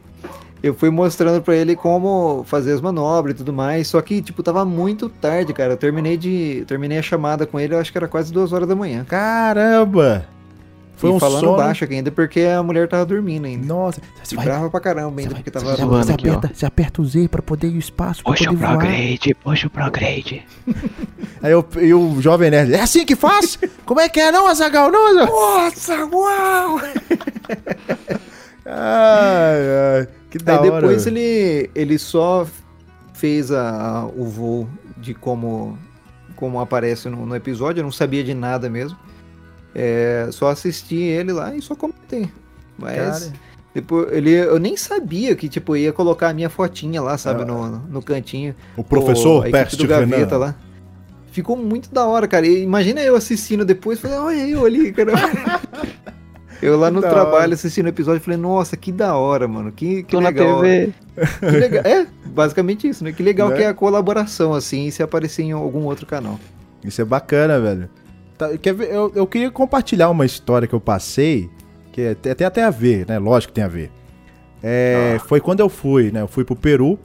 eu 0.62 0.74
fui 0.74 0.90
mostrando 0.90 1.42
para 1.42 1.54
ele 1.54 1.76
como 1.76 2.44
fazer 2.44 2.72
as 2.72 2.80
manobras 2.80 3.34
e 3.34 3.38
tudo 3.38 3.52
mais. 3.52 3.88
Só 3.88 4.00
que, 4.00 4.22
tipo, 4.22 4.42
tava 4.42 4.64
muito 4.64 5.08
tarde, 5.08 5.52
cara. 5.52 5.74
Eu 5.74 5.76
terminei 5.76 6.16
de. 6.16 6.64
Terminei 6.66 6.98
a 6.98 7.02
chamada 7.02 7.46
com 7.46 7.60
ele, 7.60 7.74
eu 7.74 7.78
acho 7.78 7.92
que 7.92 7.98
era 7.98 8.08
quase 8.08 8.32
duas 8.32 8.52
horas 8.52 8.68
da 8.68 8.74
manhã. 8.74 9.04
Caramba! 9.04 10.35
Foi 10.96 11.10
e 11.10 11.12
um 11.12 11.20
falando 11.20 11.40
sono... 11.40 11.56
baixo 11.58 11.84
aqui 11.84 11.94
ainda 11.94 12.10
porque 12.10 12.40
a 12.40 12.62
mulher 12.62 12.88
tava 12.88 13.04
dormindo 13.04 13.44
ainda. 13.44 13.66
Nossa, 13.66 14.00
você 14.22 14.34
vai... 14.34 14.46
brava 14.46 14.70
pra 14.70 14.80
caramba 14.80 15.20
ainda 15.20 15.34
porque 15.34 15.50
tava. 15.50 15.76
Você, 15.76 15.84
você, 15.84 16.12
aqui, 16.12 16.28
aperta, 16.28 16.50
você 16.54 16.66
aperta 16.66 17.02
o 17.02 17.04
Z 17.04 17.28
pra 17.28 17.42
poder 17.42 17.68
ir 17.68 17.76
o 17.76 17.78
espaço. 17.78 18.24
Puxa 18.24 18.50
o 18.50 18.56
prograde, 18.56 19.34
puxa 19.34 19.66
o 19.66 19.70
prograde. 19.70 20.42
Aí 21.42 21.52
eu, 21.52 21.66
e 21.80 21.92
o 21.92 22.20
jovem 22.22 22.50
nerd, 22.50 22.72
é 22.72 22.80
assim 22.80 23.04
que 23.04 23.14
faz? 23.14 23.58
Como 23.84 24.00
é 24.00 24.08
que 24.08 24.18
é 24.18 24.32
não, 24.32 24.46
Azagal? 24.46 24.90
Não, 24.90 25.14
Nossa, 25.14 26.06
uau! 26.06 26.80
ai, 28.64 29.60
ai, 29.98 30.08
que 30.30 30.38
da 30.38 30.56
Aí 30.56 30.70
depois 30.70 31.06
ele, 31.06 31.70
ele 31.74 31.98
só 31.98 32.46
fez 33.12 33.52
a, 33.52 33.98
a, 33.98 34.06
o 34.06 34.24
voo 34.24 34.66
de 34.96 35.12
como, 35.12 35.78
como 36.34 36.58
aparece 36.58 37.10
no, 37.10 37.26
no 37.26 37.36
episódio, 37.36 37.80
eu 37.80 37.84
não 37.84 37.92
sabia 37.92 38.24
de 38.24 38.32
nada 38.32 38.70
mesmo. 38.70 38.96
É, 39.78 40.28
só 40.32 40.48
assisti 40.48 40.96
ele 40.96 41.34
lá 41.34 41.54
e 41.54 41.60
só 41.60 41.76
comentei. 41.76 42.30
Mas 42.78 42.96
Cara. 42.96 43.32
depois 43.74 44.10
ele, 44.10 44.30
eu 44.30 44.58
nem 44.58 44.74
sabia 44.74 45.36
que 45.36 45.50
tipo 45.50 45.76
ia 45.76 45.92
colocar 45.92 46.30
a 46.30 46.32
minha 46.32 46.48
fotinha 46.48 47.02
lá, 47.02 47.18
sabe, 47.18 47.42
é. 47.42 47.44
no, 47.44 47.68
no 47.68 48.00
cantinho. 48.00 48.54
O 48.74 48.82
professor 48.82 49.46
o, 49.46 49.50
Peste 49.50 49.76
do 49.76 49.86
gaveta 49.86 50.38
lá. 50.38 50.54
Ficou 51.30 51.58
muito 51.58 51.92
da 51.92 52.06
hora, 52.06 52.26
cara. 52.26 52.46
E 52.46 52.62
imagina 52.62 53.02
eu 53.02 53.14
assistindo 53.14 53.66
depois, 53.66 54.00
falei, 54.00 54.16
olha 54.16 54.48
eu 54.48 54.64
ali, 54.64 54.90
cara. 54.92 55.12
Eu 56.62 56.78
lá 56.78 56.90
no 56.90 57.02
da 57.02 57.10
trabalho 57.10 57.36
hora. 57.36 57.52
assistindo 57.54 57.84
o 57.84 57.90
episódio 57.90 58.22
falei, 58.22 58.38
nossa, 58.38 58.78
que 58.78 58.90
da 58.90 59.14
hora, 59.14 59.46
mano. 59.46 59.70
Que, 59.70 60.02
que 60.04 60.12
Tô 60.12 60.20
legal. 60.20 60.56
na 60.56 60.62
TV. 60.62 60.94
Que 61.38 61.50
legal. 61.50 61.82
É, 61.84 62.06
basicamente 62.24 62.88
isso, 62.88 63.04
né? 63.04 63.12
Que 63.12 63.22
legal 63.22 63.50
né? 63.50 63.56
que 63.56 63.62
é 63.62 63.66
a 63.66 63.74
colaboração, 63.74 64.54
assim, 64.54 64.90
se 64.90 65.02
aparecer 65.02 65.42
em 65.42 65.52
algum 65.52 65.84
outro 65.84 66.06
canal. 66.06 66.40
Isso 66.82 67.02
é 67.02 67.04
bacana, 67.04 67.60
velho. 67.60 67.90
Tá, 68.38 68.56
quer 68.58 68.74
ver? 68.74 68.90
Eu, 68.92 69.12
eu 69.14 69.26
queria 69.26 69.50
compartilhar 69.50 70.10
uma 70.10 70.26
história 70.26 70.68
que 70.68 70.74
eu 70.74 70.80
passei, 70.80 71.50
que 71.92 72.14
tem, 72.16 72.34
tem 72.34 72.46
até 72.46 72.62
a 72.62 72.70
ver, 72.70 73.06
né? 73.06 73.18
Lógico 73.18 73.52
que 73.52 73.54
tem 73.54 73.64
a 73.64 73.68
ver. 73.68 73.90
É, 74.62 75.16
ah. 75.16 75.20
Foi 75.20 75.40
quando 75.40 75.60
eu 75.60 75.68
fui, 75.68 76.10
né? 76.10 76.20
Eu 76.22 76.28
fui 76.28 76.44
pro 76.44 76.56
Peru, 76.56 76.98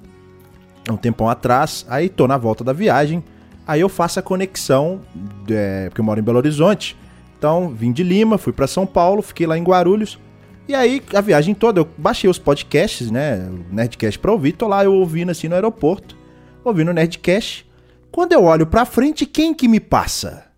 um 0.89 0.97
tempão 0.97 1.29
atrás, 1.29 1.85
aí 1.89 2.09
tô 2.09 2.27
na 2.27 2.37
volta 2.37 2.63
da 2.63 2.73
viagem, 2.73 3.23
aí 3.67 3.81
eu 3.81 3.89
faço 3.89 4.19
a 4.19 4.23
conexão, 4.23 5.01
é, 5.49 5.89
porque 5.89 6.01
eu 6.01 6.05
moro 6.05 6.19
em 6.19 6.23
Belo 6.23 6.37
Horizonte, 6.37 6.97
então 7.37 7.69
vim 7.69 7.91
de 7.91 8.03
Lima, 8.03 8.37
fui 8.37 8.53
para 8.53 8.67
São 8.67 8.85
Paulo, 8.85 9.21
fiquei 9.21 9.45
lá 9.45 9.57
em 9.57 9.63
Guarulhos, 9.63 10.19
e 10.67 10.75
aí 10.75 11.01
a 11.13 11.21
viagem 11.21 11.53
toda 11.53 11.81
eu 11.81 11.87
baixei 11.97 12.29
os 12.29 12.39
podcasts, 12.39 13.11
né, 13.11 13.49
o 13.49 13.75
Nerdcast 13.75 14.19
pra 14.19 14.31
ouvir, 14.31 14.53
tô 14.53 14.67
lá 14.67 14.83
eu 14.83 14.93
ouvindo 14.93 15.29
assim 15.29 15.47
no 15.47 15.55
aeroporto, 15.55 16.17
ouvindo 16.63 16.89
o 16.89 16.93
Nerdcast, 16.93 17.69
quando 18.11 18.33
eu 18.33 18.43
olho 18.43 18.65
pra 18.65 18.85
frente, 18.85 19.25
quem 19.25 19.53
que 19.53 19.67
me 19.67 19.79
passa? 19.79 20.50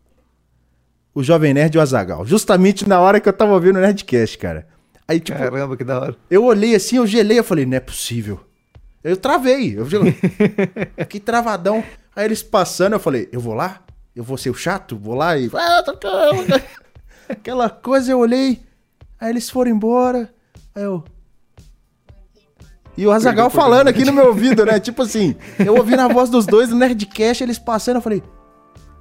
O 1.13 1.23
Jovem 1.23 1.53
Nerd 1.53 1.75
e 1.75 1.77
o 1.77 1.81
Azagal. 1.81 2.25
Justamente 2.25 2.87
na 2.87 2.99
hora 2.99 3.19
que 3.19 3.29
eu 3.29 3.33
tava 3.33 3.53
ouvindo 3.53 3.77
o 3.77 3.81
Nerdcast, 3.81 4.37
cara. 4.37 4.67
Aí, 5.07 5.19
tipo, 5.19 5.37
Caramba, 5.37 5.77
que 5.77 5.83
da 5.83 5.99
hora. 5.99 6.15
Eu 6.29 6.43
olhei 6.45 6.75
assim, 6.75 6.97
eu 6.97 7.05
gelei, 7.05 7.37
eu 7.37 7.43
falei, 7.43 7.65
não 7.65 7.77
é 7.77 7.79
possível. 7.79 8.39
Eu 9.03 9.17
travei, 9.17 9.77
eu 9.77 9.85
gelei. 9.87 10.15
que 11.09 11.19
travadão. 11.19 11.83
Aí 12.15 12.25
eles 12.25 12.41
passando, 12.41 12.93
eu 12.93 12.99
falei, 12.99 13.27
eu 13.31 13.39
vou 13.39 13.53
lá? 13.53 13.81
Eu 14.15 14.23
vou 14.23 14.37
ser 14.37 14.49
o 14.49 14.53
chato? 14.55 14.95
Vou 14.95 15.15
lá 15.15 15.37
e. 15.37 15.49
Ah, 15.53 15.83
tá 15.83 15.93
Aquela 17.27 17.69
coisa, 17.69 18.11
eu 18.11 18.19
olhei. 18.19 18.61
Aí 19.19 19.29
eles 19.29 19.49
foram 19.49 19.71
embora. 19.71 20.33
Aí 20.73 20.83
eu. 20.83 21.03
E 22.95 23.07
o 23.07 23.11
Azagal 23.11 23.49
falando 23.49 23.87
aqui 23.87 24.05
no 24.05 24.13
meu 24.13 24.27
ouvido, 24.27 24.65
né? 24.65 24.79
Tipo 24.79 25.01
assim, 25.01 25.35
eu 25.57 25.75
ouvi 25.75 25.95
na 25.95 26.07
voz 26.07 26.29
dos 26.29 26.45
dois 26.45 26.69
no 26.69 26.75
Nerdcast, 26.75 27.43
eles 27.43 27.57
passando, 27.57 27.95
eu 27.95 28.01
falei: 28.01 28.21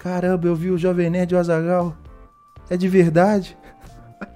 Caramba, 0.02 0.48
eu 0.48 0.56
vi 0.56 0.68
o 0.68 0.76
Jovem 0.76 1.08
Nerd 1.08 1.32
e 1.32 1.36
o 1.36 1.38
Azagal. 1.38 1.94
É 2.68 2.76
de 2.76 2.88
verdade. 2.88 3.56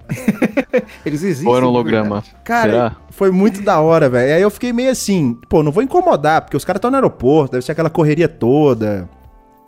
Eles 1.05 1.23
existem. 1.23 1.47
Um 1.47 1.65
holograma. 1.65 2.23
Cara, 2.45 2.71
Será? 2.71 2.95
foi 3.09 3.31
muito 3.31 3.61
da 3.61 3.81
hora, 3.81 4.09
velho. 4.09 4.33
Aí 4.33 4.41
eu 4.41 4.49
fiquei 4.49 4.71
meio 4.71 4.91
assim, 4.91 5.37
pô, 5.49 5.61
não 5.61 5.71
vou 5.71 5.83
incomodar, 5.83 6.41
porque 6.41 6.55
os 6.55 6.63
caras 6.63 6.77
estão 6.77 6.89
no 6.89 6.95
aeroporto, 6.95 7.51
deve 7.51 7.65
ser 7.65 7.73
aquela 7.73 7.89
correria 7.89 8.29
toda. 8.29 9.09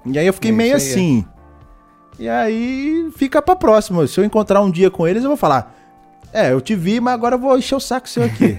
E 0.05 0.17
aí 0.17 0.25
eu 0.25 0.33
fiquei 0.33 0.51
é, 0.51 0.53
meio 0.53 0.75
assim. 0.75 1.25
É. 2.17 2.23
E 2.23 2.29
aí 2.29 3.11
fica 3.17 3.41
pra 3.41 3.55
próxima. 3.55 4.07
Se 4.07 4.19
eu 4.21 4.23
encontrar 4.23 4.61
um 4.61 4.71
dia 4.71 4.89
com 4.89 5.05
eles, 5.05 5.23
eu 5.23 5.29
vou 5.29 5.37
falar. 5.37 5.75
É, 6.31 6.53
eu 6.53 6.61
te 6.61 6.75
vi, 6.75 7.01
mas 7.01 7.13
agora 7.13 7.35
eu 7.35 7.39
vou 7.39 7.57
encher 7.57 7.75
o 7.75 7.79
saco 7.79 8.07
seu 8.07 8.23
aqui. 8.23 8.57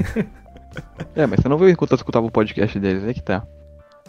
é, 1.16 1.26
mas 1.26 1.40
você 1.40 1.48
não 1.48 1.56
veio 1.56 1.70
enquanto 1.70 1.94
escutava 1.94 2.26
o 2.26 2.30
podcast 2.30 2.78
deles, 2.78 3.04
é 3.04 3.14
que 3.14 3.22
tá. 3.22 3.46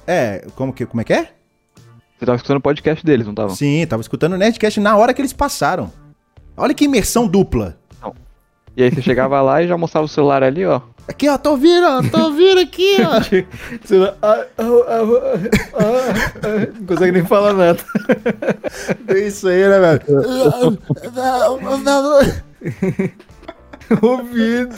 É, 0.06 0.46
como 0.56 0.74
que, 0.74 0.86
como 0.86 1.00
é 1.00 1.04
que 1.06 1.14
é? 1.14 1.30
Você 2.22 2.26
tava 2.28 2.36
escutando 2.36 2.58
o 2.58 2.62
podcast 2.62 3.04
deles, 3.04 3.26
não 3.26 3.34
tava? 3.34 3.50
Sim, 3.56 3.84
tava 3.88 4.00
escutando 4.00 4.34
o 4.34 4.38
Nerdcast 4.38 4.80
na 4.80 4.96
hora 4.96 5.12
que 5.12 5.20
eles 5.20 5.34
passaram. 5.34 5.92
Olha 6.56 6.72
que 6.72 6.86
imersão 6.86 7.26
dupla. 7.28 7.76
Não. 8.00 8.14
E 8.78 8.84
aí 8.84 8.92
você 8.92 9.02
chegava 9.02 9.42
lá 9.42 9.64
e 9.64 9.68
já 9.68 9.76
mostrava 9.76 10.06
o 10.06 10.08
celular 10.08 10.44
ali, 10.44 10.64
ó. 10.64 10.82
Aqui, 11.08 11.28
ó, 11.28 11.36
tô 11.36 11.50
ouvindo, 11.50 11.84
ó, 11.84 12.04
tô 12.04 12.26
ouvindo 12.26 12.60
aqui, 12.60 12.98
ó. 13.00 13.18
Ah, 14.22 14.46
ah, 14.56 14.64
ah, 15.74 16.68
não 16.80 16.86
consegue 16.86 17.12
nem 17.12 17.26
falar 17.26 17.54
nada. 17.54 17.80
É 19.08 19.18
isso 19.18 19.48
aí, 19.48 19.68
né, 19.68 19.80
velho? 19.80 20.02
Ouvido. 24.00 24.76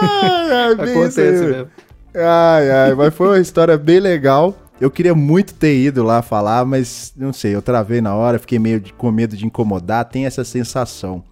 Ai, 0.00 0.52
ai, 0.52 0.72
Acontece 0.74 1.44
mesmo. 1.44 1.70
Ai, 2.14 2.70
ai, 2.70 2.94
mas 2.94 3.12
foi 3.12 3.26
uma 3.26 3.40
história 3.40 3.76
bem 3.76 3.98
legal. 3.98 4.54
Eu 4.80 4.90
queria 4.90 5.14
muito 5.14 5.54
ter 5.54 5.76
ido 5.76 6.04
lá 6.04 6.22
falar, 6.22 6.64
mas 6.64 7.12
não 7.16 7.32
sei, 7.32 7.54
eu 7.54 7.62
travei 7.62 8.00
na 8.00 8.14
hora, 8.14 8.38
fiquei 8.38 8.58
meio 8.58 8.80
de, 8.80 8.92
com 8.92 9.10
medo 9.10 9.36
de 9.36 9.44
incomodar, 9.44 10.04
tem 10.04 10.24
essa 10.24 10.44
sensação. 10.44 11.24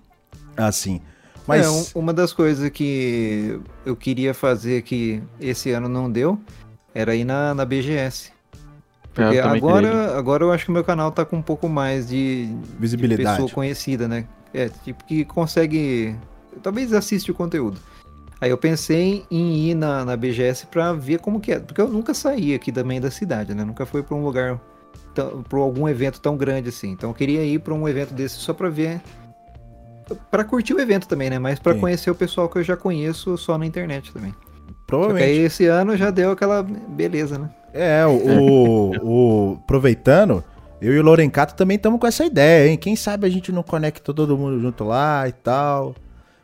Assim. 0.57 1.01
Mas... 1.47 1.65
É, 1.65 1.71
um, 1.71 2.03
uma 2.03 2.13
das 2.13 2.33
coisas 2.33 2.69
que 2.71 3.61
eu 3.85 3.95
queria 3.95 4.35
fazer 4.35 4.83
que 4.83 5.23
esse 5.41 5.71
ano 5.71 5.89
não 5.89 6.11
deu 6.11 6.41
era 6.93 7.15
ir 7.15 7.25
na, 7.25 7.55
na 7.55 7.65
BGS. 7.65 8.33
Porque 9.15 9.39
agora, 9.39 10.19
agora 10.19 10.45
eu 10.45 10.53
acho 10.53 10.65
que 10.67 10.71
o 10.71 10.75
meu 10.75 10.85
canal 10.85 11.11
tá 11.11 11.25
com 11.25 11.37
um 11.37 11.43
pouco 11.43 11.69
mais 11.69 12.09
de 12.09 12.55
visibilidade. 12.79 13.23
De 13.23 13.43
pessoa 13.43 13.51
conhecida, 13.51 14.07
né? 14.07 14.27
É, 14.53 14.69
tipo, 14.69 15.05
que 15.05 15.25
consegue. 15.25 16.15
Talvez 16.63 16.93
assiste 16.93 17.31
o 17.31 17.35
conteúdo. 17.35 17.81
Aí 18.41 18.51
eu 18.51 18.59
pensei 18.59 19.25
em 19.31 19.71
ir 19.71 19.75
na, 19.75 20.05
na 20.05 20.17
BGS 20.17 20.67
pra 20.67 20.93
ver 20.93 21.21
como 21.21 21.41
que 21.41 21.53
é. 21.53 21.59
Porque 21.59 21.81
eu 21.81 21.89
nunca 21.89 22.13
saí 22.13 22.55
aqui 22.55 22.71
também 22.71 23.01
da 23.01 23.11
cidade, 23.11 23.55
né? 23.55 23.65
Nunca 23.65 23.87
fui 23.87 24.03
pra 24.03 24.15
um 24.15 24.23
lugar, 24.23 24.61
pra 25.15 25.59
algum 25.59 25.89
evento 25.89 26.21
tão 26.21 26.37
grande 26.37 26.69
assim. 26.69 26.91
Então 26.91 27.11
eu 27.11 27.15
queria 27.15 27.43
ir 27.45 27.61
pra 27.61 27.73
um 27.73 27.89
evento 27.89 28.13
desse 28.13 28.37
só 28.37 28.53
pra 28.53 28.69
ver. 28.69 29.01
Pra 30.31 30.45
curtir 30.45 30.75
o 30.75 30.81
evento 30.81 31.09
também, 31.09 31.31
né? 31.31 31.39
Mas 31.39 31.59
pra 31.59 31.73
Sim. 31.75 31.81
conhecer 31.81 32.11
o 32.11 32.15
pessoal 32.15 32.49
que 32.49 32.59
eu 32.59 32.63
já 32.63 32.77
conheço 32.77 33.37
só 33.39 33.57
na 33.57 33.67
internet 33.67 34.13
também. 34.13 34.35
Provavelmente. 34.87 35.25
Só 35.25 35.33
que 35.33 35.39
aí 35.39 35.45
esse 35.45 35.67
ano 35.67 35.97
já 35.97 36.11
deu 36.11 36.31
aquela 36.31 36.63
beleza, 36.63 37.39
né? 37.39 37.51
É, 37.73 38.07
o, 38.07 38.93
o 39.03 39.59
aproveitando, 39.65 40.45
eu 40.81 40.95
e 40.95 40.99
o 40.99 41.03
Lorencato 41.03 41.55
também 41.55 41.77
estamos 41.77 41.99
com 41.99 42.07
essa 42.07 42.25
ideia, 42.25 42.71
hein? 42.71 42.77
Quem 42.77 42.95
sabe 42.95 43.27
a 43.27 43.31
gente 43.31 43.51
não 43.51 43.63
conecta 43.63 44.15
todo 44.15 44.37
mundo 44.37 44.61
junto 44.61 44.85
lá 44.85 45.27
e 45.29 45.33
tal. 45.33 45.95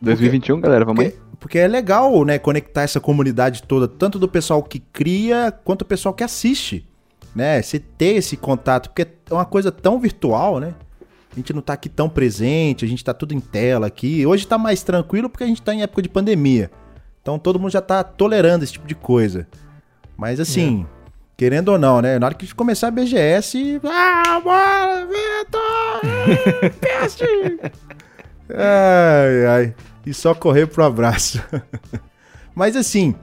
2021, 0.01 0.57
porque, 0.57 0.67
galera, 0.67 0.85
vamos 0.85 1.05
porque, 1.05 1.17
aí. 1.17 1.32
Porque 1.43 1.59
é 1.59 1.67
legal, 1.67 2.25
né, 2.25 2.39
conectar 2.39 2.83
essa 2.83 3.01
comunidade 3.01 3.65
toda, 3.65 3.89
tanto 3.89 4.17
do 4.17 4.29
pessoal 4.29 4.63
que 4.63 4.79
cria, 4.79 5.53
quanto 5.65 5.81
do 5.81 5.85
pessoal 5.85 6.15
que 6.15 6.23
assiste, 6.23 6.89
né? 7.35 7.61
Você 7.61 7.81
ter 7.81 8.15
esse 8.15 8.37
contato, 8.37 8.91
porque 8.91 9.03
é 9.03 9.35
uma 9.35 9.45
coisa 9.45 9.73
tão 9.73 9.99
virtual, 9.99 10.61
né? 10.61 10.73
A 11.33 11.35
gente 11.35 11.53
não 11.53 11.61
tá 11.61 11.73
aqui 11.73 11.89
tão 11.89 12.09
presente, 12.09 12.85
a 12.85 12.89
gente 12.89 13.05
tá 13.05 13.13
tudo 13.13 13.35
em 13.35 13.41
tela 13.41 13.89
aqui. 13.89 14.25
Hoje 14.25 14.47
tá 14.47 14.57
mais 14.57 14.85
tranquilo 14.85 15.29
porque 15.29 15.43
a 15.43 15.47
gente 15.49 15.61
tá 15.61 15.75
em 15.75 15.83
época 15.83 16.01
de 16.03 16.09
pandemia. 16.09 16.71
Então 17.21 17.41
todo 17.41 17.59
mundo 17.59 17.73
já 17.73 17.81
tá 17.81 18.05
tolerando 18.05 18.63
esse 18.63 18.75
tipo 18.75 18.87
de 18.87 18.95
coisa. 18.95 19.49
Mas 20.17 20.39
assim, 20.39 20.87
é. 20.89 21.11
querendo 21.37 21.71
ou 21.71 21.79
não, 21.79 22.01
né? 22.01 22.21
Na 22.21 22.27
hora 22.27 22.37
que 22.37 22.55
começar 22.55 22.87
a 22.87 22.91
BGS. 22.93 23.81
Ah, 23.83 24.41
bora, 24.45 25.07
Vitor! 25.07 26.71
Peste! 26.79 27.25
ai, 28.49 29.47
ai 29.47 29.75
e 30.05 30.13
só 30.13 30.35
correr 30.35 30.67
pro 30.67 30.85
abraço. 30.85 31.43
Mas 32.55 32.77
assim, 32.77 33.15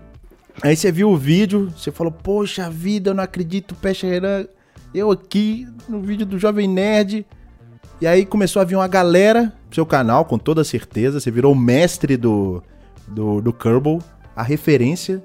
aí 0.62 0.76
você 0.76 0.92
viu 0.92 1.10
o 1.10 1.18
vídeo, 1.18 1.72
você 1.76 1.92
falou, 1.92 2.12
poxa 2.12 2.70
vida, 2.70 3.12
eu 3.12 3.14
não 3.14 3.24
acredito, 3.24 3.76
Peixe 3.76 4.08
Renan, 4.08 4.46
eu 4.94 5.12
aqui 5.12 5.68
no 5.88 6.02
vídeo 6.02 6.26
do 6.26 6.40
Jovem 6.40 6.68
Nerd. 6.68 7.26
E 8.02 8.08
aí 8.08 8.26
começou 8.26 8.62
a 8.62 8.66
vir 8.66 8.76
uma 8.76 8.88
galera 8.88 9.54
pro 9.68 9.76
seu 9.76 9.86
canal, 9.86 10.26
com 10.26 10.38
toda 10.38 10.64
certeza. 10.64 11.20
Você 11.20 11.30
virou 11.30 11.54
o 11.54 11.58
mestre 11.58 12.16
do, 12.16 12.64
do, 13.08 13.42
do 13.42 13.52
Kerbal, 13.52 14.00
a 14.36 14.42
referência. 14.42 15.22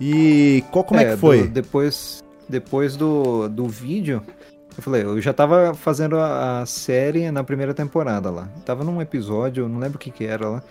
E 0.00 0.64
qual, 0.72 0.82
como 0.82 0.98
é, 0.98 1.04
é 1.04 1.10
que 1.10 1.16
foi? 1.18 1.42
Do, 1.42 1.48
depois 1.48 2.22
depois 2.52 2.96
do, 2.96 3.48
do 3.48 3.66
vídeo, 3.66 4.22
eu 4.76 4.82
falei, 4.82 5.02
eu 5.02 5.20
já 5.20 5.32
tava 5.32 5.74
fazendo 5.74 6.16
a, 6.16 6.62
a, 6.62 6.66
série 6.66 7.30
na 7.30 7.44
primeira 7.44 7.74
temporada 7.74 8.30
lá. 8.30 8.48
tava 8.64 8.82
num 8.84 9.00
episódio, 9.00 9.68
não 9.68 9.78
lembro 9.78 9.96
o 9.96 10.00
que 10.00 10.10
que 10.10 10.24
era 10.24 10.48
lá. 10.48 10.62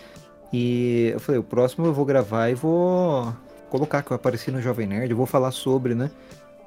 E 0.52 1.12
eu 1.14 1.20
falei, 1.20 1.40
o 1.40 1.44
próximo 1.44 1.86
eu 1.86 1.94
vou 1.94 2.04
gravar 2.04 2.50
e 2.50 2.56
vou 2.56 3.34
colocar 3.70 4.02
que 4.02 4.12
eu 4.12 4.16
apareci 4.16 4.52
no 4.52 4.62
Jovem 4.62 4.88
Nerd, 4.88 5.12
eu 5.12 5.18
vou 5.18 5.26
falar 5.26 5.52
sobre, 5.52 5.96
né? 5.96 6.12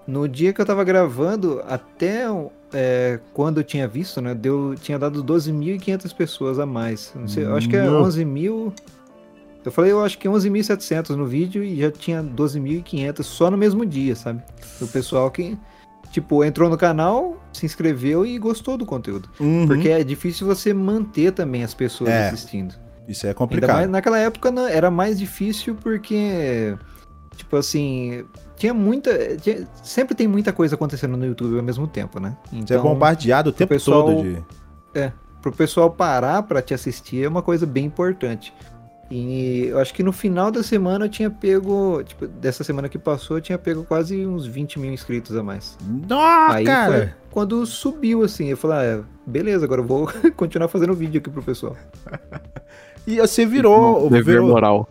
No 0.07 0.28
dia 0.28 0.53
que 0.53 0.61
eu 0.61 0.66
tava 0.66 0.85
gravando, 0.85 1.62
até 1.66 2.24
é, 2.72 3.18
quando 3.32 3.59
eu 3.59 3.64
tinha 3.64 3.89
visto, 3.89 4.20
né? 4.20 4.35
Deu, 4.35 4.74
tinha 4.80 4.99
dado 4.99 5.24
12.500 5.24 6.14
pessoas 6.14 6.59
a 6.59 6.66
mais. 6.66 7.12
Não 7.14 7.26
sei, 7.26 7.45
eu 7.45 7.57
acho 7.57 7.68
que 7.68 7.76
é 7.76 7.91
11 7.91 8.24
mil. 8.24 8.72
Eu 9.64 9.72
falei, 9.72 9.93
eu 9.93 10.05
acho 10.05 10.18
que 10.18 10.28
11.700 10.28 11.11
no 11.11 11.26
vídeo 11.26 11.64
e 11.64 11.80
já 11.80 11.91
tinha 11.91 12.22
12.500 12.22 13.22
só 13.22 13.51
no 13.51 13.57
mesmo 13.57 13.85
dia, 13.85 14.14
sabe? 14.14 14.43
O 14.80 14.87
pessoal 14.87 15.30
que 15.30 15.57
tipo, 16.15 16.45
entrou 16.45 16.71
no 16.71 16.79
canal, 16.79 17.43
se 17.53 17.67
inscreveu 17.67 18.25
e 18.25 18.39
gostou 18.39 18.79
do 18.79 18.87
conteúdo. 18.87 19.29
Uhum. 19.41 19.67
Porque 19.67 19.89
é 19.89 20.05
difícil 20.05 20.47
você 20.47 20.73
manter 20.73 21.33
também 21.33 21.65
as 21.65 21.75
pessoas 21.75 22.11
é, 22.11 22.29
assistindo. 22.29 22.73
Isso 23.09 23.27
é 23.27 23.35
complicado. 23.35 23.75
Mais, 23.75 23.91
naquela 23.91 24.17
época 24.21 24.53
né, 24.53 24.73
era 24.73 24.93
mais 24.93 25.19
difícil 25.19 25.75
porque, 25.75 26.77
tipo 27.35 27.57
assim, 27.57 28.25
tinha 28.55 28.73
muita. 28.73 29.37
Tinha, 29.39 29.67
sempre 29.83 30.15
tem 30.15 30.29
muita 30.29 30.53
coisa 30.53 30.77
acontecendo 30.77 31.17
no 31.17 31.27
YouTube 31.27 31.57
ao 31.57 31.65
mesmo 31.65 31.89
tempo, 31.89 32.21
né? 32.21 32.37
Então, 32.53 32.65
Você 32.65 32.75
é 32.75 32.79
bombardeado 32.79 33.51
o 33.51 33.53
tempo 33.53 33.71
pessoal, 33.71 34.05
todo 34.05 34.23
de. 34.23 34.41
É, 34.95 35.11
pro 35.43 35.51
pessoal 35.51 35.91
parar 35.91 36.45
para 36.45 36.62
te 36.62 36.73
assistir 36.73 37.25
é 37.25 37.29
uma 37.29 37.43
coisa 37.43 37.67
bem 37.67 37.87
importante. 37.87 38.55
E 39.11 39.67
eu 39.67 39.79
acho 39.79 39.93
que 39.93 40.03
no 40.03 40.13
final 40.13 40.51
da 40.51 40.63
semana 40.63 41.05
eu 41.05 41.09
tinha 41.09 41.31
pego, 41.31 42.03
tipo, 42.03 42.27
dessa 42.27 42.65
semana 42.65 42.89
que 42.89 42.99
passou, 42.99 43.37
eu 43.37 43.41
tinha 43.41 43.59
pego 43.59 43.85
quase 43.85 44.27
uns 44.27 44.47
20 44.47 44.79
mil 44.79 44.93
inscritos 44.93 45.37
a 45.37 45.43
mais. 45.43 45.77
Nossa, 46.09 46.57
Aí 46.57 46.65
cara! 46.65 46.93
Foi 46.93 47.25
quando 47.35 47.67
subiu, 47.67 48.23
assim, 48.23 48.47
eu 48.47 48.57
falei, 48.57 49.01
ah, 49.01 49.05
beleza, 49.27 49.65
agora 49.65 49.81
eu 49.81 49.85
vou 49.85 50.09
continuar 50.37 50.69
fazendo 50.69 50.95
vídeo 50.95 51.19
aqui 51.19 51.29
pro 51.29 51.43
pessoal. 51.43 51.77
e 53.05 53.17
você 53.17 53.45
virou... 53.45 54.09
Dever 54.09 54.37
virou, 54.37 54.51
moral. 54.51 54.89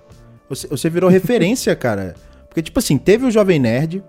Você, 0.50 0.68
você 0.68 0.90
virou 0.90 1.10
referência, 1.10 1.74
cara. 1.74 2.16
Porque, 2.50 2.62
tipo 2.62 2.78
assim, 2.78 2.98
teve 2.98 3.26
o 3.26 3.32
Jovem 3.32 3.60
Nerd, 3.60 4.04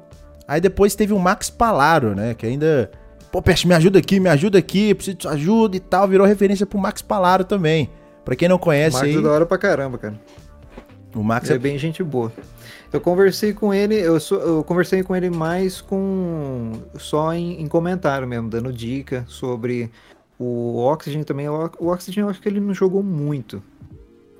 aí 0.49 0.61
depois 0.61 0.97
teve 0.97 1.13
o 1.13 1.19
Max 1.19 1.49
Palaro, 1.49 2.13
né, 2.15 2.35
que 2.35 2.45
ainda... 2.45 2.91
Pô, 3.31 3.41
Peste, 3.41 3.69
me 3.69 3.75
ajuda 3.75 4.01
aqui, 4.01 4.19
me 4.19 4.29
ajuda 4.29 4.59
aqui, 4.59 4.95
preciso 4.95 5.17
de 5.17 5.29
ajuda 5.29 5.77
e 5.77 5.81
tal. 5.81 6.07
Virou 6.07 6.25
referência 6.25 6.65
pro 6.65 6.79
Max 6.79 7.03
Palaro 7.03 7.45
também. 7.45 7.91
Pra 8.25 8.35
quem 8.35 8.49
não 8.49 8.59
conhece 8.59 8.97
o 8.97 9.01
Max 9.01 9.11
aí... 9.11 9.17
é 9.17 9.21
da 9.21 9.31
hora 9.31 9.47
pra 9.47 9.59
caramba, 9.59 9.99
cara. 9.99 10.21
O 11.15 11.23
Max 11.23 11.51
é... 11.51 11.55
é 11.55 11.59
bem 11.59 11.79
gente 11.79 12.03
boa. 12.03 12.33
Eu 12.93 13.01
conversei 13.01 13.53
com 13.53 13.75
ele, 13.75 13.97
eu, 13.97 14.19
eu 14.31 14.63
conversei 14.63 15.03
com 15.03 15.17
ele 15.17 15.29
mais 15.29 15.81
com 15.81 16.73
só 16.97 17.35
em, 17.35 17.61
em, 17.61 17.67
comentário 17.67 18.27
mesmo, 18.27 18.49
dando 18.49 18.73
dica 18.73 19.25
sobre 19.27 19.91
o 20.39 20.79
Oxygen 20.79 21.25
também. 21.25 21.49
O, 21.49 21.71
o 21.81 21.89
Oxygen 21.89 22.23
eu 22.23 22.31
acho 22.31 22.41
que 22.41 22.49
ele 22.49 22.61
não 22.61 22.73
jogou 22.73 23.03
muito. 23.03 23.61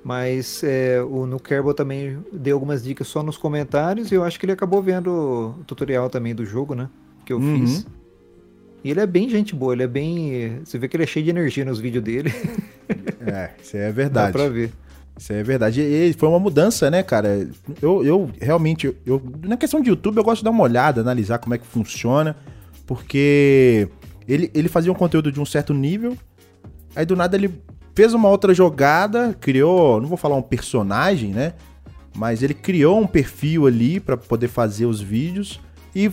Mas 0.01 0.63
é, 0.63 1.01
o, 1.01 1.25
no 1.25 1.39
Kerbal 1.39 1.73
também 1.73 2.23
deu 2.31 2.55
algumas 2.55 2.83
dicas 2.83 3.07
só 3.07 3.23
nos 3.23 3.37
comentários 3.37 4.11
e 4.11 4.15
eu 4.15 4.23
acho 4.23 4.39
que 4.39 4.45
ele 4.45 4.53
acabou 4.53 4.81
vendo 4.81 5.55
o 5.59 5.63
tutorial 5.65 6.09
também 6.09 6.33
do 6.33 6.45
jogo, 6.45 6.75
né? 6.75 6.89
Que 7.25 7.33
eu 7.33 7.37
uhum. 7.39 7.59
fiz. 7.59 7.87
E 8.85 8.91
ele 8.91 8.99
é 8.99 9.07
bem 9.07 9.27
gente 9.27 9.55
boa, 9.55 9.73
ele 9.73 9.81
é 9.81 9.87
bem. 9.87 10.59
Você 10.63 10.77
vê 10.77 10.87
que 10.87 10.95
ele 10.95 11.01
é 11.01 11.07
cheio 11.07 11.23
de 11.23 11.31
energia 11.31 11.65
nos 11.65 11.79
vídeos 11.79 12.03
dele. 12.03 12.31
É, 13.27 13.49
isso 13.59 13.75
é 13.75 13.91
verdade. 13.91 14.31
Dá 14.31 14.37
pra 14.37 14.47
ver. 14.47 14.71
Isso 15.17 15.33
é 15.33 15.41
verdade. 15.41 15.81
E 15.81 16.13
foi 16.13 16.29
uma 16.29 16.37
mudança, 16.37 16.91
né, 16.91 17.01
cara? 17.01 17.49
Eu, 17.81 18.05
eu 18.05 18.29
realmente, 18.39 18.95
eu, 19.03 19.19
na 19.41 19.57
questão 19.57 19.81
de 19.81 19.89
YouTube, 19.89 20.17
eu 20.17 20.23
gosto 20.23 20.41
de 20.41 20.43
dar 20.43 20.51
uma 20.51 20.61
olhada, 20.61 21.01
analisar 21.01 21.39
como 21.39 21.55
é 21.55 21.57
que 21.57 21.65
funciona, 21.65 22.37
porque 22.85 23.89
ele, 24.27 24.51
ele 24.53 24.69
fazia 24.69 24.91
um 24.91 24.95
conteúdo 24.95 25.31
de 25.31 25.41
um 25.41 25.45
certo 25.45 25.73
nível, 25.73 26.15
aí 26.95 27.03
do 27.03 27.15
nada 27.15 27.35
ele 27.35 27.51
fez 27.95 28.13
uma 28.13 28.29
outra 28.29 28.53
jogada, 28.53 29.35
criou, 29.41 29.99
não 29.99 30.07
vou 30.07 30.17
falar 30.19 30.35
um 30.35 30.43
personagem, 30.43 31.31
né? 31.31 31.53
Mas 32.15 32.43
ele 32.43 32.53
criou 32.53 33.01
um 33.01 33.07
perfil 33.07 33.65
ali 33.65 33.99
para 33.99 34.15
poder 34.15 34.49
fazer 34.49 34.85
os 34.85 35.01
vídeos 35.01 35.59
e 35.95 36.07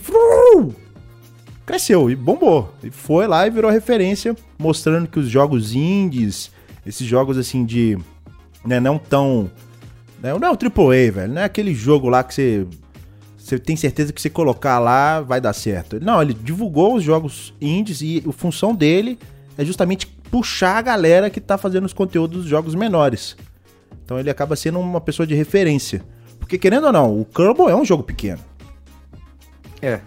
cresceu 1.65 2.09
e 2.09 2.15
bombou. 2.15 2.73
E 2.83 2.89
foi 2.89 3.27
lá 3.27 3.45
e 3.47 3.49
virou 3.49 3.71
referência, 3.71 4.35
mostrando 4.57 5.07
que 5.07 5.19
os 5.19 5.29
jogos 5.29 5.73
indies, 5.73 6.51
esses 6.85 7.05
jogos 7.05 7.37
assim 7.37 7.65
de. 7.65 7.97
Né, 8.65 8.79
não 8.79 8.97
tão. 8.97 9.49
Né, 10.21 10.33
não 10.37 10.47
é 10.47 10.51
o 10.51 10.53
AAA, 10.53 11.11
velho. 11.11 11.33
Não 11.33 11.41
é 11.41 11.45
aquele 11.45 11.73
jogo 11.73 12.09
lá 12.09 12.23
que 12.23 12.33
você. 12.33 12.67
Você 13.37 13.59
tem 13.59 13.75
certeza 13.75 14.13
que 14.13 14.21
você 14.21 14.29
colocar 14.29 14.79
lá 14.79 15.19
vai 15.19 15.41
dar 15.41 15.51
certo. 15.51 15.99
Não, 15.99 16.21
ele 16.21 16.33
divulgou 16.33 16.95
os 16.95 17.03
jogos 17.03 17.53
indies 17.59 18.01
e 18.01 18.23
a 18.25 18.31
função 18.31 18.73
dele 18.73 19.19
é 19.57 19.65
justamente 19.65 20.07
puxar 20.07 20.77
a 20.77 20.81
galera 20.81 21.29
que 21.29 21.41
tá 21.41 21.57
fazendo 21.57 21.83
os 21.85 21.91
conteúdos 21.91 22.43
dos 22.43 22.49
jogos 22.49 22.73
menores. 22.73 23.35
Então 24.03 24.17
ele 24.17 24.29
acaba 24.29 24.55
sendo 24.55 24.79
uma 24.79 25.01
pessoa 25.01 25.27
de 25.27 25.35
referência. 25.35 26.03
Porque 26.39 26.57
querendo 26.57 26.85
ou 26.87 26.93
não, 26.93 27.19
o 27.19 27.25
Kerbal 27.25 27.69
é 27.69 27.75
um 27.75 27.83
jogo 27.83 28.01
pequeno. 28.01 28.39
É. 29.81 29.99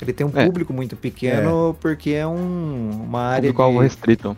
Ele 0.00 0.12
tem 0.12 0.26
um 0.26 0.32
é. 0.34 0.44
público 0.44 0.72
muito 0.72 0.96
pequeno 0.96 1.70
é. 1.70 1.80
porque 1.80 2.10
é 2.10 2.26
um, 2.26 2.90
uma 3.04 3.22
área. 3.22 3.52
Público 3.52 3.78
de... 3.78 3.84
restrito. 3.84 4.36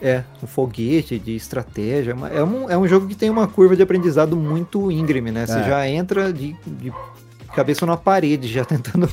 É, 0.00 0.24
um 0.42 0.46
foguete 0.48 1.16
de 1.18 1.36
estratégia. 1.36 2.16
É 2.32 2.42
um, 2.42 2.68
é 2.68 2.76
um 2.76 2.88
jogo 2.88 3.06
que 3.06 3.14
tem 3.14 3.30
uma 3.30 3.46
curva 3.46 3.76
de 3.76 3.82
aprendizado 3.82 4.36
muito 4.36 4.90
íngreme, 4.90 5.30
né? 5.30 5.46
Você 5.46 5.60
é. 5.60 5.64
já 5.64 5.88
entra 5.88 6.32
de, 6.32 6.56
de 6.66 6.92
cabeça 7.54 7.86
na 7.86 7.96
parede, 7.96 8.48
já 8.48 8.64
tentando 8.66 9.08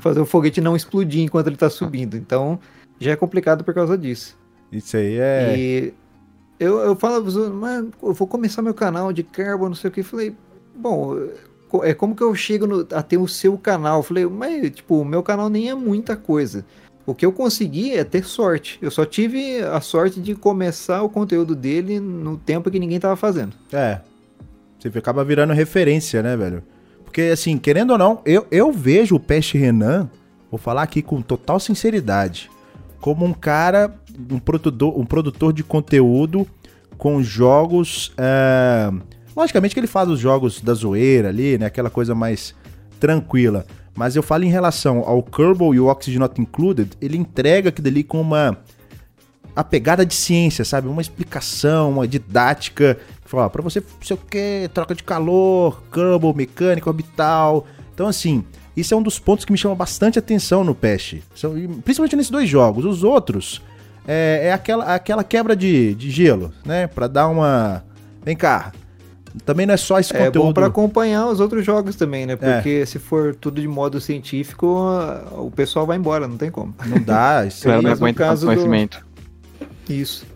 fazer 0.00 0.20
o 0.20 0.24
foguete 0.24 0.60
não 0.60 0.74
explodir 0.74 1.22
enquanto 1.22 1.48
ele 1.48 1.56
tá 1.56 1.68
subindo. 1.68 2.16
Então, 2.16 2.58
já 2.98 3.10
é 3.10 3.16
complicado 3.16 3.62
por 3.64 3.74
causa 3.74 3.98
disso. 3.98 4.38
Isso 4.72 4.96
aí 4.96 5.18
é. 5.18 5.54
E 5.58 5.94
eu, 6.58 6.78
eu 6.78 6.96
falo, 6.96 7.22
mas 7.52 7.84
eu 8.02 8.14
vou 8.14 8.26
começar 8.26 8.62
meu 8.62 8.74
canal 8.74 9.12
de 9.12 9.22
Carbon, 9.22 9.68
não 9.68 9.74
sei 9.74 9.88
o 9.88 9.92
que. 9.92 10.02
Falei, 10.02 10.34
bom, 10.74 11.16
é 11.82 11.94
como 11.94 12.14
que 12.14 12.22
eu 12.22 12.34
chego 12.34 12.66
no, 12.66 12.86
a 12.92 13.02
ter 13.02 13.16
o 13.16 13.28
seu 13.28 13.56
canal? 13.56 14.02
Falei, 14.02 14.26
mas, 14.26 14.70
tipo, 14.70 15.00
o 15.00 15.04
meu 15.04 15.22
canal 15.22 15.48
nem 15.48 15.68
é 15.70 15.74
muita 15.74 16.16
coisa. 16.16 16.64
O 17.06 17.14
que 17.14 17.24
eu 17.24 17.32
consegui 17.32 17.92
é 17.92 18.04
ter 18.04 18.24
sorte. 18.24 18.78
Eu 18.80 18.90
só 18.90 19.04
tive 19.04 19.60
a 19.62 19.80
sorte 19.80 20.20
de 20.20 20.34
começar 20.34 21.02
o 21.02 21.08
conteúdo 21.08 21.54
dele 21.54 21.98
no 21.98 22.36
tempo 22.36 22.70
que 22.70 22.78
ninguém 22.78 23.00
tava 23.00 23.16
fazendo. 23.16 23.52
É. 23.72 24.00
Você 24.78 24.96
acaba 24.98 25.24
virando 25.24 25.52
referência, 25.52 26.22
né, 26.22 26.36
velho? 26.36 26.62
Porque, 27.04 27.22
assim, 27.22 27.58
querendo 27.58 27.90
ou 27.90 27.98
não, 27.98 28.20
eu, 28.24 28.46
eu 28.50 28.72
vejo 28.72 29.16
o 29.16 29.20
Peste 29.20 29.58
Renan, 29.58 30.08
vou 30.50 30.58
falar 30.58 30.82
aqui 30.82 31.02
com 31.02 31.20
total 31.20 31.58
sinceridade, 31.58 32.50
como 33.00 33.24
um 33.24 33.32
cara, 33.32 33.92
um 34.30 34.38
produtor, 34.38 34.98
um 34.98 35.04
produtor 35.04 35.52
de 35.52 35.64
conteúdo 35.64 36.46
com 36.96 37.22
jogos. 37.22 38.12
É... 38.16 38.92
Logicamente 39.40 39.74
que 39.74 39.80
ele 39.80 39.86
faz 39.86 40.06
os 40.06 40.20
jogos 40.20 40.60
da 40.60 40.74
zoeira 40.74 41.30
ali, 41.30 41.56
né? 41.56 41.64
Aquela 41.64 41.88
coisa 41.88 42.14
mais 42.14 42.54
tranquila. 43.00 43.64
Mas 43.96 44.14
eu 44.14 44.22
falo 44.22 44.44
em 44.44 44.50
relação 44.50 44.98
ao 44.98 45.22
Kerbal 45.22 45.74
e 45.74 45.80
o 45.80 45.86
Oxygen 45.86 46.20
Not 46.20 46.38
Included, 46.38 46.90
ele 47.00 47.16
entrega 47.16 47.70
aquilo 47.70 47.88
ali 47.88 48.04
com 48.04 48.20
uma 48.20 48.58
a 49.56 49.64
pegada 49.64 50.04
de 50.04 50.14
ciência, 50.14 50.62
sabe? 50.62 50.88
Uma 50.88 51.00
explicação, 51.00 51.90
uma 51.90 52.06
didática. 52.06 52.98
Fala, 53.24 53.48
para 53.48 53.62
você, 53.62 53.82
sei 54.02 54.14
o 54.14 54.18
que, 54.18 54.70
troca 54.74 54.94
de 54.94 55.02
calor, 55.02 55.82
Kerbal, 55.90 56.34
mecânica 56.34 56.90
orbital. 56.90 57.66
Então, 57.94 58.08
assim, 58.08 58.44
isso 58.76 58.92
é 58.92 58.96
um 58.96 59.02
dos 59.02 59.18
pontos 59.18 59.46
que 59.46 59.52
me 59.52 59.58
chama 59.58 59.74
bastante 59.74 60.18
atenção 60.18 60.62
no 60.62 60.74
Pest. 60.74 61.16
Principalmente 61.82 62.14
nesses 62.14 62.30
dois 62.30 62.46
jogos. 62.46 62.84
Os 62.84 63.02
outros 63.02 63.62
é, 64.06 64.48
é 64.48 64.52
aquela, 64.52 64.94
aquela 64.94 65.24
quebra 65.24 65.56
de, 65.56 65.94
de 65.94 66.10
gelo, 66.10 66.52
né? 66.62 66.86
Pra 66.86 67.06
dar 67.06 67.28
uma. 67.28 67.82
Vem 68.22 68.36
cá, 68.36 68.70
também 69.44 69.66
não 69.66 69.74
é 69.74 69.76
só 69.76 69.98
esse 69.98 70.14
é 70.14 70.18
conteúdo. 70.18 70.38
É 70.38 70.46
bom 70.48 70.52
para 70.52 70.66
acompanhar 70.66 71.26
os 71.28 71.40
outros 71.40 71.64
jogos 71.64 71.96
também, 71.96 72.26
né? 72.26 72.36
Porque 72.36 72.80
é. 72.82 72.86
se 72.86 72.98
for 72.98 73.34
tudo 73.34 73.60
de 73.60 73.68
modo 73.68 74.00
científico, 74.00 74.66
o 75.32 75.50
pessoal 75.50 75.86
vai 75.86 75.96
embora, 75.96 76.26
não 76.26 76.36
tem 76.36 76.50
como. 76.50 76.74
Não 76.86 77.00
dá, 77.00 77.44
isso 77.46 77.68
não 77.68 77.82
no 77.82 78.14
caso 78.14 78.46
conhecimento. 78.46 79.04
Do... 79.86 79.92
Isso. 79.92 80.26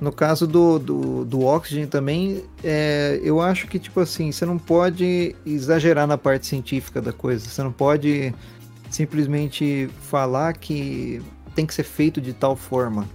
No 0.00 0.12
caso 0.12 0.46
do, 0.46 0.78
do, 0.78 1.24
do 1.24 1.44
Oxygen 1.44 1.86
também, 1.86 2.42
é, 2.62 3.20
eu 3.22 3.40
acho 3.40 3.66
que, 3.68 3.78
tipo 3.78 4.00
assim, 4.00 4.32
você 4.32 4.44
não 4.44 4.58
pode 4.58 5.34
exagerar 5.46 6.06
na 6.06 6.18
parte 6.18 6.46
científica 6.46 7.00
da 7.00 7.12
coisa. 7.12 7.48
Você 7.48 7.62
não 7.62 7.72
pode 7.72 8.34
simplesmente 8.90 9.88
falar 10.02 10.52
que 10.54 11.22
tem 11.54 11.64
que 11.64 11.72
ser 11.72 11.84
feito 11.84 12.20
de 12.20 12.32
tal 12.32 12.56
forma. 12.56 13.08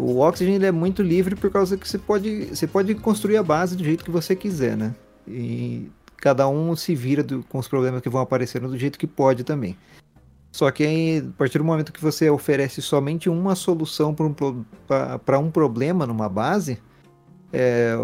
O 0.00 0.18
Oxygen 0.20 0.54
ele 0.54 0.66
é 0.66 0.72
muito 0.72 1.02
livre 1.02 1.36
por 1.36 1.50
causa 1.50 1.76
que 1.76 1.86
você 1.86 1.98
pode, 1.98 2.46
você 2.46 2.66
pode 2.66 2.94
construir 2.94 3.36
a 3.36 3.42
base 3.42 3.76
do 3.76 3.84
jeito 3.84 4.04
que 4.04 4.10
você 4.10 4.34
quiser, 4.34 4.76
né? 4.76 4.94
E 5.28 5.90
cada 6.16 6.48
um 6.48 6.74
se 6.74 6.94
vira 6.94 7.22
do, 7.22 7.42
com 7.44 7.58
os 7.58 7.68
problemas 7.68 8.00
que 8.00 8.08
vão 8.08 8.20
aparecendo 8.20 8.68
do 8.68 8.78
jeito 8.78 8.98
que 8.98 9.06
pode 9.06 9.44
também. 9.44 9.76
Só 10.50 10.70
que 10.70 10.82
aí, 10.84 11.18
a 11.18 11.38
partir 11.38 11.58
do 11.58 11.64
momento 11.64 11.92
que 11.92 12.02
você 12.02 12.28
oferece 12.28 12.82
somente 12.82 13.28
uma 13.28 13.54
solução 13.54 14.14
para 14.14 14.26
um, 14.26 15.46
um 15.46 15.50
problema 15.50 16.06
numa 16.06 16.28
base, 16.28 16.78
é, 17.52 17.94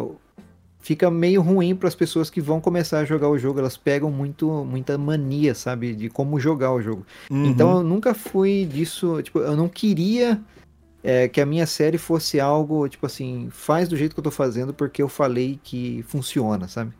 fica 0.78 1.11
meio 1.11 1.42
ruim 1.42 1.74
para 1.74 1.88
as 1.88 1.94
pessoas 1.94 2.30
que 2.30 2.40
vão 2.40 2.61
começar 2.61 3.01
a 3.01 3.05
jogar 3.05 3.28
o 3.28 3.38
jogo. 3.38 3.59
Elas 3.59 3.76
pegam 3.76 4.11
muito, 4.11 4.49
muita 4.64 4.97
mania, 4.97 5.55
sabe, 5.55 5.94
de 5.94 6.09
como 6.09 6.38
jogar 6.38 6.72
o 6.72 6.80
jogo. 6.80 7.05
Uhum. 7.28 7.47
Então 7.47 7.78
eu 7.78 7.82
nunca 7.82 8.14
fui 8.14 8.64
disso. 8.64 9.20
Tipo, 9.22 9.40
eu 9.40 9.57
não 9.57 9.68
queria 9.68 10.40
é, 11.07 11.29
que 11.29 11.41
a 11.41 11.47
minha 11.47 11.67
série 11.67 11.99
fosse 11.99 12.41
algo, 12.41 12.89
tipo 12.89 13.07
assim, 13.07 13.47
faz 13.49 13.89
do 13.89 13.97
jeito 13.97 14.13
que 14.13 14.19
eu 14.19 14.25
tô 14.25 14.31
fazendo 14.33 14.75
porque 14.75 15.01
eu 15.01 15.09
falei 15.09 15.61
que 15.63 16.05
funciona, 16.09 16.67
sabe? 16.67 16.93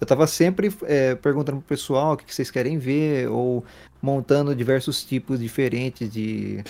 Eu 0.00 0.06
tava 0.06 0.26
sempre 0.26 0.74
é, 0.84 1.14
perguntando 1.14 1.58
pro 1.58 1.68
pessoal 1.68 2.14
o 2.14 2.16
que, 2.16 2.24
que, 2.24 2.34
vocês 2.34 2.50
querem 2.50 2.78
ver, 2.78 3.28
ou 3.28 3.62
montando 4.00 4.56
diversos 4.56 5.04
tipos 5.04 5.38
diferentes 5.38 6.10
de 6.10 6.64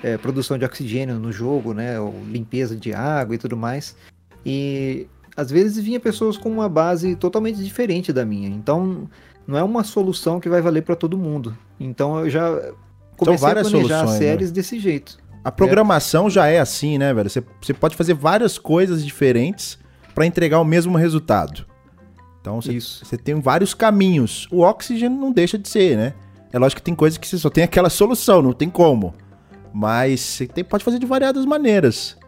é, 0.00 0.16
produção 0.16 0.56
de 0.56 0.64
oxigênio 0.64 1.18
no 1.18 1.32
jogo, 1.32 1.74
né? 1.74 1.98
Ou 1.98 2.14
limpeza 2.30 2.76
de 2.76 2.92
água 2.94 3.34
e 3.34 3.38
tudo 3.38 3.56
mais. 3.56 3.96
E 4.46 5.08
às 5.36 5.50
vezes 5.50 5.84
vinha 5.84 5.98
pessoas 5.98 6.36
com 6.36 6.48
uma 6.48 6.68
base 6.68 7.16
totalmente 7.16 7.62
diferente 7.64 8.12
da 8.12 8.24
minha. 8.24 8.48
Então 8.48 9.10
não 9.44 9.58
é 9.58 9.62
uma 9.64 9.82
solução 9.82 10.38
que 10.38 10.48
vai 10.48 10.62
valer 10.62 10.82
para 10.82 10.94
todo 10.94 11.18
mundo. 11.18 11.58
Então 11.80 12.20
eu 12.20 12.30
já 12.30 12.72
comecei 13.16 13.48
a 13.48 13.54
planejar 13.56 14.04
as 14.04 14.12
né? 14.12 14.18
séries 14.18 14.50
né? 14.50 14.54
desse 14.54 14.78
jeito. 14.78 15.18
A 15.48 15.50
programação 15.50 16.26
é. 16.26 16.30
já 16.30 16.46
é 16.46 16.60
assim, 16.60 16.98
né, 16.98 17.14
velho? 17.14 17.30
Você, 17.30 17.42
você 17.58 17.72
pode 17.72 17.96
fazer 17.96 18.12
várias 18.12 18.58
coisas 18.58 19.02
diferentes 19.02 19.78
para 20.14 20.26
entregar 20.26 20.60
o 20.60 20.64
mesmo 20.64 20.94
resultado. 20.94 21.64
Então 22.38 22.60
você, 22.60 22.78
você 22.78 23.16
tem 23.16 23.40
vários 23.40 23.72
caminhos. 23.72 24.46
O 24.50 24.60
Oxygen 24.60 25.08
não 25.08 25.32
deixa 25.32 25.56
de 25.58 25.66
ser, 25.66 25.96
né? 25.96 26.12
É 26.52 26.58
lógico 26.58 26.82
que 26.82 26.84
tem 26.84 26.94
coisas 26.94 27.16
que 27.16 27.26
você 27.26 27.38
só 27.38 27.48
tem 27.48 27.64
aquela 27.64 27.88
solução, 27.88 28.42
não 28.42 28.52
tem 28.52 28.68
como. 28.68 29.14
Mas 29.72 30.20
você 30.20 30.46
tem, 30.46 30.62
pode 30.62 30.84
fazer 30.84 30.98
de 30.98 31.06
variadas 31.06 31.46
maneiras. 31.46 32.18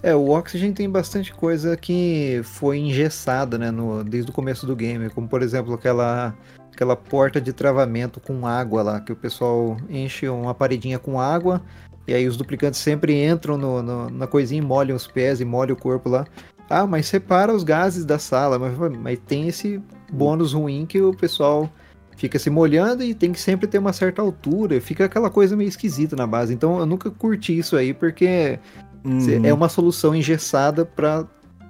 É, 0.00 0.14
o 0.14 0.28
Oxygen 0.28 0.72
tem 0.72 0.88
bastante 0.88 1.34
coisa 1.34 1.76
que 1.76 2.40
foi 2.44 2.78
engessada, 2.78 3.58
né, 3.58 3.72
no, 3.72 4.04
desde 4.04 4.30
o 4.30 4.34
começo 4.34 4.64
do 4.64 4.76
game, 4.76 5.10
como 5.10 5.26
por 5.26 5.42
exemplo 5.42 5.74
aquela 5.74 6.36
aquela 6.72 6.94
porta 6.94 7.40
de 7.40 7.52
travamento 7.52 8.20
com 8.20 8.46
água 8.46 8.82
lá, 8.82 9.00
que 9.00 9.10
o 9.10 9.16
pessoal 9.16 9.76
enche 9.90 10.28
uma 10.28 10.54
paredinha 10.54 10.96
com 10.96 11.20
água, 11.20 11.60
e 12.08 12.14
aí 12.14 12.26
os 12.26 12.38
duplicantes 12.38 12.80
sempre 12.80 13.22
entram 13.22 13.58
no, 13.58 13.82
no, 13.82 14.08
na 14.08 14.26
coisinha 14.26 14.62
e 14.62 14.64
molham 14.64 14.96
os 14.96 15.06
pés 15.06 15.42
e 15.42 15.44
molham 15.44 15.76
o 15.76 15.78
corpo 15.78 16.08
lá. 16.08 16.26
Ah, 16.70 16.86
mas 16.86 17.06
separa 17.06 17.54
os 17.54 17.62
gases 17.62 18.04
da 18.06 18.18
sala, 18.18 18.58
mas, 18.58 18.74
mas 18.98 19.18
tem 19.26 19.46
esse 19.46 19.80
bônus 20.10 20.54
ruim 20.54 20.86
que 20.86 21.00
o 21.00 21.14
pessoal 21.14 21.70
fica 22.16 22.38
se 22.38 22.48
molhando 22.48 23.04
e 23.04 23.14
tem 23.14 23.30
que 23.30 23.40
sempre 23.40 23.66
ter 23.66 23.78
uma 23.78 23.92
certa 23.92 24.22
altura, 24.22 24.80
fica 24.80 25.04
aquela 25.04 25.28
coisa 25.28 25.54
meio 25.54 25.68
esquisita 25.68 26.16
na 26.16 26.26
base. 26.26 26.54
Então 26.54 26.78
eu 26.78 26.86
nunca 26.86 27.10
curti 27.10 27.58
isso 27.58 27.76
aí, 27.76 27.92
porque 27.92 28.58
uhum. 29.04 29.44
é 29.44 29.52
uma 29.52 29.68
solução 29.68 30.14
engessada 30.14 30.86
para 30.86 31.26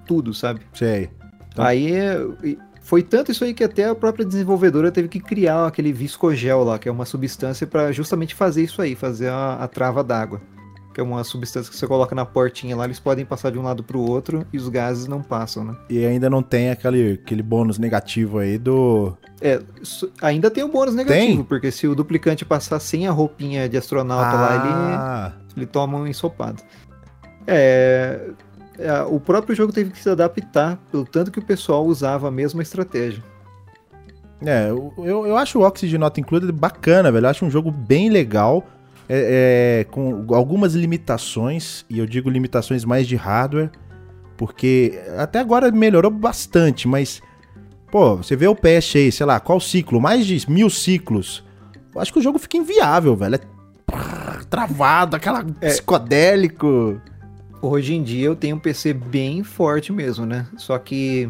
tudo, 0.07 0.33
sabe? 0.33 0.61
Sei. 0.73 1.11
Então... 1.49 1.65
Aí 1.65 1.93
foi 2.89 3.03
tanto 3.03 3.31
isso 3.31 3.45
aí 3.45 3.53
que 3.53 3.63
até 3.63 3.85
a 3.85 3.95
própria 3.95 4.25
desenvolvedora 4.25 4.91
teve 4.91 5.09
que 5.09 5.21
criar 5.21 5.67
aquele 5.67 5.93
viscogel 5.93 6.65
lá, 6.65 6.79
que 6.79 6.89
é 6.89 6.91
uma 6.91 7.05
substância 7.05 7.67
para 7.67 7.93
justamente 7.93 8.35
fazer 8.35 8.63
isso 8.63 8.81
aí, 8.81 8.95
fazer 8.95 9.29
a, 9.29 9.57
a 9.57 9.69
trava 9.69 10.03
d'água. 10.03 10.41
Que 10.95 11.01
é 11.03 11.05
uma 11.05 11.23
substância 11.23 11.71
que 11.71 11.77
você 11.77 11.87
coloca 11.87 12.15
na 12.15 12.25
portinha 12.25 12.75
lá, 12.75 12.87
eles 12.87 12.99
podem 12.99 13.27
passar 13.27 13.53
de 13.53 13.59
um 13.59 13.63
lado 13.63 13.85
para 13.85 13.99
o 13.99 14.01
outro 14.01 14.47
e 14.51 14.57
os 14.57 14.71
gases 14.71 15.07
não 15.07 15.21
passam, 15.21 15.65
né? 15.65 15.77
E 15.91 16.03
ainda 16.07 16.31
não 16.31 16.43
tem 16.43 16.71
aquele, 16.71 17.21
aquele 17.23 17.43
bônus 17.43 17.79
negativo 17.79 18.39
aí 18.39 18.57
do. 18.57 19.15
É, 19.39 19.61
ainda 20.23 20.51
tem 20.51 20.65
o 20.65 20.69
um 20.69 20.71
bônus 20.71 20.95
negativo, 20.95 21.27
tem? 21.27 21.45
porque 21.45 21.71
se 21.71 21.87
o 21.87 21.95
duplicante 21.95 22.43
passar 22.43 22.81
sem 22.81 23.07
a 23.07 23.11
roupinha 23.11 23.69
de 23.69 23.77
astronauta 23.77 24.31
ah. 24.31 24.41
lá, 24.41 24.55
ele, 24.55 24.75
ah. 24.75 25.33
ele 25.55 25.67
toma 25.67 25.99
um 25.99 26.07
ensopado. 26.07 26.63
É, 27.47 28.31
o 29.11 29.19
próprio 29.19 29.55
jogo 29.55 29.73
teve 29.73 29.91
que 29.91 29.99
se 29.99 30.09
adaptar, 30.09 30.79
pelo 30.91 31.05
tanto 31.05 31.31
que 31.31 31.39
o 31.39 31.45
pessoal 31.45 31.85
usava 31.85 32.29
a 32.29 32.31
mesma 32.31 32.63
estratégia. 32.63 33.23
É, 34.41 34.71
eu, 34.71 34.93
eu 35.27 35.37
acho 35.37 35.59
o 35.59 35.63
Oxygen 35.67 35.99
Not 35.99 36.21
Included 36.21 36.53
bacana, 36.53 37.11
velho. 37.11 37.27
Eu 37.27 37.31
acho 37.31 37.45
um 37.45 37.51
jogo 37.51 37.71
bem 37.71 38.09
legal, 38.09 38.65
é, 39.09 39.81
é, 39.81 39.85
com 39.85 40.25
algumas 40.33 40.75
limitações, 40.75 41.85
e 41.91 41.99
eu 41.99 42.07
digo 42.07 42.31
limitações 42.31 42.85
mais 42.85 43.09
de 43.09 43.17
hardware, 43.17 43.71
porque 44.37 45.01
até 45.17 45.41
agora 45.41 45.73
melhorou 45.73 46.11
bastante, 46.11 46.87
mas, 46.87 47.21
pô, 47.91 48.17
você 48.17 48.37
vê 48.37 48.47
o 48.47 48.55
PS 48.55 48.95
aí, 48.95 49.11
sei 49.11 49.27
lá, 49.27 49.41
qual 49.41 49.59
ciclo? 49.59 50.01
Mais 50.01 50.25
de 50.25 50.49
mil 50.49 50.71
ciclos. 50.71 51.45
Eu 51.93 52.01
acho 52.01 52.13
que 52.13 52.21
o 52.21 52.23
jogo 52.23 52.39
fica 52.39 52.57
inviável, 52.57 53.17
velho. 53.17 53.35
É 53.35 53.59
travado, 54.49 55.17
aquela 55.17 55.45
é. 55.61 55.69
psicodélico. 55.69 57.01
Hoje 57.61 57.95
em 57.95 58.03
dia 58.03 58.27
eu 58.27 58.37
tenho 58.37 58.57
um 58.57 58.59
PC 58.61 58.93
bem 58.93 59.43
forte 59.43 59.93
mesmo, 59.93 60.25
né? 60.25 60.47
Só 60.57 60.79
que 60.79 61.29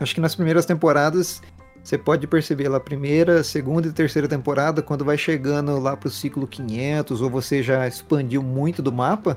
acho 0.00 0.14
que 0.14 0.20
nas 0.20 0.34
primeiras 0.34 0.64
temporadas 0.64 1.42
você 1.82 1.98
pode 1.98 2.26
perceber 2.26 2.68
lá 2.68 2.78
primeira, 2.78 3.42
segunda 3.42 3.88
e 3.88 3.92
terceira 3.92 4.28
temporada, 4.28 4.82
quando 4.82 5.04
vai 5.04 5.16
chegando 5.16 5.78
lá 5.78 5.96
pro 5.96 6.10
ciclo 6.10 6.46
500 6.46 7.20
ou 7.22 7.30
você 7.30 7.62
já 7.62 7.86
expandiu 7.86 8.42
muito 8.42 8.82
do 8.82 8.92
mapa, 8.92 9.36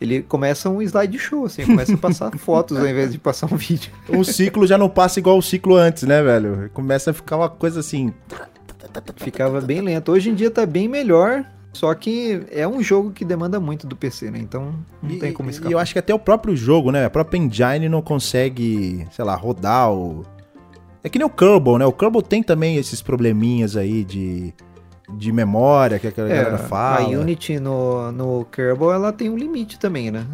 ele 0.00 0.22
começa 0.22 0.68
um 0.68 0.80
slide 0.80 1.18
show, 1.18 1.44
assim, 1.44 1.64
começa 1.64 1.94
a 1.94 1.98
passar 1.98 2.30
fotos 2.38 2.76
ao 2.76 2.86
invés 2.86 3.12
de 3.12 3.18
passar 3.18 3.52
um 3.52 3.56
vídeo. 3.56 3.92
O 4.08 4.24
ciclo 4.24 4.66
já 4.66 4.78
não 4.78 4.88
passa 4.88 5.18
igual 5.18 5.38
o 5.38 5.42
ciclo 5.42 5.76
antes, 5.76 6.04
né, 6.04 6.22
velho? 6.22 6.70
Começa 6.72 7.10
a 7.10 7.14
ficar 7.14 7.36
uma 7.36 7.48
coisa 7.48 7.80
assim. 7.80 8.12
Ficava 9.16 9.60
bem 9.60 9.80
lento. 9.80 10.12
Hoje 10.12 10.30
em 10.30 10.34
dia 10.34 10.50
tá 10.50 10.64
bem 10.64 10.88
melhor, 10.88 11.44
só 11.72 11.94
que 11.94 12.42
é 12.50 12.66
um 12.66 12.82
jogo 12.82 13.10
que 13.10 13.24
demanda 13.24 13.60
muito 13.60 13.86
do 13.86 13.94
PC, 13.94 14.30
né? 14.30 14.38
Então 14.38 14.74
não 15.02 15.10
e, 15.10 15.18
tem 15.18 15.32
como 15.32 15.50
escapar. 15.50 15.70
E 15.70 15.72
eu 15.72 15.78
acho 15.78 15.92
que 15.92 15.98
até 15.98 16.14
o 16.14 16.18
próprio 16.18 16.56
jogo, 16.56 16.90
né? 16.90 17.04
A 17.04 17.10
própria 17.10 17.38
engine 17.38 17.88
não 17.88 18.02
consegue, 18.02 19.06
sei 19.12 19.24
lá, 19.24 19.34
rodar 19.34 19.92
o. 19.92 20.24
É 21.02 21.08
que 21.08 21.18
nem 21.18 21.26
o 21.26 21.30
Kerbal, 21.30 21.78
né? 21.78 21.86
O 21.86 21.92
Kerbal 21.92 22.22
tem 22.22 22.42
também 22.42 22.76
esses 22.76 23.00
probleminhas 23.00 23.76
aí 23.76 24.02
de, 24.02 24.52
de 25.14 25.30
memória 25.30 25.98
que 25.98 26.06
a 26.06 26.10
é, 26.10 26.12
galera 26.12 26.58
fala. 26.58 27.06
A 27.06 27.08
Unity 27.08 27.60
no, 27.60 28.10
no 28.10 28.44
Kerbal, 28.46 28.92
ela 28.92 29.12
tem 29.12 29.30
um 29.30 29.36
limite 29.36 29.78
também, 29.78 30.10
né? 30.10 30.26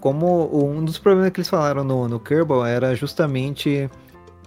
Como 0.00 0.50
um 0.52 0.84
dos 0.84 0.98
problemas 0.98 1.30
que 1.30 1.40
eles 1.40 1.48
falaram 1.48 1.84
no, 1.84 2.08
no 2.08 2.20
Kerbal 2.20 2.64
era 2.64 2.94
justamente 2.94 3.90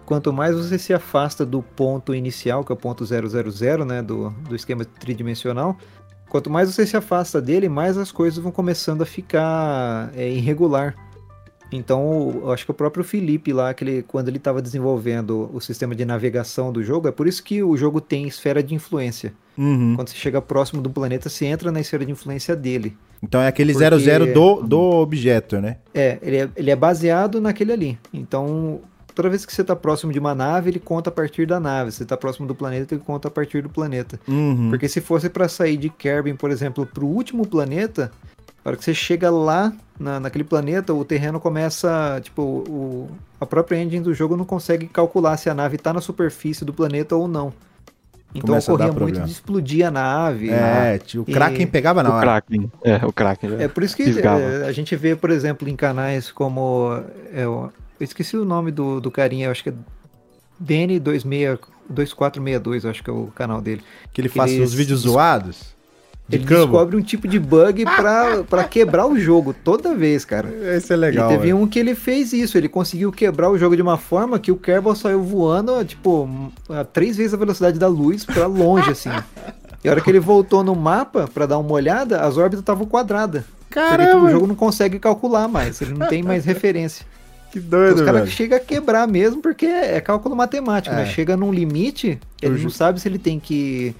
quanto 0.08 0.32
mais 0.32 0.55
você 0.55 0.80
se 0.80 0.93
afasta 0.93 1.45
do 1.45 1.62
ponto 1.62 2.16
inicial, 2.16 2.64
que 2.64 2.72
é 2.72 2.74
o 2.74 2.78
ponto 2.78 3.05
000, 3.05 3.84
né, 3.86 4.01
do, 4.01 4.30
do 4.47 4.55
esquema 4.55 4.86
tridimensional, 4.86 5.78
Quanto 6.30 6.49
mais 6.49 6.73
você 6.73 6.86
se 6.86 6.97
afasta 6.97 7.41
dele, 7.41 7.69
mais 7.69 7.97
as 7.97 8.11
coisas 8.11 8.41
vão 8.41 8.51
começando 8.51 9.01
a 9.01 9.05
ficar 9.05 10.11
é, 10.15 10.30
irregular. 10.30 10.95
Então, 11.71 12.41
eu 12.43 12.51
acho 12.51 12.65
que 12.65 12.71
o 12.71 12.73
próprio 12.73 13.03
Felipe 13.03 13.51
lá, 13.51 13.73
que 13.73 13.84
ele, 13.84 14.03
quando 14.03 14.30
ele 14.30 14.38
estava 14.38 14.61
desenvolvendo 14.61 15.49
o 15.53 15.59
sistema 15.59 15.93
de 15.93 16.05
navegação 16.05 16.71
do 16.71 16.82
jogo, 16.82 17.07
é 17.07 17.11
por 17.11 17.28
isso 17.28 17.43
que 17.43 17.61
o 17.61 17.75
jogo 17.75 17.99
tem 17.99 18.28
esfera 18.28 18.63
de 18.63 18.73
influência. 18.73 19.34
Uhum. 19.57 19.95
Quando 19.95 20.09
você 20.09 20.15
chega 20.15 20.41
próximo 20.41 20.82
do 20.82 20.89
planeta, 20.89 21.30
você 21.30 21.45
entra 21.45 21.71
na 21.71 21.82
esfera 21.82 22.05
de 22.05 22.11
influência 22.11 22.55
dele. 22.55 22.95
Então 23.21 23.41
é 23.41 23.47
aquele 23.47 23.73
00 23.73 23.99
Porque... 23.99 24.34
do, 24.34 24.61
do 24.61 24.80
objeto, 24.80 25.59
né? 25.59 25.78
É 25.93 26.19
ele, 26.21 26.38
é, 26.38 26.49
ele 26.55 26.71
é 26.71 26.75
baseado 26.75 27.41
naquele 27.41 27.73
ali. 27.73 27.99
Então, 28.13 28.82
toda 29.18 29.30
vez 29.30 29.47
que 29.47 29.51
você 29.51 29.61
está 29.63 29.76
próximo 29.76 30.13
de 30.13 30.20
uma 30.20 30.36
nave, 30.36 30.70
ele 30.70 30.80
conta 30.80 31.09
a 31.09 31.11
partir 31.11 31.47
da 31.47 31.59
nave. 31.59 31.89
Se 31.89 31.97
você 31.97 32.03
está 32.03 32.15
próximo 32.15 32.47
do 32.47 32.53
planeta, 32.53 32.93
ele 32.93 33.01
conta 33.03 33.30
a 33.30 33.32
partir 33.32 33.63
do 33.63 33.70
planeta. 33.70 34.20
Uhum. 34.28 34.70
Porque 34.70 34.88
se 34.88 35.01
fosse 35.01 35.28
para 35.28 35.49
sair 35.49 35.76
de 35.76 35.89
Kerbin, 35.89 36.36
por 36.36 36.51
exemplo, 36.51 36.86
para 36.86 37.03
o 37.03 37.07
último 37.07 37.45
planeta, 37.47 38.11
na 38.63 38.70
hora 38.70 38.78
que 38.78 38.86
você 38.86 38.93
chega 38.93 39.32
lá 39.32 39.74
na, 39.99 40.20
naquele 40.20 40.43
planeta, 40.43 40.93
o 40.93 41.03
terreno 41.03 41.39
começa, 41.39 42.22
tipo, 42.22 42.43
o, 42.70 43.09
a 43.41 43.45
própria 43.47 43.82
engine 43.82 44.03
do 44.03 44.13
jogo 44.13 44.38
não 44.38 44.45
consegue 44.45 44.86
calcular 44.86 45.36
se 45.38 45.49
a 45.49 45.55
nave 45.55 45.78
está 45.78 45.91
na 45.91 45.99
superfície 45.99 46.63
do 46.63 46.72
planeta 46.72 47.15
ou 47.15 47.28
não. 47.28 47.51
Então 48.36 48.49
Começa 48.49 48.72
ocorria 48.72 48.93
muito 48.93 49.22
de 49.22 49.32
explodir 49.32 49.88
a 49.88 49.89
nave. 49.89 50.51
É, 50.51 50.99
tio, 50.99 51.24
o 51.24 51.26
Kraken 51.26 51.65
pegava 51.65 52.03
na 52.03 52.09
hora. 52.09 52.18
O 52.18 52.22
Kraken, 52.22 52.72
é, 52.84 52.95
o 53.03 53.11
Kraken. 53.11 53.49
É 53.57 53.68
por 53.68 53.82
isso 53.82 53.95
que 53.95 54.03
é, 54.03 54.68
a 54.68 54.72
gente 54.72 54.95
vê, 54.95 55.15
por 55.15 55.32
exemplo, 55.32 55.68
em 55.68 55.76
canais 55.76 56.32
como 56.32 57.01
é, 57.34 57.45
eu 58.00 58.04
esqueci 58.04 58.38
o 58.38 58.45
nome 58.45 58.72
do, 58.72 59.00
do 59.00 59.10
carinha, 59.10 59.50
acho 59.52 59.64
que 59.64 59.70
é 59.70 59.74
DN2462, 60.64 62.89
acho 62.89 63.04
que 63.04 63.10
é 63.10 63.14
o 63.14 63.32
canal 63.36 63.62
dele. 63.62 63.82
Que 64.14 64.22
ele 64.22 64.30
que 64.30 64.38
faz 64.38 64.52
ele, 64.52 64.64
os 64.64 64.74
vídeos 64.74 65.02
zoados? 65.02 65.76
Ele 66.30 66.43
descobre 66.43 66.98
um 66.98 67.02
tipo 67.02 67.26
de 67.26 67.39
bug 67.39 67.86
pra, 67.86 68.43
pra 68.50 68.66
quebrar 68.66 69.08
o 69.08 69.18
jogo 69.18 69.54
toda 69.54 69.95
vez, 69.95 70.26
cara. 70.26 70.50
Esse 70.76 70.91
é 70.91 70.95
legal. 70.95 71.32
E 71.32 71.38
teve 71.38 71.54
um 71.54 71.66
que 71.66 71.80
ele 71.80 71.95
fez 71.95 72.34
isso, 72.34 72.58
ele 72.58 72.68
conseguiu 72.68 73.12
quebrar 73.12 73.50
o 73.50 73.58
jogo 73.58 73.76
de 73.76 73.82
uma 73.82 73.98
forma 73.98 74.38
que 74.38 74.52
o 74.52 74.58
Kerbal 74.58 74.95
saiu 74.95 75.24
voando, 75.24 75.84
tipo, 75.86 76.52
a 76.70 76.84
três 76.84 77.16
vezes 77.16 77.34
a 77.34 77.38
velocidade 77.38 77.80
da 77.80 77.88
luz 77.88 78.26
pra 78.26 78.45
longe, 78.45 78.91
assim. 78.91 79.10
E 79.84 79.88
a 79.88 79.91
hora 79.91 80.02
que 80.02 80.10
ele 80.10 80.20
voltou 80.20 80.64
no 80.64 80.76
mapa 80.76 81.30
pra 81.32 81.45
dar 81.45 81.60
uma 81.60 81.72
olhada, 81.72 82.22
as 82.22 82.36
órbitas 82.36 82.62
estavam 82.62 82.88
quadradas. 82.88 83.43
Caramba! 83.70 83.98
Porque 83.98 84.16
tipo, 84.16 84.26
o 84.26 84.32
jogo 84.32 84.48
não 84.48 84.56
consegue 84.56 84.98
calcular 84.98 85.48
mais, 85.48 85.80
ele 85.82 85.93
não 85.93 86.08
tem 86.08 86.24
mais 86.24 86.45
referência. 86.45 87.06
Que 87.52 87.60
doido, 87.60 87.95
Os 87.95 88.02
caras 88.02 88.30
chegam 88.30 88.58
a 88.58 88.62
quebrar 88.62 89.08
mesmo, 89.08 89.41
porque 89.41 89.66
é 89.66 90.00
cálculo 90.02 90.36
matemático, 90.36 90.93
né? 90.95 91.04
é. 91.04 91.06
né? 91.06 91.12
Chega 91.12 91.38
num 91.38 91.52
limite, 91.52 92.20
ele 92.41 92.62
não 92.62 92.70
sabe 92.70 93.00
se 93.00 93.08
ele 93.08 93.18
tem 93.18 93.39
que 93.39 93.95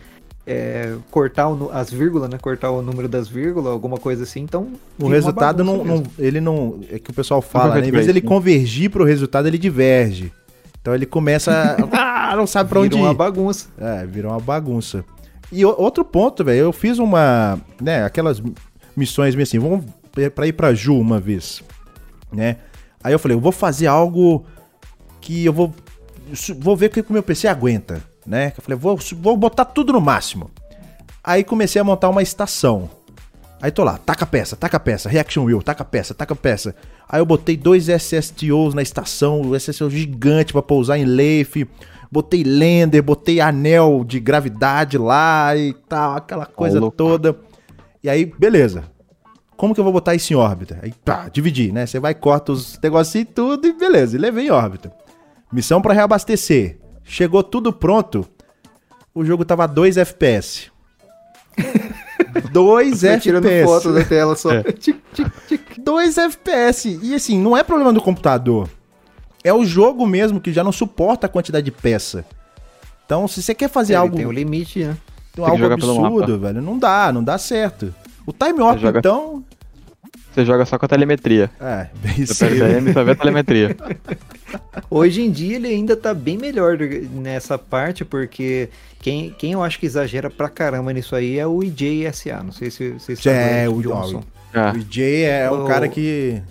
é, 0.48 0.95
cortar 1.12 1.50
o, 1.50 1.70
as 1.74 1.91
vírgulas, 1.91 2.30
né? 2.30 2.38
Cortar 2.38 2.72
o 2.72 2.82
número 2.82 3.10
das 3.10 3.28
vírgulas, 3.28 3.68
alguma 3.68 3.98
coisa 3.98 4.24
assim. 4.24 4.39
Então. 4.39 4.70
O 4.98 5.10
resultado 5.10 5.64
não, 5.64 5.84
não, 5.84 6.04
Ele 6.18 6.39
não. 6.39 6.80
É 6.89 6.98
que 6.98 7.12
o 7.12 7.14
pessoal 7.14 7.41
fala, 7.41 7.76
né? 7.76 7.88
Em 7.88 7.91
vez 7.91 8.06
dele 8.06 8.22
convergir 8.22 8.89
pro 8.89 9.04
resultado, 9.04 9.48
ele 9.48 9.58
diverge. 9.58 10.32
Então 10.82 10.95
ele 10.95 11.06
começa. 11.06 11.76
ah, 11.91 12.34
não 12.38 12.48
sabe 12.48 12.70
pra 12.70 12.80
onde 12.80 12.88
ir. 12.88 12.98
Virou 12.98 13.08
uma 13.08 13.14
bagunça. 13.14 13.68
É, 13.78 14.06
virou 14.06 14.32
uma 14.32 14.39
bagunça. 14.39 15.04
E 15.52 15.66
outro 15.66 16.06
ponto, 16.06 16.45
velho, 16.45 16.60
eu 16.60 16.74
fiz 16.74 16.98
uma. 16.98 17.60
né, 17.82 18.06
aquelas 18.06 18.41
missões 18.95 19.36
meio 19.36 19.43
assim, 19.43 19.60
vamos 19.60 19.86
pra 20.34 20.48
ir 20.48 20.54
pra 20.54 20.74
Ju 20.74 20.98
uma 20.98 21.20
vez, 21.20 21.62
né? 22.32 22.58
Aí 23.04 23.14
eu 23.14 23.20
falei, 23.20 23.36
eu 23.36 23.41
vou 23.41 23.52
fazer 23.52 23.88
algo 23.88 24.45
que 25.22 25.45
eu 25.45 25.54
vou 25.54 25.74
vou 26.60 26.76
ver 26.76 26.88
o 26.88 26.89
que 26.89 27.02
o 27.02 27.14
meu 27.14 27.24
PC 27.24 27.48
aguenta, 27.48 28.04
né? 28.26 28.54
Eu 28.58 28.62
falei, 28.62 28.78
vou, 28.78 29.00
vou 29.18 29.38
botar 29.38 29.66
tudo 29.66 29.93
no 29.93 30.02
máximo. 30.02 30.52
Aí 31.24 31.43
comecei 31.43 31.80
a 31.80 31.84
montar 31.84 32.10
uma 32.10 32.22
estação. 32.22 32.89
Aí 33.62 33.72
tô 33.72 33.84
lá, 33.84 33.98
taca 33.98 34.26
peça, 34.26 34.56
taca 34.56 34.80
peça, 34.80 35.10
reaction 35.10 35.45
wheel, 35.45 35.62
taca 35.62 35.84
peça, 35.84 36.14
taca 36.14 36.36
peça. 36.36 36.76
Aí 37.10 37.20
eu 37.20 37.26
botei 37.26 37.58
dois 37.58 37.88
SSTOs 37.89 38.74
na 38.74 38.82
estação, 38.82 39.41
o 39.41 39.56
SSTO 39.56 39.89
gigante 39.89 40.54
para 40.54 40.62
pousar 40.62 40.98
em 40.98 41.06
Leif. 41.06 41.68
Botei 42.12 42.43
lander, 42.43 43.04
botei 43.04 43.41
anel 43.41 44.04
de 44.06 44.20
gravidade 44.20 44.98
lá 44.98 45.56
e 45.58 45.74
tal, 45.89 46.18
aquela 46.18 46.45
coisa 46.45 46.82
oh, 46.82 46.91
toda. 46.91 47.38
E 48.04 48.10
aí, 48.10 48.26
beleza. 48.26 48.86
Como 49.58 49.74
que 49.74 49.80
eu 49.80 49.84
vou 49.84 49.91
botar 49.91 50.14
isso 50.16 50.32
em 50.32 50.36
órbita? 50.36 50.80
Aí, 50.82 50.93
pá, 51.03 51.30
dividir, 51.30 51.74
né? 51.74 51.86
Você 51.86 51.99
vai, 51.99 52.14
corta 52.14 52.51
os 52.51 52.80
negocinhos 52.82 53.28
e 53.30 53.34
tudo 53.34 53.68
e 53.68 53.74
beleza, 53.74 54.16
e 54.16 54.20
levei 54.20 54.47
em 54.47 54.51
órbita. 54.51 54.93
Missão 55.51 55.82
para 55.82 55.93
reabastecer. 55.93 56.78
Chegou 57.03 57.41
tudo 57.41 57.74
pronto. 57.74 58.26
O 59.16 59.26
jogo 59.26 59.43
tava 59.43 59.68
2 59.68 59.97
FPS. 59.97 60.72
2 62.51 63.03
FPS. 63.03 63.24
tirando 63.24 63.49
foto 63.66 63.93
da 63.93 64.03
tela 64.05 64.36
só. 64.36 64.51
É. 64.51 64.64
2 64.64 65.78
2 65.88 66.18
FPS. 66.18 66.99
E 67.01 67.16
assim, 67.16 67.39
não 67.39 67.55
é 67.55 67.64
problema 67.64 67.93
do 67.93 68.01
computador. 68.01 68.70
É 69.43 69.53
o 69.53 69.64
jogo 69.64 70.05
mesmo 70.05 70.41
que 70.41 70.51
já 70.51 70.64
não 70.64 70.72
suporta 70.72 71.28
a 71.28 71.30
quantidade 71.30 71.66
de 71.66 71.72
peça. 71.72 72.26
Então, 73.05 73.28
se 73.28 73.41
você 73.41 73.55
quer 73.55 73.70
fazer 73.70 73.93
Ele 73.93 74.01
algo. 74.01 74.18
Tem 74.18 74.26
um 74.26 74.32
limite, 74.32 74.84
né? 74.84 74.97
Algo 75.39 75.66
absurdo, 75.72 76.39
velho. 76.39 76.62
Não 76.62 76.78
dá, 76.78 77.12
não 77.14 77.24
dá 77.24 77.38
certo. 77.38 77.93
O 78.28 78.34
time 78.34 78.61
op, 78.61 78.78
joga... 78.80 78.99
então. 78.99 79.43
Você 80.34 80.45
joga 80.45 80.65
só 80.65 80.78
com 80.78 80.86
a 80.86 80.89
telemetria. 80.89 81.49
É, 81.59 81.88
bem 81.95 82.25
Você 82.25 82.45
perde 82.45 82.61
a 82.61 82.69
M 82.69 82.93
só 82.93 83.03
vê 83.03 83.11
a 83.11 83.15
telemetria. 83.15 83.75
Hoje 84.91 85.21
em 85.21 85.32
dia 85.32 85.55
ele 85.55 85.67
ainda 85.67 85.95
tá 85.95 86.13
bem 86.13 86.38
melhor 86.38 86.78
nessa 86.78 87.57
parte, 87.57 88.05
porque 88.05 88.69
quem, 88.99 89.32
quem 89.32 89.53
eu 89.53 89.63
acho 89.63 89.80
que 89.80 89.86
exagera 89.86 90.30
pra 90.30 90.49
caramba 90.49 90.93
nisso 90.93 91.15
aí 91.15 91.39
é 91.39 91.47
o 91.47 91.63
IJSA. 91.63 92.43
Não 92.43 92.51
sei 92.51 92.69
se 92.69 92.91
vocês 92.91 93.19
sabem. 93.19 93.39
É, 93.39 93.69
o 93.69 93.82
Johnson. 93.82 94.21
Ah. 94.53 94.73
O 94.75 94.78
IJ 94.78 95.23
é 95.23 95.49
o... 95.49 95.65
cara 95.65 95.88
que 95.88 96.41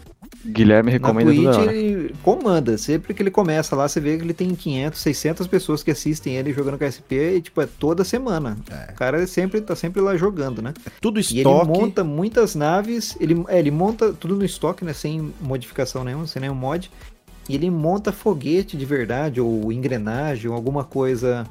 Guilherme 0.47 0.91
recomenda 0.91 1.33
Na 1.33 1.53
Twitch 1.53 1.69
ele 1.69 2.15
comanda. 2.23 2.79
Sempre 2.79 3.15
que 3.15 3.23
ele 3.23 3.31
começa 3.31 3.75
lá, 3.75 3.89
você 3.89 4.01
vê 4.01 4.17
que 4.17 4.23
ele 4.23 4.35
tem 4.35 4.55
500, 4.55 5.01
600 5.01 5.47
pessoas 5.47 5.83
que 5.83 5.91
assistem 5.91 6.37
ele 6.37 6.53
jogando 6.53 6.79
KSP 6.79 7.37
e, 7.37 7.41
tipo, 7.43 7.61
é 7.61 7.67
toda 7.67 8.05
semana. 8.05 8.57
É. 8.71 8.93
O 8.93 8.95
cara 8.95 9.23
é 9.23 9.27
sempre, 9.27 9.61
tá 9.61 9.75
sempre 9.75 10.01
lá 10.01 10.17
jogando, 10.17 10.63
né? 10.63 10.73
É 10.87 10.91
tudo 11.01 11.19
estoque. 11.19 11.39
E 11.39 11.41
ele 11.41 11.65
monta 11.65 12.05
muitas 12.05 12.55
naves, 12.55 13.17
ele, 13.21 13.45
é, 13.49 13.59
ele 13.59 13.71
monta 13.71 14.13
tudo 14.13 14.37
no 14.37 14.45
estoque, 14.45 14.85
né? 14.85 14.93
Sem 14.93 15.33
modificação 15.41 16.05
nenhuma, 16.05 16.27
sem 16.27 16.41
nenhum 16.41 16.55
mod. 16.55 16.91
E 17.49 17.55
ele 17.55 17.71
monta 17.71 18.11
foguete 18.11 18.77
de 18.77 18.85
verdade, 18.85 19.41
ou 19.41 19.73
engrenagem, 19.73 20.51
ou 20.51 20.57
alguma 20.57 20.85
coisa 20.85 21.47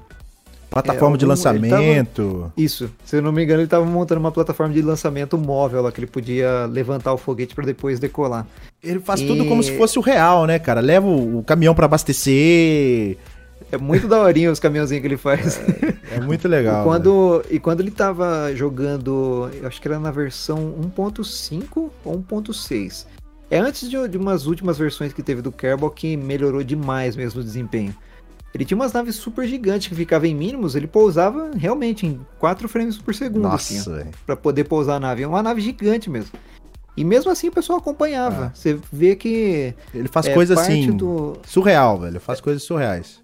Plataforma 0.76 1.16
é, 1.16 1.20
de 1.20 1.26
lançamento. 1.26 2.40
Tava, 2.42 2.54
isso, 2.58 2.92
se 3.06 3.16
eu 3.16 3.22
não 3.22 3.32
me 3.32 3.42
engano, 3.42 3.62
ele 3.62 3.66
estava 3.66 3.86
montando 3.86 4.20
uma 4.20 4.32
plataforma 4.32 4.74
de 4.74 4.82
lançamento 4.82 5.38
móvel 5.38 5.82
lá, 5.82 5.90
que 5.90 6.02
ele 6.02 6.08
podia 6.08 6.66
levantar 6.66 7.14
o 7.14 7.18
foguete 7.18 7.56
para 7.56 7.66
depois 7.66 7.98
decolar. 7.98 8.46
Ele 8.84 9.00
faz 9.00 9.22
e... 9.22 9.26
tudo 9.26 9.46
como 9.46 9.64
se 9.64 9.78
fosse 9.78 9.98
o 9.98 10.02
real, 10.02 10.46
né, 10.46 10.60
cara? 10.60 10.82
Leva 10.82 11.08
o, 11.08 11.42
caminhão 11.44 11.74
para 11.74 11.86
abastecer. 11.86 13.18
É 13.72 13.78
muito 13.78 14.06
daorinho 14.06 14.52
os 14.52 14.60
caminhãozinhos 14.60 15.00
que 15.00 15.08
ele 15.08 15.16
faz. 15.16 15.62
É, 16.12 16.18
é 16.18 16.20
muito 16.20 16.46
legal. 16.46 16.82
e, 16.84 16.84
quando, 16.84 17.46
e 17.52 17.58
quando 17.58 17.80
ele 17.80 17.92
tava 17.92 18.54
jogando, 18.54 19.50
eu 19.54 19.66
acho 19.66 19.82
que 19.82 19.88
era 19.88 19.98
na 19.98 20.12
versão 20.12 20.76
1.5 20.94 21.90
ou 22.04 22.20
1.6. 22.22 23.06
É 23.50 23.60
antes 23.60 23.90
de, 23.90 24.08
de 24.10 24.18
umas 24.18 24.46
últimas 24.46 24.78
versões 24.78 25.14
que 25.14 25.24
teve 25.24 25.42
do 25.42 25.54
Kerbal 25.54 25.90
que 25.90 26.18
melhorou 26.18 26.62
demais 26.64 27.16
mesmo 27.16 27.40
o 27.40 27.44
desempenho. 27.44 27.96
Ele 28.56 28.64
tinha 28.64 28.78
umas 28.78 28.94
naves 28.94 29.18
super 29.18 29.46
gigantes 29.46 29.90
que 29.90 29.96
ficavam 29.96 30.30
em 30.30 30.34
mínimos, 30.34 30.78
ele 30.78 30.88
pousava 30.88 31.52
realmente 31.58 32.08
em 32.08 32.26
4 32.40 32.70
frames 32.70 32.98
por 32.98 33.14
segundo, 33.14 33.42
Nossa, 33.42 33.74
assim, 34.00 34.12
para 34.26 34.38
poder 34.38 34.64
pousar 34.64 34.96
a 34.96 35.00
nave. 35.00 35.24
É 35.24 35.28
uma 35.28 35.44
nave 35.44 35.60
gigante 35.60 36.10
mesmo. 36.10 36.32
E 36.96 37.04
mesmo 37.04 37.30
assim 37.30 37.50
o 37.50 37.52
pessoal 37.52 37.80
acompanhava. 37.80 38.46
Ah. 38.46 38.52
Você 38.56 38.80
vê 38.90 39.14
que. 39.14 39.74
Ele 39.94 40.08
faz 40.08 40.28
é, 40.28 40.34
coisa 40.34 40.54
assim. 40.54 40.90
Do... 40.96 41.38
Surreal, 41.46 42.00
velho. 42.00 42.18
Faz 42.22 42.40
coisas 42.40 42.64
surreais. 42.64 43.22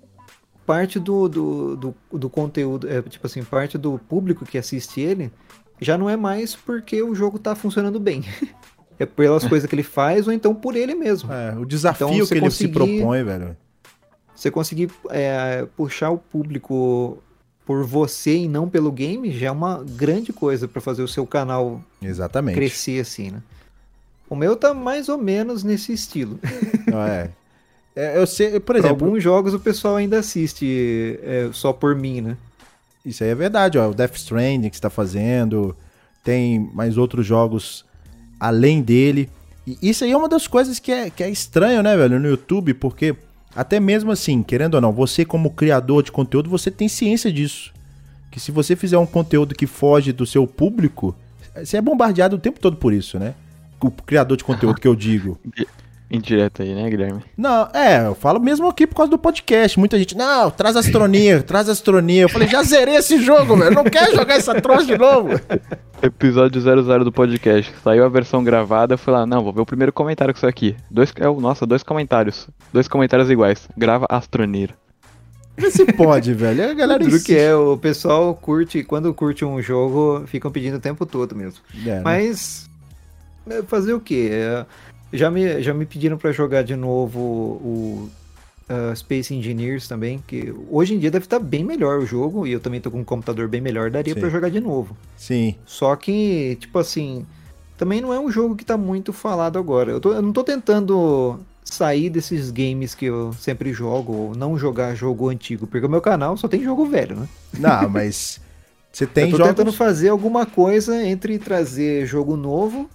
Parte 0.66 1.00
do, 1.00 1.30
do, 1.30 1.76
do, 1.78 1.96
do, 2.12 2.30
conteúdo, 2.30 2.90
é, 2.90 3.02
tipo 3.02 3.26
assim, 3.26 3.42
parte 3.42 3.78
do 3.78 3.98
público 4.10 4.46
que 4.46 4.58
assiste 4.58 5.00
ele 5.00 5.32
já 5.80 5.98
não 5.98 6.10
é 6.10 6.18
mais 6.18 6.58
porque 6.58 7.02
o 7.02 7.16
jogo 7.16 7.40
tá 7.40 7.56
funcionando 7.56 8.02
bem. 8.02 8.26
é 9.00 9.06
pelas 9.06 9.48
coisas 9.48 9.68
que 9.68 9.74
ele 9.74 9.82
faz 9.82 10.28
ou 10.28 10.34
então 10.34 10.54
por 10.54 10.76
ele 10.76 10.94
mesmo. 10.94 11.32
É, 11.32 11.58
o 11.58 11.64
desafio 11.64 12.10
então, 12.10 12.28
que 12.28 12.34
ele 12.34 12.42
conseguir... 12.42 12.68
se 12.68 12.74
propõe, 12.74 13.24
velho 13.24 13.56
você 14.42 14.50
conseguir 14.50 14.90
é, 15.12 15.68
puxar 15.78 16.10
o 16.10 16.18
público 16.18 17.22
por 17.64 17.86
você 17.86 18.38
e 18.38 18.48
não 18.48 18.68
pelo 18.68 18.92
game 18.92 19.32
já 19.32 19.48
é 19.48 19.52
uma 19.52 19.84
grande 19.84 20.34
coisa 20.34 20.68
para 20.68 20.82
fazer 20.82 21.04
o 21.04 21.08
seu 21.08 21.28
canal 21.28 21.80
Exatamente. 22.02 22.56
crescer 22.56 23.00
assim, 23.00 23.30
né? 23.30 23.44
O 24.28 24.36
meu 24.36 24.56
tá 24.56 24.74
mais 24.74 25.10
ou 25.10 25.18
menos 25.18 25.64
nesse 25.64 25.94
estilo. 25.94 26.40
Ah, 26.94 27.08
é. 27.08 27.30
é. 27.96 28.18
Eu 28.18 28.28
sei, 28.28 28.60
por 28.60 28.76
exemplo. 28.76 28.98
Pra 28.98 29.06
alguns 29.06 29.24
jogos 29.24 29.54
o 29.54 29.60
pessoal 29.60 29.96
ainda 29.96 30.20
assiste 30.20 31.18
é, 31.22 31.50
só 31.54 31.72
por 31.72 31.96
mim, 31.96 32.20
né? 32.20 32.36
Isso 33.06 33.24
aí 33.24 33.30
é 33.30 33.36
verdade, 33.36 33.78
ó. 33.78 33.90
O 33.90 33.94
Death 33.94 34.16
Stranding 34.16 34.70
que 34.70 34.76
está 34.76 34.90
fazendo, 34.90 35.74
tem 36.22 36.60
mais 36.74 36.98
outros 36.98 37.26
jogos 37.26 37.86
além 38.38 38.82
dele. 38.82 39.30
E 39.66 39.78
isso 39.82 40.04
aí 40.04 40.12
é 40.12 40.18
uma 40.18 40.28
das 40.28 40.48
coisas 40.48 40.80
que 40.80 40.92
é, 40.92 41.10
que 41.10 41.24
é 41.24 41.30
estranho, 41.30 41.82
né, 41.82 41.96
velho, 41.96 42.20
no 42.20 42.28
YouTube, 42.28 42.74
porque 42.74 43.16
até 43.56 43.80
mesmo 43.80 44.12
assim, 44.12 44.44
querendo 44.44 44.76
ou 44.76 44.82
não, 44.82 44.92
você 44.92 45.26
como 45.26 45.52
criador 45.52 46.04
de 46.04 46.12
conteúdo, 46.12 46.50
você 46.50 46.72
tem 46.72 46.88
ciência 46.88 47.32
disso. 47.32 47.74
Que 48.30 48.40
se 48.40 48.52
você 48.52 48.76
fizer 48.76 48.98
um 48.98 49.06
conteúdo 49.06 49.54
que 49.54 49.68
foge 49.68 50.14
do 50.14 50.26
seu 50.26 50.48
público, 50.48 51.16
você 51.56 51.78
é 51.78 51.82
bombardeado 51.82 52.38
o 52.38 52.40
tempo 52.40 52.60
todo 52.60 52.78
por 52.78 52.94
isso, 52.94 53.20
né? 53.20 53.34
O 53.80 53.92
criador 53.92 54.38
de 54.38 54.44
conteúdo 54.44 54.80
que 54.80 54.88
eu 54.88 54.96
digo. 54.96 55.40
Indireto 56.12 56.62
aí, 56.62 56.76
né, 56.76 56.90
Guilherme? 56.90 57.24
Não, 57.38 57.70
é, 57.74 58.06
eu 58.06 58.14
falo 58.14 58.38
mesmo 58.38 58.68
aqui 58.68 58.86
por 58.86 58.96
causa 58.96 59.10
do 59.10 59.18
podcast. 59.18 59.80
Muita 59.80 59.98
gente, 59.98 60.18
não, 60.18 60.52
traz 60.52 60.76
astronia, 60.76 61.42
traz 61.42 61.70
astronia. 61.70 62.24
Eu 62.24 62.30
falei, 62.30 62.50
já 62.50 62.62
zerei 62.64 62.96
esse 62.96 63.22
jogo, 63.22 63.56
velho. 63.56 63.74
Não 63.74 63.86
quero 63.86 64.14
jogar 64.14 64.36
essa 64.36 64.60
troça 64.60 64.86
de 64.86 64.98
novo. 64.98 65.30
Episódio 66.04 66.60
00 66.60 67.06
do 67.06 67.14
podcast. 67.14 67.74
Saiu 67.82 68.04
a 68.04 68.10
versão 68.10 68.44
gravada, 68.44 68.96
eu 68.96 68.98
fui 68.98 69.14
lá, 69.14 69.26
não, 69.26 69.42
vou 69.42 69.54
ver 69.54 69.62
o 69.62 69.66
primeiro 69.66 69.94
comentário 69.94 70.34
com 70.34 70.38
isso 70.38 70.48
aqui. 70.48 70.76
Dois, 70.90 71.14
é, 71.16 71.26
nossa, 71.26 71.66
dois 71.66 71.82
comentários. 71.82 72.50
Dois 72.74 72.90
comentários 72.90 73.30
iguais. 73.30 73.70
Grava 73.78 74.06
astronia. 74.10 74.70
Vê 75.56 75.72
se 75.72 75.86
pode, 75.94 76.34
velho. 76.34 76.72
A 76.72 76.74
galera 76.74 77.04
Tudo 77.06 77.24
que 77.24 77.38
é, 77.38 77.56
o 77.56 77.78
pessoal 77.78 78.36
curte, 78.36 78.84
quando 78.84 79.14
curte 79.14 79.46
um 79.46 79.62
jogo, 79.62 80.24
ficam 80.26 80.52
pedindo 80.52 80.76
o 80.76 80.82
tempo 80.82 81.06
todo 81.06 81.36
mesmo. 81.36 81.62
É, 81.86 81.90
né? 81.90 82.02
Mas, 82.04 82.70
é, 83.50 83.62
fazer 83.62 83.94
o 83.94 84.00
quê? 84.00 84.30
É 84.32 84.66
já 85.12 85.30
me, 85.30 85.62
já 85.62 85.74
me 85.74 85.86
pediram 85.86 86.18
para 86.18 86.32
jogar 86.32 86.64
de 86.64 86.76
novo 86.76 87.20
o 87.20 88.10
uh, 88.70 88.96
Space 88.96 89.34
Engineers 89.34 89.88
também, 89.88 90.24
que 90.26 90.54
hoje 90.70 90.96
em 90.96 91.00
dia 91.00 91.12
deve 91.12 91.26
estar 91.26 91.40
tá 91.40 91.46
bem 91.46 91.64
melhor 91.64 92.00
o 92.00 92.06
jogo, 92.06 92.48
e 92.48 92.52
eu 92.52 92.60
também 92.60 92.80
tô 92.80 92.90
com 92.90 93.00
um 93.00 93.04
computador 93.04 93.48
bem 93.48 93.62
melhor, 93.62 93.92
daria 93.92 94.16
para 94.16 94.30
jogar 94.30 94.50
de 94.50 94.60
novo. 94.60 94.96
Sim. 95.18 95.56
Só 95.66 95.96
que, 95.96 96.58
tipo 96.60 96.80
assim, 96.80 97.26
também 97.78 98.02
não 98.02 98.14
é 98.14 98.20
um 98.20 98.32
jogo 98.32 98.56
que 98.56 98.66
tá 98.66 98.78
muito 98.78 99.12
falado 99.12 99.60
agora. 99.60 99.92
Eu, 99.92 100.00
tô, 100.00 100.14
eu 100.14 100.22
não 100.22 100.32
tô 100.32 100.44
tentando 100.44 101.40
sair 101.64 102.10
desses 102.10 102.52
games 102.52 102.96
que 102.96 103.06
eu 103.06 103.34
sempre 103.34 103.74
jogo, 103.74 104.14
ou 104.14 104.36
não 104.36 104.58
jogar 104.58 104.96
jogo 104.96 105.30
antigo, 105.30 105.68
porque 105.68 105.86
o 105.86 105.90
meu 105.90 106.02
canal 106.02 106.38
só 106.38 106.48
tem 106.48 106.64
jogo 106.64 106.86
velho, 106.86 107.16
né? 107.16 107.28
Não, 107.58 107.90
mas 107.90 108.40
você 108.92 109.06
tem 109.06 109.26
eu 109.26 109.32
tô 109.32 109.38
jogos... 109.38 109.54
tentando 109.54 109.74
fazer 109.74 110.10
alguma 110.10 110.46
coisa 110.46 111.04
entre 111.06 111.38
trazer 111.38 112.06
jogo 112.06 112.36
novo 112.36 112.90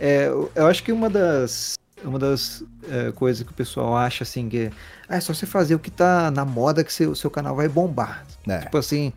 é, 0.00 0.28
eu 0.54 0.66
acho 0.66 0.82
que 0.82 0.90
uma 0.90 1.10
das, 1.10 1.74
uma 2.02 2.18
das 2.18 2.64
é, 2.88 3.12
coisas 3.12 3.42
que 3.42 3.52
o 3.52 3.54
pessoal 3.54 3.94
acha 3.94 4.24
assim 4.24 4.48
que 4.48 4.70
ah, 5.08 5.16
é 5.16 5.20
só 5.20 5.34
você 5.34 5.44
fazer 5.44 5.74
o 5.74 5.78
que 5.78 5.90
tá 5.90 6.30
na 6.30 6.44
moda 6.44 6.82
que 6.82 6.92
seu, 6.92 7.14
seu 7.14 7.30
canal 7.30 7.54
vai 7.54 7.68
bombar. 7.68 8.24
É. 8.48 8.60
Tipo 8.60 8.78
assim, 8.78 9.12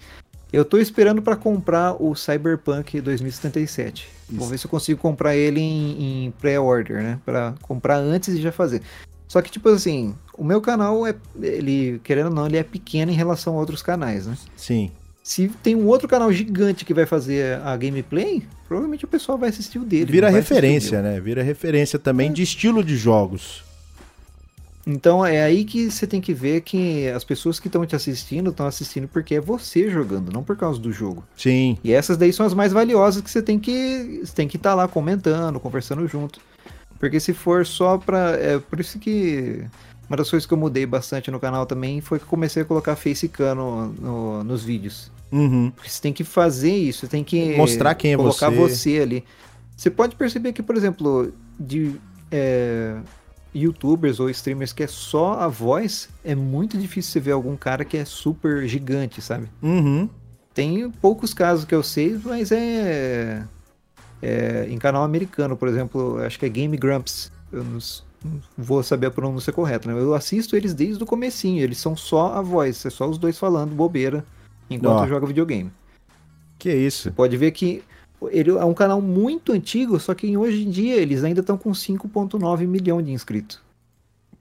eu 0.52 0.66
tô 0.66 0.78
esperando 0.78 1.22
para 1.22 1.36
comprar 1.36 1.94
o 2.02 2.14
Cyberpunk 2.16 3.00
2077. 3.00 4.08
Isso. 4.30 4.38
Vou 4.38 4.48
ver 4.48 4.58
se 4.58 4.66
eu 4.66 4.70
consigo 4.70 5.00
comprar 5.00 5.36
ele 5.36 5.60
em, 5.60 6.26
em 6.26 6.32
pré-order, 6.32 7.02
né? 7.02 7.20
Para 7.26 7.56
comprar 7.62 7.98
antes 7.98 8.36
de 8.36 8.42
já 8.42 8.52
fazer. 8.52 8.82
Só 9.28 9.42
que, 9.42 9.50
tipo 9.50 9.70
assim, 9.70 10.14
o 10.38 10.44
meu 10.44 10.62
canal 10.62 11.08
é. 11.08 11.16
Ele, 11.42 12.00
querendo 12.04 12.28
ou 12.28 12.34
não, 12.34 12.46
ele 12.46 12.58
é 12.58 12.64
pequeno 12.64 13.12
em 13.12 13.16
relação 13.16 13.56
a 13.56 13.60
outros 13.60 13.82
canais, 13.82 14.28
né? 14.28 14.38
Sim. 14.56 14.92
Se 15.24 15.48
tem 15.48 15.76
um 15.76 15.88
outro 15.88 16.08
canal 16.08 16.32
gigante 16.32 16.84
que 16.84 16.94
vai 16.94 17.06
fazer 17.06 17.60
a 17.62 17.76
gameplay, 17.78 18.46
provavelmente 18.74 19.06
o 19.06 19.08
pessoal 19.08 19.38
vai 19.38 19.50
assistir 19.50 19.78
o 19.78 19.86
dele. 19.86 20.12
Vira 20.12 20.32
referência, 20.32 21.00
né? 21.00 21.20
Vira 21.20 21.44
referência 21.44 22.00
também 22.00 22.30
é. 22.30 22.34
de 22.34 22.42
estilo 22.42 22.84
de 22.84 22.98
jogos. 22.98 23.64
Então 24.86 25.24
é 25.24 25.44
aí 25.44 25.64
que 25.64 25.92
você 25.92 26.08
tem 26.08 26.20
que 26.20 26.34
ver 26.34 26.62
que 26.62 27.08
as 27.10 27.24
pessoas 27.24 27.60
que 27.60 27.68
estão 27.68 27.86
te 27.86 27.96
assistindo 27.96 28.50
estão 28.50 28.66
assistindo 28.66 29.08
porque 29.08 29.36
é 29.36 29.40
você 29.40 29.90
jogando, 29.92 30.34
não 30.34 30.44
por 30.44 30.58
causa 30.58 30.80
do 30.80 30.92
jogo. 30.92 31.24
Sim. 31.38 31.78
E 31.84 31.94
essas 31.94 32.18
daí 32.18 32.34
são 32.34 32.46
as 32.46 32.54
mais 32.56 32.74
valiosas 32.74 33.22
que 33.22 33.30
você 33.30 33.44
tem 33.44 33.60
que 33.60 34.22
você 34.26 34.34
tem 34.34 34.48
que 34.48 34.58
estar 34.58 34.72
tá 34.72 34.76
lá 34.76 34.88
comentando, 34.88 35.60
conversando 35.60 36.06
junto. 36.08 36.42
Porque 37.00 37.20
se 37.20 37.32
for 37.32 37.66
só 37.66 38.00
pra. 38.00 38.32
É 38.32 38.58
por 38.58 38.80
isso 38.80 38.98
que 38.98 39.64
uma 40.10 40.18
das 40.18 40.30
coisas 40.30 40.48
que 40.48 40.54
eu 40.54 40.58
mudei 40.58 40.86
bastante 40.88 41.30
no 41.30 41.40
canal 41.40 41.68
também 41.68 42.02
foi 42.02 42.18
que 42.18 42.26
comecei 42.26 42.64
a 42.64 42.66
colocar 42.66 42.96
facecam 42.96 43.54
no, 43.54 43.88
no, 43.94 44.44
nos 44.44 44.64
vídeos. 44.64 45.12
Uhum. 45.34 45.72
Porque 45.72 45.90
você 45.90 46.00
tem 46.00 46.14
que 46.14 46.24
fazer 46.24 46.76
isso, 46.76 47.02
você 47.02 47.08
tem 47.08 47.24
que 47.24 47.58
mostrar 47.58 47.96
quem 47.96 48.14
é 48.14 48.16
colocar 48.16 48.52
você. 48.52 48.76
você 48.76 49.02
ali. 49.02 49.24
Você 49.76 49.90
pode 49.90 50.16
perceber 50.16 50.54
que, 50.54 50.62
por 50.62 50.78
exemplo, 50.78 51.34
de 51.60 51.96
é, 52.32 52.96
youtubers 53.54 54.20
ou 54.20 54.30
streamers 54.30 54.72
que 54.72 54.84
é 54.84 54.88
só 54.88 55.34
a 55.40 55.48
voz, 55.48 56.08
é 56.24 56.36
muito 56.36 56.78
difícil 56.78 57.12
você 57.12 57.20
ver 57.20 57.32
algum 57.32 57.58
cara 57.58 57.84
que 57.84 57.98
é 57.98 58.06
super 58.06 58.68
gigante, 58.68 59.24
sabe? 59.24 59.50
Uhum. 59.64 60.08
Tem 60.54 60.88
poucos 61.02 61.34
casos 61.34 61.66
que 61.66 61.74
eu 61.74 61.82
sei, 61.82 62.20
mas 62.24 62.52
é, 62.52 63.44
é 64.22 64.68
em 64.70 64.78
canal 64.78 65.04
americano, 65.04 65.58
por 65.58 65.68
exemplo, 65.68 66.20
acho 66.20 66.38
que 66.38 66.46
é 66.46 66.50
Game 66.50 66.78
Grumps. 66.78 67.32
Eu 67.52 67.64
não, 67.64 67.80
não 68.24 68.42
vou 68.56 68.84
saber 68.84 69.08
a 69.08 69.12
pronúncia 69.12 69.52
correta, 69.52 69.92
né? 69.92 70.00
Eu 70.00 70.14
assisto 70.14 70.56
eles 70.56 70.76
desde 70.76 71.02
o 71.02 71.08
comecinho, 71.08 71.64
eles 71.64 71.80
são 71.80 71.98
só 71.98 72.34
a 72.34 72.42
voz, 72.44 72.86
é 72.86 72.92
só 72.92 73.10
os 73.10 73.18
dois 73.18 73.40
falando 73.40 73.74
bobeira 73.74 74.24
enquanto 74.70 75.04
oh. 75.04 75.08
joga 75.08 75.28
videogame. 75.28 75.72
Que 76.58 76.74
isso? 76.74 77.04
Você 77.04 77.12
pode 77.12 77.36
ver 77.38 77.52
que 77.52 77.84
ele 78.30 78.52
é 78.52 78.66
um 78.66 78.74
canal 78.74 79.02
muito 79.02 79.52
antigo, 79.52 80.00
só 80.00 80.14
que 80.14 80.36
hoje 80.38 80.64
em 80.66 80.70
dia 80.70 80.96
eles 80.96 81.24
ainda 81.24 81.42
estão 81.42 81.58
com 81.58 81.72
5.9 81.72 82.68
milhões 82.68 83.06
de 83.06 83.12
inscritos. 83.12 83.62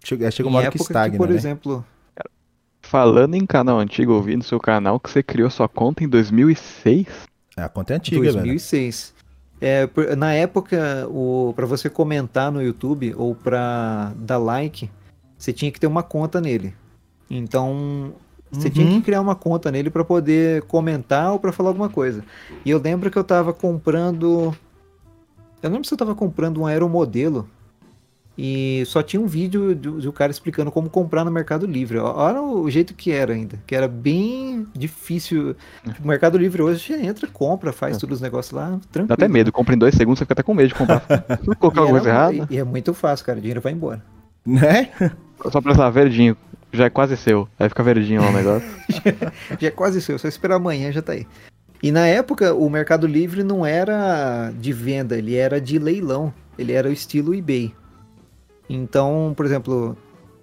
Chega, 0.05 0.31
chega 0.31 0.49
uma 0.49 0.59
hora 0.59 0.71
que 0.71 0.77
estagna, 0.81 1.17
por 1.17 1.29
né? 1.29 1.35
exemplo, 1.35 1.85
Falando 2.93 3.35
em 3.35 3.47
canal 3.47 3.79
antigo, 3.79 4.13
eu 4.13 4.23
vi 4.23 4.37
no 4.37 4.43
seu 4.43 4.61
canal 4.61 5.01
que 5.01 5.09
você 5.09 5.23
criou 5.23 5.49
sua 5.49 5.67
conta 5.67 6.05
em 6.05 6.09
2006. 6.09 7.07
É, 7.57 7.63
a 7.63 7.69
conta 7.69 7.95
é 7.95 7.97
antiga, 7.97 8.21
velho. 8.21 8.35
2006. 8.35 9.15
É, 9.61 9.89
na 10.15 10.35
época, 10.35 11.07
o 11.09 11.55
para 11.55 11.65
você 11.65 11.89
comentar 11.89 12.51
no 12.51 12.61
YouTube 12.61 13.15
ou 13.17 13.35
pra 13.35 14.13
dar 14.17 14.37
like, 14.37 14.91
você 15.39 15.53
tinha 15.53 15.71
que 15.71 15.81
ter 15.81 15.87
uma 15.87 16.03
conta 16.03 16.41
nele. 16.41 16.75
Então, 17.31 18.13
você 18.53 18.69
tinha 18.71 18.87
Uhum. 18.87 18.93
que 18.97 19.03
criar 19.07 19.21
uma 19.23 19.35
conta 19.35 19.71
nele 19.73 19.89
pra 19.91 20.05
poder 20.05 20.63
comentar 20.63 21.33
ou 21.33 21.39
pra 21.39 21.51
falar 21.53 21.71
alguma 21.71 21.89
coisa. 21.89 22.23
E 22.65 22.71
eu 22.71 22.79
lembro 22.79 23.11
que 23.11 23.17
eu 23.19 23.25
tava 23.25 23.53
comprando 23.53 24.55
eu 25.63 25.71
não 25.71 25.75
lembro 25.77 25.89
se 25.89 25.95
eu 25.95 25.99
tava 25.99 26.15
comprando 26.15 26.61
um 26.61 26.67
aeromodelo 26.67 27.49
e 28.37 28.83
só 28.87 29.03
tinha 29.03 29.21
um 29.21 29.27
vídeo 29.27 29.75
do, 29.75 30.01
do 30.01 30.13
cara 30.13 30.33
explicando 30.33 30.73
como 30.73 30.89
comprar 30.89 31.23
no 31.25 31.31
Mercado 31.31 31.67
Livre. 31.67 31.99
Olha 31.99 32.41
o 32.43 32.69
jeito 32.71 32.95
que 32.95 33.13
era 33.13 33.33
ainda, 33.35 33.59
que 33.67 33.75
era 33.75 33.87
bem 33.87 34.67
difícil. 34.75 35.55
O 36.03 36.07
Mercado 36.09 36.39
Livre 36.39 36.63
hoje 36.63 36.81
você 36.81 36.95
entra, 37.01 37.27
compra, 37.29 37.73
faz 37.73 37.97
É. 37.97 38.01
todos 38.01 38.17
os 38.17 38.21
negócios 38.23 38.53
lá, 38.53 38.71
tranquilo. 38.91 39.07
Dá 39.09 39.15
até 39.15 39.29
medo, 39.29 39.53
compra 39.53 39.75
em 39.75 39.79
dois 39.79 39.95
segundos, 39.95 40.19
você 40.19 40.25
fica 40.25 40.33
até 40.33 40.43
com 40.43 40.55
medo 40.55 40.69
de 40.69 40.75
comprar. 40.75 41.01
Se 41.01 41.55
colocar 41.57 41.81
E, 41.81 41.83
alguma 41.83 42.01
coisa 42.01 42.09
era- 42.11 42.35
errada, 42.35 42.49
e 42.53 42.59
é 42.59 42.65
muito 42.65 42.93
fácil, 42.95 43.25
cara. 43.27 43.39
O 43.39 43.41
dinheiro 43.41 43.61
vai 43.61 43.73
embora. 43.73 44.03
Né? 44.45 44.89
só 45.53 45.61
pra 45.61 45.73
estar 45.73 45.91
verdinho. 45.91 46.37
Já 46.73 46.87
é 46.87 46.91
quase 46.91 47.17
seu. 47.17 47.49
Aí 47.59 47.69
fica 47.69 47.83
verdinho 47.83 48.23
lá 48.23 48.31
o 48.31 48.33
negócio. 48.33 48.69
Já 49.61 49.69
é 49.69 49.71
quase 49.71 50.01
seu, 50.01 50.19
só 50.19 50.27
esperar 50.27 50.57
amanhã 50.57 50.91
já 50.91 51.03
tá 51.03 51.13
aí. 51.13 51.27
E 51.83 51.91
na 51.91 52.07
época 52.07 52.55
o 52.55 52.71
Mercado 52.71 53.07
Livre 53.07 53.43
não 53.43 53.67
era 53.67 54.51
de 54.59 54.73
venda, 54.73 55.19
ele 55.19 55.35
era 55.35 55.61
de 55.61 55.79
leilão. 55.79 56.33
Ele 56.59 56.73
era 56.73 56.89
o 56.89 56.93
estilo 56.93 57.35
eBay. 57.35 57.75
Então, 58.69 59.33
por 59.37 59.45
exemplo, 59.45 59.97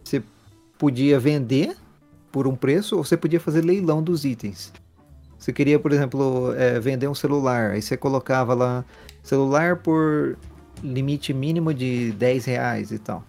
você 0.04 0.22
podia 0.78 1.20
vender 1.20 1.76
por 2.32 2.48
um 2.48 2.56
preço 2.56 2.98
ou 2.98 3.04
você 3.04 3.16
podia 3.18 3.40
fazer 3.40 3.64
leilão 3.64 4.04
dos 4.04 4.26
itens. 4.26 4.72
Você 5.38 5.54
queria, 5.54 5.80
por 5.80 5.94
exemplo, 5.94 6.54
eh, 6.56 6.80
vender 6.80 7.08
um 7.08 7.16
celular, 7.16 7.72
aí 7.72 7.82
você 7.82 7.96
colocava 7.96 8.54
lá 8.54 8.84
celular 9.24 9.78
por 9.78 10.38
limite 10.84 11.34
mínimo 11.34 11.74
de 11.74 12.12
10 12.12 12.46
reais 12.46 12.92
e 12.92 13.00
tal. 13.00 13.24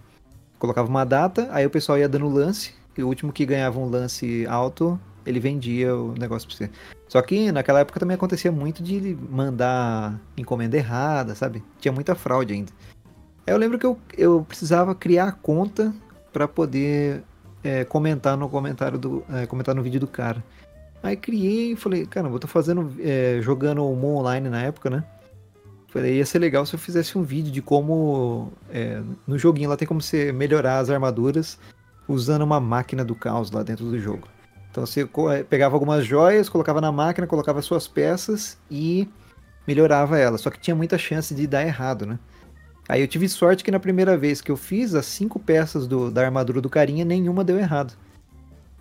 Colocava 0.59 0.89
uma 0.89 1.05
data, 1.05 1.47
aí 1.51 1.65
o 1.65 1.69
pessoal 1.69 1.97
ia 1.97 2.09
dando 2.09 2.27
lance, 2.27 2.73
o 2.97 3.07
último 3.07 3.31
que 3.31 3.45
ganhava 3.45 3.79
um 3.79 3.89
lance 3.89 4.45
alto, 4.47 4.99
ele 5.25 5.39
vendia 5.39 5.95
o 5.95 6.13
negócio 6.13 6.47
pra 6.47 6.57
você. 6.57 6.69
Só 7.07 7.21
que 7.21 7.51
naquela 7.51 7.81
época 7.81 7.99
também 7.99 8.15
acontecia 8.15 8.51
muito 8.51 8.81
de 8.81 9.17
mandar 9.29 10.19
encomenda 10.37 10.77
errada, 10.77 11.35
sabe? 11.35 11.63
Tinha 11.79 11.91
muita 11.91 12.15
fraude 12.15 12.53
ainda. 12.53 12.71
Eu 13.45 13.57
lembro 13.57 13.77
que 13.77 13.85
eu, 13.85 13.97
eu 14.17 14.45
precisava 14.47 14.95
criar 14.95 15.27
a 15.27 15.31
conta 15.31 15.93
para 16.31 16.47
poder 16.47 17.23
é, 17.63 17.83
comentar 17.83 18.37
no 18.37 18.49
comentário 18.49 18.97
do 18.97 19.23
é, 19.33 19.45
comentar 19.45 19.75
no 19.75 19.83
vídeo 19.83 19.99
do 19.99 20.07
cara. 20.07 20.43
Aí 21.03 21.15
criei 21.17 21.73
e 21.73 21.75
falei, 21.75 22.05
caramba, 22.05 22.35
eu 22.35 22.39
tô 22.39 22.47
fazendo 22.47 22.93
é, 22.99 23.39
jogando 23.41 23.85
o 23.85 23.95
Mon 23.95 24.17
Online 24.17 24.49
na 24.49 24.61
época, 24.61 24.89
né? 24.89 25.03
Falei, 25.87 26.17
ia 26.17 26.25
ser 26.25 26.39
legal 26.39 26.65
se 26.65 26.73
eu 26.73 26.79
fizesse 26.79 27.17
um 27.17 27.23
vídeo 27.23 27.51
de 27.51 27.61
como 27.61 28.53
é, 28.69 29.01
no 29.27 29.37
joguinho 29.37 29.69
lá 29.69 29.75
tem 29.75 29.87
como 29.87 30.01
você 30.01 30.31
melhorar 30.31 30.79
as 30.79 30.89
armaduras 30.89 31.59
usando 32.11 32.41
uma 32.43 32.59
máquina 32.59 33.03
do 33.03 33.15
caos 33.15 33.51
lá 33.51 33.63
dentro 33.63 33.85
do 33.85 33.97
jogo. 33.99 34.27
Então 34.69 34.85
você 34.85 35.01
eh, 35.01 35.43
pegava 35.43 35.75
algumas 35.75 36.05
joias, 36.05 36.47
colocava 36.49 36.79
na 36.79 36.91
máquina, 36.91 37.27
colocava 37.27 37.61
suas 37.61 37.87
peças 37.87 38.57
e 38.69 39.07
melhorava 39.67 40.17
elas. 40.17 40.41
Só 40.41 40.49
que 40.49 40.59
tinha 40.59 40.75
muita 40.75 40.97
chance 40.97 41.33
de 41.35 41.45
dar 41.45 41.63
errado, 41.65 42.05
né? 42.05 42.17
Aí 42.87 43.01
eu 43.01 43.07
tive 43.07 43.27
sorte 43.29 43.63
que 43.63 43.71
na 43.71 43.79
primeira 43.79 44.17
vez 44.17 44.41
que 44.41 44.51
eu 44.51 44.57
fiz 44.57 44.95
as 44.95 45.05
cinco 45.05 45.39
peças 45.39 45.87
do- 45.87 46.09
da 46.11 46.23
armadura 46.23 46.59
do 46.61 46.69
carinha, 46.69 47.05
nenhuma 47.05 47.43
deu 47.43 47.57
errado. 47.57 47.93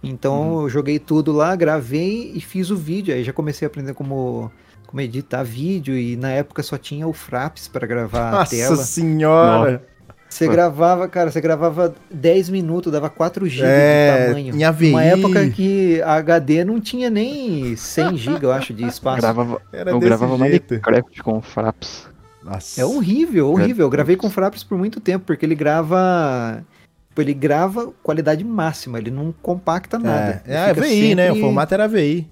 Então 0.03 0.63
eu 0.63 0.69
joguei 0.69 0.99
tudo 0.99 1.33
lá, 1.33 1.55
gravei 1.55 2.33
e 2.35 2.41
fiz 2.41 2.71
o 2.71 2.77
vídeo. 2.77 3.15
Aí 3.15 3.23
já 3.23 3.33
comecei 3.33 3.67
a 3.67 3.69
aprender 3.69 3.93
como, 3.95 4.51
como 4.87 5.01
editar 5.01 5.43
vídeo 5.43 5.95
e 5.97 6.17
na 6.17 6.31
época 6.31 6.63
só 6.63 6.79
tinha 6.79 7.07
o 7.07 7.13
Fraps 7.13 7.69
para 7.69 7.87
gravar 7.87 8.29
a 8.29 8.31
Nossa 8.39 8.51
tela. 8.57 8.77
senhora! 8.77 9.85
Você 10.31 10.47
gravava, 10.49 11.09
cara, 11.09 11.31
você 11.31 11.41
gravava 11.41 11.93
10 12.11 12.49
minutos, 12.51 12.93
dava 12.93 13.11
4 13.11 13.47
GB 13.49 13.67
É, 13.69 14.21
de 14.21 14.27
tamanho. 14.29 14.55
em 14.57 14.65
AVI. 14.65 14.91
Uma 14.91 15.05
época 15.05 15.51
que 15.51 16.01
a 16.03 16.15
HD 16.15 16.65
não 16.65 16.81
tinha 16.81 17.11
nem 17.11 17.75
100 17.77 18.17
GB, 18.17 18.47
eu 18.47 18.53
acho, 18.53 18.73
de 18.73 18.87
espaço. 18.87 19.21
Gravava, 19.21 19.61
Era 19.73 19.91
eu 19.91 19.99
desse 19.99 20.09
gravava 20.09 20.37
jeito. 20.49 20.71
Minecraft 20.75 21.23
com 21.23 21.43
Fraps. 21.43 22.09
Nossa. 22.43 22.81
É 22.81 22.85
horrível, 22.85 23.51
horrível. 23.51 23.85
Eu 23.87 23.91
gravei 23.91 24.17
com 24.17 24.31
Fraps 24.31 24.63
por 24.63 24.79
muito 24.79 25.01
tempo, 25.01 25.25
porque 25.27 25.45
ele 25.45 25.55
grava. 25.55 26.65
tipo, 27.09 27.21
Ele 27.21 27.35
grava 27.35 27.93
qualidade 28.03 28.45
máxima, 28.45 28.99
ele 28.99 29.11
não 29.11 29.35
compacta 29.43 29.99
nada. 29.99 30.43
É, 30.47 30.55
é 30.55 30.59
a 30.71 30.73
VI, 30.73 31.15
né? 31.17 31.25
O 31.25 31.35
sempre- 31.35 31.41
formato 31.43 31.75
era 31.75 31.87
VI. 31.89 32.27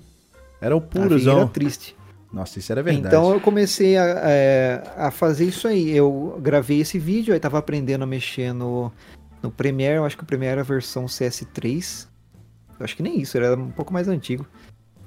Era 0.60 0.76
o 0.76 0.80
VI 0.80 1.28
Era 1.28 1.46
triste. 1.48 1.94
Nossa, 2.32 2.58
isso 2.58 2.70
era 2.70 2.82
verdade. 2.82 3.06
Então 3.06 3.32
eu 3.32 3.40
comecei 3.40 3.96
a, 3.96 4.04
é, 4.24 4.82
a 4.96 5.10
fazer 5.10 5.46
isso 5.46 5.66
aí. 5.66 5.96
Eu 5.96 6.38
gravei 6.42 6.80
esse 6.80 6.98
vídeo, 6.98 7.32
aí 7.32 7.40
tava 7.40 7.58
aprendendo 7.58 8.02
a 8.02 8.06
mexer 8.06 8.52
no, 8.52 8.92
no 9.42 9.50
Premiere. 9.50 9.96
Eu 9.96 10.04
acho 10.04 10.16
que 10.16 10.22
o 10.22 10.26
Premiere 10.26 10.52
era 10.52 10.60
a 10.60 10.64
versão 10.64 11.06
CS3. 11.06 12.06
Eu 12.78 12.84
acho 12.84 12.96
que 12.96 13.02
nem 13.02 13.20
isso, 13.20 13.36
era 13.36 13.56
um 13.56 13.70
pouco 13.70 13.92
mais 13.92 14.08
antigo. 14.08 14.46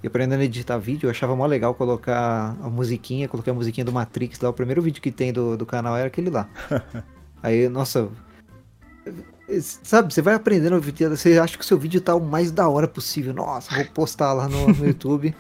E 0.04 0.08
aprendendo 0.08 0.42
a 0.42 0.46
editar 0.46 0.80
vídeo, 0.80 1.06
eu 1.06 1.12
achava 1.12 1.36
mó 1.36 1.46
legal 1.46 1.76
colocar 1.76 2.58
a 2.60 2.70
musiquinha, 2.70 3.28
coloquei 3.28 3.52
a 3.52 3.56
musiquinha 3.56 3.86
do 3.86 3.92
Matrix 3.92 4.40
lá. 4.40 4.50
O 4.50 4.54
primeiro 4.54 4.82
vídeo 4.82 5.02
que 5.02 5.12
tem 5.12 5.32
do, 5.32 5.56
do 5.56 5.66
canal 5.66 5.96
era 5.96 6.08
aquele 6.08 6.32
lá. 6.32 6.50
aí, 7.42 7.70
nossa. 7.70 8.10
Sabe, 9.84 10.12
você 10.14 10.22
vai 10.22 10.34
aprendendo, 10.34 10.82
você 10.82 11.38
acha 11.38 11.58
que 11.58 11.64
o 11.64 11.68
seu 11.68 11.78
vídeo 11.78 12.02
tá 12.02 12.16
o 12.16 12.22
mais 12.22 12.52
da 12.52 12.68
hora 12.68 12.88
possível. 12.88 13.34
Nossa, 13.34 13.76
vou 13.76 13.86
postar 13.94 14.34
lá 14.34 14.50
no, 14.50 14.70
no 14.70 14.86
YouTube. 14.88 15.36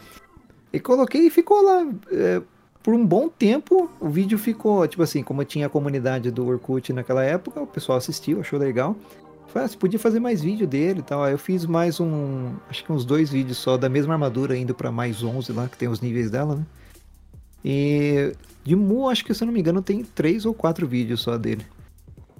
E 0.73 0.79
coloquei 0.79 1.27
e 1.27 1.29
ficou 1.29 1.61
lá. 1.61 1.85
é, 2.11 2.41
por 2.83 2.93
um 2.95 3.05
bom 3.05 3.29
tempo, 3.29 3.89
o 3.99 4.09
vídeo 4.09 4.39
ficou, 4.39 4.87
tipo 4.87 5.03
assim, 5.03 5.21
como 5.21 5.43
tinha 5.45 5.67
a 5.67 5.69
comunidade 5.69 6.31
do 6.31 6.47
Orkut 6.47 6.91
naquela 6.91 7.23
época, 7.23 7.61
o 7.61 7.67
pessoal 7.67 7.97
assistiu, 7.99 8.39
achou 8.39 8.57
legal. 8.57 8.95
Falei, 9.49 9.65
ah, 9.65 9.67
você 9.67 9.77
podia 9.77 9.99
fazer 9.99 10.19
mais 10.19 10.41
vídeo 10.41 10.65
dele 10.65 10.99
e 11.01 11.03
tal. 11.03 11.21
Aí 11.23 11.33
eu 11.33 11.37
fiz 11.37 11.65
mais 11.65 11.99
um, 11.99 12.53
acho 12.69 12.83
que 12.83 12.91
uns 12.91 13.03
dois 13.05 13.29
vídeos 13.29 13.57
só 13.57 13.77
da 13.77 13.87
mesma 13.89 14.13
armadura, 14.13 14.57
indo 14.57 14.73
pra 14.73 14.91
mais 14.91 15.21
11 15.21 15.51
lá, 15.51 15.67
que 15.67 15.77
tem 15.77 15.89
os 15.89 15.99
níveis 16.01 16.31
dela, 16.31 16.55
né? 16.55 16.65
E 17.63 18.33
de 18.63 18.75
Mu, 18.75 19.09
acho 19.09 19.23
que 19.25 19.33
se 19.33 19.43
eu 19.43 19.45
não 19.45 19.53
me 19.53 19.59
engano, 19.59 19.81
tem 19.81 20.03
três 20.03 20.45
ou 20.45 20.53
quatro 20.53 20.87
vídeos 20.87 21.21
só 21.21 21.37
dele. 21.37 21.65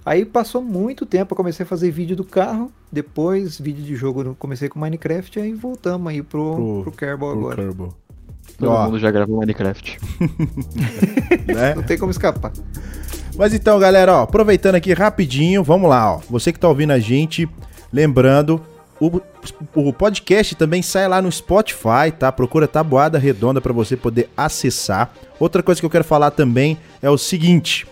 Aí 0.03 0.25
passou 0.25 0.63
muito 0.63 1.05
tempo, 1.05 1.33
eu 1.33 1.37
comecei 1.37 1.63
a 1.63 1.67
fazer 1.67 1.91
vídeo 1.91 2.15
do 2.15 2.23
carro, 2.23 2.71
depois 2.91 3.59
vídeo 3.59 3.83
de 3.83 3.95
jogo, 3.95 4.35
comecei 4.39 4.67
com 4.67 4.79
Minecraft, 4.79 5.39
aí 5.39 5.53
voltamos 5.53 6.07
aí 6.11 6.23
pro, 6.23 6.55
Pro- 6.55 6.81
pro, 6.83 6.91
Kerbal 6.93 7.29
Pro 7.31 7.39
agora. 7.39 7.55
Kerbal. 7.63 7.93
Todo 8.57 8.71
Ó, 8.71 8.85
mundo 8.85 8.99
já 8.99 9.11
gravou 9.11 9.39
Minecraft. 9.39 9.99
né? 11.47 11.75
Não 11.75 11.83
tem 11.83 11.97
como 11.97 12.11
escapar. 12.11 12.51
Mas 13.35 13.53
então, 13.53 13.79
galera, 13.79 14.13
ó, 14.13 14.23
aproveitando 14.23 14.75
aqui 14.75 14.93
rapidinho, 14.93 15.63
vamos 15.63 15.89
lá, 15.89 16.15
ó. 16.15 16.19
Você 16.29 16.51
que 16.51 16.59
tá 16.59 16.67
ouvindo 16.67 16.91
a 16.91 16.99
gente, 16.99 17.49
lembrando, 17.91 18.61
o, 18.99 19.19
o 19.73 19.91
podcast 19.91 20.53
também 20.55 20.81
sai 20.81 21.07
lá 21.07 21.21
no 21.21 21.31
Spotify, 21.31 22.11
tá? 22.17 22.31
Procura 22.31 22.67
Tabuada 22.67 23.17
Redonda 23.17 23.59
para 23.59 23.73
você 23.73 23.97
poder 23.97 24.29
acessar. 24.37 25.11
Outra 25.39 25.63
coisa 25.63 25.81
que 25.81 25.85
eu 25.85 25.89
quero 25.89 26.03
falar 26.03 26.29
também 26.31 26.77
é 27.01 27.09
o 27.09 27.17
seguinte: 27.17 27.87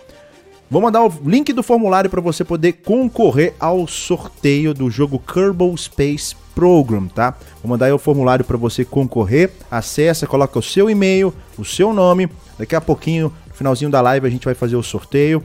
Vou 0.72 0.80
mandar 0.80 1.03
o 1.03 1.11
link 1.26 1.51
do 1.51 1.63
formulário 1.63 2.11
para 2.11 2.22
você 2.22 2.43
poder 2.43 2.74
concorrer 2.74 3.55
ao 3.59 3.88
sorteio 3.88 4.72
do 4.72 4.88
jogo 4.91 5.17
Kerbal 5.17 5.76
Space 5.76 6.36
Program, 6.53 7.07
tá? 7.07 7.36
Vou 7.63 7.72
mandar 7.72 7.91
o 7.91 7.97
formulário 7.97 8.45
para 8.45 8.55
você 8.55 8.86
concorrer. 8.86 9.49
Acessa, 9.72 10.28
coloca 10.28 10.59
o 10.59 10.61
seu 10.61 10.88
e-mail, 10.88 11.34
o 11.57 11.65
seu 11.65 11.91
nome. 11.91 12.30
Daqui 12.55 12.76
a 12.76 12.82
pouquinho, 12.82 13.34
no 13.47 13.53
finalzinho 13.55 13.89
da 13.89 13.99
live, 13.99 14.28
a 14.28 14.30
gente 14.30 14.45
vai 14.45 14.53
fazer 14.53 14.76
o 14.76 14.84
sorteio. 14.84 15.43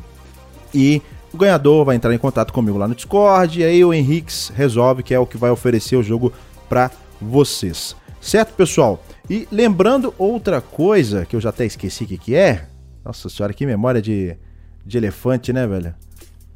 E 0.75 1.01
o 1.33 1.39
ganhador 1.39 1.87
vai 1.87 1.97
entrar 1.97 2.13
em 2.13 2.19
contato 2.19 2.53
comigo 2.53 2.77
lá 2.77 2.87
no 2.87 2.95
Discord. 2.95 3.59
E 3.59 3.65
aí 3.65 3.83
o 3.83 3.95
Henriques 3.95 4.53
resolve 4.55 5.03
que 5.03 5.15
é 5.15 5.19
o 5.19 5.27
que 5.27 5.39
vai 5.39 5.51
oferecer 5.51 5.97
o 5.97 6.03
jogo 6.03 6.35
para 6.69 6.91
vocês. 7.19 7.97
Certo, 8.21 8.53
pessoal? 8.53 9.03
E 9.31 9.49
lembrando 9.51 10.13
outra 10.19 10.61
coisa 10.61 11.25
que 11.25 11.35
eu 11.35 11.41
já 11.41 11.49
até 11.49 11.65
esqueci 11.65 12.05
o 12.05 12.07
que, 12.07 12.19
que 12.19 12.35
é. 12.35 12.67
Nossa 13.03 13.31
senhora, 13.31 13.55
que 13.55 13.65
memória 13.65 14.03
de, 14.03 14.37
de 14.85 14.99
elefante, 14.99 15.53
né, 15.53 15.67
velho? 15.67 15.95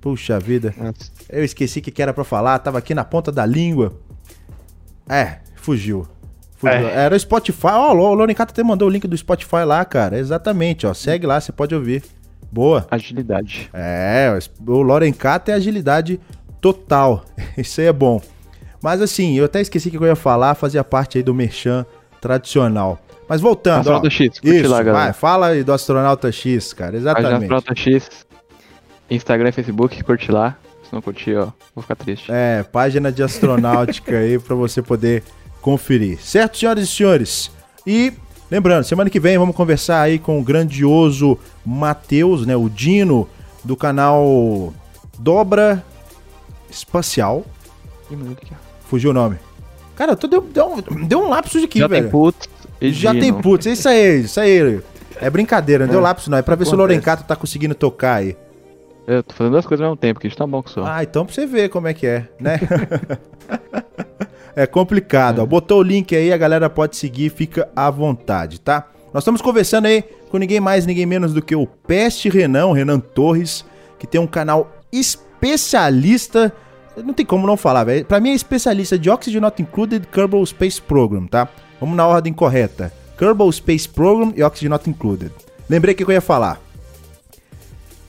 Puxa 0.01 0.39
vida. 0.39 0.75
Eu 1.29 1.45
esqueci 1.45 1.81
o 1.81 1.83
que, 1.83 1.91
que 1.91 2.03
era 2.03 2.13
pra 2.13 2.25
falar, 2.25 2.59
tava 2.59 2.79
aqui 2.79 2.95
na 2.95 3.05
ponta 3.05 3.33
da 3.33 3.45
língua. 3.45 3.99
É, 5.09 5.39
fugiu. 5.57 6.07
Fugiu. 6.57 6.89
É. 6.89 7.05
Era 7.05 7.15
o 7.15 7.19
Spotify. 7.19 7.69
Ó, 7.73 7.93
o 7.93 8.15
Lorencato 8.15 8.53
até 8.53 8.63
mandou 8.63 8.89
o 8.89 8.91
link 8.91 9.07
do 9.07 9.17
Spotify 9.17 9.65
lá, 9.65 9.85
cara. 9.85 10.19
Exatamente, 10.19 10.87
ó. 10.87 10.95
Segue 10.95 11.27
lá, 11.27 11.41
você 11.41 11.53
pode 11.53 11.75
ouvir. 11.75 12.03
Boa. 12.51 12.87
Agilidade. 12.91 13.69
É, 13.73 14.37
o 14.67 14.83
Lorencato 14.83 15.51
é 15.51 15.55
agilidade 15.55 16.21
total. 16.61 17.25
Isso 17.57 17.81
aí 17.81 17.87
é 17.87 17.93
bom. 17.93 18.21
Mas 18.83 19.03
assim, 19.03 19.35
eu 19.35 19.45
até 19.45 19.61
esqueci 19.61 19.91
que 19.91 19.97
eu 19.97 20.07
ia 20.07 20.17
falar, 20.17 20.55
fazia 20.55 20.85
parte 20.85 21.19
aí 21.19 21.25
do 21.25 21.35
merchan 21.35 21.85
tradicional. 22.21 22.99
Mas 23.29 23.41
voltando, 23.41 23.77
ó. 23.77 23.81
Astronauta 23.81 24.11
X, 24.11 24.41
curte 24.41 24.57
Isso, 24.57 24.71
lá, 24.71 24.83
galera. 24.83 25.05
vai, 25.05 25.13
fala 25.13 25.47
aí 25.49 25.63
do 25.63 25.73
Astronauta 25.73 26.33
X, 26.33 26.73
cara, 26.73 26.97
exatamente. 26.97 27.35
Astronauta 27.35 27.75
X, 27.75 28.09
Instagram 29.11 29.49
e 29.51 29.53
Facebook, 29.53 30.03
curte 30.03 30.31
lá. 30.33 30.57
Se 30.89 30.95
não 30.95 31.03
curtir, 31.03 31.37
ó, 31.37 31.49
vou 31.75 31.83
ficar 31.83 31.97
triste. 31.97 32.31
É, 32.33 32.63
página 32.63 33.13
de 33.13 33.23
astronáutica 33.23 34.17
aí 34.19 34.39
pra 34.39 34.55
você 34.55 34.81
poder 34.81 35.23
conferir. 35.61 36.19
Certo, 36.23 36.57
senhoras 36.57 36.85
e 36.85 36.87
senhores? 36.87 37.51
E 37.87 38.15
lembrando, 38.51 38.85
semana 38.85 39.11
que 39.11 39.21
vem 39.21 39.37
vamos 39.37 39.55
conversar 39.55 40.01
aí 40.01 40.19
com 40.19 40.41
o 40.41 40.43
grandioso 40.43 41.39
Matheus, 41.67 42.47
né, 42.47 42.57
o 42.57 42.71
Dino 42.71 43.29
do 43.63 43.77
canal 43.77 44.73
Dobra 45.19 45.85
Espacial. 46.71 47.45
Ih, 48.11 48.17
meu 48.17 48.25
Deus, 48.29 48.39
aqui, 48.43 48.53
ó. 48.53 48.89
Fugiu 48.89 49.11
o 49.11 49.15
nome. 49.15 49.37
Cara, 49.95 50.13
eu 50.13 50.17
tô 50.17 50.27
deu, 50.27 50.41
deu, 50.41 50.73
um- 50.91 51.05
deu 51.07 51.21
um 51.21 51.29
lapso 51.29 51.59
aqui, 51.63 51.81
Já 51.81 51.89
velho. 51.89 52.05
tem 52.05 52.11
putz 52.11 52.49
e 52.81 52.93
Já 52.93 53.13
tem 53.13 53.33
putz, 53.33 53.67
é 53.67 53.73
isso 53.73 53.89
aí, 53.89 54.21
isso 54.21 54.41
aí. 54.41 54.81
É 55.21 55.29
brincadeira, 55.29 55.85
não 55.85 55.91
deu 55.93 56.01
É, 56.01 56.03
lapso 56.03 56.31
não, 56.31 56.39
é 56.39 56.43
pra 56.43 56.55
ver 56.55 56.65
se 56.65 56.71
o 56.71 56.75
acontece. 56.75 56.95
Lorencato 56.95 57.25
tá 57.25 57.35
conseguindo 57.35 57.75
tocar 57.75 58.17
aí. 58.17 58.37
Eu 59.07 59.23
tô 59.23 59.35
fazendo 59.35 59.53
duas 59.53 59.67
coisas 59.67 59.83
ao 59.83 59.91
mesmo 59.91 59.97
tempo, 59.97 60.21
que 60.21 60.27
a 60.27 60.31
gente 60.31 60.39
tá 60.39 60.47
bom 60.47 60.63
que 60.63 60.71
sou. 60.71 60.85
Ah, 60.85 61.03
então 61.03 61.25
pra 61.25 61.35
você 61.35 61.47
ver 61.47 61.71
como 61.71 61.89
é 61.89 61.95
que 61.95 62.07
é, 62.07 62.29
né? 62.39 62.61
é 64.55 64.67
complicado. 64.67 65.41
Ó. 65.41 65.47
Botou 65.47 65.81
o 65.81 65.83
link 65.83 66.15
aí, 66.15 66.33
a 66.33 66.37
galera 66.37 66.69
pode 66.69 66.97
seguir, 66.97 67.31
fica 67.31 67.69
à 67.75 67.91
vontade, 67.91 68.61
tá? 68.61 68.87
Nós 69.13 69.23
estamos 69.23 69.41
conversando 69.41 69.87
aí 69.87 70.05
com 70.31 70.37
ninguém 70.37 70.61
mais, 70.61 70.85
ninguém 70.85 71.07
menos 71.07 71.33
do 71.33 71.41
que 71.41 71.57
o 71.57 71.67
Peste 71.67 72.29
Renan, 72.29 72.67
o 72.67 72.73
Renan 72.73 73.01
Torres, 73.01 73.65
que 73.99 74.07
tem 74.07 74.21
um 74.21 74.27
canal 74.27 74.71
especialista. 74.93 76.53
Não 76.97 77.15
tem 77.15 77.25
como 77.25 77.47
não 77.47 77.57
falar, 77.57 77.85
velho. 77.85 78.05
Pra 78.05 78.21
mim 78.21 78.31
é 78.31 78.35
especialista 78.35 78.99
de 78.99 79.09
Oxygen 79.09 79.41
Not 79.41 79.63
Included 79.63 80.07
Kerbal 80.09 80.45
Space 80.45 80.83
Program, 80.83 81.27
tá? 81.27 81.49
Vamos 81.81 81.97
na 81.97 82.07
ordem 82.07 82.33
correta. 82.33 82.93
Kerbal 83.19 83.51
Space 83.53 83.89
Program 83.89 84.33
e 84.37 84.43
Oxygen 84.43 84.71
Not 84.71 84.89
Included. 84.89 85.33
Lembrei 85.69 85.95
o 85.95 85.97
que 85.97 86.05
eu 86.05 86.13
ia 86.13 86.21
falar. 86.21 86.61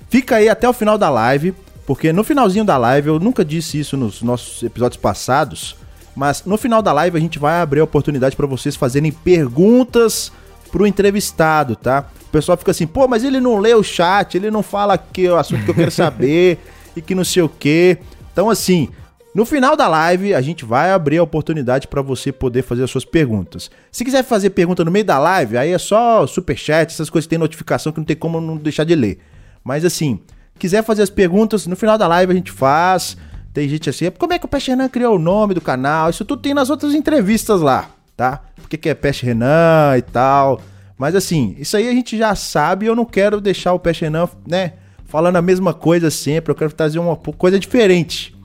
Fica 0.09 0.37
aí 0.37 0.49
até 0.49 0.67
o 0.67 0.73
final 0.73 0.97
da 0.97 1.09
live, 1.09 1.53
porque 1.85 2.13
no 2.13 2.23
finalzinho 2.23 2.65
da 2.65 2.77
live, 2.77 3.09
eu 3.09 3.19
nunca 3.19 3.43
disse 3.43 3.79
isso 3.79 3.97
nos 3.97 4.21
nossos 4.21 4.63
episódios 4.63 4.99
passados, 4.99 5.75
mas 6.15 6.43
no 6.45 6.57
final 6.57 6.81
da 6.81 6.91
live 6.91 7.17
a 7.17 7.19
gente 7.19 7.37
vai 7.37 7.61
abrir 7.61 7.79
a 7.79 7.83
oportunidade 7.83 8.35
para 8.35 8.47
vocês 8.47 8.75
fazerem 8.75 9.11
perguntas 9.11 10.31
pro 10.71 10.87
entrevistado, 10.87 11.75
tá? 11.75 12.05
O 12.27 12.31
pessoal 12.31 12.57
fica 12.57 12.71
assim, 12.71 12.85
pô, 12.85 13.07
mas 13.07 13.23
ele 13.23 13.39
não 13.39 13.57
lê 13.57 13.73
o 13.73 13.83
chat, 13.83 14.35
ele 14.35 14.51
não 14.51 14.61
fala 14.61 14.93
aqui 14.93 15.27
o 15.27 15.35
assunto 15.35 15.63
que 15.63 15.71
eu 15.71 15.75
quero 15.75 15.89
saber 15.91 16.59
e 16.95 17.01
que 17.01 17.15
não 17.15 17.23
sei 17.23 17.43
o 17.43 17.49
quê. 17.49 17.97
Então, 18.31 18.49
assim, 18.49 18.89
no 19.33 19.45
final 19.45 19.75
da 19.75 19.87
live, 19.87 20.33
a 20.33 20.41
gente 20.41 20.65
vai 20.65 20.91
abrir 20.91 21.19
a 21.19 21.23
oportunidade 21.23 21.87
para 21.87 22.01
você 22.01 22.31
poder 22.31 22.63
fazer 22.63 22.83
as 22.83 22.89
suas 22.89 23.05
perguntas. 23.05 23.69
Se 23.91 24.03
quiser 24.03 24.23
fazer 24.23 24.49
pergunta 24.49 24.83
no 24.83 24.89
meio 24.89 25.05
da 25.05 25.19
live, 25.19 25.57
aí 25.57 25.71
é 25.71 25.77
só 25.77 26.25
superchat, 26.25 26.91
essas 26.91 27.09
coisas 27.09 27.27
que 27.27 27.29
tem 27.29 27.39
notificação 27.39 27.91
que 27.91 27.99
não 27.99 28.05
tem 28.05 28.15
como 28.15 28.41
não 28.41 28.57
deixar 28.57 28.85
de 28.85 28.95
ler. 28.95 29.19
Mas 29.63 29.85
assim, 29.85 30.19
quiser 30.57 30.83
fazer 30.83 31.03
as 31.03 31.11
perguntas, 31.11 31.67
no 31.67 31.75
final 31.75 31.97
da 31.97 32.07
live 32.07 32.31
a 32.31 32.35
gente 32.35 32.51
faz. 32.51 33.15
Tem 33.53 33.69
gente 33.69 33.89
assim, 33.89 34.09
como 34.11 34.33
é 34.33 34.39
que 34.39 34.45
o 34.45 34.49
Peste 34.49 34.71
Renan 34.71 34.89
criou 34.89 35.15
o 35.15 35.19
nome 35.19 35.53
do 35.53 35.61
canal? 35.61 36.09
Isso 36.09 36.25
tudo 36.25 36.41
tem 36.41 36.53
nas 36.53 36.69
outras 36.71 36.95
entrevistas 36.95 37.61
lá, 37.61 37.89
tá? 38.17 38.41
Por 38.55 38.67
que, 38.67 38.77
que 38.77 38.89
é 38.89 38.95
Peste 38.95 39.25
Renan 39.25 39.95
e 39.95 40.01
tal. 40.01 40.59
Mas 40.97 41.15
assim, 41.15 41.55
isso 41.59 41.77
aí 41.77 41.87
a 41.87 41.93
gente 41.93 42.17
já 42.17 42.33
sabe 42.33 42.87
eu 42.87 42.95
não 42.95 43.05
quero 43.05 43.39
deixar 43.39 43.73
o 43.73 43.79
Peste 43.79 44.05
Renan, 44.05 44.27
né, 44.47 44.73
falando 45.05 45.35
a 45.35 45.41
mesma 45.41 45.71
coisa 45.71 46.09
sempre. 46.09 46.51
Eu 46.51 46.55
quero 46.55 46.73
trazer 46.73 46.97
uma 46.97 47.15
coisa 47.15 47.59
diferente. 47.59 48.38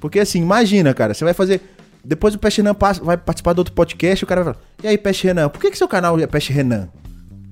Porque 0.00 0.20
assim, 0.20 0.40
imagina, 0.42 0.92
cara, 0.94 1.14
você 1.14 1.24
vai 1.24 1.34
fazer. 1.34 1.60
Depois 2.04 2.34
o 2.34 2.38
Peste 2.38 2.58
Renan 2.62 2.74
passa- 2.74 3.02
vai 3.02 3.16
participar 3.16 3.52
do 3.52 3.58
outro 3.58 3.74
podcast, 3.74 4.24
o 4.24 4.26
cara 4.28 4.44
vai 4.44 4.54
falar: 4.54 4.64
E 4.82 4.88
aí, 4.88 4.96
Peste 4.98 5.26
Renan, 5.26 5.48
por 5.48 5.60
que, 5.60 5.70
que 5.70 5.78
seu 5.78 5.88
canal 5.88 6.18
é 6.18 6.26
Peste 6.26 6.52
Renan? 6.52 6.88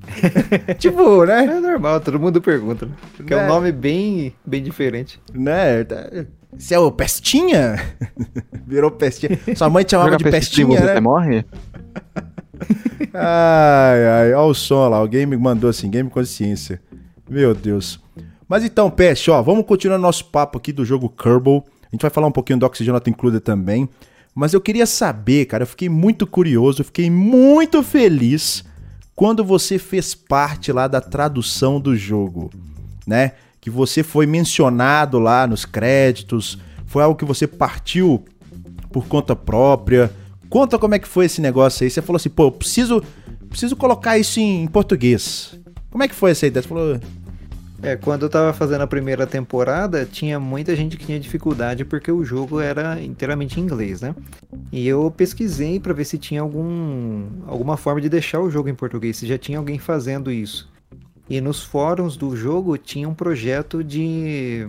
tipo, 0.78 1.24
né? 1.24 1.44
É 1.46 1.60
normal, 1.60 1.98
todo 2.00 2.20
mundo 2.20 2.40
pergunta, 2.40 2.86
né? 2.86 2.92
Porque 3.16 3.32
é 3.32 3.36
Né? 3.38 3.44
um 3.44 3.48
nome 3.48 3.72
bem, 3.72 4.34
bem 4.44 4.62
diferente. 4.62 5.18
Né? 5.32 5.82
tá- 5.84 6.10
Você 6.56 6.74
é 6.74 6.78
o 6.78 6.92
Pestinha? 6.92 7.76
Virou 8.66 8.90
Pestinha. 8.90 9.38
Sua 9.56 9.68
mãe 9.70 9.82
te 9.82 9.92
chamava 9.92 10.16
de 10.16 10.24
Pestinha, 10.24 10.66
Pestinha, 10.68 10.80
você 10.88 10.94
né? 10.94 11.00
morre? 11.00 11.44
Ai, 13.12 14.06
ai, 14.06 14.32
olha 14.34 14.50
o 14.50 14.54
som 14.54 14.88
lá. 14.88 14.96
Alguém 14.96 15.26
me 15.26 15.36
mandou 15.36 15.70
assim, 15.70 15.90
Game 15.90 16.08
Consciência. 16.10 16.80
Meu 17.28 17.54
Deus. 17.54 18.00
Mas 18.48 18.64
então, 18.64 18.90
Peste, 18.90 19.30
ó, 19.30 19.40
vamos 19.42 19.64
continuar 19.66 19.98
nosso 19.98 20.24
papo 20.26 20.58
aqui 20.58 20.72
do 20.72 20.84
jogo 20.84 21.08
Kerbal. 21.08 21.64
Gente 21.94 22.02
vai 22.02 22.10
falar 22.10 22.26
um 22.26 22.32
pouquinho 22.32 22.58
do 22.58 22.66
Oxygen 22.66 22.92
Not 22.92 23.08
Included 23.08 23.40
também. 23.40 23.88
Mas 24.34 24.52
eu 24.52 24.60
queria 24.60 24.84
saber, 24.84 25.44
cara, 25.44 25.62
eu 25.62 25.66
fiquei 25.66 25.88
muito 25.88 26.26
curioso, 26.26 26.80
eu 26.80 26.84
fiquei 26.84 27.08
muito 27.08 27.84
feliz 27.84 28.64
quando 29.14 29.44
você 29.44 29.78
fez 29.78 30.12
parte 30.12 30.72
lá 30.72 30.88
da 30.88 31.00
tradução 31.00 31.80
do 31.80 31.94
jogo, 31.94 32.50
né? 33.06 33.34
Que 33.60 33.70
você 33.70 34.02
foi 34.02 34.26
mencionado 34.26 35.20
lá 35.20 35.46
nos 35.46 35.64
créditos, 35.64 36.58
foi 36.84 37.04
algo 37.04 37.16
que 37.16 37.24
você 37.24 37.46
partiu 37.46 38.24
por 38.90 39.06
conta 39.06 39.36
própria. 39.36 40.12
Conta 40.50 40.80
como 40.80 40.96
é 40.96 40.98
que 40.98 41.06
foi 41.06 41.26
esse 41.26 41.40
negócio 41.40 41.84
aí. 41.84 41.90
Você 41.90 42.02
falou 42.02 42.16
assim, 42.16 42.28
pô, 42.28 42.46
eu 42.46 42.50
preciso, 42.50 43.04
preciso 43.48 43.76
colocar 43.76 44.18
isso 44.18 44.40
em 44.40 44.66
português. 44.66 45.56
Como 45.92 46.02
é 46.02 46.08
que 46.08 46.14
foi 46.14 46.32
essa 46.32 46.44
ideia? 46.44 46.60
Você 46.60 46.68
falou, 46.68 46.98
É, 47.84 47.96
quando 47.96 48.22
eu 48.22 48.30
tava 48.30 48.50
fazendo 48.54 48.80
a 48.80 48.86
primeira 48.86 49.26
temporada, 49.26 50.06
tinha 50.06 50.40
muita 50.40 50.74
gente 50.74 50.96
que 50.96 51.04
tinha 51.04 51.20
dificuldade 51.20 51.84
porque 51.84 52.10
o 52.10 52.24
jogo 52.24 52.58
era 52.58 52.98
inteiramente 53.02 53.60
em 53.60 53.62
inglês, 53.62 54.00
né? 54.00 54.14
E 54.72 54.88
eu 54.88 55.10
pesquisei 55.10 55.78
pra 55.78 55.92
ver 55.92 56.06
se 56.06 56.16
tinha 56.16 56.40
algum, 56.40 57.26
alguma 57.46 57.76
forma 57.76 58.00
de 58.00 58.08
deixar 58.08 58.40
o 58.40 58.50
jogo 58.50 58.70
em 58.70 58.74
português, 58.74 59.18
se 59.18 59.26
já 59.26 59.36
tinha 59.36 59.58
alguém 59.58 59.78
fazendo 59.78 60.32
isso. 60.32 60.72
E 61.28 61.42
nos 61.42 61.62
fóruns 61.62 62.16
do 62.16 62.34
jogo 62.34 62.78
tinha 62.78 63.06
um 63.06 63.14
projeto 63.14 63.84
de 63.84 64.66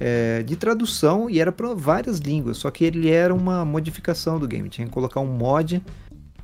é, 0.00 0.42
de 0.42 0.56
tradução 0.56 1.30
e 1.30 1.40
era 1.40 1.52
para 1.52 1.72
várias 1.72 2.18
línguas, 2.18 2.56
só 2.56 2.68
que 2.68 2.84
ele 2.84 3.10
era 3.10 3.32
uma 3.32 3.64
modificação 3.64 4.40
do 4.40 4.48
game. 4.48 4.68
Tinha 4.68 4.88
que 4.88 4.92
colocar 4.92 5.20
um 5.20 5.26
mod 5.26 5.80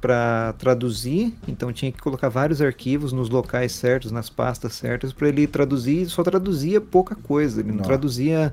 para 0.05 0.53
traduzir, 0.59 1.33
então 1.49 1.73
tinha 1.73 1.91
que 1.91 1.99
colocar 1.99 2.29
vários 2.29 2.61
arquivos 2.61 3.11
nos 3.11 3.31
locais 3.31 3.73
certos, 3.73 4.13
nas 4.13 4.29
pastas 4.29 4.75
certas, 4.75 5.15
para 5.15 5.29
ele 5.31 5.47
traduzir. 5.47 6.03
e 6.03 6.07
Só 6.07 6.23
traduzia 6.23 6.79
pouca 6.79 7.15
coisa, 7.15 7.61
ele 7.61 7.71
não 7.71 7.79
Nossa. 7.79 7.89
traduzia 7.89 8.53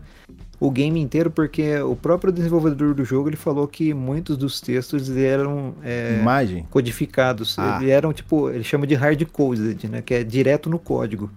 o 0.61 0.71
game 0.71 0.97
inteiro, 1.01 1.29
porque 1.29 1.77
o 1.79 1.93
próprio 1.93 2.31
desenvolvedor 2.31 2.93
do 2.93 3.03
jogo 3.03 3.27
ele 3.27 3.35
falou 3.35 3.67
que 3.67 3.93
muitos 3.93 4.37
dos 4.37 4.61
textos 4.61 5.09
eram 5.09 5.73
é, 5.83 6.19
imagem? 6.21 6.65
codificados. 6.69 7.59
Ah. 7.59 7.79
Eles 7.81 7.89
eram 7.91 8.13
tipo, 8.13 8.49
ele 8.49 8.63
chama 8.63 8.87
de 8.87 8.95
hard 8.95 9.21
coded, 9.25 9.89
né? 9.89 10.01
Que 10.01 10.13
é 10.13 10.23
direto 10.23 10.69
no 10.69 10.79
código. 10.79 11.29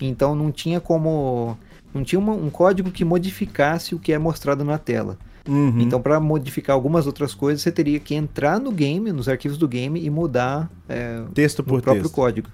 Então 0.00 0.36
não 0.36 0.52
tinha 0.52 0.80
como. 0.80 1.58
Não 1.92 2.04
tinha 2.04 2.20
uma- 2.20 2.34
um 2.34 2.48
código 2.50 2.92
que 2.92 3.04
modificasse 3.04 3.92
o 3.92 3.98
que 3.98 4.12
é 4.12 4.18
mostrado 4.18 4.62
na 4.62 4.78
tela. 4.78 5.18
Uhum. 5.48 5.80
Então, 5.80 6.00
para 6.00 6.20
modificar 6.20 6.74
algumas 6.74 7.06
outras 7.06 7.34
coisas, 7.34 7.62
você 7.62 7.72
teria 7.72 7.98
que 7.98 8.14
entrar 8.14 8.60
no 8.60 8.70
game, 8.70 9.10
nos 9.10 9.28
arquivos 9.28 9.56
do 9.56 9.66
game 9.66 10.04
e 10.04 10.10
mudar 10.10 10.70
é, 10.88 11.22
texto 11.32 11.64
por 11.64 11.80
próprio 11.80 12.02
texto. 12.04 12.14
código. 12.14 12.48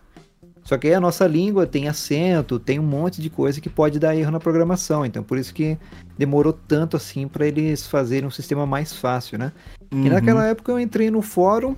Só 0.63 0.79
que 0.79 0.87
aí 0.87 0.95
a 0.95 1.01
nossa 1.01 1.27
língua 1.27 1.67
tem 1.67 1.89
acento, 1.89 2.59
tem 2.59 2.79
um 2.79 2.85
monte 2.85 3.21
de 3.21 3.29
coisa 3.29 3.61
que 3.61 3.69
pode 3.69 3.99
dar 3.99 4.17
erro 4.17 4.31
na 4.31 4.41
programação. 4.41 5.05
Então, 5.05 5.23
por 5.23 5.37
isso 5.37 5.53
que 5.53 5.77
demorou 6.17 6.55
tanto 6.55 6.97
assim 6.97 7.29
para 7.29 7.47
eles 7.47 7.87
fazerem 7.87 8.27
um 8.27 8.31
sistema 8.31 8.65
mais 8.65 8.95
fácil, 8.95 9.39
né? 9.39 9.53
E 9.93 9.97
Uhum. 9.97 10.09
naquela 10.09 10.47
época 10.47 10.73
eu 10.73 10.81
entrei 10.81 11.11
no 11.11 11.21
fórum 11.21 11.77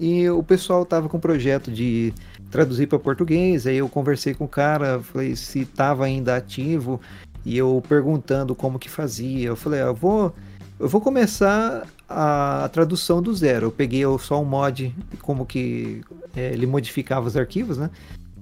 e 0.00 0.28
o 0.30 0.42
pessoal 0.42 0.86
tava 0.86 1.08
com 1.08 1.18
um 1.18 1.20
projeto 1.20 1.70
de 1.70 2.14
traduzir 2.50 2.86
para 2.86 2.98
português. 2.98 3.66
Aí 3.66 3.76
eu 3.76 3.88
conversei 3.88 4.32
com 4.32 4.44
o 4.44 4.48
cara, 4.48 5.00
falei 5.00 5.36
se 5.36 5.66
tava 5.66 6.04
ainda 6.06 6.34
ativo 6.34 7.00
e 7.44 7.58
eu 7.58 7.82
perguntando 7.86 8.54
como 8.54 8.78
que 8.78 8.88
fazia. 8.88 9.48
Eu 9.48 9.56
falei, 9.56 9.80
ah, 9.80 9.86
eu 9.86 9.94
vou 9.94 10.34
eu 10.82 10.88
vou 10.88 11.00
começar 11.00 11.86
a 12.08 12.68
tradução 12.72 13.22
do 13.22 13.32
zero. 13.34 13.66
Eu 13.66 13.70
peguei 13.70 14.02
só 14.18 14.42
um 14.42 14.44
mod 14.44 14.94
como 15.20 15.46
que 15.46 16.02
é, 16.36 16.52
ele 16.52 16.66
modificava 16.66 17.26
os 17.26 17.36
arquivos, 17.36 17.78
né? 17.78 17.88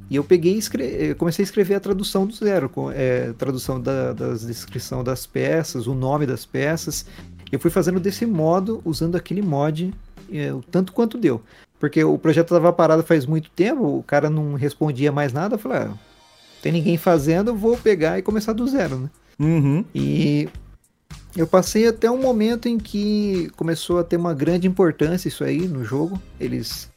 E 0.09 0.17
eu 0.17 0.25
peguei 0.25 0.55
e 0.55 0.59
escre- 0.59 1.15
comecei 1.15 1.43
a 1.43 1.47
escrever 1.47 1.75
a 1.75 1.81
tradução 1.81 2.27
do 2.27 2.35
zero, 2.35 2.69
com, 2.69 2.91
é, 2.91 3.33
tradução 3.35 3.81
da, 3.81 4.12
das 4.12 4.45
descrição 4.45 5.05
das 5.05 5.25
peças, 5.27 5.87
o 5.87 5.95
nome 5.95 6.27
das 6.27 6.45
peças. 6.45 7.07
Eu 7.53 7.61
fui 7.61 7.71
fazendo 7.71 8.01
desse 8.01 8.27
modo, 8.27 8.81
usando 8.85 9.17
aquele 9.17 9.43
mod, 9.43 9.93
é, 10.33 10.53
o 10.53 10.62
tanto 10.62 10.93
quanto 10.93 11.19
deu. 11.19 11.41
Porque 11.79 12.03
o 12.03 12.19
projeto 12.19 12.47
estava 12.47 12.73
parado 12.73 13.03
faz 13.03 13.25
muito 13.25 13.51
tempo, 13.51 13.99
o 13.99 14.03
cara 14.03 14.29
não 14.29 14.55
respondia 14.55 15.12
mais 15.12 15.33
nada. 15.33 15.55
Eu 15.55 15.59
falei, 15.59 15.79
ah, 15.79 15.93
tem 16.62 16.73
ninguém 16.73 16.97
fazendo, 16.97 17.51
eu 17.51 17.57
vou 17.57 17.77
pegar 17.77 18.19
e 18.19 18.23
começar 18.23 18.53
do 18.53 18.67
zero, 18.67 18.99
né? 18.99 19.11
Uhum. 19.39 19.85
E 19.95 20.49
eu 21.36 21.47
passei 21.47 21.86
até 21.86 22.11
um 22.11 22.20
momento 22.20 22.69
em 22.69 22.78
que 22.78 23.51
começou 23.57 23.98
a 23.98 24.05
ter 24.05 24.16
uma 24.16 24.35
grande 24.35 24.66
importância 24.66 25.28
isso 25.28 25.44
aí 25.44 25.69
no 25.69 25.85
jogo. 25.85 26.20
Eles 26.39 26.90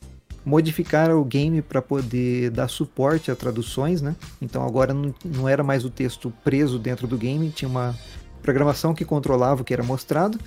modificaram 0.45 1.19
o 1.19 1.23
game 1.23 1.61
para 1.61 1.81
poder 1.81 2.49
dar 2.49 2.67
suporte 2.67 3.31
a 3.31 3.35
traduções, 3.35 4.01
né? 4.01 4.15
Então 4.41 4.65
agora 4.65 4.93
não, 4.93 5.13
não 5.23 5.47
era 5.47 5.63
mais 5.63 5.85
o 5.85 5.89
texto 5.89 6.33
preso 6.43 6.77
dentro 6.77 7.07
do 7.07 7.17
game, 7.17 7.49
tinha 7.49 7.69
uma 7.69 7.95
programação 8.41 8.93
que 8.93 9.05
controlava 9.05 9.61
o 9.61 9.65
que 9.65 9.73
era 9.73 9.83
mostrado. 9.83 10.37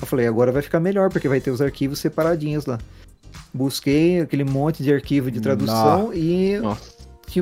Eu 0.00 0.06
falei, 0.06 0.26
agora 0.26 0.52
vai 0.52 0.62
ficar 0.62 0.80
melhor, 0.80 1.10
porque 1.10 1.28
vai 1.28 1.40
ter 1.40 1.50
os 1.50 1.60
arquivos 1.60 2.00
separadinhos 2.00 2.66
lá. 2.66 2.78
busquei 3.54 4.20
aquele 4.20 4.44
monte 4.44 4.82
de 4.82 4.92
arquivo 4.92 5.30
de 5.30 5.40
tradução 5.40 6.12
e 6.12 6.58
Nossa. 6.58 6.92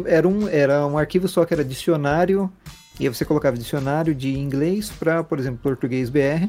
era 0.06 0.28
um, 0.28 0.48
era 0.48 0.86
um 0.86 0.98
arquivo 0.98 1.26
só 1.26 1.44
que 1.44 1.54
era 1.54 1.64
dicionário, 1.64 2.52
e 2.98 3.06
aí 3.06 3.14
você 3.14 3.24
colocava 3.24 3.56
dicionário 3.56 4.14
de 4.14 4.38
inglês 4.38 4.90
para, 4.90 5.24
por 5.24 5.38
exemplo, 5.38 5.58
português 5.62 6.08
BR, 6.08 6.48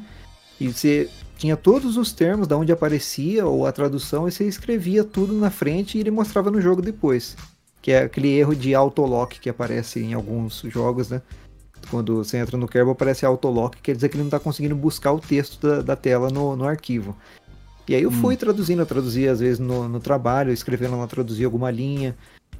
e 0.59 0.71
você 0.71 1.09
tinha 1.37 1.57
todos 1.57 1.97
os 1.97 2.13
termos 2.13 2.47
da 2.47 2.57
onde 2.57 2.71
aparecia 2.71 3.45
ou 3.45 3.65
a 3.65 3.71
tradução, 3.71 4.27
e 4.27 4.31
você 4.31 4.47
escrevia 4.47 5.03
tudo 5.03 5.33
na 5.33 5.49
frente 5.49 5.97
e 5.97 6.01
ele 6.01 6.11
mostrava 6.11 6.51
no 6.51 6.61
jogo 6.61 6.81
depois. 6.81 7.35
Que 7.81 7.91
é 7.91 8.03
aquele 8.03 8.29
erro 8.29 8.55
de 8.55 8.73
autolock 8.73 9.39
que 9.39 9.49
aparece 9.49 9.99
em 9.99 10.13
alguns 10.13 10.63
jogos, 10.67 11.09
né? 11.09 11.21
Quando 11.91 12.15
você 12.15 12.37
entra 12.37 12.57
no 12.57 12.67
Kerbal 12.67 12.93
aparece 12.93 13.25
autolock, 13.25 13.79
quer 13.81 13.95
dizer 13.95 14.09
que 14.09 14.15
ele 14.15 14.23
não 14.23 14.29
está 14.29 14.39
conseguindo 14.39 14.75
buscar 14.75 15.11
o 15.11 15.19
texto 15.19 15.59
da, 15.61 15.81
da 15.81 15.95
tela 15.95 16.29
no, 16.29 16.55
no 16.55 16.65
arquivo. 16.65 17.15
E 17.87 17.93
aí 17.93 18.01
eu 18.01 18.09
fui 18.09 18.35
traduzindo, 18.35 18.81
eu 18.81 18.85
traduzia 18.85 19.31
às 19.31 19.39
vezes 19.39 19.59
no, 19.59 19.87
no 19.87 19.99
trabalho, 19.99 20.51
escrevendo 20.51 20.97
lá, 20.97 21.05
traduzia 21.05 21.45
alguma 21.45 21.69
linha. 21.69 22.15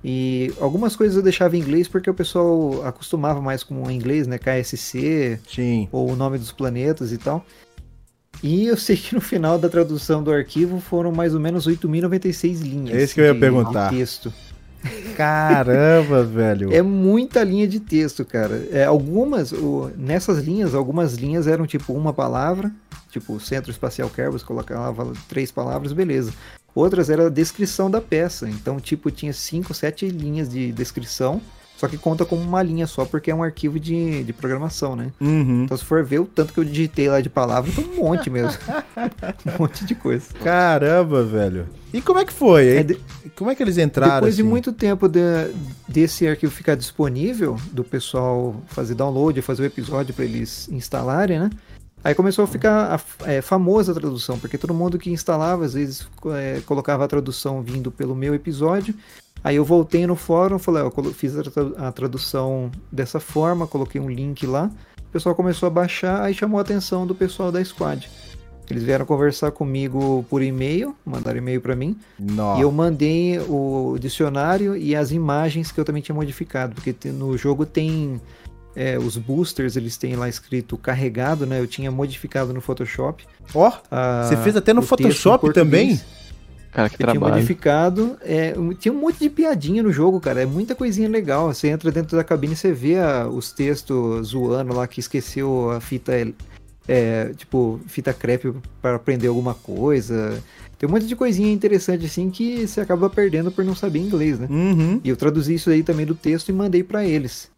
E 0.08 0.54
algumas 0.60 0.96
coisas 0.96 1.18
eu 1.18 1.24
deixava 1.24 1.58
em 1.58 1.60
inglês 1.62 1.88
porque 1.88 2.08
o 2.08 2.14
pessoal 2.14 2.86
acostumava 2.86 3.42
mais 3.42 3.64
com 3.64 3.82
o 3.82 3.90
inglês, 3.90 4.28
né? 4.28 4.38
KSC, 4.38 5.40
Sim. 5.50 5.88
ou 5.92 6.12
o 6.12 6.16
nome 6.16 6.38
dos 6.38 6.52
planetas 6.52 7.12
e 7.12 7.18
tal. 7.18 7.44
E 8.44 8.68
eu 8.68 8.78
sei 8.78 8.96
que 8.98 9.16
no 9.16 9.22
final 9.22 9.58
da 9.58 9.68
tradução 9.68 10.22
do 10.22 10.32
arquivo 10.32 10.80
foram 10.80 11.12
mais 11.12 11.34
ou 11.34 11.40
menos 11.40 11.66
8.096 11.68 12.62
linhas. 12.62 12.96
É 12.98 13.04
isso 13.04 13.16
que 13.16 13.22
eu 13.22 13.26
ia 13.26 13.34
de- 13.34 13.40
perguntar. 13.40 13.90
De 13.90 13.98
texto. 13.98 14.32
Caramba, 15.18 16.24
velho. 16.24 16.72
É 16.72 16.84
muita 16.84 17.44
linha 17.44 17.68
de 17.68 17.80
texto, 17.80 18.24
cara. 18.24 18.68
É, 18.72 18.84
algumas, 18.86 19.52
o- 19.52 19.90
nessas 19.98 20.38
linhas, 20.44 20.76
algumas 20.76 21.16
linhas 21.16 21.48
eram 21.48 21.66
tipo 21.66 21.94
uma 21.94 22.14
palavra, 22.14 22.72
tipo 23.10 23.40
Centro 23.40 23.72
Espacial 23.72 24.10
Kerbal, 24.10 24.38
você 24.38 24.46
colocava 24.46 25.12
três 25.28 25.52
palavras, 25.52 25.94
beleza. 25.94 26.32
Outras 26.76 27.10
era 27.10 27.28
a 27.28 27.30
descrição 27.30 27.90
da 27.90 28.02
peça, 28.02 28.48
então 28.50 28.80
tipo 28.80 29.10
tinha 29.10 29.32
cinco, 29.34 29.74
sete 29.74 30.08
linhas 30.10 30.50
de 30.50 30.74
descrição, 30.74 31.42
só 31.78 31.88
que 31.88 31.98
conta 31.98 32.26
como 32.26 32.42
uma 32.42 32.62
linha 32.62 32.86
só, 32.88 33.04
porque 33.06 33.32
é 33.32 33.36
um 33.36 33.42
arquivo 33.44 33.80
de, 33.80 34.24
de 34.24 34.34
programação, 34.34 34.96
né? 34.96 35.12
Uhum. 35.20 35.64
Então 35.64 35.76
se 35.78 35.84
for 35.86 36.04
ver 36.04 36.20
o 36.20 36.26
tanto 36.26 36.54
que 36.54 36.60
eu 36.60 36.64
digitei 36.66 37.10
lá 37.10 37.20
de 37.22 37.30
palavras, 37.30 37.78
um 37.78 37.96
monte 37.98 38.30
mesmo. 38.30 38.58
um 39.48 39.60
monte 39.60 39.86
de 39.86 39.96
coisa. 39.96 40.26
Caramba, 40.44 41.24
velho. 41.24 41.66
E 41.94 42.02
como 42.02 42.20
é 42.20 42.26
que 42.26 42.34
foi? 42.34 42.66
É, 42.68 42.78
hein? 42.80 42.86
de- 42.86 43.00
Como 43.36 43.50
é 43.50 43.56
que 43.56 43.64
eles 43.64 43.78
entraram? 43.78 44.16
Depois 44.16 44.36
de 44.36 44.42
assim? 44.42 44.50
muito 44.50 44.72
tempo 44.74 45.08
de- 45.08 45.22
desse 45.88 46.28
arquivo 46.28 46.52
ficar 46.52 46.76
disponível, 46.76 47.58
do 47.72 47.84
pessoal 47.84 48.56
fazer 48.68 48.96
download, 48.96 49.42
fazer 49.42 49.64
o 49.64 49.66
episódio 49.66 50.14
para 50.14 50.26
eles 50.26 50.68
instalarem, 50.70 51.40
né? 51.40 51.50
Aí 52.06 52.14
começou 52.14 52.44
a 52.44 52.48
ficar 52.48 52.96
a- 53.24 53.32
é, 53.32 53.42
famosa 53.42 53.92
a 53.92 53.96
tradução, 53.96 54.38
porque 54.38 54.60
todo 54.60 54.76
mundo 54.76 55.00
que 55.00 55.10
instalava, 55.10 55.66
às 55.66 55.74
vezes, 55.74 56.08
é, 56.38 56.62
colocava 56.64 57.04
a 57.04 57.08
tradução 57.08 57.64
vindo 57.64 57.90
pelo 57.90 58.14
meu 58.14 58.36
episódio. 58.36 58.94
Aí 59.44 59.56
eu 59.56 59.66
voltei 59.66 60.06
no 60.06 60.16
fórum, 60.16 60.60
falei, 60.60 60.84
ó, 60.84 60.92
eu 60.96 61.04
fiz 61.14 61.36
a, 61.36 61.42
tra- 61.42 61.88
a 61.88 61.92
tradução 61.92 62.72
dessa 62.92 63.20
forma, 63.20 63.66
coloquei 63.66 64.00
um 64.00 64.08
link 64.08 64.46
lá. 64.46 64.70
O 65.00 65.12
pessoal 65.12 65.34
começou 65.34 65.66
a 65.66 65.70
baixar, 65.72 66.22
aí 66.22 66.32
chamou 66.34 66.60
a 66.60 66.62
atenção 66.62 67.08
do 67.08 67.16
pessoal 67.16 67.52
da 67.52 67.64
Squad. 67.66 68.08
Eles 68.70 68.84
vieram 68.84 69.06
conversar 69.06 69.50
comigo 69.52 70.24
por 70.30 70.44
e-mail, 70.44 70.96
mandaram 71.04 71.38
e-mail 71.40 71.60
para 71.62 71.76
mim. 71.76 71.98
Nossa. 72.20 72.60
E 72.60 72.64
eu 72.64 72.72
mandei 72.72 73.40
o 73.50 73.98
dicionário 74.00 74.78
e 74.78 74.96
as 74.96 75.12
imagens 75.12 75.72
que 75.72 75.80
eu 75.80 75.86
também 75.86 76.02
tinha 76.04 76.16
modificado, 76.16 76.76
porque 76.76 76.96
no 77.10 77.36
jogo 77.38 77.66
tem 77.66 78.20
é, 78.76 78.98
os 79.00 79.18
boosters, 79.18 79.76
eles 79.76 79.96
têm 79.98 80.16
lá 80.16 80.28
escrito 80.28 80.78
carregado, 80.78 81.46
né? 81.46 81.60
Eu 81.60 81.68
tinha 81.68 81.90
modificado 81.92 82.54
no 82.54 82.62
Photoshop. 82.62 83.24
Ó, 83.54 83.72
a- 83.90 84.24
você 84.28 84.38
fez 84.38 84.56
até 84.56 84.74
no 84.74 84.82
Photoshop 84.82 85.54
também? 85.54 86.00
Cara, 86.72 86.90
que 86.90 86.96
Eu 86.96 86.98
tinha 86.98 87.12
trabalho. 87.14 87.36
modificado. 87.36 88.18
é, 88.22 88.54
tinha 88.80 88.94
um 88.94 88.98
monte 89.00 89.20
de 89.20 89.30
piadinha 89.30 89.82
no 89.82 89.94
jogo, 89.94 90.20
cara. 90.20 90.42
É 90.42 90.46
muita 90.46 90.76
coisinha 90.76 91.08
legal. 91.08 91.48
Você 91.54 91.70
entra 91.70 91.90
dentro 91.90 92.18
da 92.18 92.24
cabine 92.24 92.52
e 92.54 92.58
você 92.58 92.74
vê 92.74 92.98
a- 93.00 93.28
os 93.30 93.54
textos 93.54 94.28
zoando 94.28 94.74
lá 94.76 94.86
que 94.86 95.00
esqueceu 95.00 95.72
a 95.72 95.80
fita. 95.80 96.12
é, 96.88 97.32
tipo, 97.36 97.80
fita 97.88 98.14
crepe 98.14 98.54
para 98.82 98.98
aprender 98.98 99.28
alguma 99.28 99.56
coisa. 99.56 100.40
Tem 100.78 100.88
um 100.88 100.92
monte 100.92 101.08
de 101.08 101.16
coisinha 101.16 101.52
interessante 101.52 102.06
assim 102.06 102.30
que 102.30 102.68
você 102.68 102.80
acaba 102.82 103.10
perdendo 103.10 103.50
por 103.52 103.66
não 103.66 103.74
saber 103.74 103.98
inglês, 104.00 104.38
né? 104.38 104.46
Uhum. 104.50 105.02
E 105.04 105.10
eu 105.10 105.16
traduzi 105.16 105.56
isso 105.56 105.70
aí 105.72 105.82
também 105.82 106.06
do 106.06 106.14
texto 106.14 106.50
e 106.50 106.54
mandei 106.54 106.84
pra 106.84 107.04
eles. 107.04 107.50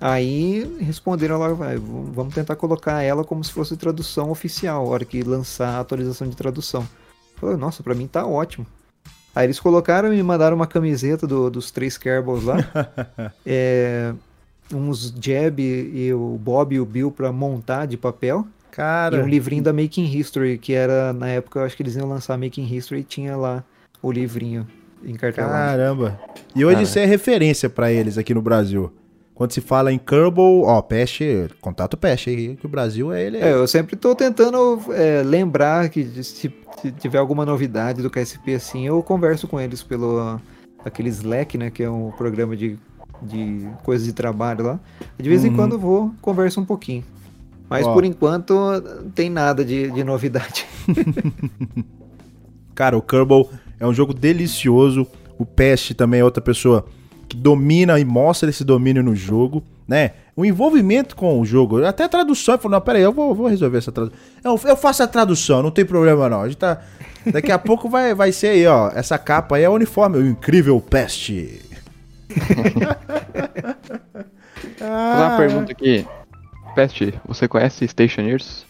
Aí 0.00 0.76
responderam 0.80 1.38
v- 1.56 1.78
vamos 2.12 2.34
tentar 2.34 2.56
colocar 2.56 3.02
ela 3.02 3.24
como 3.24 3.42
se 3.42 3.52
fosse 3.52 3.76
tradução 3.76 4.30
oficial, 4.30 4.84
a 4.86 4.88
hora 4.88 5.04
que 5.04 5.22
lançar 5.22 5.68
a 5.76 5.80
atualização 5.80 6.28
de 6.28 6.36
tradução. 6.36 6.86
Falei, 7.36 7.56
nossa, 7.56 7.82
pra 7.82 7.94
mim 7.94 8.06
tá 8.06 8.26
ótimo. 8.26 8.66
Aí 9.34 9.46
eles 9.46 9.60
colocaram 9.60 10.12
e 10.12 10.16
me 10.16 10.22
mandaram 10.22 10.56
uma 10.56 10.66
camiseta 10.66 11.26
do- 11.26 11.50
dos 11.50 11.70
três 11.70 11.96
Kerbals 11.98 12.44
lá. 12.44 12.56
É, 13.44 14.12
uns 14.72 15.12
Jeb 15.20 15.60
e 15.60 16.12
o 16.12 16.38
Bob 16.42 16.74
e 16.74 16.80
o 16.80 16.84
Bill 16.86 17.10
pra 17.10 17.30
montar 17.32 17.86
de 17.86 17.96
papel. 17.96 18.46
E 18.72 18.76
Cara, 18.76 19.22
um 19.22 19.26
livrinho 19.28 19.62
da 19.62 19.72
Making 19.72 20.04
History, 20.04 20.58
que 20.58 20.72
era, 20.74 21.12
na 21.14 21.28
época, 21.28 21.60
eu 21.60 21.64
acho 21.64 21.74
que 21.76 21.82
eles 21.82 21.96
iam 21.96 22.06
lançar 22.08 22.36
Making 22.36 22.66
History 22.74 23.00
e 23.00 23.04
tinha 23.04 23.34
lá 23.36 23.64
o 24.02 24.12
livrinho 24.12 24.66
encartelado. 25.04 25.52
caramba. 25.54 26.20
E 26.54 26.62
hoje 26.64 26.74
Cara. 26.74 26.82
isso 26.84 26.98
é 26.98 27.04
referência 27.06 27.70
pra 27.70 27.90
eles 27.92 28.18
aqui 28.18 28.34
no 28.34 28.42
Brasil. 28.42 28.92
Quando 29.36 29.52
se 29.52 29.60
fala 29.60 29.92
em 29.92 29.98
Kerbal, 29.98 30.62
ó, 30.62 30.80
Peste, 30.80 31.46
contato 31.60 31.94
Peste 31.94 32.30
aí, 32.30 32.56
que 32.56 32.64
o 32.64 32.68
Brasil 32.70 33.12
é 33.12 33.22
ele. 33.22 33.36
É, 33.36 33.52
eu 33.52 33.68
sempre 33.68 33.94
tô 33.94 34.14
tentando 34.14 34.80
é, 34.94 35.22
lembrar 35.22 35.90
que 35.90 36.02
se, 36.24 36.50
se 36.80 36.90
tiver 36.98 37.18
alguma 37.18 37.44
novidade 37.44 38.00
do 38.00 38.08
KSP 38.08 38.54
assim, 38.54 38.86
eu 38.86 39.02
converso 39.02 39.46
com 39.46 39.60
eles 39.60 39.82
pelo 39.82 40.40
aquele 40.82 41.10
Slack, 41.10 41.58
né, 41.58 41.70
que 41.70 41.82
é 41.82 41.90
um 41.90 42.10
programa 42.12 42.56
de, 42.56 42.78
de 43.20 43.68
coisas 43.82 44.06
de 44.06 44.14
trabalho 44.14 44.64
lá. 44.64 44.80
De 45.18 45.28
vez 45.28 45.44
em 45.44 45.50
Uhum. 45.50 45.56
quando 45.56 45.72
eu 45.72 45.78
vou, 45.78 46.14
converso 46.22 46.58
um 46.58 46.64
pouquinho. 46.64 47.04
Mas 47.68 47.86
Ó. 47.86 47.92
por 47.92 48.06
enquanto 48.06 48.54
tem 49.14 49.28
nada 49.28 49.62
de, 49.62 49.90
de 49.90 50.02
novidade. 50.02 50.64
Cara, 52.74 52.96
o 52.96 53.02
Kerbal 53.02 53.50
é 53.78 53.86
um 53.86 53.92
jogo 53.92 54.14
delicioso. 54.14 55.06
O 55.38 55.44
Peste 55.44 55.92
também 55.92 56.20
é 56.20 56.24
outra 56.24 56.42
pessoa 56.42 56.86
que 57.28 57.36
domina 57.36 57.98
e 57.98 58.04
mostra 58.04 58.48
esse 58.50 58.64
domínio 58.64 59.02
no 59.02 59.14
jogo, 59.14 59.62
né? 59.86 60.12
O 60.34 60.44
envolvimento 60.44 61.16
com 61.16 61.40
o 61.40 61.46
jogo, 61.46 61.84
até 61.84 62.04
a 62.04 62.08
tradução, 62.08 62.54
eu 62.54 62.58
falo, 62.58 62.72
não, 62.72 62.80
peraí, 62.80 63.02
eu 63.02 63.12
vou, 63.12 63.34
vou 63.34 63.46
resolver 63.46 63.78
essa 63.78 63.90
tradução. 63.90 64.18
Eu, 64.44 64.60
eu 64.64 64.76
faço 64.76 65.02
a 65.02 65.06
tradução, 65.06 65.62
não 65.62 65.70
tem 65.70 65.84
problema 65.84 66.28
não. 66.28 66.42
A 66.42 66.48
gente 66.48 66.58
tá, 66.58 66.82
daqui 67.26 67.50
a 67.50 67.58
pouco 67.58 67.88
vai, 67.88 68.14
vai 68.14 68.32
ser 68.32 68.48
aí, 68.48 68.66
ó, 68.66 68.90
essa 68.94 69.16
capa 69.18 69.56
aí 69.56 69.62
é 69.62 69.68
o 69.68 69.72
uniforme, 69.72 70.18
o 70.18 70.26
incrível 70.26 70.80
Peste. 70.80 71.62
Fazer 74.78 75.22
uma 75.22 75.36
pergunta 75.36 75.72
aqui. 75.72 76.06
Peste, 76.74 77.14
você 77.26 77.48
conhece 77.48 77.88
Stationers? 77.88 78.66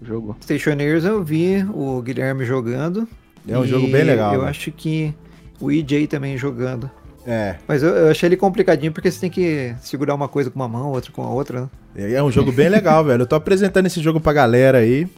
O 0.00 0.06
jogo? 0.06 0.36
Stationers 0.40 1.04
eu 1.04 1.22
vi 1.22 1.62
o 1.74 2.00
Guilherme 2.00 2.44
jogando. 2.44 3.06
É 3.46 3.58
um 3.58 3.66
jogo 3.66 3.86
bem 3.88 4.04
legal, 4.04 4.32
Eu 4.32 4.42
né? 4.42 4.48
acho 4.48 4.72
que 4.72 5.14
o 5.60 5.70
EJ 5.70 6.06
também 6.08 6.38
jogando. 6.38 6.90
É, 7.26 7.56
Mas 7.66 7.82
eu, 7.82 7.90
eu 7.90 8.10
achei 8.10 8.28
ele 8.28 8.36
complicadinho 8.36 8.92
porque 8.92 9.10
você 9.10 9.18
tem 9.18 9.30
que 9.30 9.74
segurar 9.80 10.14
uma 10.14 10.28
coisa 10.28 10.50
com 10.50 10.56
uma 10.58 10.68
mão, 10.68 10.90
outra 10.90 11.10
com 11.10 11.22
a 11.22 11.30
outra. 11.30 11.62
né? 11.94 12.12
é 12.12 12.22
um 12.22 12.30
jogo 12.30 12.52
bem 12.52 12.68
legal, 12.68 13.02
velho. 13.04 13.22
Eu 13.22 13.26
tô 13.26 13.34
apresentando 13.34 13.86
esse 13.86 14.00
jogo 14.00 14.20
pra 14.20 14.32
galera 14.32 14.78
aí. 14.78 15.08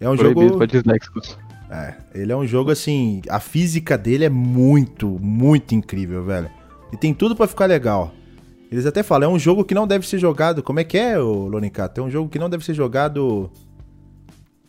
É 0.00 0.08
um 0.08 0.16
Proibido 0.16 0.46
jogo 0.46 0.56
pra 0.56 0.66
disléxicos. 0.66 1.38
É, 1.70 1.94
ele 2.14 2.32
é 2.32 2.36
um 2.36 2.46
jogo 2.46 2.70
assim, 2.70 3.22
a 3.28 3.38
física 3.38 3.96
dele 3.96 4.24
é 4.24 4.30
muito, 4.30 5.06
muito 5.20 5.74
incrível, 5.74 6.24
velho. 6.24 6.50
E 6.92 6.96
tem 6.96 7.14
tudo 7.14 7.36
pra 7.36 7.46
ficar 7.46 7.66
legal. 7.66 8.12
Eles 8.72 8.86
até 8.86 9.02
falam, 9.02 9.30
é 9.30 9.34
um 9.34 9.38
jogo 9.38 9.64
que 9.64 9.74
não 9.74 9.86
deve 9.86 10.06
ser 10.06 10.18
jogado. 10.18 10.62
Como 10.62 10.80
é 10.80 10.84
que 10.84 10.96
é, 10.96 11.18
o 11.18 11.46
Lonicato? 11.46 12.00
É 12.00 12.04
um 12.04 12.10
jogo 12.10 12.28
que 12.28 12.38
não 12.38 12.48
deve 12.48 12.64
ser 12.64 12.74
jogado. 12.74 13.50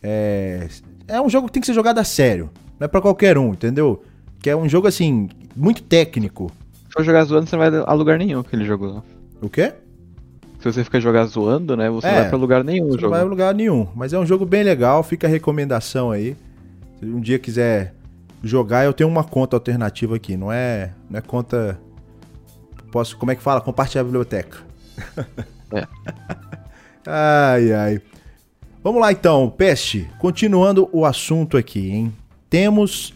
É. 0.02 0.68
É 1.08 1.20
um 1.20 1.28
jogo 1.28 1.46
que 1.46 1.54
tem 1.54 1.60
que 1.60 1.66
ser 1.66 1.74
jogado 1.74 1.98
a 1.98 2.04
sério. 2.04 2.50
Não 2.78 2.84
é 2.84 2.88
pra 2.88 3.00
qualquer 3.00 3.38
um, 3.38 3.52
entendeu? 3.52 4.02
Que 4.40 4.50
é 4.50 4.56
um 4.56 4.68
jogo 4.68 4.86
assim, 4.86 5.28
muito 5.56 5.82
técnico. 5.82 6.50
Se 6.92 6.94
for 6.98 7.04
jogar 7.04 7.24
zoando, 7.24 7.48
você 7.48 7.56
não 7.56 7.70
vai 7.70 7.82
a 7.86 7.92
lugar 7.94 8.18
nenhum 8.18 8.40
aquele 8.40 8.66
jogo 8.66 8.84
lá. 8.84 9.02
O 9.40 9.48
quê? 9.48 9.72
Se 10.60 10.70
você 10.70 10.84
ficar 10.84 11.00
jogar 11.00 11.24
zoando, 11.24 11.74
né, 11.74 11.88
você 11.88 12.06
É, 12.06 12.10
não 12.10 12.20
vai 12.20 12.28
pra 12.28 12.38
lugar 12.38 12.62
nenhum 12.62 12.88
Não 12.88 12.98
jogo. 12.98 13.08
vai 13.08 13.22
a 13.22 13.24
lugar 13.24 13.54
nenhum. 13.54 13.88
Mas 13.96 14.12
é 14.12 14.18
um 14.18 14.26
jogo 14.26 14.44
bem 14.44 14.62
legal, 14.62 15.02
fica 15.02 15.26
a 15.26 15.30
recomendação 15.30 16.10
aí. 16.10 16.36
Se 17.00 17.06
um 17.06 17.18
dia 17.18 17.38
quiser 17.38 17.94
jogar, 18.42 18.84
eu 18.84 18.92
tenho 18.92 19.08
uma 19.08 19.24
conta 19.24 19.56
alternativa 19.56 20.16
aqui. 20.16 20.36
Não 20.36 20.52
é, 20.52 20.92
não 21.08 21.18
é 21.18 21.22
conta. 21.22 21.80
Posso, 22.90 23.16
como 23.16 23.32
é 23.32 23.34
que 23.34 23.42
fala? 23.42 23.62
Compartilhar 23.62 24.02
a 24.02 24.04
biblioteca. 24.04 24.58
É. 25.72 25.86
ai, 27.08 27.72
ai. 27.72 28.02
Vamos 28.84 29.00
lá 29.00 29.10
então, 29.12 29.48
Peste. 29.48 30.10
Continuando 30.18 30.90
o 30.92 31.06
assunto 31.06 31.56
aqui, 31.56 31.90
hein? 31.90 32.12
Temos. 32.50 33.14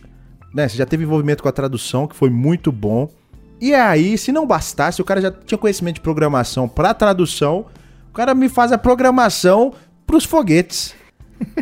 Né, 0.54 0.66
você 0.66 0.78
já 0.78 0.86
teve 0.86 1.04
envolvimento 1.04 1.42
com 1.42 1.48
a 1.50 1.52
tradução, 1.52 2.06
que 2.06 2.16
foi 2.16 2.30
muito 2.30 2.72
bom. 2.72 3.10
E 3.60 3.72
aí, 3.74 4.18
se 4.18 4.30
não 4.32 4.46
bastasse, 4.46 5.00
o 5.00 5.04
cara 5.04 5.20
já 5.20 5.30
tinha 5.30 5.56
conhecimento 5.58 5.94
de 5.96 6.00
programação 6.02 6.68
para 6.68 6.92
tradução, 6.92 7.66
o 8.10 8.12
cara 8.12 8.34
me 8.34 8.48
faz 8.48 8.70
a 8.72 8.78
programação 8.78 9.72
pros 10.06 10.24
foguetes. 10.24 10.94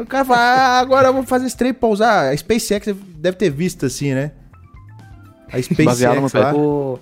O 0.01 0.07
cara 0.07 0.25
fala, 0.25 0.39
ah, 0.41 0.79
agora 0.79 1.09
eu 1.09 1.13
vou 1.13 1.23
fazer 1.25 1.47
esse 1.47 1.57
trem 1.57 1.73
pra 1.75 1.89
usar. 1.89 2.29
A 2.31 2.37
SpaceX 2.37 2.87
deve 3.17 3.37
ter 3.37 3.51
visto 3.51 3.87
assim, 3.87 4.13
né? 4.15 4.33
A 5.53 5.57
Baseado 5.85 6.21
no 6.21 6.29
SpaceX 6.29 6.53
lá. 6.53 6.55
O- 6.55 6.99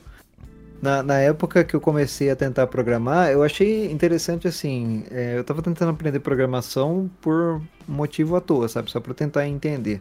Na, 0.80 1.02
na 1.02 1.18
época 1.18 1.62
que 1.64 1.74
eu 1.76 1.80
comecei 1.80 2.28
a 2.30 2.36
tentar 2.36 2.66
programar, 2.66 3.30
eu 3.30 3.42
achei 3.42 3.90
interessante 3.92 4.48
assim. 4.48 5.04
é, 5.10 5.36
eu 5.38 5.44
tava 5.44 5.62
tentando 5.62 5.90
aprender 5.90 6.18
programação 6.20 7.08
por 7.20 7.62
motivo 7.86 8.36
à 8.36 8.40
toa, 8.40 8.68
sabe? 8.68 8.90
Só 8.90 9.00
pra 9.00 9.14
tentar 9.14 9.46
entender. 9.46 10.00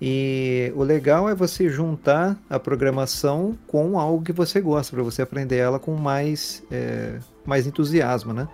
E 0.00 0.72
o 0.74 0.82
legal 0.82 1.28
é 1.28 1.34
você 1.34 1.68
juntar 1.68 2.36
a 2.50 2.58
programação 2.58 3.56
com 3.66 3.98
algo 3.98 4.24
que 4.24 4.32
você 4.32 4.60
gosta, 4.60 4.94
pra 4.94 5.02
você 5.02 5.22
aprender 5.22 5.56
ela 5.56 5.78
com 5.78 5.94
mais, 5.94 6.62
é, 6.70 7.18
mais 7.46 7.66
entusiasmo, 7.66 8.32
né? 8.32 8.48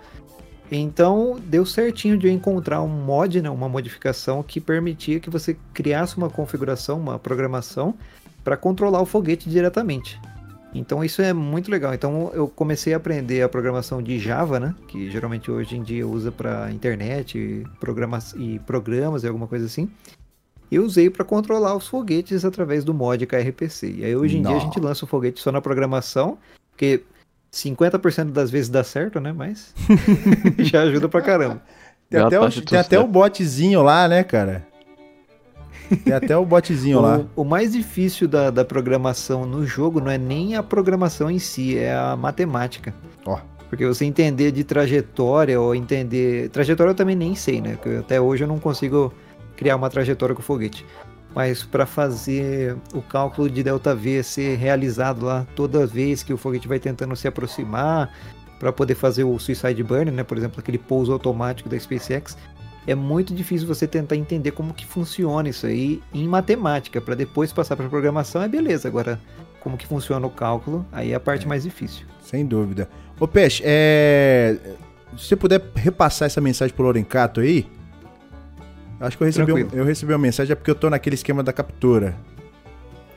Então 0.71 1.37
deu 1.43 1.65
certinho 1.65 2.17
de 2.17 2.29
encontrar 2.29 2.81
um 2.81 2.87
mod, 2.87 3.41
né, 3.41 3.49
uma 3.49 3.67
modificação 3.67 4.41
que 4.41 4.61
permitia 4.61 5.19
que 5.19 5.29
você 5.29 5.57
criasse 5.73 6.17
uma 6.17 6.29
configuração, 6.29 6.97
uma 6.97 7.19
programação 7.19 7.93
para 8.41 8.55
controlar 8.55 9.01
o 9.01 9.05
foguete 9.05 9.49
diretamente. 9.49 10.17
Então 10.73 11.03
isso 11.03 11.21
é 11.21 11.33
muito 11.33 11.69
legal. 11.69 11.93
Então 11.93 12.31
eu 12.33 12.47
comecei 12.47 12.93
a 12.93 12.97
aprender 12.97 13.41
a 13.41 13.49
programação 13.49 14.01
de 14.01 14.17
Java, 14.17 14.61
né, 14.61 14.73
que 14.87 15.11
geralmente 15.11 15.51
hoje 15.51 15.75
em 15.75 15.83
dia 15.83 16.07
usa 16.07 16.31
para 16.31 16.71
internet, 16.71 17.65
programas 17.77 18.33
e 18.37 18.57
programas 18.59 19.23
e 19.23 19.27
alguma 19.27 19.47
coisa 19.47 19.65
assim. 19.65 19.89
Eu 20.71 20.83
usei 20.85 21.09
para 21.09 21.25
controlar 21.25 21.75
os 21.75 21.87
foguetes 21.87 22.45
através 22.45 22.85
do 22.85 22.93
mod 22.93 23.25
KRPC. 23.25 23.95
E 23.97 24.05
aí 24.05 24.15
hoje 24.15 24.37
em 24.37 24.41
dia 24.41 24.55
a 24.55 24.59
gente 24.59 24.79
lança 24.79 25.03
o 25.03 25.07
foguete 25.07 25.41
só 25.41 25.51
na 25.51 25.59
programação, 25.59 26.37
porque 26.71 27.03
50% 27.51 28.31
das 28.31 28.49
vezes 28.49 28.69
dá 28.69 28.83
certo, 28.83 29.19
né, 29.19 29.33
mas 29.33 29.73
já 30.59 30.83
ajuda 30.83 31.09
pra 31.09 31.21
caramba. 31.21 31.61
Tem 32.09 32.21
até, 32.21 32.39
o, 32.39 32.49
tem 32.49 32.79
até 32.79 32.99
o 32.99 33.07
botzinho 33.07 33.81
lá, 33.81 34.07
né, 34.07 34.23
cara? 34.23 34.65
Tem 36.03 36.13
até 36.13 36.35
o 36.37 36.45
botzinho 36.45 36.99
lá. 37.01 37.25
O, 37.35 37.41
o 37.41 37.45
mais 37.45 37.73
difícil 37.73 38.27
da, 38.27 38.49
da 38.49 38.63
programação 38.63 39.45
no 39.45 39.65
jogo 39.65 39.99
não 39.99 40.11
é 40.11 40.17
nem 40.17 40.55
a 40.55 40.63
programação 40.63 41.29
em 41.29 41.39
si, 41.39 41.77
é 41.77 41.93
a 41.93 42.15
matemática. 42.15 42.93
Ó. 43.25 43.39
Porque 43.69 43.85
você 43.85 44.03
entender 44.03 44.51
de 44.51 44.65
trajetória 44.65 45.59
ou 45.59 45.73
entender. 45.73 46.49
Trajetória 46.49 46.91
eu 46.91 46.95
também 46.95 47.15
nem 47.15 47.35
sei, 47.35 47.61
né? 47.61 47.77
Porque 47.77 47.97
até 47.97 48.19
hoje 48.19 48.43
eu 48.43 48.47
não 48.47 48.59
consigo 48.59 49.13
criar 49.61 49.75
uma 49.75 49.91
trajetória 49.91 50.33
com 50.33 50.41
o 50.41 50.43
foguete. 50.43 50.83
Mas 51.35 51.63
para 51.63 51.85
fazer 51.85 52.75
o 52.95 53.01
cálculo 53.01 53.47
de 53.47 53.61
delta 53.61 53.93
V 53.93 54.23
ser 54.23 54.57
realizado 54.57 55.23
lá 55.23 55.45
toda 55.55 55.85
vez 55.85 56.23
que 56.23 56.33
o 56.33 56.37
foguete 56.37 56.67
vai 56.67 56.79
tentando 56.79 57.15
se 57.15 57.27
aproximar, 57.27 58.11
para 58.59 58.71
poder 58.71 58.95
fazer 58.95 59.23
o 59.23 59.37
suicide 59.37 59.83
burn, 59.83 60.09
né? 60.09 60.23
Por 60.23 60.35
exemplo, 60.35 60.59
aquele 60.59 60.79
pouso 60.79 61.13
automático 61.13 61.69
da 61.69 61.79
SpaceX, 61.79 62.35
é 62.87 62.95
muito 62.95 63.35
difícil 63.35 63.67
você 63.67 63.85
tentar 63.87 64.15
entender 64.15 64.49
como 64.49 64.73
que 64.73 64.83
funciona 64.85 65.47
isso 65.47 65.67
aí 65.67 66.01
em 66.11 66.27
matemática, 66.27 66.99
para 66.99 67.13
depois 67.13 67.53
passar 67.53 67.75
para 67.75 67.87
programação 67.87 68.41
é 68.41 68.47
beleza. 68.47 68.87
Agora, 68.87 69.19
como 69.59 69.77
que 69.77 69.85
funciona 69.85 70.25
o 70.25 70.29
cálculo, 70.31 70.83
aí 70.91 71.11
é 71.11 71.15
a 71.15 71.19
parte 71.19 71.47
mais 71.47 71.61
difícil. 71.61 72.07
Sem 72.19 72.47
dúvida. 72.47 72.89
Ô, 73.19 73.27
Peixe, 73.27 73.61
é... 73.63 74.57
se 75.15 75.27
você 75.27 75.35
puder 75.35 75.61
repassar 75.75 76.25
essa 76.25 76.41
mensagem 76.41 76.75
pro 76.75 76.83
Lorencato 76.83 77.41
aí. 77.41 77.67
Acho 79.01 79.17
que 79.17 79.23
eu 79.23 79.27
recebi, 79.27 79.51
um- 79.53 79.69
eu 79.73 79.83
recebi 79.83 80.13
uma 80.13 80.19
mensagem, 80.19 80.53
é 80.53 80.55
porque 80.55 80.69
eu 80.71 80.75
tô 80.75 80.89
naquele 80.89 81.15
esquema 81.15 81.41
da 81.43 81.51
captura. 81.51 82.15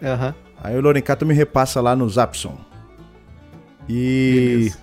Aham. 0.02 0.34
Aí 0.62 0.76
o 0.76 0.80
Lorencato 0.80 1.26
me 1.26 1.34
repassa 1.34 1.80
lá 1.80 1.94
no 1.94 2.08
Zapson. 2.08 2.58
E 3.88 4.34
beleza. 4.34 4.78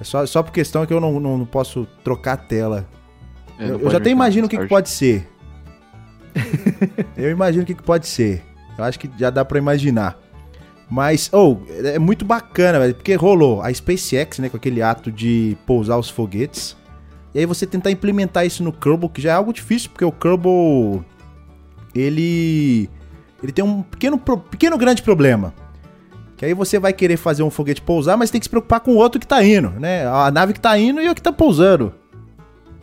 é 0.00 0.04
só, 0.04 0.24
só 0.26 0.42
por 0.42 0.52
questão 0.52 0.86
que 0.86 0.92
eu 0.94 1.00
não, 1.00 1.20
não, 1.20 1.38
não 1.38 1.44
posso 1.46 1.86
trocar 2.02 2.32
a 2.32 2.36
tela. 2.38 2.88
É, 3.58 3.68
eu, 3.68 3.78
eu 3.80 3.90
já 3.90 3.98
até 3.98 4.08
imagino 4.10 4.46
o 4.46 4.50
que, 4.50 4.56
que 4.56 4.66
pode 4.66 4.88
ser. 4.88 5.28
eu 7.16 7.30
imagino 7.30 7.62
o 7.62 7.66
que, 7.66 7.74
que 7.74 7.82
pode 7.82 8.06
ser. 8.06 8.42
Eu 8.78 8.84
acho 8.84 8.98
que 8.98 9.10
já 9.18 9.28
dá 9.28 9.44
pra 9.44 9.58
imaginar. 9.58 10.18
Mas, 10.88 11.30
oh, 11.32 11.58
é 11.84 11.98
muito 11.98 12.24
bacana, 12.24 12.78
velho, 12.78 12.94
porque 12.94 13.14
rolou 13.14 13.62
a 13.62 13.72
SpaceX, 13.72 14.38
né, 14.38 14.48
com 14.48 14.56
aquele 14.56 14.82
ato 14.82 15.10
de 15.10 15.56
pousar 15.66 15.96
os 15.98 16.10
foguetes. 16.10 16.76
E 17.34 17.38
aí 17.38 17.46
você 17.46 17.66
tentar 17.66 17.90
implementar 17.90 18.44
isso 18.46 18.62
no 18.62 18.72
Kerbal, 18.72 19.08
que 19.08 19.20
já 19.20 19.30
é 19.32 19.34
algo 19.34 19.52
difícil, 19.52 19.90
porque 19.90 20.04
o 20.04 20.12
Kerbal 20.12 21.04
ele 21.94 22.88
ele 23.42 23.52
tem 23.52 23.64
um 23.64 23.82
pequeno 23.82 24.18
pequeno 24.18 24.78
grande 24.78 25.02
problema. 25.02 25.54
Que 26.36 26.46
aí 26.46 26.54
você 26.54 26.78
vai 26.78 26.92
querer 26.92 27.16
fazer 27.16 27.42
um 27.42 27.50
foguete 27.50 27.80
pousar, 27.80 28.16
mas 28.16 28.30
tem 28.30 28.40
que 28.40 28.46
se 28.46 28.50
preocupar 28.50 28.80
com 28.80 28.92
o 28.92 28.96
outro 28.96 29.20
que 29.20 29.26
tá 29.26 29.42
indo, 29.44 29.70
né? 29.70 30.06
A 30.06 30.30
nave 30.30 30.52
que 30.52 30.60
tá 30.60 30.76
indo 30.78 31.00
e 31.00 31.08
o 31.08 31.14
que 31.14 31.22
tá 31.22 31.32
pousando. 31.32 31.94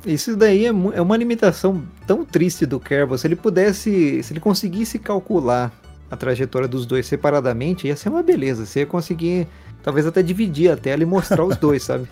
Isso 0.05 0.35
daí 0.35 0.65
é, 0.65 0.69
é 0.69 1.01
uma 1.01 1.17
limitação 1.17 1.83
tão 2.07 2.23
triste 2.23 2.65
do 2.65 2.79
Kerbal. 2.79 3.17
Se 3.17 3.27
ele 3.27 3.35
pudesse, 3.35 4.23
se 4.23 4.31
ele 4.31 4.39
conseguisse 4.39 4.97
calcular 4.97 5.73
a 6.09 6.15
trajetória 6.15 6.67
dos 6.67 6.85
dois 6.85 7.05
separadamente, 7.05 7.87
ia 7.87 7.95
ser 7.95 8.09
uma 8.09 8.23
beleza. 8.23 8.65
Você 8.65 8.79
ia 8.79 8.85
conseguir, 8.85 9.47
talvez 9.83 10.07
até 10.07 10.23
dividir 10.23 10.71
a 10.71 10.77
tela 10.77 11.03
e 11.03 11.05
mostrar 11.05 11.43
os 11.43 11.57
dois, 11.57 11.83
sabe? 11.83 12.07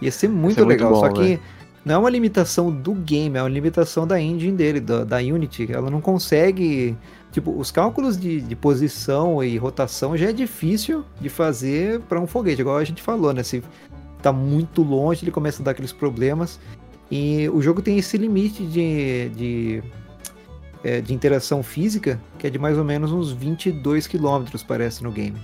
Ia 0.00 0.12
ser 0.12 0.28
muito 0.30 0.56
ser 0.56 0.64
muito 0.64 0.68
legal. 0.68 0.92
bom, 0.92 1.00
Só 1.00 1.08
que 1.08 1.20
velho. 1.20 1.40
Não 1.84 1.96
é 1.96 1.98
uma 1.98 2.10
limitação 2.10 2.70
do 2.70 2.94
game, 2.94 3.36
é 3.36 3.42
uma 3.42 3.48
limitação 3.48 4.06
da 4.06 4.20
engine 4.20 4.56
dele, 4.56 4.80
da, 4.80 5.02
da 5.04 5.16
Unity. 5.18 5.72
Ela 5.72 5.90
não 5.90 6.00
consegue. 6.00 6.96
Tipo, 7.32 7.58
os 7.58 7.70
cálculos 7.70 8.16
de, 8.16 8.40
de 8.40 8.54
posição 8.54 9.42
e 9.42 9.56
rotação 9.56 10.16
já 10.16 10.28
é 10.28 10.32
difícil 10.32 11.04
de 11.20 11.28
fazer 11.28 12.00
para 12.00 12.20
um 12.20 12.26
foguete, 12.26 12.60
igual 12.60 12.76
a 12.76 12.84
gente 12.84 13.02
falou, 13.02 13.32
né? 13.32 13.42
Se 13.42 13.62
tá 14.20 14.32
muito 14.32 14.82
longe, 14.82 15.24
ele 15.24 15.30
começa 15.30 15.62
a 15.62 15.64
dar 15.64 15.70
aqueles 15.72 15.92
problemas. 15.92 16.60
E 17.10 17.48
o 17.48 17.60
jogo 17.60 17.82
tem 17.82 17.98
esse 17.98 18.16
limite 18.16 18.64
de, 18.64 19.28
de, 19.30 19.82
é, 20.84 21.00
de 21.00 21.12
interação 21.12 21.62
física, 21.62 22.20
que 22.38 22.46
é 22.46 22.50
de 22.50 22.58
mais 22.58 22.78
ou 22.78 22.84
menos 22.84 23.10
uns 23.10 23.32
22 23.32 24.06
km, 24.06 24.44
parece, 24.68 25.02
no 25.02 25.10
game. 25.10 25.36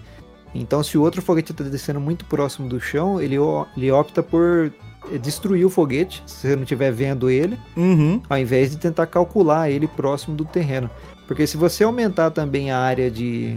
Então, 0.54 0.82
se 0.82 0.96
o 0.96 1.02
outro 1.02 1.20
foguete 1.20 1.52
está 1.52 1.64
descendo 1.64 2.00
muito 2.00 2.24
próximo 2.26 2.68
do 2.68 2.80
chão, 2.80 3.20
ele, 3.20 3.36
ele 3.76 3.90
opta 3.90 4.22
por 4.22 4.72
destruir 5.18 5.64
o 5.64 5.70
foguete, 5.70 6.22
se 6.26 6.48
você 6.48 6.56
não 6.56 6.62
estiver 6.64 6.90
vendo 6.92 7.30
ele, 7.30 7.58
Uhum. 7.76 8.20
ao 8.28 8.36
invés 8.38 8.70
de 8.70 8.76
tentar 8.78 9.06
calcular 9.06 9.70
ele 9.70 9.86
próximo 9.86 10.36
do 10.36 10.44
terreno. 10.44 10.90
Porque 11.26 11.46
se 11.46 11.56
você 11.56 11.84
aumentar 11.84 12.30
também 12.30 12.70
a 12.70 12.78
área 12.78 13.10
de, 13.10 13.56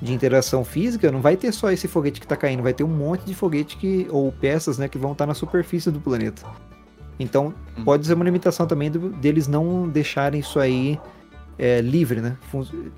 de 0.00 0.12
interação 0.12 0.64
física, 0.64 1.10
não 1.10 1.20
vai 1.20 1.36
ter 1.36 1.52
só 1.52 1.70
esse 1.70 1.86
foguete 1.88 2.20
que 2.20 2.26
está 2.26 2.36
caindo, 2.36 2.62
vai 2.62 2.72
ter 2.74 2.84
um 2.84 2.88
monte 2.88 3.24
de 3.24 3.34
foguete 3.34 3.76
que, 3.76 4.06
ou 4.10 4.30
peças 4.32 4.76
né, 4.78 4.88
que 4.88 4.98
vão 4.98 5.12
estar 5.12 5.26
na 5.26 5.34
superfície 5.34 5.90
do 5.90 6.00
planeta. 6.00 6.42
Então 7.18 7.54
Hum. 7.78 7.84
pode 7.84 8.06
ser 8.06 8.14
uma 8.14 8.24
limitação 8.24 8.66
também 8.66 8.90
do- 8.90 9.10
deles 9.10 9.46
não 9.46 9.88
deixarem 9.88 10.40
isso 10.40 10.58
aí 10.58 10.98
é, 11.58 11.80
livre, 11.80 12.20
né? 12.20 12.36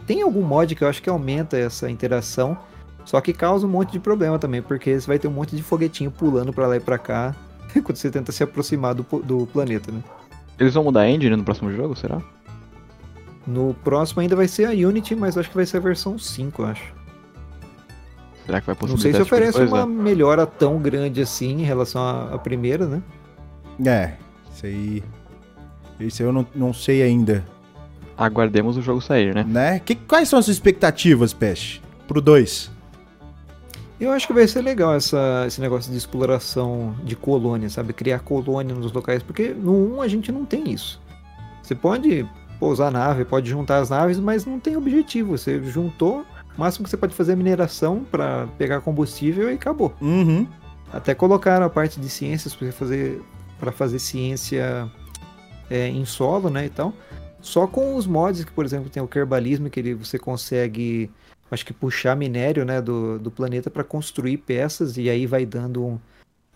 Tem 0.07 0.23
algum 0.23 0.41
mod 0.41 0.75
que 0.75 0.83
eu 0.85 0.89
acho 0.89 1.03
que 1.03 1.11
aumenta 1.11 1.57
essa 1.59 1.91
interação, 1.91 2.57
só 3.05 3.21
que 3.21 3.33
causa 3.35 3.67
um 3.67 3.71
monte 3.71 3.93
de 3.93 3.99
problema 4.01 4.39
também, 4.39 4.63
porque 4.63 4.99
você 4.99 5.07
vai 5.07 5.19
ter 5.19 5.29
um 5.29 5.33
monte 5.33 5.55
de 5.57 5.63
foguetinho 5.63 6.11
pulando 6.11 6.53
para 6.53 6.67
lá 6.69 6.77
e 6.77 6.81
para 6.81 6.97
cá 6.97 7.35
quando 7.83 7.97
você 7.97 8.11
tenta 8.11 8.33
se 8.33 8.43
aproximar 8.43 8.95
do, 8.95 9.05
do 9.23 9.47
planeta, 9.47 9.91
né? 9.91 10.01
Eles 10.59 10.75
vão 10.75 10.85
mudar 10.85 11.01
a 11.03 11.11
engine 11.11 11.37
no 11.37 11.45
próximo 11.45 11.73
jogo, 11.73 11.97
será? 11.97 12.21
No 13.47 13.75
próximo 13.85 14.21
ainda 14.21 14.37
vai 14.37 14.49
ser 14.49 14.67
a 14.67 14.71
Unity, 14.71 15.15
mas 15.15 15.37
acho 15.37 15.51
que 15.51 15.57
vai 15.57 15.67
ser 15.67 15.79
a 15.79 15.81
versão 15.81 16.19
5, 16.19 16.63
eu 16.63 16.67
acho. 16.67 16.95
Será 18.47 18.61
que 18.61 18.67
vai 18.67 18.77
Não 18.81 18.97
sei 18.99 19.13
possibilitar 19.13 19.21
se 19.21 19.25
tipo 19.25 19.35
oferece 19.35 19.59
coisa? 19.59 19.75
uma 19.75 19.87
melhora 19.87 20.47
tão 20.47 20.79
grande 20.79 21.21
assim 21.21 21.61
em 21.61 21.65
relação 21.65 22.03
à, 22.03 22.35
à 22.35 22.39
primeira, 22.39 22.87
né? 22.87 23.03
É, 23.85 24.15
isso 24.55 24.67
aí. 24.67 25.03
Isso 26.01 26.23
aí 26.23 26.29
eu 26.29 26.33
não, 26.33 26.47
não 26.55 26.73
sei 26.73 27.03
ainda. 27.03 27.45
Aguardemos 28.17 28.77
o 28.77 28.83
jogo 28.83 29.01
sair, 29.01 29.35
né? 29.35 29.45
Né? 29.45 29.79
Que, 29.81 29.95
quais 29.95 30.29
são 30.29 30.39
as 30.39 30.45
suas 30.45 30.57
expectativas, 30.57 31.33
Peixe? 31.33 31.81
Pro 32.07 32.21
2? 32.21 32.71
Eu 34.05 34.13
acho 34.13 34.27
que 34.27 34.35
vai 34.35 34.47
ser 34.47 34.61
legal 34.61 34.95
essa, 34.95 35.45
esse 35.47 35.59
negócio 35.61 35.91
de 35.91 35.97
exploração 35.97 36.95
de 37.03 37.17
colônia, 37.17 37.71
sabe? 37.71 37.95
Criar 37.95 38.19
colônia 38.21 38.75
nos 38.75 38.93
locais, 38.93 39.23
porque 39.23 39.49
no 39.49 39.97
1 39.97 40.03
a 40.03 40.09
gente 40.09 40.31
não 40.31 40.45
tem 40.45 40.71
isso. 40.71 41.01
Você 41.63 41.75
pode 41.75 42.29
pousar 42.61 42.89
a 42.89 42.91
nave, 42.91 43.25
pode 43.25 43.49
juntar 43.49 43.79
as 43.79 43.89
naves, 43.89 44.19
mas 44.19 44.45
não 44.45 44.61
tem 44.61 44.77
objetivo. 44.77 45.39
Você 45.39 45.63
juntou, 45.65 46.25
o 46.57 46.61
máximo 46.61 46.85
que 46.85 46.91
você 46.91 46.99
pode 46.99 47.15
fazer 47.15 47.33
é 47.33 47.37
mineração 47.37 48.05
para 48.05 48.47
pegar 48.59 48.83
combustível 48.83 49.51
e 49.51 49.55
acabou. 49.55 49.95
Uhum. 50.03 50.47
Até 50.93 51.15
colocaram 51.15 51.65
a 51.65 51.71
parte 51.71 51.99
de 51.99 52.11
ciências 52.11 52.55
para 52.55 52.71
fazer 52.73 53.23
para 53.59 53.73
fazer 53.73 53.99
ciência 53.99 54.87
é, 55.71 55.89
em 55.89 56.05
solo, 56.05 56.51
né, 56.51 56.67
e 56.67 56.69
tal. 56.69 56.93
Só 57.41 57.67
com 57.67 57.97
os 57.97 58.07
mods 58.07 58.45
que, 58.45 58.53
por 58.53 58.65
exemplo, 58.65 58.91
tem 58.91 59.03
o 59.03 59.09
kerbalismo 59.09 59.71
que 59.71 59.81
ele, 59.81 59.95
você 59.95 60.19
consegue, 60.19 61.11
acho 61.55 61.65
que 61.65 61.73
puxar 61.73 62.15
minério, 62.17 62.65
né, 62.65 62.83
do, 62.83 63.19
do 63.19 63.31
planeta 63.31 63.71
para 63.71 63.83
construir 63.85 64.37
peças 64.39 64.97
e 64.99 65.09
aí 65.09 65.27
vai 65.27 65.47
dando 65.47 65.83
um- 65.85 65.99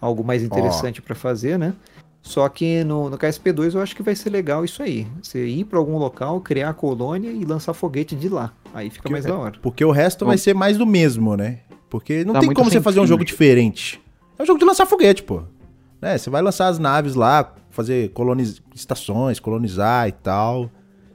algo 0.00 0.22
mais 0.22 0.42
interessante 0.42 1.00
para 1.00 1.14
fazer, 1.14 1.58
né? 1.58 1.72
Só 2.20 2.46
que 2.48 2.84
no, 2.84 3.08
no 3.08 3.16
KSP2 3.16 3.74
eu 3.74 3.80
acho 3.80 3.96
que 3.96 4.02
vai 4.02 4.14
ser 4.14 4.28
legal 4.30 4.64
isso 4.64 4.82
aí. 4.82 5.06
Você 5.22 5.46
ir 5.46 5.64
para 5.64 5.78
algum 5.78 5.96
local, 5.96 6.40
criar 6.40 6.70
a 6.70 6.74
colônia 6.74 7.30
e 7.30 7.44
lançar 7.44 7.72
foguete 7.72 8.14
de 8.14 8.28
lá. 8.28 8.52
Aí 8.74 8.90
fica 8.90 9.04
Que- 9.04 9.12
mais 9.12 9.24
da 9.24 9.34
hora. 9.36 9.58
Porque 9.62 9.84
o 9.84 9.90
resto 9.90 10.26
vai 10.26 10.36
ser 10.36 10.54
mais 10.54 10.76
do 10.76 10.84
mesmo, 10.84 11.36
né? 11.36 11.60
Porque 11.88 12.24
não 12.24 12.34
tem 12.38 12.52
como 12.52 12.68
você 12.70 12.80
fazer 12.82 12.98
um 12.98 13.02
sentido. 13.02 13.08
jogo 13.10 13.24
diferente. 13.24 14.00
É 14.38 14.42
um 14.42 14.46
jogo 14.46 14.58
de 14.58 14.64
lançar 14.64 14.84
foguete, 14.84 15.22
pô. 15.22 15.42
né? 16.02 16.18
Você 16.18 16.28
vai 16.28 16.42
lançar 16.42 16.68
as 16.68 16.78
naves 16.78 17.14
lá, 17.14 17.54
fazer 17.70 18.10
coloniz... 18.10 18.60
estações, 18.74 19.40
colonizar 19.40 20.06
e 20.08 20.12
tal. 20.12 20.70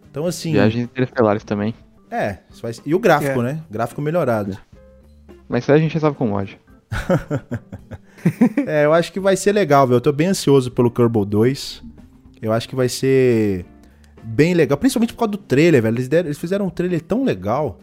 Então, 0.09 0.25
assim. 0.25 0.51
Viagens 0.53 0.83
interestelares 0.85 1.43
também. 1.43 1.75
É, 2.15 2.37
vai... 2.61 2.71
e 2.85 2.93
o 2.93 2.99
gráfico, 2.99 3.39
É. 3.41 3.43
né? 3.43 3.63
Gráfico 3.71 4.01
melhorado. 4.01 4.55
Mas 5.49 5.63
isso 5.63 5.71
aí 5.71 5.79
a 5.79 5.81
gente 5.81 5.93
resolve 5.93 6.15
com 6.17 6.27
mod. 6.27 6.59
É, 8.67 8.85
eu 8.85 8.93
acho 8.93 9.11
que 9.11 9.19
vai 9.19 9.35
ser 9.35 9.51
legal, 9.51 9.85
velho. 9.87 9.97
Eu 9.97 10.01
tô 10.01 10.11
bem 10.11 10.27
ansioso 10.27 10.71
pelo 10.71 10.89
Kerbal 10.91 11.25
2. 11.25 11.83
Eu 12.41 12.53
acho 12.53 12.69
que 12.69 12.75
vai 12.75 12.87
ser 12.87 13.65
bem 14.23 14.53
legal, 14.53 14.77
principalmente 14.77 15.13
por 15.13 15.19
causa 15.19 15.31
do 15.31 15.37
trailer, 15.37 15.81
velho. 15.81 15.95
Eles, 15.95 16.07
deram- 16.07 16.27
eles 16.27 16.37
fizeram 16.37 16.67
um 16.67 16.69
trailer 16.69 17.01
tão 17.01 17.23
legal, 17.23 17.79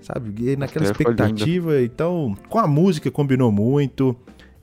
sabe? 0.00 0.32
E 0.52 0.56
naquela 0.56 0.84
expectativa. 0.86 1.80
Então, 1.82 2.34
com 2.48 2.58
a 2.58 2.66
música 2.66 3.10
combinou 3.10 3.52
muito. 3.52 4.16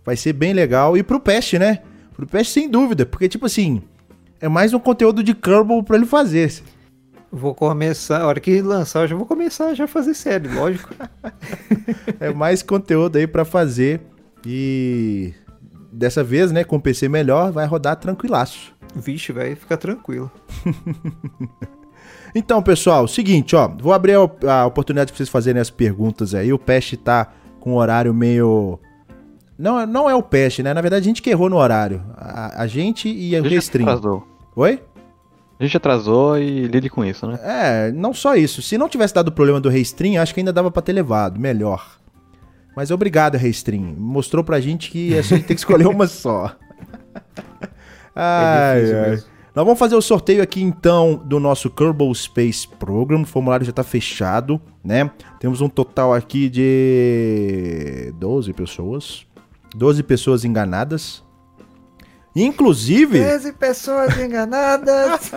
Vai 0.05 0.17
ser 0.17 0.33
bem 0.33 0.51
legal. 0.51 0.97
E 0.97 1.03
pro 1.03 1.19
Pest, 1.19 1.53
né? 1.53 1.79
Pro 2.13 2.27
Pest, 2.27 2.51
sem 2.51 2.69
dúvida. 2.69 3.05
Porque, 3.05 3.29
tipo 3.29 3.45
assim, 3.45 3.81
é 4.41 4.49
mais 4.49 4.73
um 4.73 4.79
conteúdo 4.79 5.23
de 5.23 5.33
Kerbal 5.33 5.81
pra 5.83 5.95
ele 5.95 6.05
fazer. 6.05 6.51
Vou 7.35 7.55
começar, 7.55 8.21
a 8.21 8.27
hora 8.27 8.39
que 8.39 8.61
lançar, 8.61 9.01
eu 9.01 9.07
já 9.07 9.15
vou 9.15 9.25
começar 9.25 9.73
já 9.73 9.85
a 9.85 9.87
fazer 9.87 10.13
série, 10.13 10.47
lógico. 10.47 10.93
É 12.19 12.31
mais 12.31 12.61
conteúdo 12.61 13.17
aí 13.17 13.25
pra 13.25 13.43
fazer. 13.43 14.01
E 14.45 15.33
dessa 15.91 16.23
vez, 16.23 16.51
né, 16.51 16.63
com 16.63 16.75
o 16.75 16.81
PC 16.81 17.09
melhor, 17.09 17.51
vai 17.51 17.65
rodar 17.65 17.95
tranquilaço. 17.95 18.71
Vixe, 18.95 19.31
vai 19.31 19.55
ficar 19.55 19.77
tranquilo. 19.77 20.31
Então, 22.35 22.63
pessoal, 22.63 23.07
seguinte, 23.07 23.55
ó, 23.55 23.67
vou 23.67 23.93
abrir 23.93 24.15
a, 24.15 24.61
a 24.61 24.65
oportunidade 24.65 25.11
pra 25.11 25.17
vocês 25.17 25.29
fazerem 25.29 25.61
as 25.61 25.69
perguntas 25.69 26.33
aí. 26.33 26.51
O 26.51 26.57
Pest 26.57 26.95
tá 26.97 27.31
com 27.59 27.73
um 27.73 27.75
horário 27.75 28.11
meio. 28.11 28.79
Não, 29.55 29.85
não 29.85 30.09
é 30.09 30.15
o 30.15 30.23
Pest, 30.23 30.57
né? 30.63 30.73
Na 30.73 30.81
verdade, 30.81 31.03
a 31.03 31.07
gente 31.07 31.21
que 31.21 31.29
errou 31.29 31.47
no 31.47 31.57
horário. 31.57 32.03
A, 32.17 32.63
a 32.63 32.65
gente 32.65 33.07
e 33.07 33.35
A 33.35 33.39
o 33.39 33.43
Restream. 33.43 34.23
Oi? 34.55 34.81
A 35.63 35.65
gente 35.65 35.77
atrasou 35.77 36.37
e 36.37 36.67
lide 36.67 36.89
com 36.89 37.05
isso, 37.05 37.25
né? 37.25 37.39
É, 37.41 37.91
não 37.93 38.13
só 38.13 38.35
isso. 38.35 38.61
Se 38.61 38.77
não 38.77 38.89
tivesse 38.89 39.13
dado 39.13 39.29
o 39.29 39.31
problema 39.31 39.61
do 39.61 39.69
Restream, 39.69 40.21
acho 40.21 40.33
que 40.33 40.41
ainda 40.41 40.51
dava 40.51 40.69
pra 40.69 40.81
ter 40.81 40.91
levado. 40.91 41.39
Melhor. 41.39 41.99
Mas 42.75 42.91
obrigado, 42.91 43.37
Restream. 43.37 43.95
Mostrou 43.97 44.43
pra 44.43 44.59
gente 44.59 44.91
que 44.91 45.17
a 45.17 45.21
gente 45.21 45.45
tem 45.45 45.55
que 45.55 45.61
escolher 45.61 45.87
uma 45.87 46.05
só. 46.05 46.53
Ai, 48.13 48.91
é 48.91 49.05
ai. 49.05 49.23
Nós 49.55 49.65
vamos 49.65 49.79
fazer 49.79 49.95
o 49.95 50.01
sorteio 50.01 50.43
aqui 50.43 50.61
então 50.61 51.15
do 51.25 51.39
nosso 51.39 51.69
Kerbal 51.69 52.13
Space 52.13 52.67
Program. 52.67 53.21
O 53.21 53.25
formulário 53.25 53.65
já 53.65 53.69
está 53.69 53.83
fechado, 53.83 54.61
né? 54.83 55.09
Temos 55.39 55.61
um 55.61 55.69
total 55.69 56.13
aqui 56.13 56.49
de 56.49 58.13
12 58.19 58.51
pessoas. 58.51 59.25
12 59.75 60.03
pessoas 60.03 60.43
enganadas. 60.43 61.23
Inclusive, 62.35 63.19
13 63.19 63.53
pessoas 63.53 64.17
enganadas. 64.17 65.31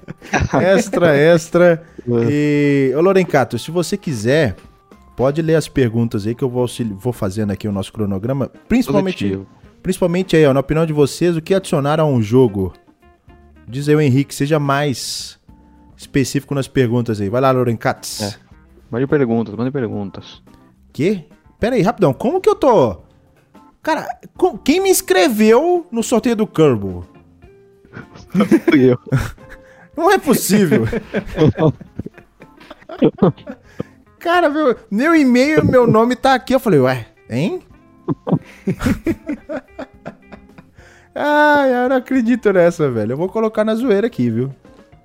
extra, 0.62 1.16
extra. 1.16 1.82
E, 2.30 2.92
ô 2.96 3.00
Lorencato, 3.00 3.58
se 3.58 3.70
você 3.70 3.96
quiser, 3.96 4.56
pode 5.14 5.42
ler 5.42 5.56
as 5.56 5.68
perguntas 5.68 6.26
aí 6.26 6.34
que 6.34 6.42
eu 6.42 6.48
vou, 6.48 6.66
vou 6.96 7.12
fazendo 7.12 7.50
aqui 7.50 7.68
o 7.68 7.72
nosso 7.72 7.92
cronograma. 7.92 8.50
Principalmente, 8.66 9.24
Positivo. 9.24 9.46
principalmente 9.82 10.36
aí, 10.36 10.46
ó, 10.46 10.54
na 10.54 10.60
opinião 10.60 10.86
de 10.86 10.92
vocês, 10.92 11.36
o 11.36 11.42
que 11.42 11.54
adicionar 11.54 12.00
a 12.00 12.06
um 12.06 12.22
jogo? 12.22 12.72
Diz 13.66 13.86
aí 13.88 13.94
o 13.94 14.00
Henrique, 14.00 14.34
seja 14.34 14.58
mais 14.58 15.38
específico 15.96 16.54
nas 16.54 16.66
perguntas 16.66 17.20
aí. 17.20 17.28
Vai 17.28 17.42
lá, 17.42 17.50
Lorencatos. 17.50 18.22
É. 18.22 18.34
Mande 18.90 19.06
perguntas, 19.06 19.54
mande 19.54 19.70
perguntas. 19.70 20.42
Quê? 20.94 21.26
Pera 21.60 21.76
aí, 21.76 21.82
rapidão. 21.82 22.14
Como 22.14 22.40
que 22.40 22.48
eu 22.48 22.54
tô... 22.54 23.07
Cara, 23.82 24.06
com- 24.36 24.56
quem 24.58 24.80
me 24.80 24.90
inscreveu 24.90 25.86
no 25.90 26.02
sorteio 26.02 26.36
do 26.36 26.46
Kerbal? 26.46 27.04
Fui 28.68 28.92
eu. 28.92 28.98
Não 29.96 30.10
é 30.12 30.18
possível. 30.18 30.84
Cara, 34.18 34.50
meu, 34.50 34.76
meu 34.90 35.14
e-mail, 35.14 35.64
meu 35.64 35.86
nome 35.86 36.16
tá 36.16 36.34
aqui. 36.34 36.54
Eu 36.54 36.60
falei, 36.60 36.80
ué, 36.80 37.06
hein? 37.30 37.60
Ai, 41.14 41.72
eu 41.84 41.88
não 41.88 41.96
acredito 41.96 42.52
nessa, 42.52 42.90
velho. 42.90 43.12
Eu 43.12 43.16
vou 43.16 43.28
colocar 43.28 43.64
na 43.64 43.74
zoeira 43.74 44.06
aqui, 44.06 44.30
viu? 44.30 44.54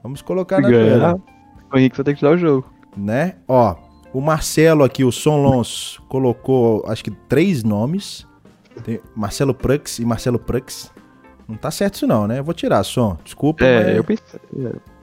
Vamos 0.04 0.22
colocar 0.22 0.62
na 0.62 0.70
Ganhar. 0.70 0.84
zoeira. 1.00 1.16
O 1.74 1.78
Henrique 1.78 1.96
só 1.96 2.04
tem 2.04 2.16
que 2.16 2.22
dar 2.22 2.32
o 2.32 2.38
jogo. 2.38 2.72
Né? 2.96 3.36
Ó, 3.48 3.76
o 4.14 4.22
Marcelo 4.22 4.84
aqui, 4.84 5.04
o 5.04 5.12
Sonlons, 5.12 6.00
colocou, 6.10 6.84
acho 6.88 7.04
que 7.04 7.10
três 7.12 7.64
nomes. 7.64 8.28
Tem 8.84 9.00
Marcelo 9.16 9.54
Prux 9.54 10.00
e 10.00 10.06
Marcelo 10.06 10.40
Prux. 10.40 10.92
Não 11.48 11.56
tá 11.56 11.70
certo 11.72 11.96
isso 11.96 12.08
não, 12.08 12.26
né? 12.28 12.40
Eu 12.40 12.44
vou 12.44 12.54
tirar, 12.54 12.84
Som. 12.84 13.18
Desculpa, 13.24 13.64
É, 13.66 13.84
mas 13.86 13.96
eu 13.98 14.04
pensei. 14.04 14.40
é. 14.66 14.94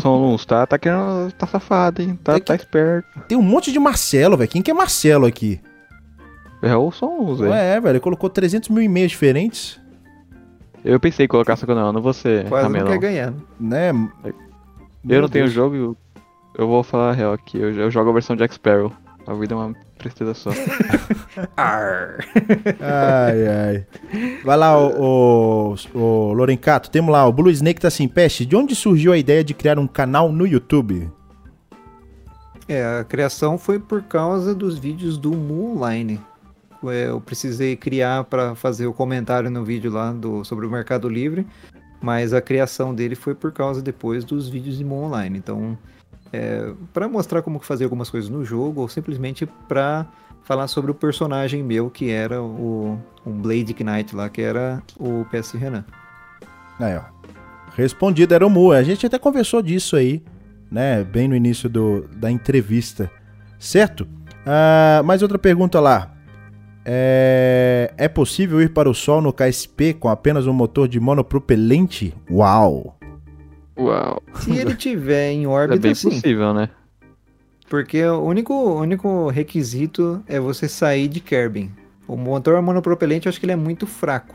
São 0.00 0.34
uns, 0.34 0.44
tá, 0.44 0.66
tá 0.66 0.76
querendo. 0.78 1.30
Tá 1.32 1.46
safado, 1.46 2.02
hein? 2.02 2.18
Tá, 2.22 2.34
É 2.34 2.40
que- 2.40 2.46
tá 2.46 2.54
esperto. 2.56 3.06
tem 3.28 3.38
um 3.38 3.42
monte 3.42 3.70
de 3.70 3.78
Marcelo, 3.78 4.36
velho. 4.36 4.50
Quem 4.50 4.60
que 4.60 4.70
é 4.70 4.74
Marcelo 4.74 5.24
aqui? 5.26 5.60
É 6.60 6.74
o 6.76 6.90
som 6.90 7.06
uns, 7.20 7.38
velho. 7.38 7.52
Ué, 7.52 7.76
é, 7.76 7.80
velho, 7.80 7.92
ele 7.92 8.00
colocou 8.00 8.28
300 8.28 8.68
mil 8.68 8.82
e-mails 8.82 9.12
diferentes, 9.12 9.80
Eu 10.84 10.98
pensei 11.00 11.26
em 11.26 11.28
colocar, 11.28 11.56
só 11.56 11.66
que 11.66 11.74
não, 11.74 11.92
não 11.92 12.00
vou 12.00 12.12
ser 12.12 12.48
Quase 12.48 12.68
não 12.68 12.84
quer 12.86 12.98
ganhar. 12.98 13.34
né? 13.58 13.90
Eu 13.90 14.34
Meu 15.04 15.22
não 15.22 15.28
tenho 15.28 15.44
Deus. 15.44 15.52
jogo, 15.52 15.74
eu- 15.76 15.96
eu 16.56 16.66
vou 16.68 16.82
falar 16.82 17.10
a 17.10 17.12
real 17.12 17.32
aqui. 17.32 17.58
Eu, 17.58 17.72
eu 17.72 17.90
jogo 17.90 18.10
a 18.10 18.12
versão 18.12 18.34
Jack 18.36 18.54
Sparrow. 18.54 18.92
A 19.26 19.34
vida 19.34 19.54
é 19.54 19.56
uma 19.56 19.74
tristeza 19.98 20.32
só. 20.34 20.50
Ar. 21.56 22.18
Ai, 22.80 23.46
ai. 23.46 23.86
Vai 24.44 24.56
lá, 24.56 24.78
o, 24.78 25.74
o, 25.74 25.98
o 25.98 26.32
Lorencato, 26.32 26.90
temos 26.90 27.12
lá, 27.12 27.26
o 27.26 27.32
Blue 27.32 27.50
Snake 27.50 27.80
tá 27.80 27.88
assim, 27.88 28.08
Peste, 28.08 28.46
de 28.46 28.56
onde 28.56 28.74
surgiu 28.74 29.12
a 29.12 29.18
ideia 29.18 29.44
de 29.44 29.52
criar 29.52 29.78
um 29.78 29.86
canal 29.86 30.32
no 30.32 30.46
YouTube? 30.46 31.10
É, 32.68 33.00
a 33.00 33.04
criação 33.04 33.56
foi 33.56 33.78
por 33.78 34.02
causa 34.02 34.54
dos 34.54 34.78
vídeos 34.78 35.16
do 35.16 35.32
Moonline. 35.32 36.20
É, 36.84 37.08
Eu 37.08 37.20
precisei 37.20 37.76
criar 37.76 38.24
para 38.24 38.54
fazer 38.54 38.86
o 38.86 38.92
comentário 38.92 39.50
no 39.50 39.64
vídeo 39.64 39.90
lá 39.90 40.12
do, 40.12 40.44
sobre 40.44 40.66
o 40.66 40.70
Mercado 40.70 41.08
Livre, 41.08 41.46
mas 42.00 42.32
a 42.32 42.40
criação 42.40 42.94
dele 42.94 43.14
foi 43.14 43.34
por 43.34 43.52
causa 43.52 43.82
depois 43.82 44.24
dos 44.24 44.48
vídeos 44.48 44.76
de 44.76 44.84
Moonline. 44.84 45.38
Então, 45.38 45.76
é, 46.32 46.72
para 46.92 47.08
mostrar 47.08 47.42
como 47.42 47.58
fazer 47.60 47.84
algumas 47.84 48.10
coisas 48.10 48.28
no 48.28 48.44
jogo, 48.44 48.82
ou 48.82 48.88
simplesmente 48.88 49.46
para 49.68 50.06
falar 50.42 50.68
sobre 50.68 50.90
o 50.90 50.94
personagem 50.94 51.62
meu, 51.62 51.90
que 51.90 52.10
era 52.10 52.42
o 52.42 52.98
um 53.26 53.32
Blade 53.32 53.74
Knight 53.82 54.14
lá, 54.16 54.28
que 54.28 54.40
era 54.40 54.82
o 54.98 55.24
PS 55.26 55.52
Renan. 55.52 55.84
Aí, 56.78 56.96
ó. 56.96 57.02
Respondido 57.76 58.34
era 58.34 58.46
o 58.46 58.50
Mu. 58.50 58.72
A 58.72 58.82
gente 58.82 59.06
até 59.06 59.18
conversou 59.18 59.62
disso 59.62 59.94
aí, 59.94 60.22
né? 60.70 61.04
Bem 61.04 61.28
no 61.28 61.36
início 61.36 61.68
do, 61.68 62.08
da 62.16 62.30
entrevista. 62.30 63.10
Certo? 63.58 64.06
Ah, 64.46 65.02
mais 65.04 65.22
outra 65.22 65.38
pergunta 65.38 65.78
lá. 65.80 66.14
É, 66.84 67.92
é 67.98 68.08
possível 68.08 68.62
ir 68.62 68.72
para 68.72 68.88
o 68.88 68.94
Sol 68.94 69.20
no 69.20 69.32
KSP 69.32 69.94
com 69.94 70.08
apenas 70.08 70.46
um 70.46 70.52
motor 70.52 70.88
de 70.88 70.98
monopropelente? 70.98 72.14
Uau! 72.30 72.97
Uau. 73.78 74.22
Se 74.40 74.56
ele 74.56 74.74
tiver 74.74 75.30
em 75.30 75.44
É 75.44 75.48
órbita, 75.48 75.80
bem 75.80 75.94
sim. 75.94 76.10
possível, 76.10 76.52
né? 76.52 76.68
Porque 77.68 78.02
o 78.04 78.22
único, 78.22 78.54
único 78.54 79.28
requisito 79.28 80.22
é 80.26 80.40
você 80.40 80.66
sair 80.68 81.06
de 81.06 81.20
Kerbin. 81.20 81.70
O 82.06 82.16
motor 82.16 82.60
monopropelente 82.62 83.26
eu 83.26 83.30
acho 83.30 83.38
que 83.38 83.44
ele 83.44 83.52
é 83.52 83.56
muito 83.56 83.86
fraco. 83.86 84.34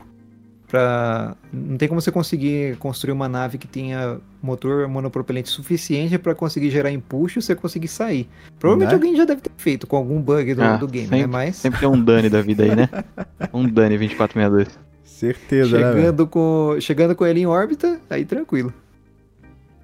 Pra... 0.68 1.36
Não 1.52 1.76
tem 1.76 1.88
como 1.88 2.00
você 2.00 2.10
conseguir 2.10 2.76
construir 2.78 3.12
uma 3.12 3.28
nave 3.28 3.58
que 3.58 3.66
tenha 3.66 4.18
motor 4.40 4.88
monopropelente 4.88 5.48
suficiente 5.48 6.16
para 6.18 6.34
conseguir 6.34 6.70
gerar 6.70 6.90
empuxo 6.90 7.38
e 7.38 7.42
você 7.42 7.54
conseguir 7.54 7.88
sair. 7.88 8.28
Provavelmente 8.58 8.88
Né? 8.90 8.94
alguém 8.94 9.16
já 9.16 9.24
deve 9.24 9.40
ter 9.42 9.50
feito 9.56 9.86
com 9.86 9.96
algum 9.96 10.20
bug 10.20 10.54
do, 10.54 10.62
Ah, 10.62 10.76
do 10.76 10.86
game, 10.88 11.06
sempre, 11.08 11.20
né? 11.20 11.26
Mas 11.26 11.56
Sempre 11.56 11.80
tem 11.80 11.88
um 11.88 12.00
Dani 12.02 12.28
da 12.30 12.40
vida 12.40 12.62
aí, 12.64 12.74
né? 12.74 12.88
Um 13.52 13.68
Dani 13.68 13.98
2462. 13.98 14.78
Certeza, 15.04 15.78
né? 15.78 15.92
chegando, 15.94 16.26
com, 16.26 16.76
chegando 16.80 17.14
com 17.14 17.26
ele 17.26 17.40
em 17.40 17.46
órbita, 17.46 18.00
aí 18.10 18.24
tranquilo. 18.24 18.72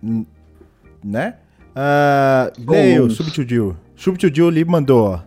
Né? 0.03 1.35
O 2.59 2.63
Bons. 2.63 3.17
Subtudil. 3.17 3.77
Subtudil 3.97 4.49
ali 4.49 4.65
mandou, 4.65 5.13
ó. 5.13 5.21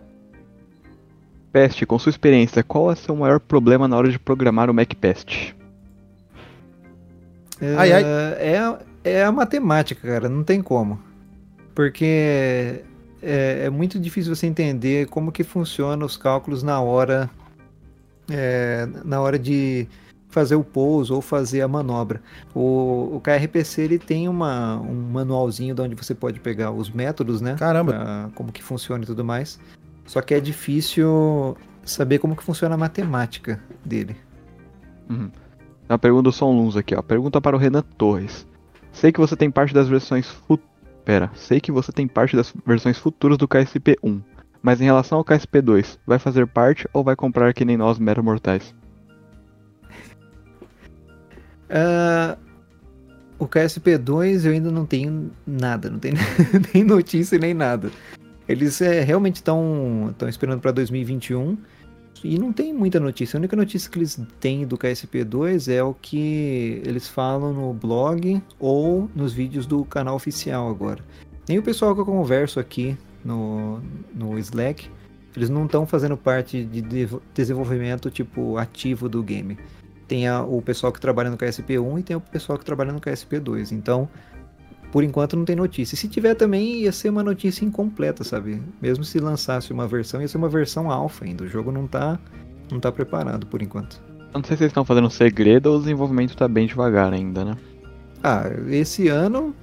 Peste, 1.52 1.86
com 1.86 1.98
sua 1.98 2.10
experiência, 2.10 2.62
qual 2.64 2.90
é 2.90 2.94
o 2.94 2.96
seu 2.96 3.14
maior 3.14 3.38
problema 3.38 3.86
na 3.86 3.96
hora 3.96 4.10
de 4.10 4.18
programar 4.18 4.68
o 4.68 4.74
Mac 4.74 4.92
Pest? 4.94 5.54
Ai, 7.78 7.92
ai. 7.92 8.02
É, 8.02 8.78
é 9.04 9.24
a 9.24 9.30
matemática, 9.30 10.06
cara, 10.06 10.28
não 10.28 10.42
tem 10.42 10.60
como. 10.60 10.98
Porque 11.74 12.82
é, 13.22 13.62
é 13.66 13.70
muito 13.70 13.98
difícil 13.98 14.34
você 14.34 14.46
entender 14.46 15.06
como 15.06 15.30
que 15.30 15.44
funciona 15.44 16.04
os 16.04 16.16
cálculos 16.16 16.62
na 16.62 16.80
hora 16.80 17.30
é, 18.30 18.88
na 19.04 19.20
hora 19.20 19.38
de 19.38 19.86
fazer 20.34 20.56
o 20.56 20.64
pouso 20.64 21.14
ou 21.14 21.22
fazer 21.22 21.62
a 21.62 21.68
manobra. 21.68 22.20
O, 22.52 23.16
o 23.16 23.20
KRPC 23.22 23.82
ele 23.82 23.98
tem 23.98 24.28
uma, 24.28 24.80
um 24.80 25.12
manualzinho 25.12 25.74
de 25.74 25.80
onde 25.80 25.94
você 25.94 26.14
pode 26.14 26.40
pegar 26.40 26.72
os 26.72 26.90
métodos, 26.90 27.40
né? 27.40 27.54
Caramba. 27.54 27.92
Pra 27.92 28.30
como 28.34 28.52
que 28.52 28.62
funciona 28.62 29.04
e 29.04 29.06
tudo 29.06 29.24
mais. 29.24 29.60
Só 30.04 30.20
que 30.20 30.34
é 30.34 30.40
difícil 30.40 31.56
saber 31.84 32.18
como 32.18 32.34
que 32.34 32.42
funciona 32.42 32.74
a 32.74 32.78
matemática 32.78 33.62
dele. 33.84 34.16
Uhum. 35.08 35.30
Uma 35.88 35.98
pergunta 35.98 36.24
do 36.24 36.32
Som 36.32 36.52
Luns 36.52 36.76
aqui, 36.76 36.96
ó. 36.96 37.02
Pergunta 37.02 37.40
para 37.40 37.54
o 37.54 37.58
Renan 37.58 37.82
Torres. 37.96 38.44
Sei 38.92 39.12
que 39.12 39.20
você 39.20 39.36
tem 39.36 39.50
parte 39.50 39.72
das 39.72 39.88
versões 39.88 40.28
fu... 40.28 40.58
Pera, 41.04 41.30
sei 41.34 41.60
que 41.60 41.70
você 41.70 41.92
tem 41.92 42.08
parte 42.08 42.34
das 42.34 42.52
versões 42.66 42.98
futuras 42.98 43.38
do 43.38 43.46
KSP1. 43.46 44.20
Mas 44.60 44.80
em 44.80 44.84
relação 44.84 45.18
ao 45.18 45.24
KSP2, 45.24 45.98
vai 46.06 46.18
fazer 46.18 46.46
parte 46.46 46.88
ou 46.92 47.04
vai 47.04 47.14
comprar 47.14 47.52
que 47.52 47.64
nem 47.64 47.76
nós, 47.76 47.98
mero 47.98 48.24
mortais? 48.24 48.74
Ah, 51.74 52.38
o 53.36 53.48
KSP2 53.48 54.44
eu 54.44 54.52
ainda 54.52 54.70
não 54.70 54.86
tenho 54.86 55.32
nada, 55.44 55.90
não 55.90 55.98
tenho 55.98 56.14
nem 56.72 56.84
notícia 56.84 57.36
nem 57.36 57.52
nada. 57.52 57.90
Eles 58.48 58.80
é, 58.80 59.00
realmente 59.00 59.36
estão 59.36 60.14
esperando 60.28 60.60
para 60.60 60.70
2021 60.70 61.58
e 62.22 62.38
não 62.38 62.52
tem 62.52 62.72
muita 62.72 63.00
notícia. 63.00 63.36
A 63.36 63.40
única 63.40 63.56
notícia 63.56 63.90
que 63.90 63.98
eles 63.98 64.20
têm 64.38 64.64
do 64.64 64.78
KSP2 64.78 65.72
é 65.72 65.82
o 65.82 65.92
que 65.94 66.80
eles 66.84 67.08
falam 67.08 67.52
no 67.52 67.74
blog 67.74 68.40
ou 68.60 69.10
nos 69.14 69.32
vídeos 69.32 69.66
do 69.66 69.84
canal 69.84 70.14
oficial 70.14 70.68
agora. 70.68 71.02
Nem 71.48 71.58
o 71.58 71.62
pessoal 71.62 71.94
que 71.94 72.00
eu 72.00 72.06
converso 72.06 72.60
aqui 72.60 72.96
no, 73.24 73.80
no 74.14 74.38
Slack, 74.38 74.88
eles 75.36 75.50
não 75.50 75.66
estão 75.66 75.86
fazendo 75.86 76.16
parte 76.16 76.62
de 76.64 77.08
desenvolvimento 77.34 78.10
tipo 78.10 78.58
ativo 78.58 79.08
do 79.08 79.22
game. 79.22 79.58
Tem 80.06 80.28
a- 80.28 80.42
o 80.42 80.60
pessoal 80.60 80.92
que 80.92 81.00
trabalha 81.00 81.30
no 81.30 81.36
KSP1 81.36 81.98
e 81.98 82.02
tem 82.02 82.16
o 82.16 82.20
pessoal 82.20 82.58
que 82.58 82.64
trabalha 82.64 82.92
no 82.92 83.00
KSP2. 83.00 83.72
Então, 83.72 84.08
por 84.92 85.02
enquanto 85.02 85.36
não 85.36 85.44
tem 85.44 85.56
notícia. 85.56 85.94
E 85.94 85.98
se 85.98 86.06
tiver 86.08 86.34
também 86.34 86.82
ia 86.82 86.92
ser 86.92 87.08
uma 87.08 87.22
notícia 87.22 87.64
incompleta, 87.64 88.22
sabe? 88.22 88.62
Mesmo 88.80 89.02
se 89.04 89.18
lançasse 89.18 89.72
uma 89.72 89.88
versão, 89.88 90.20
ia 90.20 90.28
ser 90.28 90.36
uma 90.36 90.48
versão 90.48 90.90
alfa 90.90 91.24
ainda. 91.24 91.44
O 91.44 91.48
jogo 91.48 91.72
não 91.72 91.86
tá, 91.86 92.18
não 92.70 92.78
tá 92.78 92.92
preparado 92.92 93.46
por 93.46 93.60
enquanto. 93.62 94.00
Eu 94.32 94.38
não 94.40 94.44
sei 94.44 94.56
se 94.56 94.58
vocês 94.58 94.70
estão 94.70 94.84
fazendo 94.84 95.10
segredo 95.10 95.66
ou 95.70 95.76
o 95.76 95.80
desenvolvimento 95.80 96.36
tá 96.36 96.46
bem 96.46 96.66
devagar 96.66 97.12
ainda, 97.12 97.44
né? 97.44 97.56
Ah, 98.22 98.44
esse 98.68 99.08
ano, 99.08 99.54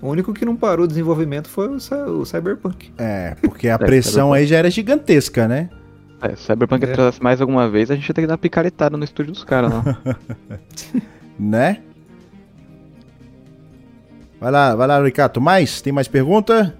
o 0.00 0.08
único 0.08 0.32
que 0.32 0.44
não 0.44 0.56
parou 0.56 0.84
o 0.84 0.88
desenvolvimento 0.88 1.48
foi 1.48 1.68
o, 1.68 1.76
o 2.20 2.24
Cyberpunk. 2.26 2.92
É, 2.98 3.34
porque 3.42 3.68
a 3.68 3.78
pressão 3.78 4.32
aí 4.32 4.46
já 4.46 4.56
era 4.58 4.70
gigantesca, 4.70 5.46
né? 5.46 5.68
É, 6.22 6.36
se 6.36 6.44
Cyberpunk 6.44 6.84
É. 6.84 6.90
atrasasse 6.90 7.22
mais 7.22 7.40
alguma 7.40 7.68
vez, 7.68 7.90
a 7.90 7.94
gente 7.96 8.06
ia 8.08 8.14
ter 8.14 8.20
que 8.22 8.26
dar 8.28 8.38
picaretada 8.38 8.96
no 8.96 9.04
estúdio 9.04 9.32
dos 9.32 9.44
caras, 9.44 9.72
não. 9.72 9.82
Né? 11.38 11.80
Vai 14.40 14.50
lá, 14.52 14.74
vai 14.74 14.86
lá, 14.86 15.02
Ricardo. 15.02 15.40
Mais? 15.40 15.80
Tem 15.80 15.92
mais 15.92 16.06
pergunta? 16.08 16.76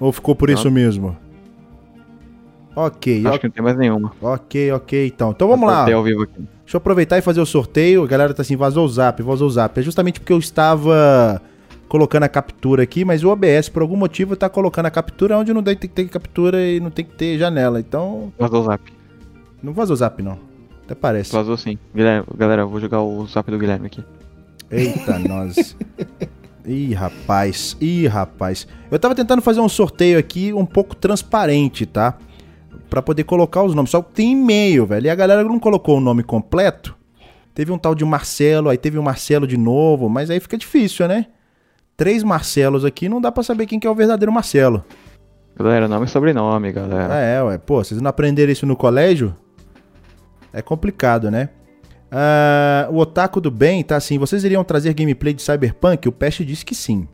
Ou 0.00 0.10
ficou 0.12 0.34
por 0.34 0.48
Não. 0.48 0.54
isso 0.54 0.70
mesmo? 0.70 1.16
Ok, 2.74 3.20
Acho 3.20 3.28
ok, 3.28 3.38
que 3.38 3.46
não 3.46 3.52
tem 3.52 3.62
mais 3.62 3.76
nenhuma. 3.76 4.12
ok, 4.20 4.72
ok, 4.72 5.06
então. 5.06 5.30
Então 5.30 5.46
vamos 5.46 5.68
lá. 5.68 5.92
Ao 5.92 6.02
vivo 6.02 6.22
aqui. 6.22 6.32
Deixa 6.64 6.76
eu 6.76 6.78
aproveitar 6.78 7.18
e 7.18 7.22
fazer 7.22 7.40
o 7.40 7.46
sorteio. 7.46 8.02
A 8.02 8.06
galera 8.06 8.32
tá 8.32 8.40
assim, 8.42 8.56
vazou 8.56 8.84
o 8.86 8.88
zap, 8.88 9.22
vazou 9.22 9.46
o 9.46 9.50
zap. 9.50 9.78
É 9.78 9.82
justamente 9.82 10.18
porque 10.18 10.32
eu 10.32 10.38
estava 10.38 11.40
colocando 11.92 12.22
a 12.22 12.28
captura 12.28 12.84
aqui, 12.84 13.04
mas 13.04 13.22
o 13.22 13.28
OBS, 13.28 13.68
por 13.68 13.82
algum 13.82 13.96
motivo, 13.96 14.34
tá 14.34 14.48
colocando 14.48 14.86
a 14.86 14.90
captura 14.90 15.36
onde 15.36 15.52
não 15.52 15.62
tem 15.62 15.76
que 15.76 15.86
ter 15.86 16.08
captura 16.08 16.58
e 16.58 16.80
não 16.80 16.90
tem 16.90 17.04
que 17.04 17.12
ter 17.14 17.36
janela. 17.38 17.78
Então, 17.78 18.32
Vazou 18.38 18.62
o 18.62 18.64
zap. 18.64 18.92
não 19.62 19.74
vazou 19.74 19.92
o 19.92 19.96
zap, 19.98 20.22
não. 20.22 20.38
Até 20.86 20.94
parece. 20.94 21.30
Vazou 21.34 21.54
sim. 21.54 21.76
Guilherme, 21.94 22.26
galera, 22.34 22.62
eu 22.62 22.68
vou 22.70 22.80
jogar 22.80 23.02
o 23.02 23.26
zap 23.26 23.50
do 23.50 23.58
Guilherme 23.58 23.88
aqui. 23.88 24.02
Eita, 24.70 25.18
nós. 25.18 25.76
Ih, 26.64 26.94
rapaz. 26.94 27.76
Ih, 27.78 28.06
rapaz. 28.06 28.66
Eu 28.90 28.98
tava 28.98 29.14
tentando 29.14 29.42
fazer 29.42 29.60
um 29.60 29.68
sorteio 29.68 30.18
aqui 30.18 30.50
um 30.50 30.64
pouco 30.64 30.96
transparente, 30.96 31.84
tá? 31.84 32.16
Pra 32.88 33.02
poder 33.02 33.24
colocar 33.24 33.64
os 33.64 33.74
nomes. 33.74 33.90
Só 33.90 34.00
que 34.00 34.14
tem 34.14 34.32
e-mail, 34.32 34.86
velho. 34.86 35.08
E 35.08 35.10
a 35.10 35.14
galera 35.14 35.44
não 35.44 35.58
colocou 35.58 35.98
o 35.98 36.00
nome 36.00 36.22
completo. 36.22 36.96
Teve 37.54 37.70
um 37.70 37.76
tal 37.76 37.94
de 37.94 38.02
Marcelo, 38.02 38.70
aí 38.70 38.78
teve 38.78 38.98
um 38.98 39.02
Marcelo 39.02 39.46
de 39.46 39.58
novo, 39.58 40.08
mas 40.08 40.30
aí 40.30 40.40
fica 40.40 40.56
difícil, 40.56 41.06
né? 41.06 41.26
Três 41.96 42.22
Marcelos 42.22 42.84
aqui, 42.84 43.08
não 43.08 43.20
dá 43.20 43.30
pra 43.30 43.42
saber 43.42 43.66
quem 43.66 43.78
que 43.78 43.86
é 43.86 43.90
o 43.90 43.94
verdadeiro 43.94 44.32
Marcelo. 44.32 44.84
Galera, 45.56 45.86
nome 45.86 46.06
e 46.06 46.08
sobrenome, 46.08 46.72
galera. 46.72 47.14
É, 47.14 47.42
ué. 47.42 47.58
Pô, 47.58 47.84
vocês 47.84 48.00
não 48.00 48.08
aprenderam 48.08 48.50
isso 48.50 48.64
no 48.66 48.74
colégio? 48.76 49.36
É 50.52 50.62
complicado, 50.62 51.30
né? 51.30 51.50
Ah, 52.10 52.88
o 52.90 52.98
Otaku 52.98 53.40
do 53.40 53.50
Bem 53.50 53.82
tá 53.82 53.96
assim, 53.96 54.18
vocês 54.18 54.44
iriam 54.44 54.64
trazer 54.64 54.92
gameplay 54.94 55.32
de 55.32 55.42
Cyberpunk? 55.42 56.08
O 56.08 56.12
Pest 56.12 56.40
disse 56.44 56.64
que 56.64 56.74
sim. 56.74 57.06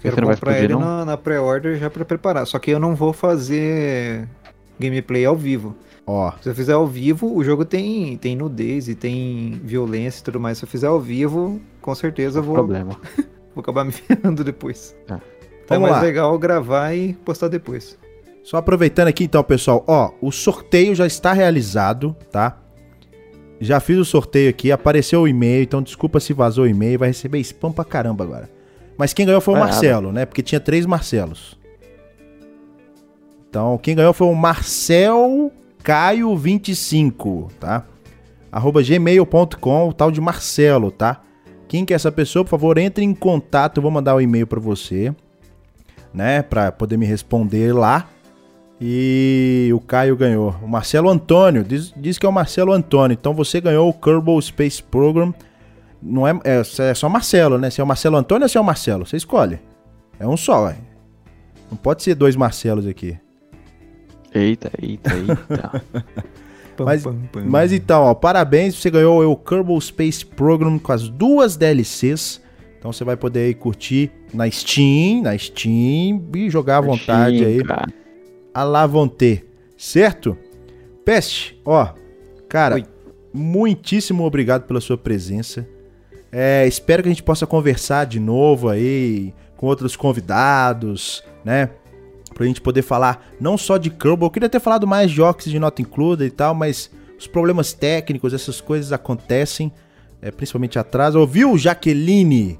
Quero 0.00 0.14
Você 0.16 0.20
não 0.20 0.26
vai 0.26 0.36
comprar 0.36 0.52
explodir, 0.52 0.64
ele 0.64 0.74
não? 0.74 0.80
na, 0.98 1.04
na 1.04 1.16
pré-order 1.16 1.78
já 1.78 1.88
pra 1.90 2.04
preparar. 2.04 2.46
Só 2.46 2.58
que 2.58 2.70
eu 2.70 2.78
não 2.78 2.94
vou 2.94 3.12
fazer 3.12 4.28
gameplay 4.78 5.24
ao 5.24 5.34
vivo. 5.36 5.74
Ó, 6.06 6.30
Se 6.42 6.48
eu 6.50 6.54
fizer 6.54 6.74
ao 6.74 6.86
vivo, 6.86 7.34
o 7.34 7.42
jogo 7.42 7.64
tem, 7.64 8.16
tem 8.18 8.36
nudez 8.36 8.88
e 8.88 8.94
tem 8.94 9.58
violência 9.64 10.20
e 10.20 10.24
tudo 10.24 10.38
mais. 10.38 10.58
Se 10.58 10.64
eu 10.64 10.68
fizer 10.68 10.86
ao 10.88 11.00
vivo, 11.00 11.58
com 11.84 11.94
certeza 11.94 12.38
eu 12.38 12.42
vou, 12.42 12.54
Problema. 12.54 12.98
vou 13.54 13.60
acabar 13.60 13.84
me 13.84 13.92
ferrando 13.92 14.42
depois. 14.42 14.96
Tá. 15.06 15.20
Então 15.62 15.76
é 15.76 15.78
Vamos 15.78 15.90
mais 15.90 15.96
lá. 15.96 16.00
legal 16.02 16.38
gravar 16.38 16.94
e 16.94 17.12
postar 17.12 17.48
depois. 17.48 17.98
só 18.42 18.56
aproveitando 18.56 19.08
aqui 19.08 19.24
então, 19.24 19.44
pessoal, 19.44 19.84
ó, 19.86 20.10
o 20.22 20.32
sorteio 20.32 20.94
já 20.94 21.06
está 21.06 21.34
realizado, 21.34 22.16
tá? 22.32 22.58
Já 23.60 23.80
fiz 23.80 23.98
o 23.98 24.04
sorteio 24.04 24.48
aqui, 24.48 24.72
apareceu 24.72 25.20
o 25.20 25.28
e-mail, 25.28 25.62
então 25.62 25.82
desculpa 25.82 26.20
se 26.20 26.32
vazou 26.32 26.64
o 26.64 26.66
e-mail, 26.66 26.98
vai 26.98 27.08
receber 27.08 27.38
spam 27.40 27.70
pra 27.70 27.84
caramba 27.84 28.24
agora. 28.24 28.48
Mas 28.96 29.12
quem 29.12 29.26
ganhou 29.26 29.40
foi 29.42 29.52
o 29.52 29.56
É, 29.58 29.60
Marcelo, 29.60 30.10
né? 30.10 30.24
Porque 30.24 30.42
tinha 30.42 30.60
três 30.60 30.86
Marcelos. 30.86 31.58
Então, 33.50 33.76
quem 33.78 33.94
ganhou 33.94 34.12
foi 34.14 34.26
o 34.26 34.34
Marcel 34.34 35.52
Caio 35.82 36.34
25, 36.34 37.50
tá? 37.60 37.84
Arroba 38.50 38.82
gmail.com, 38.82 39.88
o 39.88 39.92
tal 39.92 40.10
de 40.10 40.20
Marcelo, 40.20 40.90
tá? 40.90 41.20
Quem 41.74 41.84
que 41.84 41.92
é 41.92 41.96
essa 41.96 42.12
pessoa, 42.12 42.44
por 42.44 42.50
favor, 42.50 42.78
entre 42.78 43.02
em 43.02 43.12
contato, 43.12 43.78
eu 43.78 43.82
vou 43.82 43.90
mandar 43.90 44.14
o 44.14 44.20
e-mail 44.20 44.46
pra 44.46 44.60
você, 44.60 45.12
né? 46.14 46.40
Pra 46.40 46.70
poder 46.70 46.96
me 46.96 47.04
responder 47.04 47.74
lá. 47.74 48.08
E 48.80 49.72
o 49.74 49.80
Caio 49.80 50.16
ganhou. 50.16 50.54
O 50.62 50.68
Marcelo 50.68 51.10
Antônio, 51.10 51.64
diz, 51.64 51.92
diz 51.96 52.16
que 52.16 52.24
é 52.24 52.28
o 52.28 52.32
Marcelo 52.32 52.70
Antônio. 52.70 53.16
Então 53.20 53.34
você 53.34 53.60
ganhou 53.60 53.88
o 53.88 53.92
Kerbal 53.92 54.40
Space 54.40 54.80
Program. 54.80 55.34
Não 56.00 56.28
é, 56.28 56.38
é, 56.44 56.60
é 56.60 56.94
só 56.94 57.08
Marcelo, 57.08 57.58
né? 57.58 57.70
Se 57.70 57.80
é 57.80 57.84
o 57.84 57.86
Marcelo 57.88 58.18
Antônio 58.18 58.44
ou 58.44 58.48
se 58.48 58.56
é 58.56 58.60
o 58.60 58.64
Marcelo? 58.64 59.04
Você 59.04 59.16
escolhe. 59.16 59.58
É 60.20 60.28
um 60.28 60.36
só, 60.36 60.66
ué. 60.66 60.76
Não 61.68 61.76
pode 61.76 62.04
ser 62.04 62.14
dois 62.14 62.36
Marcelos 62.36 62.86
aqui. 62.86 63.18
Eita, 64.32 64.70
eita, 64.80 65.12
eita. 65.12 65.82
Pam, 66.76 66.84
Mas- 66.84 67.02
pam, 67.02 67.16
pam. 67.32 67.44
Mas 67.44 67.72
então, 67.72 68.02
ó, 68.02 68.14
parabéns, 68.14 68.74
você 68.76 68.90
ganhou 68.90 69.24
o 69.30 69.36
Kerbal 69.36 69.80
Space 69.80 70.24
Program 70.24 70.78
com 70.78 70.92
as 70.92 71.08
duas 71.08 71.56
DLCs. 71.56 72.40
Então 72.78 72.92
você 72.92 73.02
vai 73.04 73.16
poder 73.16 73.40
aí 73.46 73.54
curtir 73.54 74.10
na 74.32 74.50
Steam, 74.50 75.22
na 75.22 75.36
Steam 75.38 76.22
e 76.34 76.50
jogar 76.50 76.78
à 76.78 76.80
vontade 76.82 77.38
Sim, 77.38 77.44
aí. 77.44 77.64
cara. 77.64 77.86
a 78.52 78.62
lá 78.62 78.86
vão 78.86 79.08
ter, 79.08 79.46
certo? 79.76 80.36
Peste, 81.04 81.58
ó, 81.64 81.88
cara, 82.48 82.74
Oi. 82.76 82.84
muitíssimo 83.32 84.24
obrigado 84.24 84.62
pela 84.66 84.80
sua 84.80 84.98
presença. 84.98 85.66
É, 86.30 86.66
espero 86.66 87.02
que 87.02 87.08
a 87.08 87.12
gente 87.12 87.22
possa 87.22 87.46
conversar 87.46 88.04
de 88.06 88.18
novo 88.20 88.68
aí 88.68 89.32
com 89.56 89.66
outros 89.66 89.96
convidados, 89.96 91.22
né? 91.44 91.70
Pra 92.34 92.44
gente 92.44 92.60
poder 92.60 92.82
falar 92.82 93.24
não 93.40 93.56
só 93.56 93.78
de 93.78 93.90
Kerbal, 93.90 94.26
eu 94.26 94.30
queria 94.30 94.48
ter 94.48 94.60
falado 94.60 94.86
mais 94.86 95.10
de 95.10 95.22
Oxys 95.22 95.52
de 95.52 95.58
Not 95.58 95.80
Included 95.80 96.26
e 96.26 96.30
tal, 96.30 96.54
mas 96.54 96.90
os 97.18 97.26
problemas 97.26 97.72
técnicos, 97.72 98.34
essas 98.34 98.60
coisas 98.60 98.92
acontecem, 98.92 99.72
é, 100.20 100.30
principalmente 100.30 100.78
atrás. 100.78 101.14
Ouviu, 101.14 101.56
Jaqueline? 101.56 102.58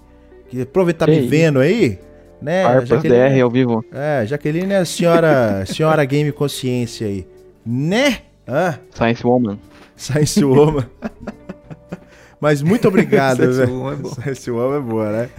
Que 0.49 0.63
aproveita 0.63 1.07
tá 1.07 1.11
me 1.11 1.23
vendo 1.23 1.59
aí, 1.59 1.99
né? 2.41 2.63
DR 2.81 3.41
ao 3.43 3.51
vivo. 3.51 3.85
é, 3.93 4.25
Jaqueline 4.27 4.73
é 4.73 4.79
a 4.79 4.85
senhora, 4.85 5.65
senhora 5.67 6.05
Game 6.05 6.31
Consciência 6.31 7.07
aí. 7.07 7.27
Né? 7.67 8.19
Ah, 8.47 8.79
Science 8.95 9.27
Woman. 9.27 9.59
Science 9.97 10.45
Woman. 10.45 10.87
Mas 12.41 12.63
muito 12.63 12.87
obrigado, 12.87 13.39
Science 13.39 13.59
velho. 13.59 13.73
Woman 13.73 14.01
é. 14.05 14.09
Science 14.23 14.51
Woman 14.51 14.77
é 14.77 14.81
boa, 14.81 15.13
né? 15.13 15.31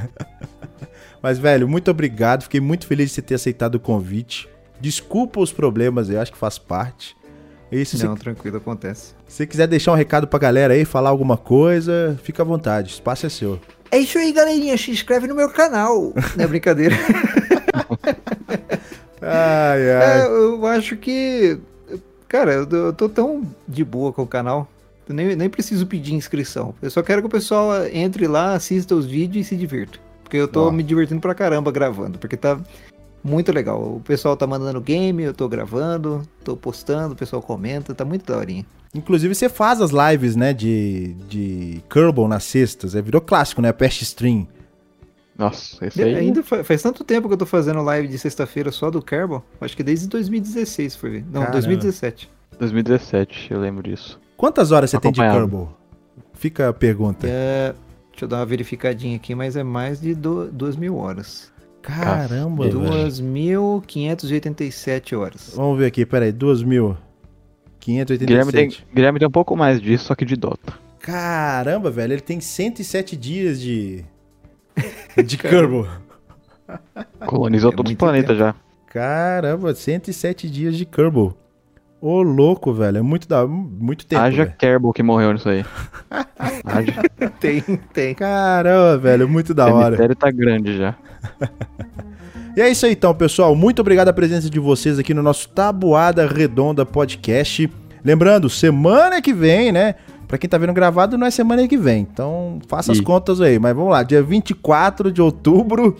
Mas, 1.25 1.39
velho, 1.39 1.67
muito 1.67 1.89
obrigado. 1.89 2.43
Fiquei 2.43 2.61
muito 2.61 2.85
feliz 2.85 3.09
de 3.09 3.15
você 3.15 3.21
ter 3.23 3.33
aceitado 3.33 3.73
o 3.75 3.79
convite. 3.79 4.47
Desculpa 4.79 5.39
os 5.39 5.51
problemas, 5.51 6.07
eu 6.07 6.21
acho 6.21 6.31
que 6.31 6.37
faz 6.37 6.59
parte. 6.59 7.17
E 7.71 7.83
se 7.83 7.97
você, 7.97 8.05
Não, 8.05 8.15
tranquilo, 8.15 8.57
acontece. 8.57 9.15
se 9.27 9.37
você 9.37 9.47
quiser 9.47 9.65
deixar 9.67 9.91
um 9.91 9.95
recado 9.95 10.27
pra 10.27 10.37
galera 10.37 10.75
aí, 10.75 10.85
falar 10.85 11.09
alguma 11.09 11.35
coisa, 11.35 12.15
fica 12.21 12.43
à 12.43 12.45
vontade. 12.45 12.91
O 12.91 12.93
espaço 12.93 13.25
é 13.25 13.29
seu. 13.29 13.59
É 13.89 13.97
isso 13.97 14.19
aí, 14.19 14.31
galerinha. 14.31 14.77
Se 14.77 14.91
inscreve 14.91 15.25
no 15.25 15.33
meu 15.33 15.49
canal. 15.49 16.13
Não 16.37 16.45
é 16.45 16.47
brincadeira. 16.47 16.95
Ai, 19.19 19.81
É, 19.81 19.95
ai. 20.21 20.27
eu 20.27 20.63
acho 20.67 20.95
que. 20.97 21.57
Cara, 22.27 22.53
eu 22.53 22.67
tô- 22.67 22.75
eu 22.75 22.93
tô 22.93 23.09
tão 23.09 23.41
de 23.67 23.83
boa 23.83 24.13
com 24.13 24.21
o 24.21 24.27
canal. 24.27 24.69
Eu 25.09 25.15
nem, 25.15 25.35
nem 25.35 25.49
preciso 25.49 25.87
pedir 25.87 26.13
inscrição. 26.13 26.75
Eu 26.83 26.91
só 26.91 27.01
quero 27.01 27.21
que 27.23 27.27
o 27.27 27.31
pessoal 27.31 27.83
entre 27.87 28.27
lá, 28.27 28.53
assista 28.53 28.93
os 28.93 29.07
vídeos 29.07 29.47
e 29.47 29.49
se 29.49 29.55
divirta. 29.55 30.04
Porque 30.25 30.37
eu 30.37 30.47
tô 30.47 30.71
me 30.71 30.81
divertindo 30.83 31.21
pra 31.21 31.35
caramba 31.35 31.71
gravando. 31.71 32.17
Porque 32.17 32.35
tá 32.35 32.59
muito 33.23 33.51
legal. 33.51 33.79
O 33.81 33.99
pessoal 34.01 34.35
tá 34.35 34.45
mandando 34.47 34.81
game, 34.81 35.21
eu 35.23 35.33
tô 35.33 35.47
gravando, 35.47 36.23
tô 36.43 36.57
postando, 36.57 37.13
o 37.13 37.15
pessoal 37.15 37.41
comenta, 37.41 37.93
tá 37.95 38.03
muito 38.03 38.25
daorinha. 38.25 38.65
Inclusive 38.93 39.35
você 39.35 39.47
faz 39.47 39.79
as 39.81 39.91
lives, 39.91 40.35
né, 40.35 40.51
de, 40.53 41.13
de 41.29 41.81
Kerbal 41.89 42.27
nas 42.27 42.43
sextas. 42.43 42.95
É, 42.95 43.01
virou 43.01 43.21
clássico, 43.21 43.61
né? 43.61 43.71
Pest 43.71 44.01
Stream. 44.01 44.47
Nossa, 45.37 45.85
esse 45.85 46.01
aí. 46.01 46.15
Ainda 46.15 46.41
fa- 46.41 46.63
faz 46.63 46.81
tanto 46.81 47.03
tempo 47.03 47.27
que 47.27 47.33
eu 47.33 47.37
tô 47.37 47.45
fazendo 47.45 47.81
live 47.83 48.07
de 48.07 48.17
sexta-feira 48.17 48.71
só 48.71 48.89
do 48.89 49.01
Kerbal. 49.01 49.45
Acho 49.61 49.75
que 49.77 49.83
desde 49.83 50.07
2016 50.07 50.95
foi 50.95 51.09
ver. 51.09 51.21
Não, 51.25 51.41
Caramba. 51.41 51.51
2017. 51.51 52.29
2017, 52.57 53.53
eu 53.53 53.59
lembro 53.59 53.83
disso. 53.83 54.19
Quantas 54.37 54.71
horas 54.71 54.89
você 54.89 54.99
tem 54.99 55.11
de. 55.11 55.19
Kerbal? 55.19 55.77
Fica 56.33 56.69
a 56.69 56.73
pergunta. 56.73 57.27
É, 57.29 57.73
deixa 58.15 58.23
eu 58.25 58.29
dar 58.29 58.37
uma 58.37 58.45
verificadinha 58.45 59.17
aqui, 59.17 59.35
mas 59.35 59.57
é 59.57 59.63
mais 59.63 59.99
de 59.99 60.15
do, 60.15 60.49
2 60.49 60.77
mil 60.77 60.95
horas. 60.95 61.51
Caramba, 61.81 62.65
Cacete. 62.65 62.79
velho. 62.79 63.09
2.587 63.81 65.17
horas. 65.17 65.53
Vamos 65.55 65.77
ver 65.77 65.87
aqui, 65.87 66.05
peraí. 66.05 66.31
2.587. 66.31 68.25
Guilherme 68.25 68.51
tem, 68.51 68.71
Guilherme 68.93 69.19
tem 69.19 69.27
um 69.27 69.31
pouco 69.31 69.55
mais 69.55 69.81
disso, 69.81 70.05
só 70.05 70.15
que 70.15 70.25
de 70.25 70.35
Dota. 70.35 70.73
Caramba, 70.99 71.91
velho. 71.91 72.13
Ele 72.13 72.21
tem 72.21 72.39
107 72.39 73.15
dias 73.17 73.61
de... 73.61 74.03
De 75.23 75.37
Kerbal. 75.37 75.87
Colonizou 77.25 77.71
É 77.71 77.75
todos 77.75 77.89
os 77.89 77.91
muito 77.91 77.99
planetas 77.99 78.37
já. 78.37 78.55
Caramba, 78.87 79.73
107 79.73 80.49
dias 80.49 80.75
de 80.75 80.85
Kerbal. 80.85 81.33
Ô, 82.07 82.21
louco, 82.21 82.71
velho. 82.71 82.99
É 82.99 83.01
muito, 83.01 83.27
da... 83.27 83.47
muito 83.47 84.05
tempo, 84.05 84.21
Haja 84.21 84.43
velho. 84.43 84.55
Kerbal 84.59 84.93
que 84.93 85.01
morreu 85.01 85.33
nisso 85.33 85.49
aí. 85.49 85.65
Haja. 86.63 87.01
Tem, 87.39 87.61
tem. 87.91 88.13
Caramba, 88.13 88.95
velho. 88.99 89.27
Muito 89.27 89.55
da 89.55 89.65
O 89.65 89.73
hora. 89.73 89.85
cemitério 89.85 90.15
tá 90.15 90.29
grande 90.29 90.77
já. 90.77 90.95
E 92.55 92.61
é 92.61 92.69
isso 92.69 92.85
aí 92.85 92.93
então, 92.93 93.13
pessoal. 93.13 93.53
Muito 93.53 93.81
obrigado 93.81 94.07
a 94.07 94.13
presença 94.13 94.49
de 94.49 94.61
vocês 94.61 94.97
aqui 94.97 95.13
no 95.13 95.21
nosso 95.21 95.49
Tabuada 95.49 96.25
Redonda 96.25 96.85
Podcast. 96.85 97.69
Lembrando, 98.01 98.49
semana 98.49 99.21
que 99.21 99.33
vem, 99.33 99.73
né? 99.73 99.95
Pra 100.25 100.37
quem 100.37 100.49
tá 100.49 100.57
vendo 100.57 100.71
gravado, 100.71 101.17
não 101.17 101.27
é 101.27 101.31
semana 101.31 101.67
que 101.67 101.77
vem. 101.77 102.07
Então, 102.09 102.59
faça 102.65 102.93
as 102.93 102.99
Ih. 102.99 103.03
contas 103.03 103.41
aí. 103.41 103.59
Mas 103.59 103.75
vamos 103.75 103.91
lá, 103.91 104.03
dia 104.03 104.23
24 104.23 105.11
de 105.11 105.21
outubro, 105.21 105.97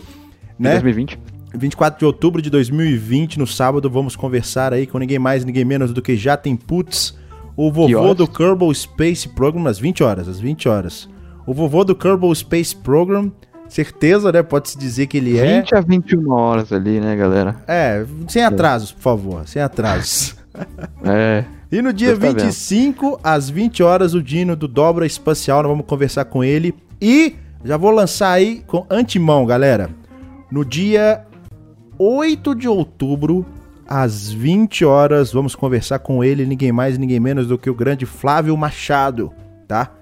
né? 0.58 0.70
2020. 0.70 1.18
24 1.56 1.98
de 1.98 2.04
outubro 2.04 2.42
de 2.42 2.50
2020, 2.50 3.38
no 3.38 3.46
sábado, 3.46 3.88
vamos 3.88 4.14
conversar 4.14 4.72
aí 4.72 4.86
com 4.86 4.98
ninguém 4.98 5.18
mais, 5.18 5.44
ninguém 5.44 5.64
menos 5.64 5.92
do 5.92 6.02
que 6.02 6.16
Jatem 6.16 6.56
Putz, 6.56 7.16
o 7.56 7.72
vovô 7.72 8.14
do 8.14 8.28
Kerbal 8.28 8.72
Space 8.74 9.28
Program, 9.28 9.66
às 9.66 9.78
20 9.78 10.02
horas, 10.02 10.28
às 10.28 10.38
20 10.38 10.68
horas. 10.68 11.08
O 11.46 11.54
vovô 11.54 11.84
do 11.84 11.94
Kerbal 11.94 12.34
Space 12.34 12.76
Program, 12.76 13.32
certeza, 13.68 14.30
né? 14.30 14.42
Pode-se 14.42 14.76
dizer 14.76 15.06
que 15.06 15.16
ele 15.16 15.38
é. 15.38 15.60
20 15.60 15.74
a 15.74 15.80
21 15.80 16.30
horas 16.30 16.72
ali, 16.72 17.00
né, 17.00 17.16
galera? 17.16 17.56
É, 17.66 18.04
sem 18.28 18.44
atrasos, 18.44 18.92
por 18.92 19.00
favor, 19.00 19.46
sem 19.46 19.62
atrasos. 19.62 20.36
É. 21.04 21.44
E 21.70 21.82
no 21.82 21.92
dia 21.92 22.16
Deus 22.16 22.18
tá 22.18 22.26
vendo. 22.28 22.40
25, 22.44 23.20
às 23.22 23.50
20 23.50 23.82
horas, 23.82 24.14
o 24.14 24.22
Dino 24.22 24.56
do 24.56 24.66
Dobra 24.66 25.04
Espacial, 25.04 25.62
nós 25.62 25.70
vamos 25.70 25.84
conversar 25.84 26.24
com 26.24 26.42
ele. 26.42 26.74
E 26.98 27.36
já 27.62 27.76
vou 27.76 27.90
lançar 27.90 28.30
aí 28.30 28.62
com 28.66 28.86
antemão, 28.88 29.44
galera. 29.44 29.90
No 30.50 30.64
dia 30.64 31.25
8 31.98 32.54
de 32.54 32.68
outubro, 32.68 33.46
às 33.86 34.30
20 34.30 34.84
horas, 34.84 35.32
vamos 35.32 35.54
conversar 35.54 35.98
com 36.00 36.22
ele, 36.22 36.44
ninguém 36.44 36.72
mais, 36.72 36.98
ninguém 36.98 37.20
menos 37.20 37.46
do 37.46 37.56
que 37.56 37.70
o 37.70 37.74
grande 37.74 38.04
Flávio 38.04 38.56
Machado, 38.56 39.32
tá? 39.66 39.92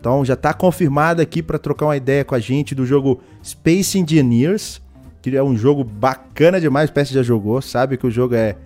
Então 0.00 0.24
já 0.24 0.36
tá 0.36 0.52
confirmado 0.52 1.20
aqui 1.20 1.42
para 1.42 1.58
trocar 1.58 1.86
uma 1.86 1.96
ideia 1.96 2.24
com 2.24 2.34
a 2.34 2.38
gente 2.38 2.74
do 2.74 2.86
jogo 2.86 3.20
Space 3.42 3.98
Engineers, 3.98 4.80
que 5.20 5.36
é 5.36 5.42
um 5.42 5.56
jogo 5.56 5.82
bacana 5.82 6.60
demais, 6.60 6.90
o 6.90 6.92
PS 6.92 7.10
já 7.10 7.22
jogou, 7.22 7.60
sabe 7.60 7.96
que 7.96 8.06
o 8.06 8.10
jogo 8.10 8.34
é 8.34 8.56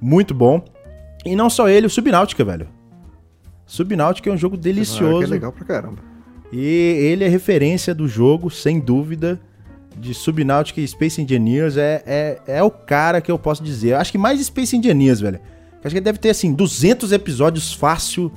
muito 0.00 0.34
bom. 0.34 0.62
E 1.24 1.36
não 1.36 1.48
só 1.48 1.68
ele, 1.68 1.86
o 1.86 1.90
Subnáutica, 1.90 2.44
velho. 2.44 2.68
Subnáutica 3.64 4.28
é 4.28 4.32
um 4.32 4.36
jogo 4.36 4.56
delicioso. 4.56 5.22
é 5.22 5.26
legal 5.26 5.52
pra 5.52 5.64
caramba. 5.64 5.98
E 6.52 6.66
ele 6.66 7.24
é 7.24 7.28
referência 7.28 7.94
do 7.94 8.06
jogo, 8.06 8.50
sem 8.50 8.78
dúvida. 8.78 9.40
De 9.96 10.14
Subnáutica 10.14 10.80
e 10.80 10.88
Space 10.88 11.20
Engineers. 11.20 11.76
É, 11.76 12.02
é, 12.06 12.40
é 12.46 12.62
o 12.62 12.70
cara 12.70 13.20
que 13.20 13.30
eu 13.30 13.38
posso 13.38 13.62
dizer. 13.62 13.90
Eu 13.90 13.98
acho 13.98 14.12
que 14.12 14.18
mais 14.18 14.40
Space 14.44 14.76
Engineers, 14.76 15.20
velho. 15.20 15.36
Eu 15.36 15.80
acho 15.84 15.90
que 15.90 15.98
ele 15.98 16.04
deve 16.04 16.18
ter, 16.18 16.30
assim, 16.30 16.52
200 16.52 17.12
episódios 17.12 17.72
fácil 17.72 18.32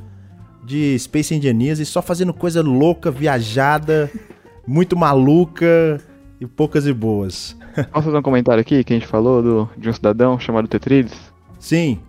de 0.64 0.98
Space 0.98 1.34
Engineers 1.34 1.80
e 1.80 1.86
só 1.86 2.02
fazendo 2.02 2.34
coisa 2.34 2.61
louca, 2.61 3.11
viajada, 3.11 4.11
muito 4.65 4.98
maluca 4.98 6.02
e 6.41 6.45
poucas 6.48 6.88
e 6.88 6.94
boas. 6.94 7.56
Posso 7.91 8.06
fazer 8.06 8.18
um 8.18 8.22
comentário 8.22 8.61
aqui 8.61 8.84
que 8.84 8.94
a 8.94 8.95
gente 8.95 9.07
falou 9.07 9.44
do, 9.44 9.69
de 9.77 9.90
um 9.90 9.94
cidadão 9.94 10.40
chamado 10.40 10.68
Tetrides? 10.68 11.14
Sim, 11.60 11.99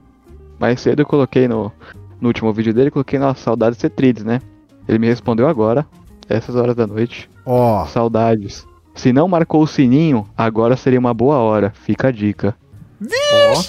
Mais 0.59 0.81
cedo 0.81 1.01
eu 1.03 1.07
coloquei 1.07 1.47
no, 1.49 1.71
no 2.21 2.29
último 2.29 2.53
vídeo 2.53 2.73
dele, 2.73 2.91
coloquei 2.91 3.19
na 3.19 3.35
saudades 3.35 3.79
Tetrides, 3.79 4.25
né? 4.25 4.41
Ele 4.89 4.99
me 4.99 5.07
respondeu 5.07 5.49
agora, 5.49 5.87
essas 6.29 6.57
horas 6.57 6.75
da 6.75 6.87
noite. 6.87 7.29
ó. 7.45 7.85
Saudades. 7.87 8.67
Se 8.97 9.13
não 9.13 9.29
marcou 9.29 9.63
o 9.63 9.67
sininho, 9.67 10.27
agora 10.37 10.77
seria 10.77 10.99
uma 10.99 11.15
boa 11.15 11.37
hora. 11.37 11.73
Fica 11.85 12.09
a 12.09 12.11
dica. 12.11 12.55
Ó, 13.05 13.63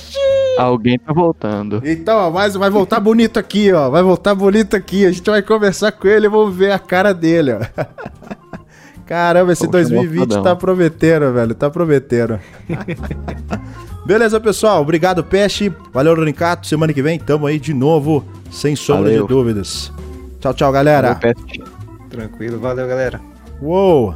Alguém 0.57 0.97
tá 0.97 1.13
voltando. 1.13 1.81
Então, 1.85 2.17
ó, 2.17 2.31
mas 2.31 2.55
vai 2.55 2.69
voltar 2.69 2.99
bonito 2.99 3.37
aqui, 3.37 3.71
ó. 3.71 3.89
Vai 3.89 4.01
voltar 4.01 4.33
bonito 4.33 4.75
aqui. 4.75 5.05
A 5.05 5.11
gente 5.11 5.29
vai 5.29 5.41
conversar 5.43 5.91
com 5.91 6.07
ele 6.07 6.25
e 6.25 6.29
vamos 6.29 6.55
ver 6.55 6.71
a 6.71 6.79
cara 6.79 7.13
dele, 7.13 7.51
ó. 7.53 7.59
Caramba, 9.05 9.53
esse 9.53 9.65
Poxa, 9.65 9.71
2020 9.83 10.19
mofadão. 10.19 10.43
tá 10.43 10.55
prometendo, 10.55 11.31
velho. 11.31 11.53
Tá 11.55 11.69
prometendo. 11.69 12.39
Beleza, 14.05 14.39
pessoal. 14.39 14.81
Obrigado, 14.81 15.23
Peste. 15.23 15.71
Valeu, 15.93 16.15
Ronicato. 16.15 16.65
Semana 16.65 16.91
que 16.93 17.01
vem 17.01 17.19
tamo 17.19 17.45
aí 17.45 17.59
de 17.59 17.73
novo, 17.73 18.25
sem 18.49 18.75
sombra 18.75 19.09
Valeu. 19.09 19.27
de 19.27 19.33
dúvidas. 19.33 19.91
Tchau, 20.39 20.53
tchau, 20.53 20.71
galera. 20.71 21.13
Valeu, 21.13 21.35
Pet. 21.35 21.63
tranquilo. 22.09 22.59
Valeu, 22.59 22.87
galera. 22.87 23.21
Uou. 23.61 24.15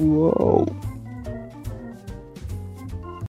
Uou. 0.00 0.64